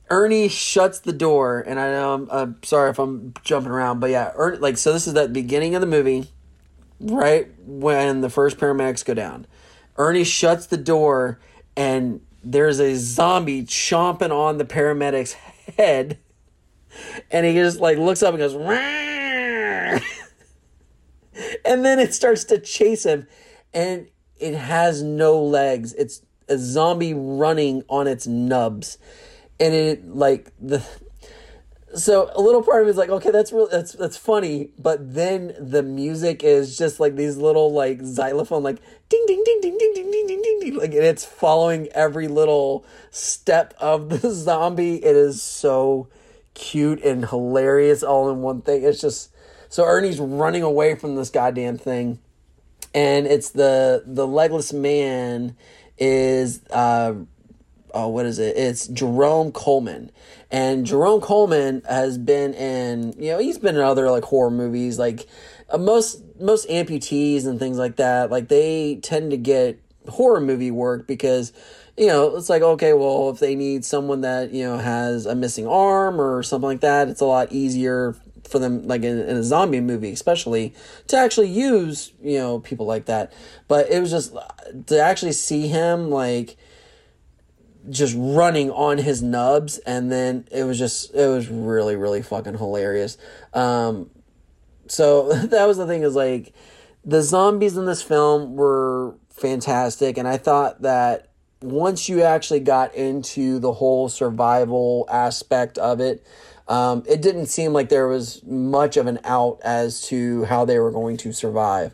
Ernie 0.10 0.48
shuts 0.48 1.00
the 1.00 1.12
door, 1.12 1.62
and 1.68 1.78
I 1.78 1.92
know 1.92 2.14
I'm, 2.14 2.30
I'm 2.32 2.64
sorry 2.64 2.92
if 2.92 2.98
I'm 2.98 3.34
jumping 3.44 3.74
around, 3.74 4.00
but 4.00 4.10
yeah, 4.10 4.32
Ernie, 4.36 4.56
like 4.56 4.78
so. 4.78 4.94
This 4.94 5.06
is 5.06 5.14
the 5.14 5.28
beginning 5.28 5.76
of 5.76 5.82
the 5.82 5.88
movie, 5.88 6.32
right 7.02 7.52
when 7.60 8.22
the 8.22 8.30
first 8.30 8.58
paramedics 8.58 9.04
go 9.04 9.14
down. 9.14 9.48
Ernie 9.98 10.24
shuts 10.24 10.68
the 10.68 10.78
door, 10.78 11.42
and 11.76 12.22
there's 12.44 12.80
a 12.80 12.96
zombie 12.96 13.64
chomping 13.64 14.32
on 14.32 14.58
the 14.58 14.66
paramedic's 14.66 15.34
head 15.78 16.18
and 17.32 17.46
he 17.46 17.54
just 17.54 17.80
like 17.80 17.98
looks 17.98 18.24
up 18.24 18.34
and 18.34 18.40
goes 18.40 18.54
and 21.66 21.86
then 21.86 22.00
it 22.00 22.14
starts 22.14 22.44
to 22.46 22.60
chase 22.60 23.06
him 23.06 23.28
and 23.74 24.08
it 24.40 24.56
has 24.56 25.04
no 25.04 25.42
legs. 25.42 25.94
It's 25.94 26.22
a 26.48 26.58
zombie 26.58 27.14
running 27.14 27.84
on 27.90 28.08
its 28.08 28.28
nubs. 28.28 28.98
And 29.60 29.74
it 29.74 30.08
like 30.08 30.52
the 30.60 30.86
so 31.96 32.30
a 32.36 32.42
little 32.42 32.62
part 32.62 32.82
of 32.82 32.88
me 32.88 32.92
is 32.92 32.98
like, 32.98 33.10
okay, 33.10 33.32
that's 33.32 33.52
really 33.54 33.70
that's 33.72 33.94
that's 33.94 34.18
funny, 34.18 34.72
but 34.78 35.14
then 35.14 35.54
the 35.60 35.82
music 35.82 36.44
is 36.44 36.78
just 36.78 37.00
like 37.00 37.16
these 37.16 37.38
little 37.38 37.72
like 37.72 38.02
xylophone 38.02 38.62
like 38.62 38.78
ding 39.10 39.24
ding 39.26 39.42
ding 39.46 39.62
ding 39.62 39.78
ding 39.78 39.94
ding 39.94 40.12
ding 40.12 40.28
ding 40.28 40.42
ding, 40.42 40.60
ding. 40.60 40.78
like 40.78 40.92
and 40.92 41.04
it's 41.04 41.24
following 41.24 41.88
every 41.94 42.28
little 42.28 42.86
step 43.10 43.74
of 43.80 44.10
the 44.10 44.30
zombie. 44.32 44.96
It 44.96 45.16
is 45.16 45.42
so 45.42 46.10
cute 46.54 47.02
and 47.04 47.26
hilarious 47.26 48.04
all 48.04 48.30
in 48.30 48.42
one 48.42 48.62
thing. 48.62 48.84
It's 48.84 49.00
just 49.00 49.32
so 49.70 49.86
Ernie's 49.86 50.20
running 50.20 50.64
away 50.64 50.96
from 50.96 51.16
this 51.16 51.30
goddamn 51.30 51.78
thing, 51.78 52.20
and 52.94 53.26
it's 53.26 53.52
the 53.52 54.04
the 54.06 54.28
legless 54.28 54.74
man 54.74 55.56
is 55.98 56.62
uh 56.70 57.14
oh, 57.98 58.08
what 58.10 58.26
is 58.28 58.38
it? 58.38 58.56
It's 58.56 58.88
Jerome 58.88 59.52
Coleman. 59.52 60.12
And 60.52 60.86
Jerome 60.86 61.20
Coleman 61.20 61.82
has 61.90 62.18
been 62.18 62.54
in, 62.54 63.14
you 63.18 63.32
know, 63.32 63.40
he's 63.40 63.58
been 63.58 63.76
in 63.76 63.82
other 63.82 64.12
like 64.12 64.24
horror 64.24 64.52
movies, 64.52 65.00
like 65.00 65.28
uh, 65.70 65.78
most 65.80 66.22
most 66.40 66.70
amputees 66.70 67.48
and 67.48 67.60
things 67.60 67.78
like 67.78 67.96
that. 67.96 68.30
Like 68.30 68.50
they 68.50 68.98
tend 68.98 69.32
to 69.32 69.38
get 69.38 69.80
horror 70.08 70.40
movie 70.40 70.72
work 70.72 71.08
because 71.08 71.52
you 71.98 72.06
know, 72.06 72.36
it's 72.36 72.48
like, 72.48 72.62
okay, 72.62 72.94
well, 72.94 73.32
if 73.32 73.40
they 73.40 73.56
need 73.56 73.84
someone 73.84 74.22
that, 74.22 74.52
you 74.52 74.64
know, 74.64 74.78
has 74.78 75.26
a 75.26 75.34
missing 75.34 75.66
arm 75.66 76.22
or 76.22 76.44
something 76.44 76.68
like 76.68 76.82
that, 76.82 77.08
it's 77.08 77.22
a 77.22 77.26
lot 77.26 77.52
easier 77.52 78.16
for 78.48 78.60
them, 78.60 78.88
like 78.88 79.02
in, 79.02 79.18
in, 79.18 79.36
a 79.36 79.44
zombie 79.44 79.82
movie, 79.82 80.12
especially 80.12 80.76
to 81.08 81.18
actually 81.18 81.50
use, 81.50 82.14
you 82.22 82.38
know, 82.38 82.60
people 82.60 82.86
like 82.86 83.06
that. 83.06 83.34
But 83.68 83.90
it 83.90 84.00
was 84.00 84.12
just 84.12 84.36
to 84.86 85.02
actually 85.02 85.32
see 85.32 85.68
him, 85.68 86.12
like, 86.12 86.56
just 87.90 88.16
running 88.18 88.70
on 88.72 88.98
his 88.98 89.22
nubs 89.24 89.78
and 89.80 90.12
then 90.12 90.48
it 90.52 90.64
was 90.64 90.78
just 90.78 91.14
it 91.14 91.28
was 91.28 91.48
really 91.50 91.96
really 91.96 92.22
fucking 92.22 92.58
hilarious. 92.58 93.18
Um 93.54 94.10
so 94.88 95.32
that 95.34 95.66
was 95.66 95.78
the 95.78 95.88
thing 95.88 96.04
is 96.04 96.16
like 96.16 96.54
the 97.06 97.22
zombies 97.22 97.78
in 97.78 97.86
this 97.86 98.02
film 98.02 98.56
were 98.56 99.16
fantastic 99.30 100.18
and 100.18 100.28
i 100.28 100.36
thought 100.36 100.82
that 100.82 101.30
once 101.62 102.10
you 102.10 102.24
actually 102.24 102.60
got 102.60 102.94
into 102.96 103.60
the 103.60 103.72
whole 103.72 104.10
survival 104.10 105.08
aspect 105.10 105.78
of 105.78 106.00
it 106.00 106.26
um, 106.68 107.04
it 107.08 107.22
didn't 107.22 107.46
seem 107.48 107.72
like 107.72 107.90
there 107.90 108.08
was 108.08 108.44
much 108.44 108.98
of 108.98 109.08
an 109.08 109.20
out 109.24 109.60
as 109.64 110.02
to 110.08 110.44
how 110.46 110.66
they 110.66 110.80
were 110.80 110.92
going 110.92 111.18
to 111.18 111.32
survive. 111.32 111.94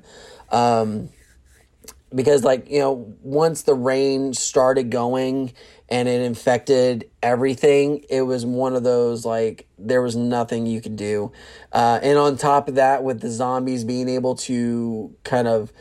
Um, 0.49 1.09
because 2.13 2.43
like 2.43 2.69
you 2.69 2.79
know 2.79 3.15
once 3.21 3.63
the 3.63 3.73
rain 3.73 4.33
started 4.33 4.91
going 4.91 5.53
and 5.93 6.09
it 6.09 6.21
infected 6.21 7.07
everything 7.21 8.03
it 8.09 8.23
was 8.23 8.47
one 8.47 8.75
of 8.75 8.81
those 8.83 9.25
like 9.25 9.67
there 9.77 10.01
was 10.01 10.15
nothing 10.15 10.65
you 10.65 10.81
could 10.81 10.95
do. 10.95 11.31
Uh, 11.71 11.99
and 12.01 12.17
on 12.17 12.35
top 12.35 12.67
of 12.67 12.75
that 12.75 13.03
with 13.03 13.21
the 13.21 13.29
zombies 13.29 13.83
being 13.83 14.09
able 14.09 14.33
to 14.33 15.15
kind 15.23 15.47
of 15.47 15.71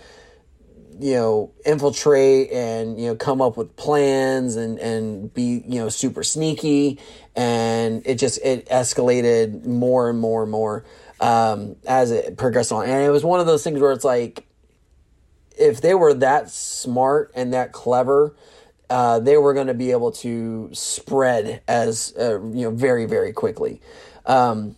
you 1.01 1.15
know 1.15 1.51
infiltrate 1.65 2.53
and 2.53 3.01
you 3.01 3.07
know 3.07 3.15
come 3.15 3.41
up 3.41 3.57
with 3.57 3.75
plans 3.77 4.57
and 4.57 4.79
and 4.81 5.33
be 5.33 5.65
you 5.67 5.81
know 5.81 5.89
super 5.89 6.23
sneaky 6.23 6.99
and 7.35 8.07
it 8.07 8.17
just 8.17 8.39
it 8.45 8.67
escalated 8.67 9.65
more 9.65 10.11
and 10.11 10.21
more 10.21 10.43
and 10.43 10.53
more 10.53 10.85
um, 11.21 11.77
as 11.87 12.11
it 12.11 12.37
progressed 12.37 12.71
on. 12.71 12.85
And 12.85 13.03
it 13.03 13.09
was 13.09 13.25
one 13.25 13.41
of 13.41 13.47
those 13.47 13.65
things 13.65 13.81
where 13.81 13.93
it's 13.93 14.05
like 14.05 14.45
if 15.57 15.81
they 15.81 15.95
were 15.95 16.13
that 16.13 16.51
smart 16.51 17.33
and 17.35 17.55
that 17.55 17.73
clever 17.73 18.35
uh, 18.93 19.19
they 19.19 19.37
were 19.37 19.55
going 19.55 19.67
to 19.67 19.75
be 19.75 19.91
able 19.91 20.13
to 20.13 20.69
spread 20.73 21.63
as 21.67 22.15
uh, 22.19 22.41
you 22.43 22.63
know 22.63 22.71
very 22.71 23.07
very 23.07 23.33
quickly 23.33 23.81
um, 24.27 24.77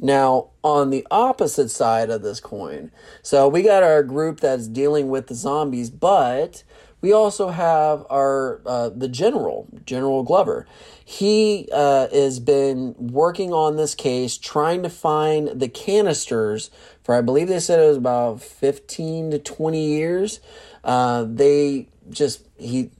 now, 0.00 0.50
on 0.62 0.90
the 0.90 1.04
opposite 1.10 1.70
side 1.70 2.08
of 2.08 2.22
this 2.22 2.38
coin, 2.40 2.92
so 3.20 3.48
we 3.48 3.62
got 3.62 3.82
our 3.82 4.04
group 4.04 4.38
that's 4.40 4.68
dealing 4.68 5.08
with 5.08 5.26
the 5.26 5.34
zombies, 5.34 5.90
but 5.90 6.62
we 7.00 7.12
also 7.12 7.48
have 7.48 8.06
our 8.08 8.60
uh, 8.64 8.90
the 8.90 9.08
general, 9.08 9.66
General 9.84 10.22
Glover. 10.22 10.66
He 11.04 11.68
uh, 11.72 12.08
has 12.08 12.38
been 12.38 12.94
working 12.98 13.52
on 13.52 13.76
this 13.76 13.94
case, 13.96 14.38
trying 14.38 14.84
to 14.84 14.90
find 14.90 15.60
the 15.60 15.68
canisters 15.68 16.70
for. 17.02 17.14
I 17.16 17.20
believe 17.20 17.48
they 17.48 17.60
said 17.60 17.80
it 17.80 17.88
was 17.88 17.96
about 17.96 18.40
fifteen 18.40 19.32
to 19.32 19.38
twenty 19.38 19.84
years. 19.84 20.38
Uh, 20.84 21.24
they 21.28 21.88
just 22.10 22.46
he 22.58 22.90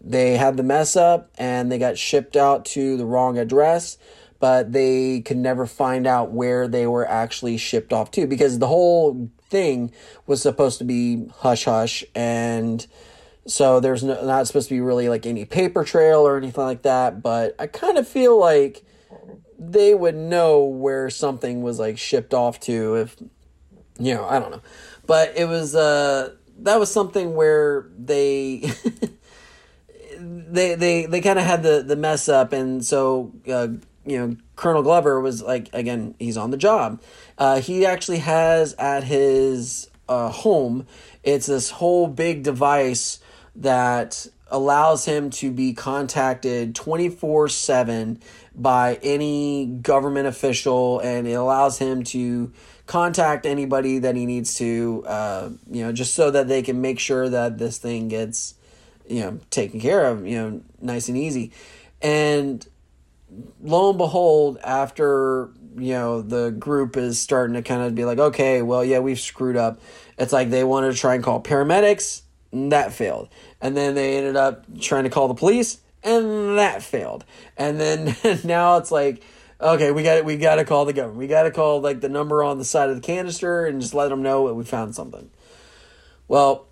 they 0.00 0.36
had 0.36 0.56
the 0.56 0.62
mess 0.62 0.96
up 0.96 1.30
and 1.38 1.70
they 1.70 1.78
got 1.78 1.98
shipped 1.98 2.36
out 2.36 2.64
to 2.64 2.96
the 2.96 3.04
wrong 3.04 3.38
address 3.38 3.98
but 4.40 4.72
they 4.72 5.20
could 5.20 5.36
never 5.36 5.66
find 5.66 6.06
out 6.06 6.30
where 6.30 6.68
they 6.68 6.86
were 6.86 7.06
actually 7.08 7.56
shipped 7.56 7.92
off 7.92 8.10
to 8.10 8.26
because 8.26 8.58
the 8.58 8.68
whole 8.68 9.28
thing 9.48 9.92
was 10.26 10.40
supposed 10.40 10.78
to 10.78 10.84
be 10.84 11.26
hush 11.38 11.64
hush 11.64 12.04
and 12.14 12.86
so 13.46 13.80
there's 13.80 14.04
no, 14.04 14.24
not 14.24 14.46
supposed 14.46 14.68
to 14.68 14.74
be 14.74 14.80
really 14.80 15.08
like 15.08 15.26
any 15.26 15.44
paper 15.44 15.82
trail 15.82 16.20
or 16.20 16.36
anything 16.36 16.64
like 16.64 16.82
that 16.82 17.22
but 17.22 17.54
i 17.58 17.66
kind 17.66 17.98
of 17.98 18.06
feel 18.06 18.38
like 18.38 18.84
they 19.58 19.94
would 19.94 20.14
know 20.14 20.62
where 20.64 21.10
something 21.10 21.62
was 21.62 21.78
like 21.78 21.98
shipped 21.98 22.32
off 22.32 22.60
to 22.60 22.94
if 22.94 23.16
you 23.98 24.14
know 24.14 24.24
i 24.26 24.38
don't 24.38 24.50
know. 24.50 24.62
But 25.06 25.32
it 25.36 25.46
was 25.46 25.74
uh 25.74 26.34
that 26.58 26.78
was 26.78 26.90
something 26.90 27.34
where 27.34 27.88
they 27.98 28.58
they 30.18 30.74
they 30.74 31.06
they 31.06 31.20
kind 31.20 31.38
of 31.38 31.44
had 31.44 31.62
the 31.62 31.82
the 31.86 31.96
mess 31.96 32.28
up 32.28 32.52
and 32.52 32.84
so 32.84 33.32
uh, 33.50 33.68
you 34.08 34.18
know, 34.18 34.36
Colonel 34.56 34.82
Glover 34.82 35.20
was 35.20 35.42
like, 35.42 35.68
again, 35.74 36.14
he's 36.18 36.38
on 36.38 36.50
the 36.50 36.56
job. 36.56 37.00
Uh, 37.36 37.60
he 37.60 37.84
actually 37.84 38.18
has 38.18 38.72
at 38.74 39.04
his 39.04 39.90
uh, 40.08 40.30
home, 40.30 40.86
it's 41.22 41.46
this 41.46 41.70
whole 41.70 42.06
big 42.06 42.42
device 42.42 43.20
that 43.54 44.26
allows 44.50 45.04
him 45.04 45.28
to 45.28 45.50
be 45.50 45.74
contacted 45.74 46.74
24 46.74 47.48
7 47.50 48.18
by 48.54 48.98
any 49.02 49.66
government 49.66 50.26
official 50.26 51.00
and 51.00 51.28
it 51.28 51.34
allows 51.34 51.78
him 51.78 52.02
to 52.02 52.50
contact 52.88 53.46
anybody 53.46 54.00
that 54.00 54.16
he 54.16 54.26
needs 54.26 54.54
to 54.54 55.04
uh, 55.06 55.48
you 55.70 55.84
know 55.84 55.92
just 55.92 56.14
so 56.14 56.32
that 56.32 56.48
they 56.48 56.62
can 56.62 56.80
make 56.80 56.98
sure 56.98 57.28
that 57.28 57.58
this 57.58 57.78
thing 57.78 58.08
gets 58.08 58.54
you 59.06 59.20
know 59.20 59.38
taken 59.50 59.78
care 59.80 60.06
of 60.06 60.26
you 60.26 60.36
know 60.36 60.60
nice 60.80 61.08
and 61.08 61.16
easy 61.16 61.52
and 62.02 62.66
lo 63.62 63.90
and 63.90 63.98
behold, 63.98 64.58
after 64.62 65.50
you 65.76 65.92
know 65.92 66.22
the 66.22 66.50
group 66.50 66.96
is 66.96 67.20
starting 67.20 67.54
to 67.54 67.62
kind 67.62 67.82
of 67.82 67.94
be 67.94 68.04
like, 68.04 68.18
okay, 68.18 68.62
well, 68.62 68.84
yeah, 68.84 68.98
we've 68.98 69.20
screwed 69.20 69.56
up. 69.56 69.80
It's 70.16 70.32
like 70.32 70.50
they 70.50 70.64
wanted 70.64 70.92
to 70.92 70.98
try 70.98 71.14
and 71.14 71.24
call 71.24 71.42
paramedics, 71.42 72.22
and 72.52 72.72
that 72.72 72.92
failed, 72.92 73.28
and 73.60 73.76
then 73.76 73.94
they 73.94 74.16
ended 74.16 74.36
up 74.36 74.64
trying 74.80 75.04
to 75.04 75.10
call 75.10 75.28
the 75.28 75.34
police, 75.34 75.78
and 76.02 76.58
that 76.58 76.82
failed, 76.82 77.24
and 77.56 77.80
then 77.80 78.16
now 78.44 78.76
it's 78.76 78.90
like. 78.90 79.22
Okay, 79.60 79.90
we 79.90 80.02
got 80.02 80.24
we 80.24 80.36
got 80.36 80.56
to 80.56 80.64
call 80.64 80.84
the 80.84 80.92
government. 80.92 81.18
We 81.18 81.26
got 81.26 81.42
to 81.42 81.50
call 81.50 81.80
like 81.80 82.00
the 82.00 82.08
number 82.08 82.42
on 82.44 82.58
the 82.58 82.64
side 82.64 82.90
of 82.90 82.96
the 82.96 83.02
canister 83.02 83.66
and 83.66 83.80
just 83.80 83.94
let 83.94 84.08
them 84.08 84.22
know 84.22 84.46
that 84.46 84.54
we 84.54 84.64
found 84.64 84.94
something. 84.94 85.30
Well, 86.28 86.66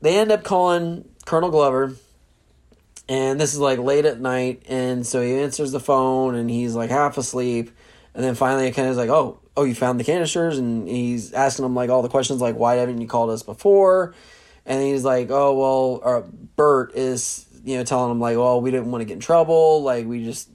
they 0.00 0.18
end 0.18 0.30
up 0.30 0.44
calling 0.44 1.08
Colonel 1.24 1.50
Glover, 1.50 1.96
and 3.08 3.40
this 3.40 3.54
is 3.54 3.58
like 3.58 3.78
late 3.78 4.04
at 4.04 4.20
night 4.20 4.62
and 4.68 5.06
so 5.06 5.22
he 5.22 5.34
answers 5.34 5.72
the 5.72 5.80
phone 5.80 6.34
and 6.34 6.50
he's 6.50 6.74
like 6.74 6.90
half 6.90 7.16
asleep 7.16 7.70
and 8.14 8.22
then 8.22 8.34
finally 8.34 8.66
it 8.66 8.72
kind 8.72 8.86
of 8.86 8.92
is 8.92 8.98
like 8.98 9.08
oh 9.08 9.40
oh 9.56 9.64
you 9.64 9.74
found 9.74 9.98
the 9.98 10.04
canisters 10.04 10.58
and 10.58 10.86
he's 10.86 11.32
asking 11.32 11.64
him 11.64 11.74
like 11.74 11.90
all 11.90 12.02
the 12.02 12.08
questions 12.08 12.40
like 12.40 12.56
why 12.56 12.74
haven't 12.74 13.00
you 13.00 13.06
called 13.06 13.30
us 13.30 13.42
before 13.42 14.14
and 14.66 14.82
he's 14.82 15.04
like 15.04 15.30
oh 15.30 15.54
well 15.54 16.00
uh, 16.04 16.20
bert 16.56 16.94
is 16.94 17.46
you 17.64 17.76
know 17.76 17.84
telling 17.84 18.10
him 18.10 18.20
like 18.20 18.36
well 18.36 18.60
we 18.60 18.70
didn't 18.70 18.90
want 18.90 19.00
to 19.00 19.06
get 19.06 19.14
in 19.14 19.20
trouble 19.20 19.82
like 19.82 20.06
we 20.06 20.24
just 20.24 20.48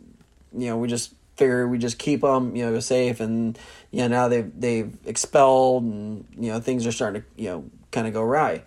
you 0.55 0.67
know 0.67 0.77
we 0.77 0.87
just 0.87 1.13
figure 1.35 1.67
we 1.67 1.77
just 1.77 1.97
keep 1.97 2.21
them 2.21 2.55
you 2.55 2.63
know 2.63 2.79
safe 2.79 3.19
and 3.19 3.57
you 3.91 3.99
know 3.99 4.07
now 4.07 4.27
they've 4.27 4.51
they've 4.59 4.97
expelled 5.05 5.83
and 5.83 6.25
you 6.37 6.51
know 6.51 6.59
things 6.59 6.85
are 6.85 6.91
starting 6.91 7.21
to 7.21 7.27
you 7.41 7.49
know 7.49 7.65
kind 7.91 8.07
of 8.07 8.13
go 8.13 8.23
right 8.23 8.65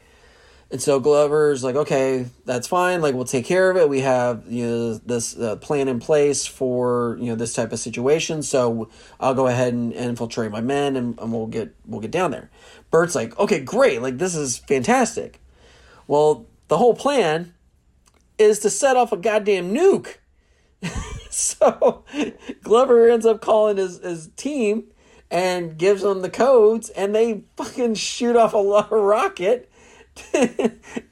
and 0.69 0.83
so 0.83 0.99
Glover's 0.99 1.63
like, 1.63 1.77
okay, 1.77 2.27
that's 2.45 2.67
fine. 2.67 3.01
Like, 3.01 3.15
we'll 3.15 3.25
take 3.25 3.45
care 3.45 3.71
of 3.71 3.77
it. 3.77 3.89
We 3.89 4.01
have 4.01 4.51
you 4.51 4.67
know 4.67 4.95
this 4.95 5.39
uh, 5.39 5.57
plan 5.57 5.87
in 5.87 6.01
place 6.01 6.45
for 6.45 7.17
you 7.21 7.27
know 7.27 7.37
this 7.37 7.55
type 7.55 7.73
of 7.73 7.79
situation. 7.79 8.43
So 8.43 8.89
I'll 9.21 9.35
go 9.35 9.47
ahead 9.47 9.73
and, 9.73 9.93
and 9.93 10.11
infiltrate 10.11 10.51
my 10.51 10.61
men, 10.61 10.97
and, 10.97 11.19
and 11.21 11.33
we'll 11.33 11.47
get 11.47 11.75
we'll 11.87 12.01
get 12.01 12.11
down 12.11 12.33
there. 12.33 12.51
Bert's 12.91 13.15
like, 13.15 13.39
okay, 13.39 13.61
great. 13.61 14.03
Like, 14.03 14.19
this 14.19 14.35
is 14.35 14.59
fantastic. 14.59 15.41
Well, 16.09 16.47
the 16.67 16.79
whole 16.79 16.95
plan 16.95 17.55
is 18.37 18.59
to 18.61 18.71
set 18.71 18.97
off 18.97 19.13
a 19.13 19.17
goddamn 19.17 19.73
nuke. 19.73 20.17
so 21.31 22.05
Glover 22.63 23.09
ends 23.09 23.27
up 23.27 23.41
calling 23.41 23.77
his 23.77 23.99
his 23.99 24.29
team 24.37 24.85
and 25.31 25.77
gives 25.77 26.03
them 26.03 26.23
the 26.23 26.31
codes, 26.31 26.91
and 26.91 27.15
they 27.15 27.43
fucking 27.57 27.95
shoot 27.95 28.37
off 28.37 28.55
a 28.55 28.63
rocket 28.97 29.71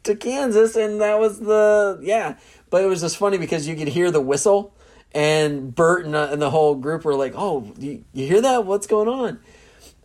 to 0.02 0.16
Kansas, 0.16 0.76
and 0.76 1.00
that 1.00 1.18
was 1.18 1.40
the 1.40 1.98
yeah. 2.02 2.36
But 2.70 2.82
it 2.82 2.86
was 2.86 3.00
just 3.00 3.16
funny 3.16 3.38
because 3.38 3.68
you 3.68 3.76
could 3.76 3.88
hear 3.88 4.10
the 4.10 4.20
whistle, 4.20 4.74
and 5.12 5.74
Bert 5.74 6.06
and, 6.06 6.14
uh, 6.14 6.28
and 6.30 6.40
the 6.40 6.50
whole 6.50 6.74
group 6.74 7.04
were 7.04 7.14
like, 7.14 7.34
"Oh, 7.36 7.72
you, 7.78 8.04
you 8.12 8.26
hear 8.26 8.40
that? 8.40 8.64
What's 8.64 8.86
going 8.86 9.08
on?" 9.08 9.40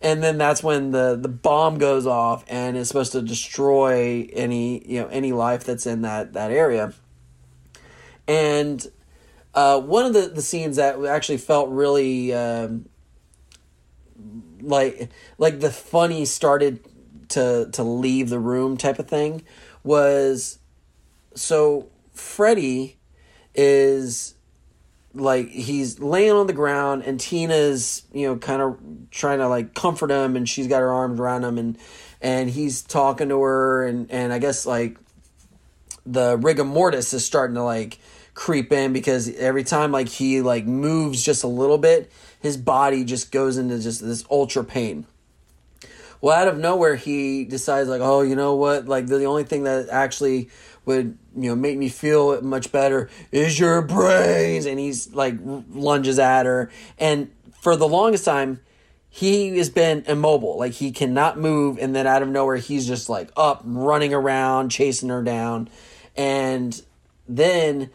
And 0.02 0.22
then 0.22 0.38
that's 0.38 0.62
when 0.62 0.92
the 0.92 1.16
the 1.20 1.28
bomb 1.28 1.78
goes 1.78 2.06
off, 2.06 2.44
and 2.48 2.76
it's 2.76 2.88
supposed 2.88 3.12
to 3.12 3.22
destroy 3.22 4.28
any 4.32 4.86
you 4.86 5.00
know 5.00 5.08
any 5.08 5.32
life 5.32 5.64
that's 5.64 5.86
in 5.86 6.02
that 6.02 6.32
that 6.34 6.50
area. 6.50 6.92
And 8.28 8.86
uh, 9.54 9.80
one 9.80 10.06
of 10.06 10.12
the 10.12 10.28
the 10.28 10.42
scenes 10.42 10.76
that 10.76 11.04
actually 11.04 11.38
felt 11.38 11.70
really. 11.70 12.32
Um, 12.34 12.86
like 14.62 15.08
like 15.38 15.60
the 15.60 15.70
funny 15.70 16.24
started 16.24 16.84
to 17.30 17.68
to 17.72 17.82
leave 17.82 18.28
the 18.28 18.38
room 18.38 18.76
type 18.76 18.98
of 18.98 19.08
thing 19.08 19.42
was 19.82 20.58
so 21.34 21.88
Freddy 22.12 22.98
is 23.54 24.34
like 25.14 25.48
he's 25.48 25.98
laying 25.98 26.32
on 26.32 26.46
the 26.46 26.52
ground 26.52 27.02
and 27.04 27.18
Tina's 27.18 28.02
you 28.12 28.26
know 28.26 28.36
kind 28.36 28.62
of 28.62 28.78
trying 29.10 29.38
to 29.38 29.48
like 29.48 29.74
comfort 29.74 30.10
him 30.10 30.36
and 30.36 30.48
she's 30.48 30.66
got 30.66 30.80
her 30.80 30.92
arms 30.92 31.18
around 31.18 31.44
him 31.44 31.58
and 31.58 31.78
and 32.20 32.50
he's 32.50 32.82
talking 32.82 33.28
to 33.28 33.40
her 33.40 33.86
and 33.86 34.10
and 34.10 34.32
I 34.32 34.38
guess 34.38 34.66
like 34.66 34.98
the 36.06 36.36
rigor 36.36 36.64
mortis 36.64 37.12
is 37.12 37.24
starting 37.24 37.54
to 37.54 37.62
like 37.62 37.98
creep 38.34 38.72
in 38.72 38.92
because 38.92 39.34
every 39.36 39.64
time 39.64 39.92
like 39.92 40.08
he 40.08 40.40
like 40.40 40.64
moves 40.64 41.22
just 41.22 41.44
a 41.44 41.48
little 41.48 41.78
bit 41.78 42.10
his 42.40 42.56
body 42.56 43.04
just 43.04 43.30
goes 43.30 43.58
into 43.58 43.78
just 43.78 44.00
this 44.00 44.24
ultra 44.30 44.64
pain. 44.64 45.06
Well, 46.22 46.36
out 46.36 46.48
of 46.48 46.58
nowhere, 46.58 46.96
he 46.96 47.44
decides 47.44 47.88
like, 47.88 48.00
oh, 48.02 48.22
you 48.22 48.34
know 48.34 48.54
what? 48.54 48.86
Like 48.86 49.06
the, 49.06 49.24
only 49.24 49.44
thing 49.44 49.64
that 49.64 49.88
actually 49.90 50.50
would 50.86 51.18
you 51.36 51.50
know 51.50 51.54
make 51.54 51.76
me 51.76 51.90
feel 51.90 52.40
much 52.40 52.72
better 52.72 53.10
is 53.30 53.58
your 53.58 53.82
brains. 53.82 54.66
And 54.66 54.78
he's 54.78 55.12
like 55.12 55.34
lunges 55.42 56.18
at 56.18 56.46
her. 56.46 56.70
And 56.98 57.30
for 57.60 57.76
the 57.76 57.88
longest 57.88 58.24
time 58.24 58.60
he 59.12 59.58
has 59.58 59.68
been 59.68 60.04
immobile. 60.06 60.58
Like 60.58 60.72
he 60.72 60.92
cannot 60.92 61.38
move. 61.38 61.78
And 61.78 61.94
then 61.94 62.06
out 62.06 62.22
of 62.22 62.28
nowhere 62.28 62.56
he's 62.56 62.86
just 62.86 63.08
like 63.08 63.30
up 63.36 63.62
running 63.64 64.14
around 64.14 64.70
chasing 64.70 65.08
her 65.08 65.22
down. 65.22 65.68
And 66.16 66.80
then 67.28 67.90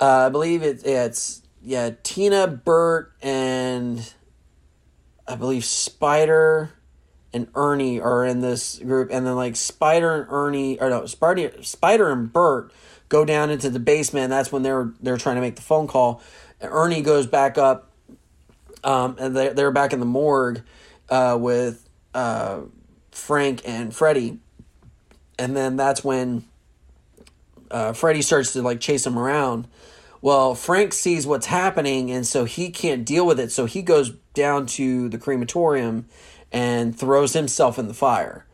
uh, 0.00 0.26
i 0.26 0.28
believe 0.28 0.62
it, 0.62 0.84
it's 0.84 1.42
yeah 1.62 1.90
tina 2.02 2.46
burt 2.46 3.12
and 3.22 4.14
i 5.26 5.34
believe 5.34 5.64
spider 5.64 6.72
and 7.32 7.48
Ernie 7.54 8.00
are 8.00 8.24
in 8.24 8.40
this 8.40 8.78
group, 8.78 9.10
and 9.12 9.26
then 9.26 9.36
like 9.36 9.56
Spider 9.56 10.14
and 10.14 10.26
Ernie, 10.30 10.80
or 10.80 10.88
no, 10.88 11.06
Spider, 11.06 11.62
Spider 11.62 12.10
and 12.10 12.32
Burt 12.32 12.72
go 13.08 13.24
down 13.24 13.50
into 13.50 13.70
the 13.70 13.78
basement. 13.78 14.30
That's 14.30 14.50
when 14.50 14.62
they're 14.62 14.92
they're 15.00 15.18
trying 15.18 15.36
to 15.36 15.40
make 15.40 15.56
the 15.56 15.62
phone 15.62 15.86
call. 15.86 16.22
And 16.60 16.70
Ernie 16.72 17.02
goes 17.02 17.26
back 17.26 17.58
up, 17.58 17.92
um, 18.82 19.16
and 19.18 19.36
they're 19.36 19.52
they're 19.52 19.70
back 19.70 19.92
in 19.92 20.00
the 20.00 20.06
morgue 20.06 20.62
uh, 21.10 21.36
with 21.38 21.88
uh, 22.14 22.60
Frank 23.10 23.62
and 23.66 23.94
Freddie, 23.94 24.38
and 25.38 25.56
then 25.56 25.76
that's 25.76 26.02
when 26.02 26.44
uh, 27.70 27.92
Freddie 27.92 28.22
starts 28.22 28.52
to 28.54 28.62
like 28.62 28.80
chase 28.80 29.06
him 29.06 29.18
around. 29.18 29.68
Well, 30.20 30.54
Frank 30.54 30.92
sees 30.92 31.26
what's 31.26 31.46
happening, 31.46 32.10
and 32.10 32.26
so 32.26 32.44
he 32.44 32.70
can't 32.70 33.04
deal 33.04 33.24
with 33.24 33.38
it. 33.38 33.52
So 33.52 33.66
he 33.66 33.82
goes 33.82 34.10
down 34.34 34.66
to 34.66 35.08
the 35.08 35.18
crematorium 35.18 36.06
and 36.50 36.98
throws 36.98 37.34
himself 37.34 37.78
in 37.78 37.86
the 37.86 37.94
fire, 37.94 38.44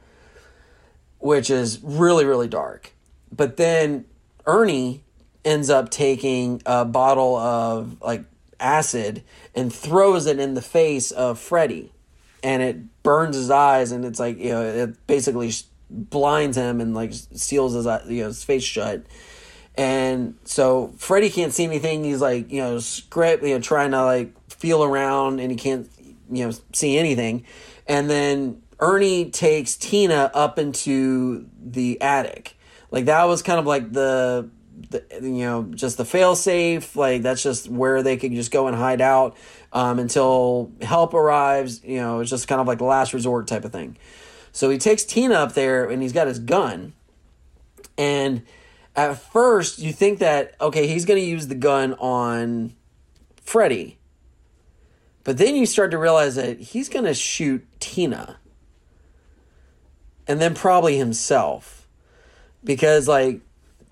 which 1.19 1.49
is 1.49 1.81
really, 1.82 2.24
really 2.24 2.49
dark. 2.49 2.93
But 3.32 3.57
then 3.57 4.05
Ernie 4.47 5.05
ends 5.45 5.70
up 5.70 5.91
taking 5.91 6.62
a 6.66 6.85
bottle 6.85 7.36
of 7.36 8.01
like 8.03 8.24
acid 8.61 9.23
and 9.55 9.73
throws 9.73 10.27
it 10.27 10.39
in 10.39 10.55
the 10.55 10.62
face 10.62 11.11
of 11.11 11.39
Freddy. 11.39 11.93
And 12.43 12.62
it 12.62 13.03
burns 13.03 13.36
his 13.36 13.51
eyes, 13.51 13.91
and 13.91 14.05
it's 14.05 14.20
like, 14.20 14.36
you 14.39 14.51
know, 14.51 14.62
it 14.62 15.07
basically 15.07 15.51
blinds 15.90 16.56
him 16.56 16.81
and 16.81 16.94
like 16.94 17.12
seals 17.12 17.74
his, 17.74 17.86
you 18.09 18.23
know, 18.23 18.27
his 18.28 18.44
face 18.44 18.65
shut. 18.65 19.05
And 19.77 20.36
so 20.44 20.93
Freddy 20.97 21.31
can't 21.31 21.52
see 21.52 21.65
anything. 21.65 22.05
He's 22.05 22.20
like, 22.20 22.51
you 22.52 22.61
know, 22.61 22.78
script, 22.78 23.43
you 23.43 23.55
know, 23.55 23.61
trying 23.61 23.90
to 23.90 24.05
like 24.05 24.32
feel 24.51 24.85
around 24.85 25.40
and 25.40 25.51
he 25.51 25.56
can't, 25.56 25.90
you 26.31 26.47
know, 26.47 26.52
see 26.73 26.97
anything. 26.97 27.44
And 27.86 28.09
then 28.09 28.62
Ernie 28.78 29.31
takes 29.31 29.77
Tina 29.77 30.31
up 30.35 30.59
into 30.59 31.47
the 31.62 32.01
attic. 32.01 32.56
Like 32.90 33.06
that 33.06 33.24
was 33.24 33.43
kind 33.43 33.59
of 33.59 33.66
like 33.66 33.93
the, 33.93 34.48
the 34.90 35.05
you 35.20 35.44
know 35.44 35.65
just 35.65 35.97
the 35.97 36.05
fail 36.05 36.36
safe. 36.36 36.94
Like 36.94 37.23
that's 37.23 37.43
just 37.43 37.69
where 37.69 38.02
they 38.02 38.16
could 38.16 38.32
just 38.32 38.51
go 38.51 38.69
and 38.69 38.77
hide 38.77 39.01
out 39.01 39.36
um, 39.73 39.98
until 39.98 40.70
help 40.81 41.15
arrives. 41.15 41.82
You 41.85 41.97
know, 41.97 42.20
it's 42.20 42.31
just 42.31 42.47
kind 42.47 42.61
of 42.61 42.66
like 42.66 42.78
the 42.78 42.85
last 42.85 43.12
resort 43.12 43.48
type 43.48 43.65
of 43.65 43.73
thing. 43.73 43.97
So 44.55 44.71
he 44.71 44.79
takes 44.79 45.05
Tina 45.05 45.35
up 45.35 45.53
there 45.53 45.91
and 45.91 46.01
he's 46.01 46.15
got 46.15 46.27
his 46.27 46.39
gun. 46.39 46.95
And 47.99 48.43
at 48.97 49.19
first 49.19 49.79
you 49.79 49.93
think 49.93 50.21
that 50.21 50.55
okay 50.61 50.87
he's 50.87 51.05
going 51.05 51.21
to 51.21 51.27
use 51.27 51.49
the 51.49 51.55
gun 51.55 51.93
on 51.95 52.73
Freddy 53.43 53.99
but 55.25 55.39
then 55.39 55.57
you 55.57 55.65
start 55.65 55.91
to 55.91 55.99
realize 55.99 56.37
that 56.37 56.61
he's 56.61 56.91
going 56.91 57.07
to 57.07 57.15
shoot 57.15 57.67
Tina. 57.81 58.37
And 60.29 60.41
then 60.41 60.55
probably 60.55 60.97
himself. 60.99 61.89
Because 62.63 63.09
like 63.09 63.41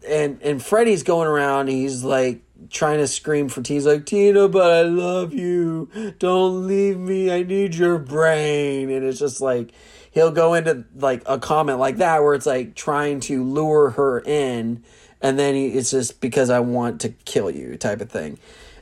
and 0.06 0.40
and 0.42 0.62
Freddy's 0.62 1.02
going 1.02 1.28
around, 1.28 1.68
he's 1.68 2.04
like 2.04 2.42
trying 2.70 2.98
to 2.98 3.08
scream 3.08 3.48
for 3.48 3.62
Tina. 3.62 3.76
He's 3.76 3.86
like, 3.86 4.06
Tina, 4.06 4.48
but 4.48 4.70
I 4.70 4.82
love 4.82 5.32
you. 5.32 6.14
Don't 6.18 6.66
leave 6.66 6.98
me. 6.98 7.30
I 7.30 7.42
need 7.42 7.74
your 7.74 7.98
brain. 7.98 8.90
And 8.90 9.04
it's 9.04 9.18
just 9.18 9.40
like 9.40 9.72
he'll 10.12 10.30
go 10.30 10.54
into 10.54 10.84
like 10.94 11.22
a 11.26 11.38
comment 11.38 11.78
like 11.78 11.96
that 11.96 12.22
where 12.22 12.34
it's 12.34 12.46
like 12.46 12.74
trying 12.74 13.20
to 13.20 13.42
lure 13.44 13.90
her 13.90 14.20
in 14.20 14.82
and 15.22 15.38
then 15.38 15.54
he, 15.54 15.68
it's 15.68 15.90
just 15.90 16.20
because 16.20 16.50
I 16.50 16.60
want 16.60 17.00
to 17.02 17.10
kill 17.10 17.50
you 17.50 17.76
type 17.78 18.00
of 18.00 18.10
thing. 18.10 18.38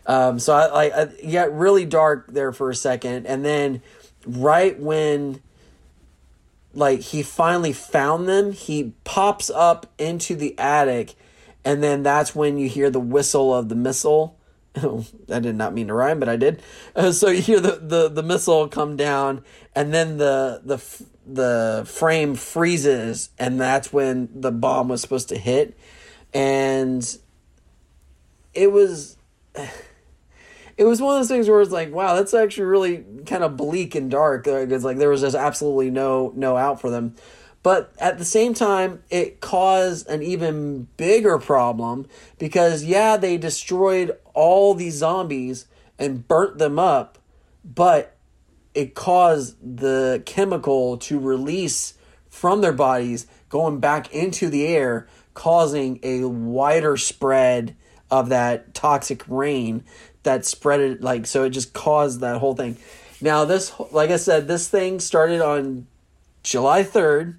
Um, 0.06 0.38
so 0.38 0.54
I, 0.54 0.86
I, 0.86 1.02
I 1.02 1.30
got 1.30 1.56
really 1.56 1.84
dark 1.84 2.32
there 2.32 2.52
for 2.52 2.70
a 2.70 2.74
second, 2.74 3.26
and 3.26 3.44
then 3.44 3.82
right 4.26 4.78
when 4.80 5.40
like 6.72 7.00
he 7.00 7.22
finally 7.22 7.72
found 7.72 8.28
them, 8.28 8.52
he 8.52 8.94
pops 9.04 9.50
up 9.50 9.86
into 9.98 10.34
the 10.34 10.58
attic, 10.58 11.14
and 11.64 11.82
then 11.82 12.02
that's 12.02 12.34
when 12.34 12.58
you 12.58 12.68
hear 12.68 12.90
the 12.90 13.00
whistle 13.00 13.54
of 13.54 13.68
the 13.68 13.74
missile. 13.74 14.36
I 15.30 15.40
did 15.40 15.56
not 15.56 15.74
mean 15.74 15.88
to 15.88 15.94
rhyme, 15.94 16.20
but 16.20 16.28
I 16.28 16.36
did. 16.36 16.62
Uh, 16.94 17.12
so 17.12 17.28
you 17.28 17.42
hear 17.42 17.60
the, 17.60 17.80
the, 17.82 18.08
the 18.08 18.22
missile 18.22 18.68
come 18.68 18.96
down, 18.96 19.44
and 19.74 19.92
then 19.92 20.18
the 20.18 20.62
the 20.64 21.04
the 21.26 21.84
frame 21.86 22.34
freezes, 22.34 23.30
and 23.38 23.60
that's 23.60 23.92
when 23.92 24.28
the 24.34 24.52
bomb 24.52 24.88
was 24.88 25.00
supposed 25.00 25.28
to 25.30 25.38
hit, 25.38 25.76
and 26.32 27.18
it 28.54 28.72
was 28.72 29.16
it 30.76 30.84
was 30.84 31.00
one 31.00 31.14
of 31.14 31.20
those 31.20 31.28
things 31.28 31.48
where 31.48 31.60
it's 31.60 31.72
like, 31.72 31.92
wow, 31.92 32.14
that's 32.14 32.34
actually 32.34 32.64
really 32.64 33.04
kind 33.26 33.44
of 33.44 33.56
bleak 33.56 33.94
and 33.94 34.10
dark. 34.10 34.46
It's 34.46 34.84
like 34.84 34.98
there 34.98 35.10
was 35.10 35.20
just 35.20 35.36
absolutely 35.36 35.90
no 35.90 36.32
no 36.36 36.56
out 36.56 36.80
for 36.80 36.90
them. 36.90 37.16
But 37.62 37.92
at 37.98 38.16
the 38.16 38.24
same 38.24 38.54
time, 38.54 39.02
it 39.10 39.40
caused 39.40 40.08
an 40.08 40.22
even 40.22 40.88
bigger 40.96 41.38
problem 41.38 42.06
because 42.38 42.84
yeah, 42.84 43.18
they 43.18 43.36
destroyed 43.36 44.16
all 44.34 44.74
these 44.74 44.94
zombies 44.94 45.66
and 45.98 46.26
burnt 46.26 46.58
them 46.58 46.78
up, 46.78 47.18
but 47.64 48.16
it 48.74 48.94
caused 48.94 49.56
the 49.60 50.22
chemical 50.24 50.96
to 50.96 51.18
release 51.18 51.94
from 52.28 52.60
their 52.60 52.72
bodies 52.72 53.26
going 53.48 53.80
back 53.80 54.12
into 54.14 54.48
the 54.48 54.66
air, 54.66 55.08
causing 55.34 55.98
a 56.02 56.24
wider 56.24 56.96
spread 56.96 57.76
of 58.10 58.28
that 58.28 58.74
toxic 58.74 59.22
rain 59.28 59.84
that 60.22 60.44
spread 60.44 60.80
it 60.80 61.00
like 61.00 61.26
so 61.26 61.44
it 61.44 61.50
just 61.50 61.72
caused 61.72 62.20
that 62.20 62.38
whole 62.38 62.54
thing. 62.54 62.76
Now 63.20 63.44
this 63.44 63.72
like 63.90 64.10
I 64.10 64.16
said 64.16 64.48
this 64.48 64.68
thing 64.68 65.00
started 65.00 65.40
on 65.40 65.86
July 66.42 66.82
3rd 66.82 67.38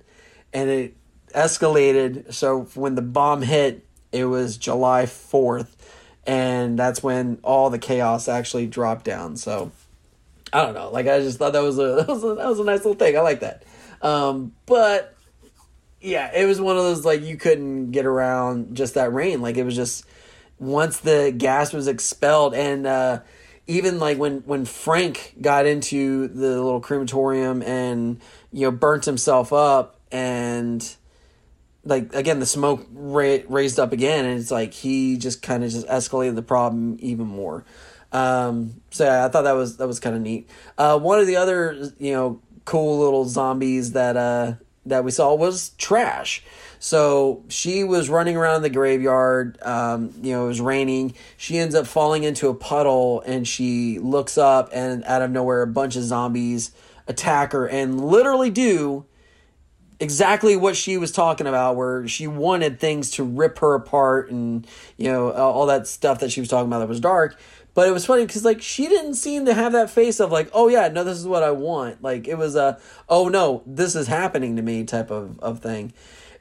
and 0.53 0.69
it 0.69 0.95
escalated 1.29 2.33
so 2.33 2.63
when 2.75 2.95
the 2.95 3.01
bomb 3.01 3.41
hit 3.41 3.85
it 4.11 4.25
was 4.25 4.57
July 4.57 5.03
4th 5.03 5.75
and 6.25 6.77
that's 6.77 7.01
when 7.01 7.39
all 7.43 7.69
the 7.69 7.79
chaos 7.79 8.27
actually 8.27 8.67
dropped 8.67 9.05
down. 9.05 9.37
So 9.37 9.71
I 10.53 10.65
don't 10.65 10.73
know. 10.73 10.89
Like 10.89 11.07
I 11.07 11.19
just 11.19 11.37
thought 11.37 11.53
that 11.53 11.63
was 11.63 11.79
a 11.79 11.95
that 11.95 12.07
was 12.07 12.23
a, 12.23 12.35
that 12.35 12.47
was 12.47 12.59
a 12.59 12.63
nice 12.63 12.79
little 12.79 12.95
thing. 12.95 13.17
I 13.17 13.21
like 13.21 13.41
that. 13.41 13.63
Um, 14.01 14.53
but 14.65 15.15
yeah, 16.01 16.31
it 16.33 16.45
was 16.45 16.59
one 16.59 16.77
of 16.77 16.83
those 16.83 17.05
like 17.05 17.21
you 17.21 17.37
couldn't 17.37 17.91
get 17.91 18.05
around 18.05 18.75
just 18.75 18.95
that 18.95 19.13
rain. 19.13 19.41
Like 19.41 19.57
it 19.57 19.63
was 19.63 19.75
just 19.75 20.05
once 20.59 20.99
the 20.99 21.33
gas 21.35 21.73
was 21.73 21.87
expelled 21.87 22.53
and 22.53 22.85
uh, 22.85 23.19
even 23.67 23.99
like 23.99 24.17
when 24.17 24.39
when 24.41 24.65
Frank 24.65 25.35
got 25.39 25.65
into 25.65 26.27
the 26.27 26.61
little 26.61 26.81
crematorium 26.81 27.61
and 27.61 28.19
you 28.51 28.61
know 28.61 28.71
burnt 28.71 29.05
himself 29.05 29.53
up 29.53 29.99
and 30.11 30.95
like 31.83 32.13
again 32.13 32.39
the 32.39 32.45
smoke 32.45 32.85
ra- 32.91 33.39
raised 33.49 33.79
up 33.79 33.91
again 33.91 34.25
and 34.25 34.39
it's 34.39 34.51
like 34.51 34.73
he 34.73 35.17
just 35.17 35.41
kind 35.41 35.63
of 35.63 35.71
just 35.71 35.87
escalated 35.87 36.35
the 36.35 36.41
problem 36.41 36.97
even 36.99 37.27
more 37.27 37.63
um, 38.13 38.81
so 38.89 39.05
yeah, 39.05 39.25
i 39.25 39.29
thought 39.29 39.43
that 39.43 39.53
was 39.53 39.77
that 39.77 39.87
was 39.87 39.99
kind 39.99 40.15
of 40.15 40.21
neat 40.21 40.49
uh, 40.77 40.99
one 40.99 41.19
of 41.19 41.27
the 41.27 41.35
other 41.35 41.91
you 41.97 42.11
know 42.11 42.41
cool 42.65 42.99
little 42.99 43.25
zombies 43.25 43.93
that 43.93 44.15
uh 44.17 44.53
that 44.85 45.03
we 45.03 45.11
saw 45.11 45.33
was 45.33 45.69
trash 45.77 46.43
so 46.83 47.43
she 47.47 47.83
was 47.83 48.09
running 48.09 48.35
around 48.35 48.63
the 48.63 48.69
graveyard. 48.71 49.61
Um, 49.61 50.15
you 50.23 50.31
know, 50.31 50.45
it 50.45 50.47
was 50.47 50.59
raining. 50.59 51.13
She 51.37 51.59
ends 51.59 51.75
up 51.75 51.85
falling 51.85 52.23
into 52.23 52.49
a 52.49 52.55
puddle 52.55 53.21
and 53.21 53.47
she 53.47 53.99
looks 53.99 54.35
up, 54.35 54.71
and 54.73 55.03
out 55.03 55.21
of 55.21 55.29
nowhere, 55.29 55.61
a 55.61 55.67
bunch 55.67 55.95
of 55.95 56.01
zombies 56.01 56.71
attack 57.07 57.51
her 57.51 57.67
and 57.67 58.03
literally 58.03 58.49
do 58.49 59.05
exactly 60.01 60.55
what 60.55 60.75
she 60.75 60.97
was 60.97 61.11
talking 61.11 61.47
about 61.47 61.75
where 61.75 62.07
she 62.07 62.25
wanted 62.27 62.79
things 62.79 63.11
to 63.11 63.23
rip 63.23 63.59
her 63.59 63.75
apart 63.75 64.31
and 64.31 64.67
you 64.97 65.09
know 65.09 65.31
all 65.31 65.67
that 65.67 65.87
stuff 65.87 66.19
that 66.19 66.31
she 66.31 66.41
was 66.41 66.49
talking 66.49 66.67
about 66.67 66.79
that 66.79 66.89
was 66.89 66.99
dark. 66.99 67.39
But 67.73 67.87
it 67.87 67.91
was 67.91 68.05
funny 68.05 68.25
because 68.25 68.43
like 68.43 68.61
she 68.61 68.87
didn't 68.87 69.13
seem 69.13 69.45
to 69.45 69.53
have 69.53 69.71
that 69.73 69.89
face 69.89 70.19
of 70.19 70.31
like 70.31 70.49
oh 70.53 70.67
yeah 70.67 70.89
no 70.89 71.05
this 71.05 71.17
is 71.17 71.27
what 71.27 71.43
i 71.43 71.51
want. 71.51 72.01
Like 72.01 72.27
it 72.27 72.37
was 72.37 72.55
a 72.55 72.79
oh 73.07 73.29
no 73.29 73.63
this 73.65 73.95
is 73.95 74.07
happening 74.07 74.57
to 74.57 74.61
me 74.61 74.83
type 74.83 75.11
of, 75.11 75.39
of 75.39 75.59
thing. 75.59 75.93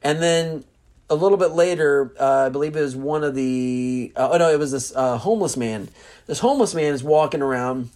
And 0.02 0.22
then 0.22 0.64
a 1.10 1.14
little 1.14 1.36
bit 1.36 1.50
later, 1.50 2.14
uh, 2.18 2.46
I 2.46 2.48
believe 2.48 2.76
it 2.76 2.80
was 2.80 2.96
one 2.96 3.24
of 3.24 3.34
the, 3.34 4.12
uh, 4.16 4.30
oh 4.32 4.38
no, 4.38 4.50
it 4.50 4.58
was 4.60 4.70
this 4.70 4.94
uh, 4.94 5.18
homeless 5.18 5.56
man. 5.56 5.88
This 6.26 6.38
homeless 6.38 6.72
man 6.72 6.94
is 6.94 7.02
walking 7.02 7.42
around, 7.42 7.90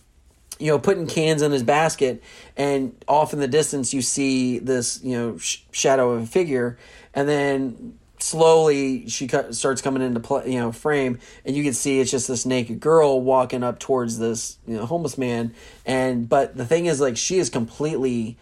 you 0.58 0.68
know, 0.68 0.78
putting 0.78 1.06
cans 1.06 1.42
in 1.42 1.52
his 1.52 1.62
basket, 1.62 2.22
and 2.56 2.94
off 3.08 3.32
in 3.32 3.40
the 3.40 3.48
distance 3.48 3.92
you 3.92 4.02
see 4.02 4.58
this, 4.58 5.02
you 5.02 5.16
know, 5.16 5.38
sh- 5.38 5.58
shadow 5.72 6.12
of 6.12 6.22
a 6.22 6.26
figure, 6.26 6.78
and 7.12 7.28
then 7.28 7.98
slowly 8.18 9.08
she 9.08 9.28
starts 9.50 9.82
coming 9.82 10.02
into 10.02 10.20
play, 10.20 10.52
you 10.52 10.58
know, 10.58 10.72
frame, 10.72 11.18
and 11.44 11.56
you 11.56 11.62
can 11.62 11.72
see 11.72 12.00
it's 12.00 12.10
just 12.10 12.28
this 12.28 12.46
naked 12.46 12.80
girl 12.80 13.20
walking 13.20 13.62
up 13.62 13.78
towards 13.78 14.18
this 14.18 14.58
you 14.66 14.76
know 14.76 14.86
homeless 14.86 15.18
man, 15.18 15.54
and 15.84 16.28
but 16.28 16.56
the 16.56 16.64
thing 16.64 16.86
is 16.86 17.00
like 17.00 17.16
she 17.16 17.38
is 17.38 17.50
completely 17.50 18.36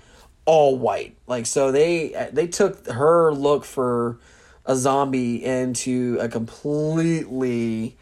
all 0.45 0.77
white, 0.77 1.17
like 1.27 1.47
so 1.47 1.73
they 1.73 2.29
they 2.33 2.47
took 2.47 2.87
her 2.89 3.33
look 3.33 3.65
for 3.65 4.19
a 4.65 4.77
zombie 4.77 5.45
into 5.45 6.17
a 6.21 6.29
completely 6.29 7.97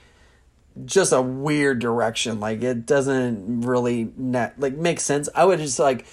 just 0.84 1.12
a 1.12 1.20
weird 1.20 1.78
direction. 1.78 2.40
Like 2.40 2.62
it 2.62 2.86
doesn't 2.86 3.62
really 3.62 4.12
net 4.16 4.58
like 4.58 4.74
make 4.74 5.00
sense. 5.00 5.28
I 5.34 5.44
would 5.44 5.58
just 5.58 5.78
like 5.78 6.06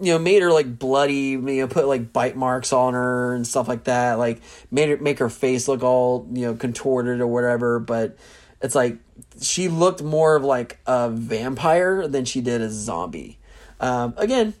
you 0.00 0.12
know 0.12 0.18
made 0.18 0.42
her 0.42 0.52
like 0.52 0.78
bloody, 0.78 1.30
you 1.30 1.40
know, 1.40 1.68
put 1.68 1.86
like 1.86 2.12
bite 2.12 2.36
marks 2.36 2.72
on 2.72 2.94
her 2.94 3.34
and 3.34 3.46
stuff 3.46 3.68
like 3.68 3.84
that. 3.84 4.14
Like 4.14 4.40
made 4.70 4.88
her 4.88 4.96
make 4.98 5.18
her 5.18 5.28
face 5.28 5.68
look 5.68 5.82
all 5.82 6.26
you 6.32 6.46
know 6.46 6.54
contorted 6.54 7.20
or 7.20 7.26
whatever. 7.26 7.78
But 7.78 8.16
it's 8.60 8.74
like 8.74 8.98
she 9.40 9.68
looked 9.68 10.02
more 10.02 10.36
of 10.36 10.44
like 10.44 10.78
a 10.86 11.10
vampire 11.10 12.06
than 12.08 12.24
she 12.24 12.40
did 12.40 12.60
a 12.60 12.70
zombie. 12.70 13.38
Um, 13.80 14.14
again, 14.16 14.54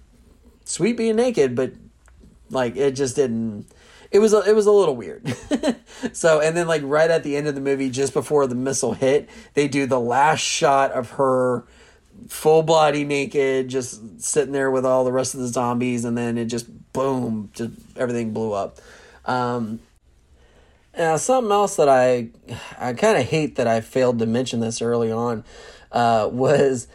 sweet 0.64 0.96
being 0.96 1.16
naked, 1.16 1.54
but 1.54 1.72
like 2.50 2.76
it 2.76 2.92
just 2.92 3.16
didn't 3.16 3.66
it 4.10 4.18
was 4.20 4.32
a, 4.32 4.40
it 4.48 4.54
was 4.54 4.66
a 4.66 4.72
little 4.72 4.96
weird. 4.96 5.28
so 6.12 6.40
and 6.40 6.56
then 6.56 6.66
like 6.66 6.82
right 6.84 7.10
at 7.10 7.22
the 7.24 7.36
end 7.36 7.46
of 7.46 7.54
the 7.54 7.60
movie, 7.60 7.90
just 7.90 8.12
before 8.12 8.46
the 8.46 8.54
missile 8.54 8.94
hit, 8.94 9.28
they 9.54 9.68
do 9.68 9.86
the 9.86 10.00
last 10.00 10.40
shot 10.40 10.92
of 10.92 11.10
her 11.12 11.64
full 12.28 12.62
body 12.62 13.04
naked, 13.04 13.68
just 13.68 14.20
sitting 14.20 14.52
there 14.52 14.70
with 14.70 14.84
all 14.84 15.04
the 15.04 15.12
rest 15.12 15.34
of 15.34 15.40
the 15.40 15.48
zombies, 15.48 16.04
and 16.04 16.16
then 16.16 16.38
it 16.38 16.46
just 16.46 16.66
boom, 16.92 17.50
just 17.52 17.72
everything 17.96 18.32
blew 18.32 18.52
up. 18.52 18.78
Um, 19.24 19.80
now 20.96 21.16
something 21.16 21.52
else 21.52 21.76
that 21.76 21.88
I 21.88 22.30
I 22.78 22.92
kind 22.94 23.18
of 23.18 23.26
hate 23.26 23.56
that 23.56 23.66
I 23.66 23.80
failed 23.80 24.18
to 24.18 24.26
mention 24.26 24.60
this 24.60 24.82
early 24.82 25.12
on 25.12 25.44
uh, 25.92 26.28
was 26.30 26.88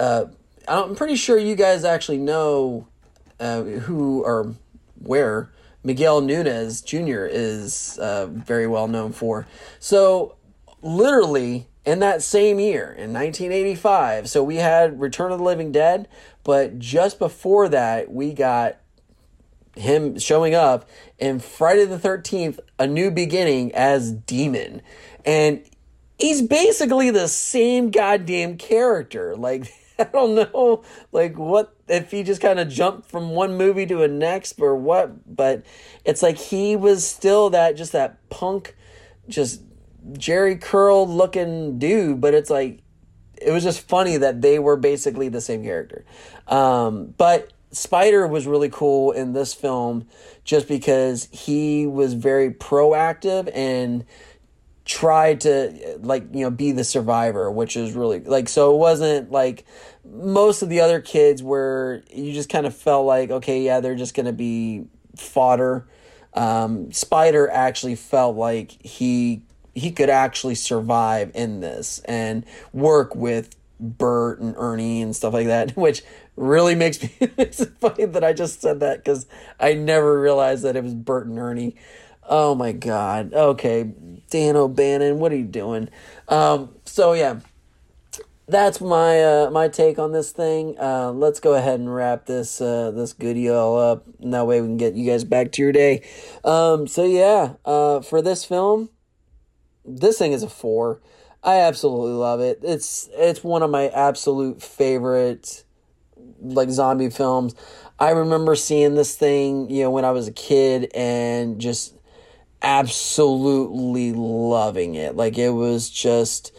uh, 0.00 0.26
I'm 0.66 0.94
pretty 0.96 1.16
sure 1.16 1.38
you 1.38 1.54
guys 1.54 1.84
actually 1.84 2.18
know 2.18 2.88
uh, 3.38 3.62
who 3.62 4.22
or 4.22 4.54
where 4.98 5.50
Miguel 5.88 6.20
Nunez 6.20 6.82
Jr. 6.82 7.24
is 7.24 7.98
uh, 7.98 8.26
very 8.26 8.66
well 8.66 8.88
known 8.88 9.10
for. 9.10 9.46
So, 9.80 10.36
literally, 10.82 11.66
in 11.86 12.00
that 12.00 12.20
same 12.20 12.60
year, 12.60 12.92
in 12.92 13.14
1985, 13.14 14.28
so 14.28 14.44
we 14.44 14.56
had 14.56 15.00
Return 15.00 15.32
of 15.32 15.38
the 15.38 15.44
Living 15.44 15.72
Dead, 15.72 16.06
but 16.44 16.78
just 16.78 17.18
before 17.18 17.70
that, 17.70 18.12
we 18.12 18.34
got 18.34 18.76
him 19.76 20.18
showing 20.18 20.54
up 20.54 20.86
in 21.18 21.40
Friday 21.40 21.86
the 21.86 21.98
13th, 21.98 22.58
A 22.78 22.86
New 22.86 23.10
Beginning 23.10 23.74
as 23.74 24.12
Demon. 24.12 24.82
And 25.24 25.62
he's 26.18 26.42
basically 26.42 27.10
the 27.10 27.28
same 27.28 27.90
goddamn 27.90 28.58
character. 28.58 29.34
Like, 29.36 29.72
I 29.98 30.04
don't 30.04 30.34
know, 30.34 30.84
like 31.12 31.38
what 31.38 31.77
if 31.88 32.10
he 32.10 32.22
just 32.22 32.40
kind 32.40 32.58
of 32.58 32.68
jumped 32.68 33.10
from 33.10 33.30
one 33.30 33.56
movie 33.56 33.86
to 33.86 34.02
a 34.02 34.08
next 34.08 34.60
or 34.60 34.76
what. 34.76 35.36
But 35.36 35.64
it's 36.04 36.22
like 36.22 36.38
he 36.38 36.76
was 36.76 37.06
still 37.06 37.50
that 37.50 37.76
just 37.76 37.92
that 37.92 38.28
punk, 38.30 38.76
just 39.28 39.62
Jheri 40.12 40.60
curl 40.60 41.06
looking 41.06 41.78
dude. 41.78 42.20
But 42.20 42.34
it's 42.34 42.50
like 42.50 42.80
it 43.40 43.50
was 43.50 43.62
just 43.62 43.80
funny 43.80 44.16
that 44.16 44.40
they 44.42 44.58
were 44.58 44.76
basically 44.76 45.28
the 45.28 45.40
same 45.40 45.62
character. 45.62 46.04
Um, 46.46 47.14
but 47.16 47.52
Spider 47.70 48.26
was 48.26 48.46
really 48.46 48.70
cool 48.70 49.12
in 49.12 49.32
this 49.32 49.52
film 49.52 50.06
just 50.44 50.68
because 50.68 51.28
he 51.30 51.86
was 51.86 52.14
very 52.14 52.50
proactive 52.50 53.50
and 53.54 54.04
tried 54.88 55.42
to 55.42 55.98
like 56.00 56.24
you 56.32 56.40
know 56.40 56.50
be 56.50 56.72
the 56.72 56.82
survivor 56.82 57.50
which 57.50 57.76
is 57.76 57.92
really 57.92 58.20
like 58.20 58.48
so 58.48 58.74
it 58.74 58.78
wasn't 58.78 59.30
like 59.30 59.66
most 60.10 60.62
of 60.62 60.70
the 60.70 60.80
other 60.80 60.98
kids 60.98 61.42
where 61.42 62.02
you 62.10 62.32
just 62.32 62.48
kind 62.48 62.66
of 62.66 62.74
felt 62.74 63.04
like 63.04 63.30
okay 63.30 63.62
yeah 63.62 63.80
they're 63.80 63.94
just 63.94 64.14
gonna 64.14 64.32
be 64.32 64.86
fodder. 65.14 65.86
Um, 66.32 66.90
spider 66.92 67.50
actually 67.50 67.96
felt 67.96 68.36
like 68.36 68.70
he 68.84 69.42
he 69.74 69.90
could 69.90 70.08
actually 70.08 70.54
survive 70.54 71.32
in 71.34 71.60
this 71.60 72.00
and 72.06 72.44
work 72.72 73.14
with 73.14 73.54
bert 73.80 74.40
and 74.40 74.54
ernie 74.56 75.02
and 75.02 75.14
stuff 75.14 75.34
like 75.34 75.46
that 75.46 75.70
which 75.76 76.02
really 76.36 76.74
makes 76.74 77.02
me 77.02 77.12
it's 77.20 77.64
funny 77.80 78.06
that 78.06 78.24
i 78.24 78.32
just 78.32 78.60
said 78.60 78.80
that 78.80 78.98
because 78.98 79.26
i 79.60 79.72
never 79.74 80.20
realized 80.20 80.64
that 80.64 80.76
it 80.76 80.82
was 80.82 80.94
bert 80.94 81.26
and 81.26 81.38
ernie 81.38 81.76
Oh 82.28 82.54
my 82.54 82.72
God. 82.72 83.32
Okay, 83.32 83.90
Dan 84.30 84.54
O'Bannon, 84.54 85.18
what 85.18 85.32
are 85.32 85.36
you 85.36 85.44
doing? 85.44 85.88
Um, 86.28 86.74
so 86.84 87.14
yeah, 87.14 87.40
that's 88.46 88.80
my 88.82 89.22
uh, 89.22 89.50
my 89.50 89.68
take 89.68 89.98
on 89.98 90.12
this 90.12 90.30
thing. 90.30 90.78
Uh, 90.78 91.10
let's 91.12 91.40
go 91.40 91.54
ahead 91.54 91.80
and 91.80 91.94
wrap 91.94 92.26
this 92.26 92.60
uh, 92.60 92.90
this 92.90 93.14
goodie 93.14 93.48
all 93.48 93.78
up. 93.78 94.04
And 94.20 94.34
that 94.34 94.46
way 94.46 94.60
we 94.60 94.66
can 94.66 94.76
get 94.76 94.94
you 94.94 95.10
guys 95.10 95.24
back 95.24 95.52
to 95.52 95.62
your 95.62 95.72
day. 95.72 96.06
Um, 96.44 96.86
so 96.86 97.04
yeah, 97.04 97.54
uh, 97.64 98.00
for 98.00 98.20
this 98.20 98.44
film, 98.44 98.90
this 99.86 100.18
thing 100.18 100.32
is 100.32 100.42
a 100.42 100.50
four. 100.50 101.00
I 101.42 101.60
absolutely 101.60 102.12
love 102.12 102.40
it. 102.40 102.60
It's 102.62 103.08
it's 103.12 103.42
one 103.42 103.62
of 103.62 103.70
my 103.70 103.88
absolute 103.88 104.62
favorite 104.62 105.64
like 106.40 106.70
zombie 106.70 107.10
films. 107.10 107.54
I 107.98 108.10
remember 108.10 108.54
seeing 108.54 108.94
this 108.94 109.16
thing, 109.16 109.70
you 109.70 109.82
know, 109.82 109.90
when 109.90 110.04
I 110.04 110.12
was 110.12 110.28
a 110.28 110.32
kid 110.32 110.90
and 110.94 111.60
just 111.60 111.94
absolutely 112.62 114.12
loving 114.12 114.94
it. 114.94 115.16
Like 115.16 115.38
it 115.38 115.50
was 115.50 115.90
just 115.90 116.52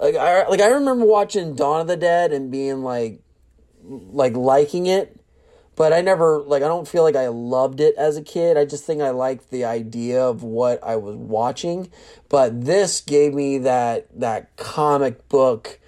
like 0.00 0.16
I 0.16 0.46
like 0.48 0.60
I 0.60 0.68
remember 0.68 1.04
watching 1.04 1.54
Dawn 1.54 1.80
of 1.80 1.86
the 1.86 1.96
Dead 1.96 2.32
and 2.32 2.50
being 2.50 2.82
like 2.82 3.20
like 3.82 4.36
liking 4.36 4.86
it, 4.86 5.18
but 5.76 5.92
I 5.92 6.00
never 6.00 6.40
like 6.40 6.62
I 6.62 6.68
don't 6.68 6.88
feel 6.88 7.02
like 7.02 7.16
I 7.16 7.28
loved 7.28 7.80
it 7.80 7.94
as 7.96 8.16
a 8.16 8.22
kid. 8.22 8.56
I 8.56 8.64
just 8.64 8.84
think 8.84 9.00
I 9.00 9.10
liked 9.10 9.50
the 9.50 9.64
idea 9.64 10.22
of 10.22 10.42
what 10.42 10.82
I 10.82 10.96
was 10.96 11.16
watching, 11.16 11.90
but 12.28 12.64
this 12.64 13.00
gave 13.00 13.34
me 13.34 13.58
that 13.58 14.08
that 14.18 14.56
comic 14.56 15.28
book 15.28 15.78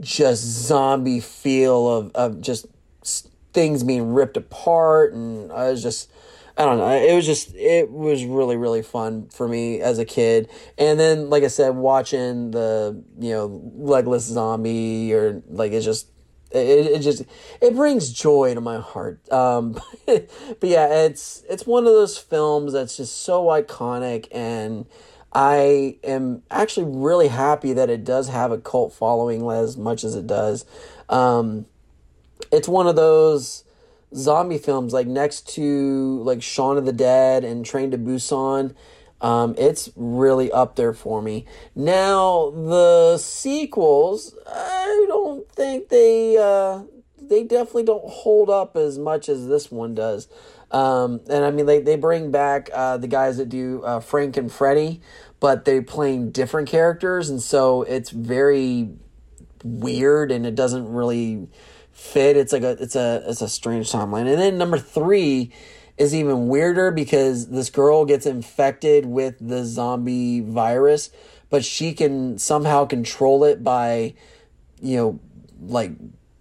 just 0.00 0.42
zombie 0.42 1.20
feel 1.20 1.88
of 1.88 2.10
of 2.14 2.40
just 2.40 2.66
things 3.52 3.84
being 3.84 4.12
ripped 4.12 4.36
apart 4.36 5.12
and 5.12 5.52
I 5.52 5.70
was 5.70 5.80
just 5.80 6.10
I 6.56 6.64
don't 6.64 6.78
know. 6.78 6.88
It 6.88 7.14
was 7.14 7.26
just 7.26 7.54
it 7.56 7.90
was 7.90 8.24
really 8.24 8.56
really 8.56 8.82
fun 8.82 9.28
for 9.28 9.48
me 9.48 9.80
as 9.80 9.98
a 9.98 10.04
kid. 10.04 10.48
And 10.78 11.00
then 11.00 11.28
like 11.28 11.42
I 11.42 11.48
said 11.48 11.74
watching 11.74 12.52
the, 12.52 13.02
you 13.18 13.32
know, 13.32 13.60
legless 13.74 14.24
zombie 14.24 15.12
or 15.12 15.42
like 15.48 15.72
it's 15.72 15.84
just 15.84 16.08
it, 16.52 16.86
it 16.86 17.00
just 17.00 17.24
it 17.60 17.74
brings 17.74 18.12
joy 18.12 18.54
to 18.54 18.60
my 18.60 18.78
heart. 18.78 19.20
Um 19.32 19.80
but 20.06 20.28
yeah, 20.62 21.06
it's 21.06 21.42
it's 21.48 21.66
one 21.66 21.86
of 21.86 21.92
those 21.92 22.16
films 22.18 22.72
that's 22.72 22.96
just 22.96 23.22
so 23.22 23.46
iconic 23.46 24.28
and 24.30 24.86
I 25.32 25.98
am 26.04 26.44
actually 26.52 26.86
really 26.86 27.26
happy 27.26 27.72
that 27.72 27.90
it 27.90 28.04
does 28.04 28.28
have 28.28 28.52
a 28.52 28.58
cult 28.58 28.92
following 28.92 29.50
as 29.50 29.76
much 29.76 30.04
as 30.04 30.14
it 30.14 30.28
does. 30.28 30.64
Um 31.08 31.66
it's 32.52 32.68
one 32.68 32.86
of 32.86 32.94
those 32.94 33.64
zombie 34.14 34.58
films 34.58 34.92
like 34.92 35.06
next 35.06 35.48
to 35.54 36.22
like 36.22 36.42
Shaun 36.42 36.78
of 36.78 36.86
the 36.86 36.92
Dead 36.92 37.44
and 37.44 37.64
Train 37.64 37.90
to 37.90 37.98
Busan. 37.98 38.74
Um, 39.20 39.54
it's 39.56 39.90
really 39.96 40.52
up 40.52 40.76
there 40.76 40.92
for 40.92 41.22
me. 41.22 41.46
Now 41.74 42.50
the 42.50 43.16
sequels, 43.18 44.36
I 44.46 45.06
don't 45.08 45.50
think 45.50 45.88
they 45.88 46.36
uh, 46.36 46.82
they 47.28 47.42
definitely 47.42 47.84
don't 47.84 48.04
hold 48.06 48.50
up 48.50 48.76
as 48.76 48.98
much 48.98 49.28
as 49.28 49.48
this 49.48 49.70
one 49.70 49.94
does. 49.94 50.28
Um, 50.70 51.20
and 51.30 51.44
I 51.44 51.50
mean, 51.52 51.66
they, 51.66 51.80
they 51.80 51.96
bring 51.96 52.32
back 52.32 52.68
uh, 52.72 52.96
the 52.96 53.06
guys 53.06 53.36
that 53.36 53.48
do 53.48 53.82
uh, 53.84 54.00
Frank 54.00 54.36
and 54.36 54.50
Freddy, 54.50 55.00
but 55.38 55.64
they're 55.64 55.82
playing 55.82 56.32
different 56.32 56.68
characters, 56.68 57.30
and 57.30 57.40
so 57.40 57.82
it's 57.82 58.10
very 58.10 58.90
weird, 59.62 60.32
and 60.32 60.44
it 60.44 60.56
doesn't 60.56 60.92
really 60.92 61.48
fit. 61.94 62.36
It's 62.36 62.52
like 62.52 62.62
a 62.62 62.76
it's 62.80 62.96
a 62.96 63.22
it's 63.26 63.40
a 63.40 63.48
strange 63.48 63.90
timeline. 63.90 64.28
And 64.30 64.38
then 64.40 64.58
number 64.58 64.78
three 64.78 65.52
is 65.96 66.14
even 66.14 66.48
weirder 66.48 66.90
because 66.90 67.48
this 67.48 67.70
girl 67.70 68.04
gets 68.04 68.26
infected 68.26 69.06
with 69.06 69.36
the 69.40 69.64
zombie 69.64 70.40
virus, 70.40 71.10
but 71.50 71.64
she 71.64 71.92
can 71.92 72.36
somehow 72.38 72.84
control 72.84 73.44
it 73.44 73.62
by, 73.62 74.14
you 74.82 74.96
know, 74.96 75.20
like 75.66 75.92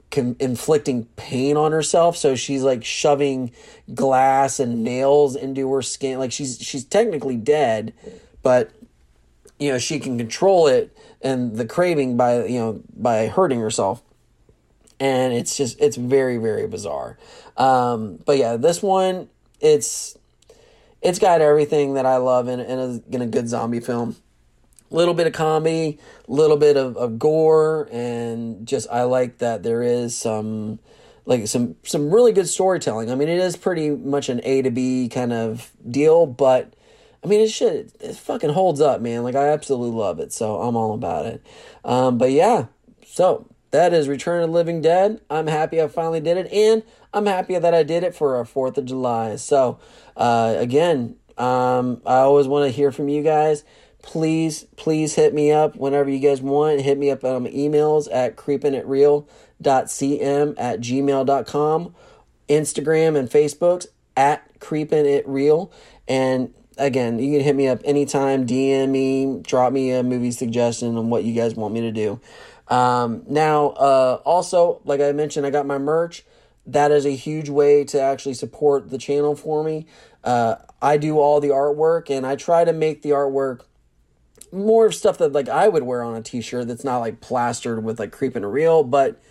con- 0.10 0.36
inflicting 0.40 1.06
pain 1.16 1.56
on 1.56 1.72
herself. 1.72 2.18
So 2.18 2.36
she's 2.36 2.64
like 2.64 2.84
shoving 2.84 3.52
glass 3.94 4.60
and 4.60 4.84
nails 4.84 5.36
into 5.36 5.72
her 5.72 5.84
skin. 5.84 6.18
Like 6.18 6.32
she's 6.32 6.60
she's 6.60 6.84
technically 6.84 7.38
dead, 7.38 7.94
but 8.42 8.72
you 9.60 9.72
know 9.72 9.78
she 9.78 10.00
can 10.00 10.18
control 10.18 10.68
it 10.68 10.96
and 11.22 11.56
the 11.56 11.66
craving 11.66 12.18
by 12.18 12.44
you 12.46 12.60
know 12.60 12.82
by 12.96 13.28
hurting 13.28 13.60
herself 13.60 14.02
and 15.04 15.34
it's 15.34 15.58
just 15.58 15.80
it's 15.82 15.98
very 15.98 16.38
very 16.38 16.66
bizarre. 16.66 17.18
Um, 17.58 18.20
but 18.26 18.38
yeah, 18.38 18.56
this 18.56 18.82
one 18.82 19.28
it's 19.60 20.18
it's 21.02 21.20
got 21.20 21.42
everything 21.42 21.96
that 21.96 22.06
I 22.06 22.18
love 22.18 22.48
in, 22.48 22.62
in, 22.62 22.80
a, 22.80 23.16
in 23.16 23.22
a 23.22 23.28
good 23.28 23.50
zombie 23.50 23.82
film. 23.82 24.16
A 24.90 24.96
little 24.96 25.14
bit 25.14 25.28
of 25.28 25.34
comedy, 25.34 26.00
little 26.30 26.56
bit 26.56 26.78
of, 26.78 26.96
of 26.96 27.20
gore, 27.20 27.90
and 27.92 28.66
just 28.66 28.88
I 28.90 29.04
like 29.04 29.40
that 29.40 29.62
there 29.62 29.84
is 29.84 30.16
some 30.16 30.80
like 31.26 31.48
some 31.48 31.76
some 31.84 32.10
really 32.10 32.32
good 32.32 32.48
storytelling. 32.48 33.12
I 33.12 33.16
mean, 33.16 33.28
it 33.28 33.40
is 33.40 33.58
pretty 33.58 33.90
much 33.90 34.30
an 34.30 34.40
A 34.44 34.62
to 34.62 34.72
B 34.72 35.10
kind 35.10 35.34
of 35.34 35.72
deal, 35.90 36.26
but 36.26 36.74
I 37.24 37.28
mean, 37.28 37.42
it 37.42 37.50
should 37.50 37.92
it 38.00 38.16
fucking 38.16 38.52
holds 38.52 38.80
up, 38.80 39.02
man. 39.02 39.24
Like 39.24 39.36
I 39.36 39.50
absolutely 39.50 39.98
love 39.98 40.20
it, 40.20 40.32
so 40.32 40.62
I'm 40.62 40.78
all 40.78 40.94
about 40.94 41.26
it. 41.26 41.46
Um, 41.84 42.18
but 42.18 42.32
yeah, 42.32 42.68
so 43.06 43.48
that 43.74 43.92
is 43.92 44.08
Return 44.08 44.42
of 44.44 44.50
the 44.50 44.54
Living 44.54 44.82
Dead. 44.82 45.20
I'm 45.32 45.48
happy 45.48 45.82
I 45.82 45.88
finally 45.88 46.20
did 46.20 46.38
it, 46.38 46.54
and 46.54 46.84
I'm 47.12 47.26
happy 47.26 47.58
that 47.58 47.74
I 47.74 47.82
did 47.82 48.04
it 48.04 48.14
for 48.16 48.36
our 48.36 48.46
Fourth 48.46 48.78
of 48.78 48.86
July. 48.86 49.36
So 49.38 49.80
uh, 50.16 50.54
again, 50.58 51.16
um, 51.40 52.00
I 52.06 52.18
always 52.18 52.48
want 52.48 52.70
to 52.70 52.72
hear 52.72 52.92
from 52.92 53.10
you 53.10 53.24
guys. 53.24 53.64
Please, 54.04 54.66
please 54.76 55.16
hit 55.16 55.34
me 55.34 55.52
up 55.52 55.76
whenever 55.76 56.12
you 56.12 56.20
guys 56.20 56.40
want. 56.40 56.82
Hit 56.82 57.00
me 57.00 57.10
up 57.10 57.24
on 57.24 57.42
my 57.44 57.50
emails 57.50 58.08
at 58.14 58.36
creepingitreal.cm 58.36 60.54
at 60.58 60.80
gmail.com, 60.80 61.96
Instagram 62.50 63.18
and 63.18 63.28
Facebook's 63.28 63.88
at 64.16 64.60
creepinitreel. 64.60 65.72
And 66.08 66.54
again, 66.78 67.18
you 67.18 67.32
can 67.32 67.42
hit 67.44 67.56
me 67.56 67.68
up 67.68 67.82
anytime, 67.84 68.46
DM 68.46 68.90
me, 68.90 69.42
drop 69.42 69.74
me 69.74 69.90
a 69.92 70.04
movie 70.04 70.30
suggestion 70.30 70.96
on 70.96 71.10
what 71.10 71.24
you 71.24 71.34
guys 71.34 71.56
want 71.56 71.74
me 71.74 71.82
to 71.82 71.92
do. 71.92 72.22
Um, 72.74 73.22
now, 73.28 73.68
uh, 73.68 74.22
also, 74.26 74.82
like 74.84 75.00
I 75.00 75.12
mentioned, 75.12 75.46
I 75.46 75.52
got 75.52 75.68
my 75.68 75.78
merch. 75.78 76.26
That 76.66 76.90
is 76.90 77.06
a 77.06 77.12
huge 77.12 77.48
way 77.48 77.84
to 77.84 78.02
actually 78.02 78.34
support 78.34 78.90
the 78.90 78.98
channel 78.98 79.36
for 79.36 79.64
me. 79.64 79.86
Uh, 80.24 80.56
I 80.82 80.98
do 80.98 81.20
all 81.20 81.40
the 81.40 81.50
artwork 81.50 82.10
and 82.10 82.26
I 82.26 82.36
try 82.36 82.66
to 82.66 82.74
make 82.74 83.04
the 83.04 83.12
artwork 83.12 83.62
more 84.52 84.88
of 84.88 84.96
stuff 84.96 85.20
that 85.20 85.34
like 85.34 85.50
I 85.50 85.68
would 85.68 85.84
wear 85.84 86.02
on 86.02 86.16
a 86.16 86.22
t-shirt 86.24 86.68
that's 86.68 86.84
not 86.84 86.98
like 86.98 87.22
plastered 87.22 87.84
with 87.84 88.00
like 88.00 88.12
Creepin 88.12 88.44
Reel, 88.44 88.84
but 88.84 89.22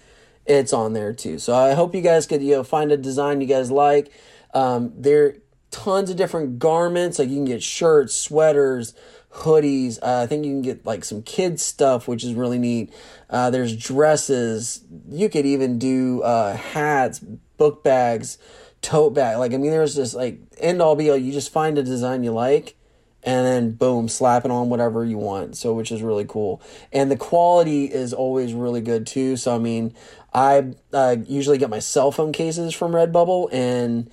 it's 0.47 0.73
on 0.73 0.93
there 0.93 1.13
too. 1.13 1.41
So 1.41 1.53
I 1.53 1.75
hope 1.75 1.97
you 1.97 2.01
guys 2.01 2.27
could 2.27 2.45
you 2.45 2.53
know 2.53 2.63
find 2.63 2.93
a 2.93 2.97
design 2.97 3.41
you 3.41 3.49
guys 3.49 3.73
like. 3.73 4.13
Um, 4.55 4.93
there 4.97 5.25
are 5.25 5.37
tons 5.73 6.11
of 6.11 6.17
different 6.17 6.61
garments. 6.61 7.19
Like 7.19 7.29
you 7.29 7.37
can 7.37 7.47
get 7.47 7.63
shirts, 7.63 8.15
sweaters, 8.15 8.95
hoodies. 9.35 9.99
Uh, 10.03 10.23
I 10.23 10.27
think 10.27 10.45
you 10.45 10.53
can 10.53 10.63
get 10.63 10.85
like 10.87 11.05
some 11.05 11.23
kids 11.23 11.63
stuff, 11.63 12.07
which 12.07 12.25
is 12.25 12.35
really 12.35 12.59
neat. 12.59 12.93
Uh, 13.31 13.51
there's 13.51 13.77
dresses. 13.77 14.85
You 15.11 15.29
could 15.29 15.47
even 15.47 15.79
do 15.79 16.23
uh, 16.23 16.57
hats, 16.57 17.19
book 17.57 17.83
bags, 17.83 18.39
tote 18.83 19.15
bag. 19.15 19.39
Like 19.39 19.55
I 19.55 19.57
mean, 19.57 19.71
there's 19.71 19.95
just 19.95 20.15
like 20.15 20.39
end 20.59 20.83
all 20.83 20.97
be 20.97 21.11
all. 21.11 21.17
You 21.17 21.33
just 21.33 21.53
find 21.53 21.79
a 21.79 21.83
design 21.83 22.25
you 22.25 22.33
like. 22.33 22.77
And 23.25 23.47
then 23.47 23.71
boom, 23.71 24.09
slap 24.09 24.45
it 24.45 24.51
on 24.51 24.69
whatever 24.69 25.05
you 25.05 25.17
want. 25.17 25.57
So, 25.57 25.73
which 25.75 25.93
is 25.93 26.03
really 26.03 26.25
cool. 26.25 26.61
And 26.93 27.09
the 27.09 27.17
quality 27.17 27.85
is 27.85 28.13
always 28.13 28.53
really 28.53 28.81
good 28.81 29.07
too. 29.07 29.37
So, 29.37 29.55
I 29.55 29.59
mean, 29.59 29.95
I 30.35 30.73
uh, 30.93 31.17
usually 31.25 31.57
get 31.57 31.71
my 31.71 31.79
cell 31.79 32.11
phone 32.11 32.33
cases 32.33 32.75
from 32.75 32.91
Redbubble, 32.91 33.49
and 33.53 34.11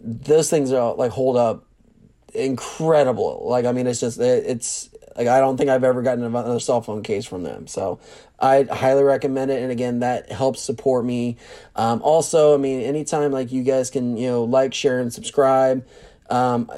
those 0.00 0.48
things 0.48 0.70
are 0.70 0.94
like 0.94 1.10
hold 1.10 1.36
up 1.36 1.67
incredible. 2.34 3.44
Like 3.48 3.64
I 3.64 3.72
mean, 3.72 3.86
it's 3.86 4.00
just 4.00 4.18
it, 4.18 4.44
it's 4.46 4.90
like 5.16 5.26
I 5.26 5.40
don't 5.40 5.56
think 5.56 5.70
I've 5.70 5.84
ever 5.84 6.02
gotten 6.02 6.24
another 6.24 6.60
cell 6.60 6.80
phone 6.80 7.02
case 7.02 7.26
from 7.26 7.42
them. 7.42 7.66
So 7.66 7.98
I 8.38 8.62
highly 8.70 9.02
recommend 9.02 9.50
it. 9.50 9.62
And 9.62 9.72
again, 9.72 10.00
that 10.00 10.30
helps 10.30 10.60
support 10.60 11.04
me. 11.04 11.36
Um, 11.74 12.00
also, 12.02 12.54
I 12.54 12.56
mean, 12.56 12.80
anytime 12.80 13.32
like 13.32 13.50
you 13.50 13.62
guys 13.62 13.90
can 13.90 14.16
you 14.16 14.28
know 14.28 14.44
like, 14.44 14.72
share, 14.74 15.00
and 15.00 15.12
subscribe. 15.12 15.86
Um, 16.30 16.70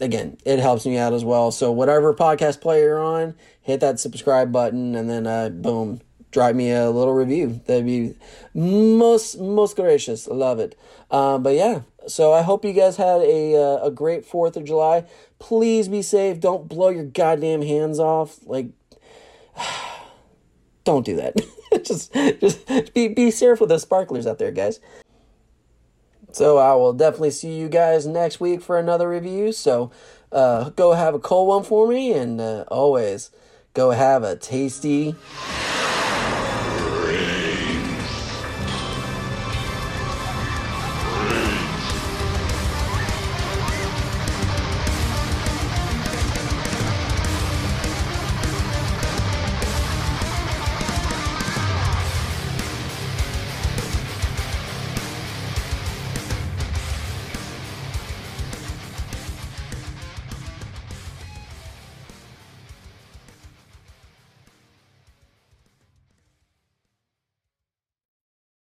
again, 0.00 0.36
it 0.44 0.58
helps 0.58 0.86
me 0.86 0.96
out 0.96 1.12
as 1.12 1.24
well. 1.24 1.50
So 1.50 1.72
whatever 1.72 2.14
podcast 2.14 2.60
player 2.60 2.84
you're 2.84 3.00
on, 3.00 3.34
hit 3.60 3.80
that 3.80 3.98
subscribe 3.98 4.52
button, 4.52 4.94
and 4.94 5.10
then 5.10 5.26
uh, 5.26 5.48
boom, 5.48 6.00
drop 6.30 6.54
me 6.54 6.70
a 6.70 6.90
little 6.90 7.14
review. 7.14 7.60
That'd 7.66 7.86
be 7.86 8.14
most 8.54 9.38
most 9.40 9.76
gracious. 9.76 10.28
Love 10.28 10.60
it. 10.60 10.78
Um, 11.10 11.42
but 11.42 11.54
yeah, 11.54 11.80
so 12.08 12.32
I 12.32 12.42
hope 12.42 12.64
you 12.64 12.72
guys 12.72 12.96
had 12.96 13.20
a 13.20 13.54
uh, 13.56 13.86
a 13.86 13.90
great 13.90 14.24
Fourth 14.24 14.56
of 14.56 14.64
July. 14.64 15.04
Please 15.38 15.88
be 15.88 16.02
safe. 16.02 16.40
Don't 16.40 16.68
blow 16.68 16.88
your 16.88 17.04
goddamn 17.04 17.62
hands 17.62 17.98
off. 17.98 18.38
Like, 18.44 18.68
don't 20.84 21.06
do 21.06 21.16
that. 21.16 21.36
just 21.84 22.12
just 22.12 22.94
be 22.94 23.08
be 23.08 23.30
safe 23.30 23.60
with 23.60 23.68
the 23.68 23.78
sparklers 23.78 24.26
out 24.26 24.38
there, 24.38 24.50
guys. 24.50 24.80
So 26.32 26.58
I 26.58 26.74
will 26.74 26.92
definitely 26.92 27.30
see 27.30 27.56
you 27.56 27.68
guys 27.68 28.06
next 28.06 28.40
week 28.40 28.60
for 28.60 28.78
another 28.78 29.08
review. 29.08 29.52
So 29.52 29.90
uh, 30.30 30.70
go 30.70 30.92
have 30.92 31.14
a 31.14 31.18
cold 31.18 31.48
one 31.48 31.64
for 31.64 31.88
me, 31.88 32.12
and 32.12 32.40
uh, 32.40 32.64
always 32.68 33.30
go 33.74 33.90
have 33.90 34.22
a 34.22 34.36
tasty 34.36 35.14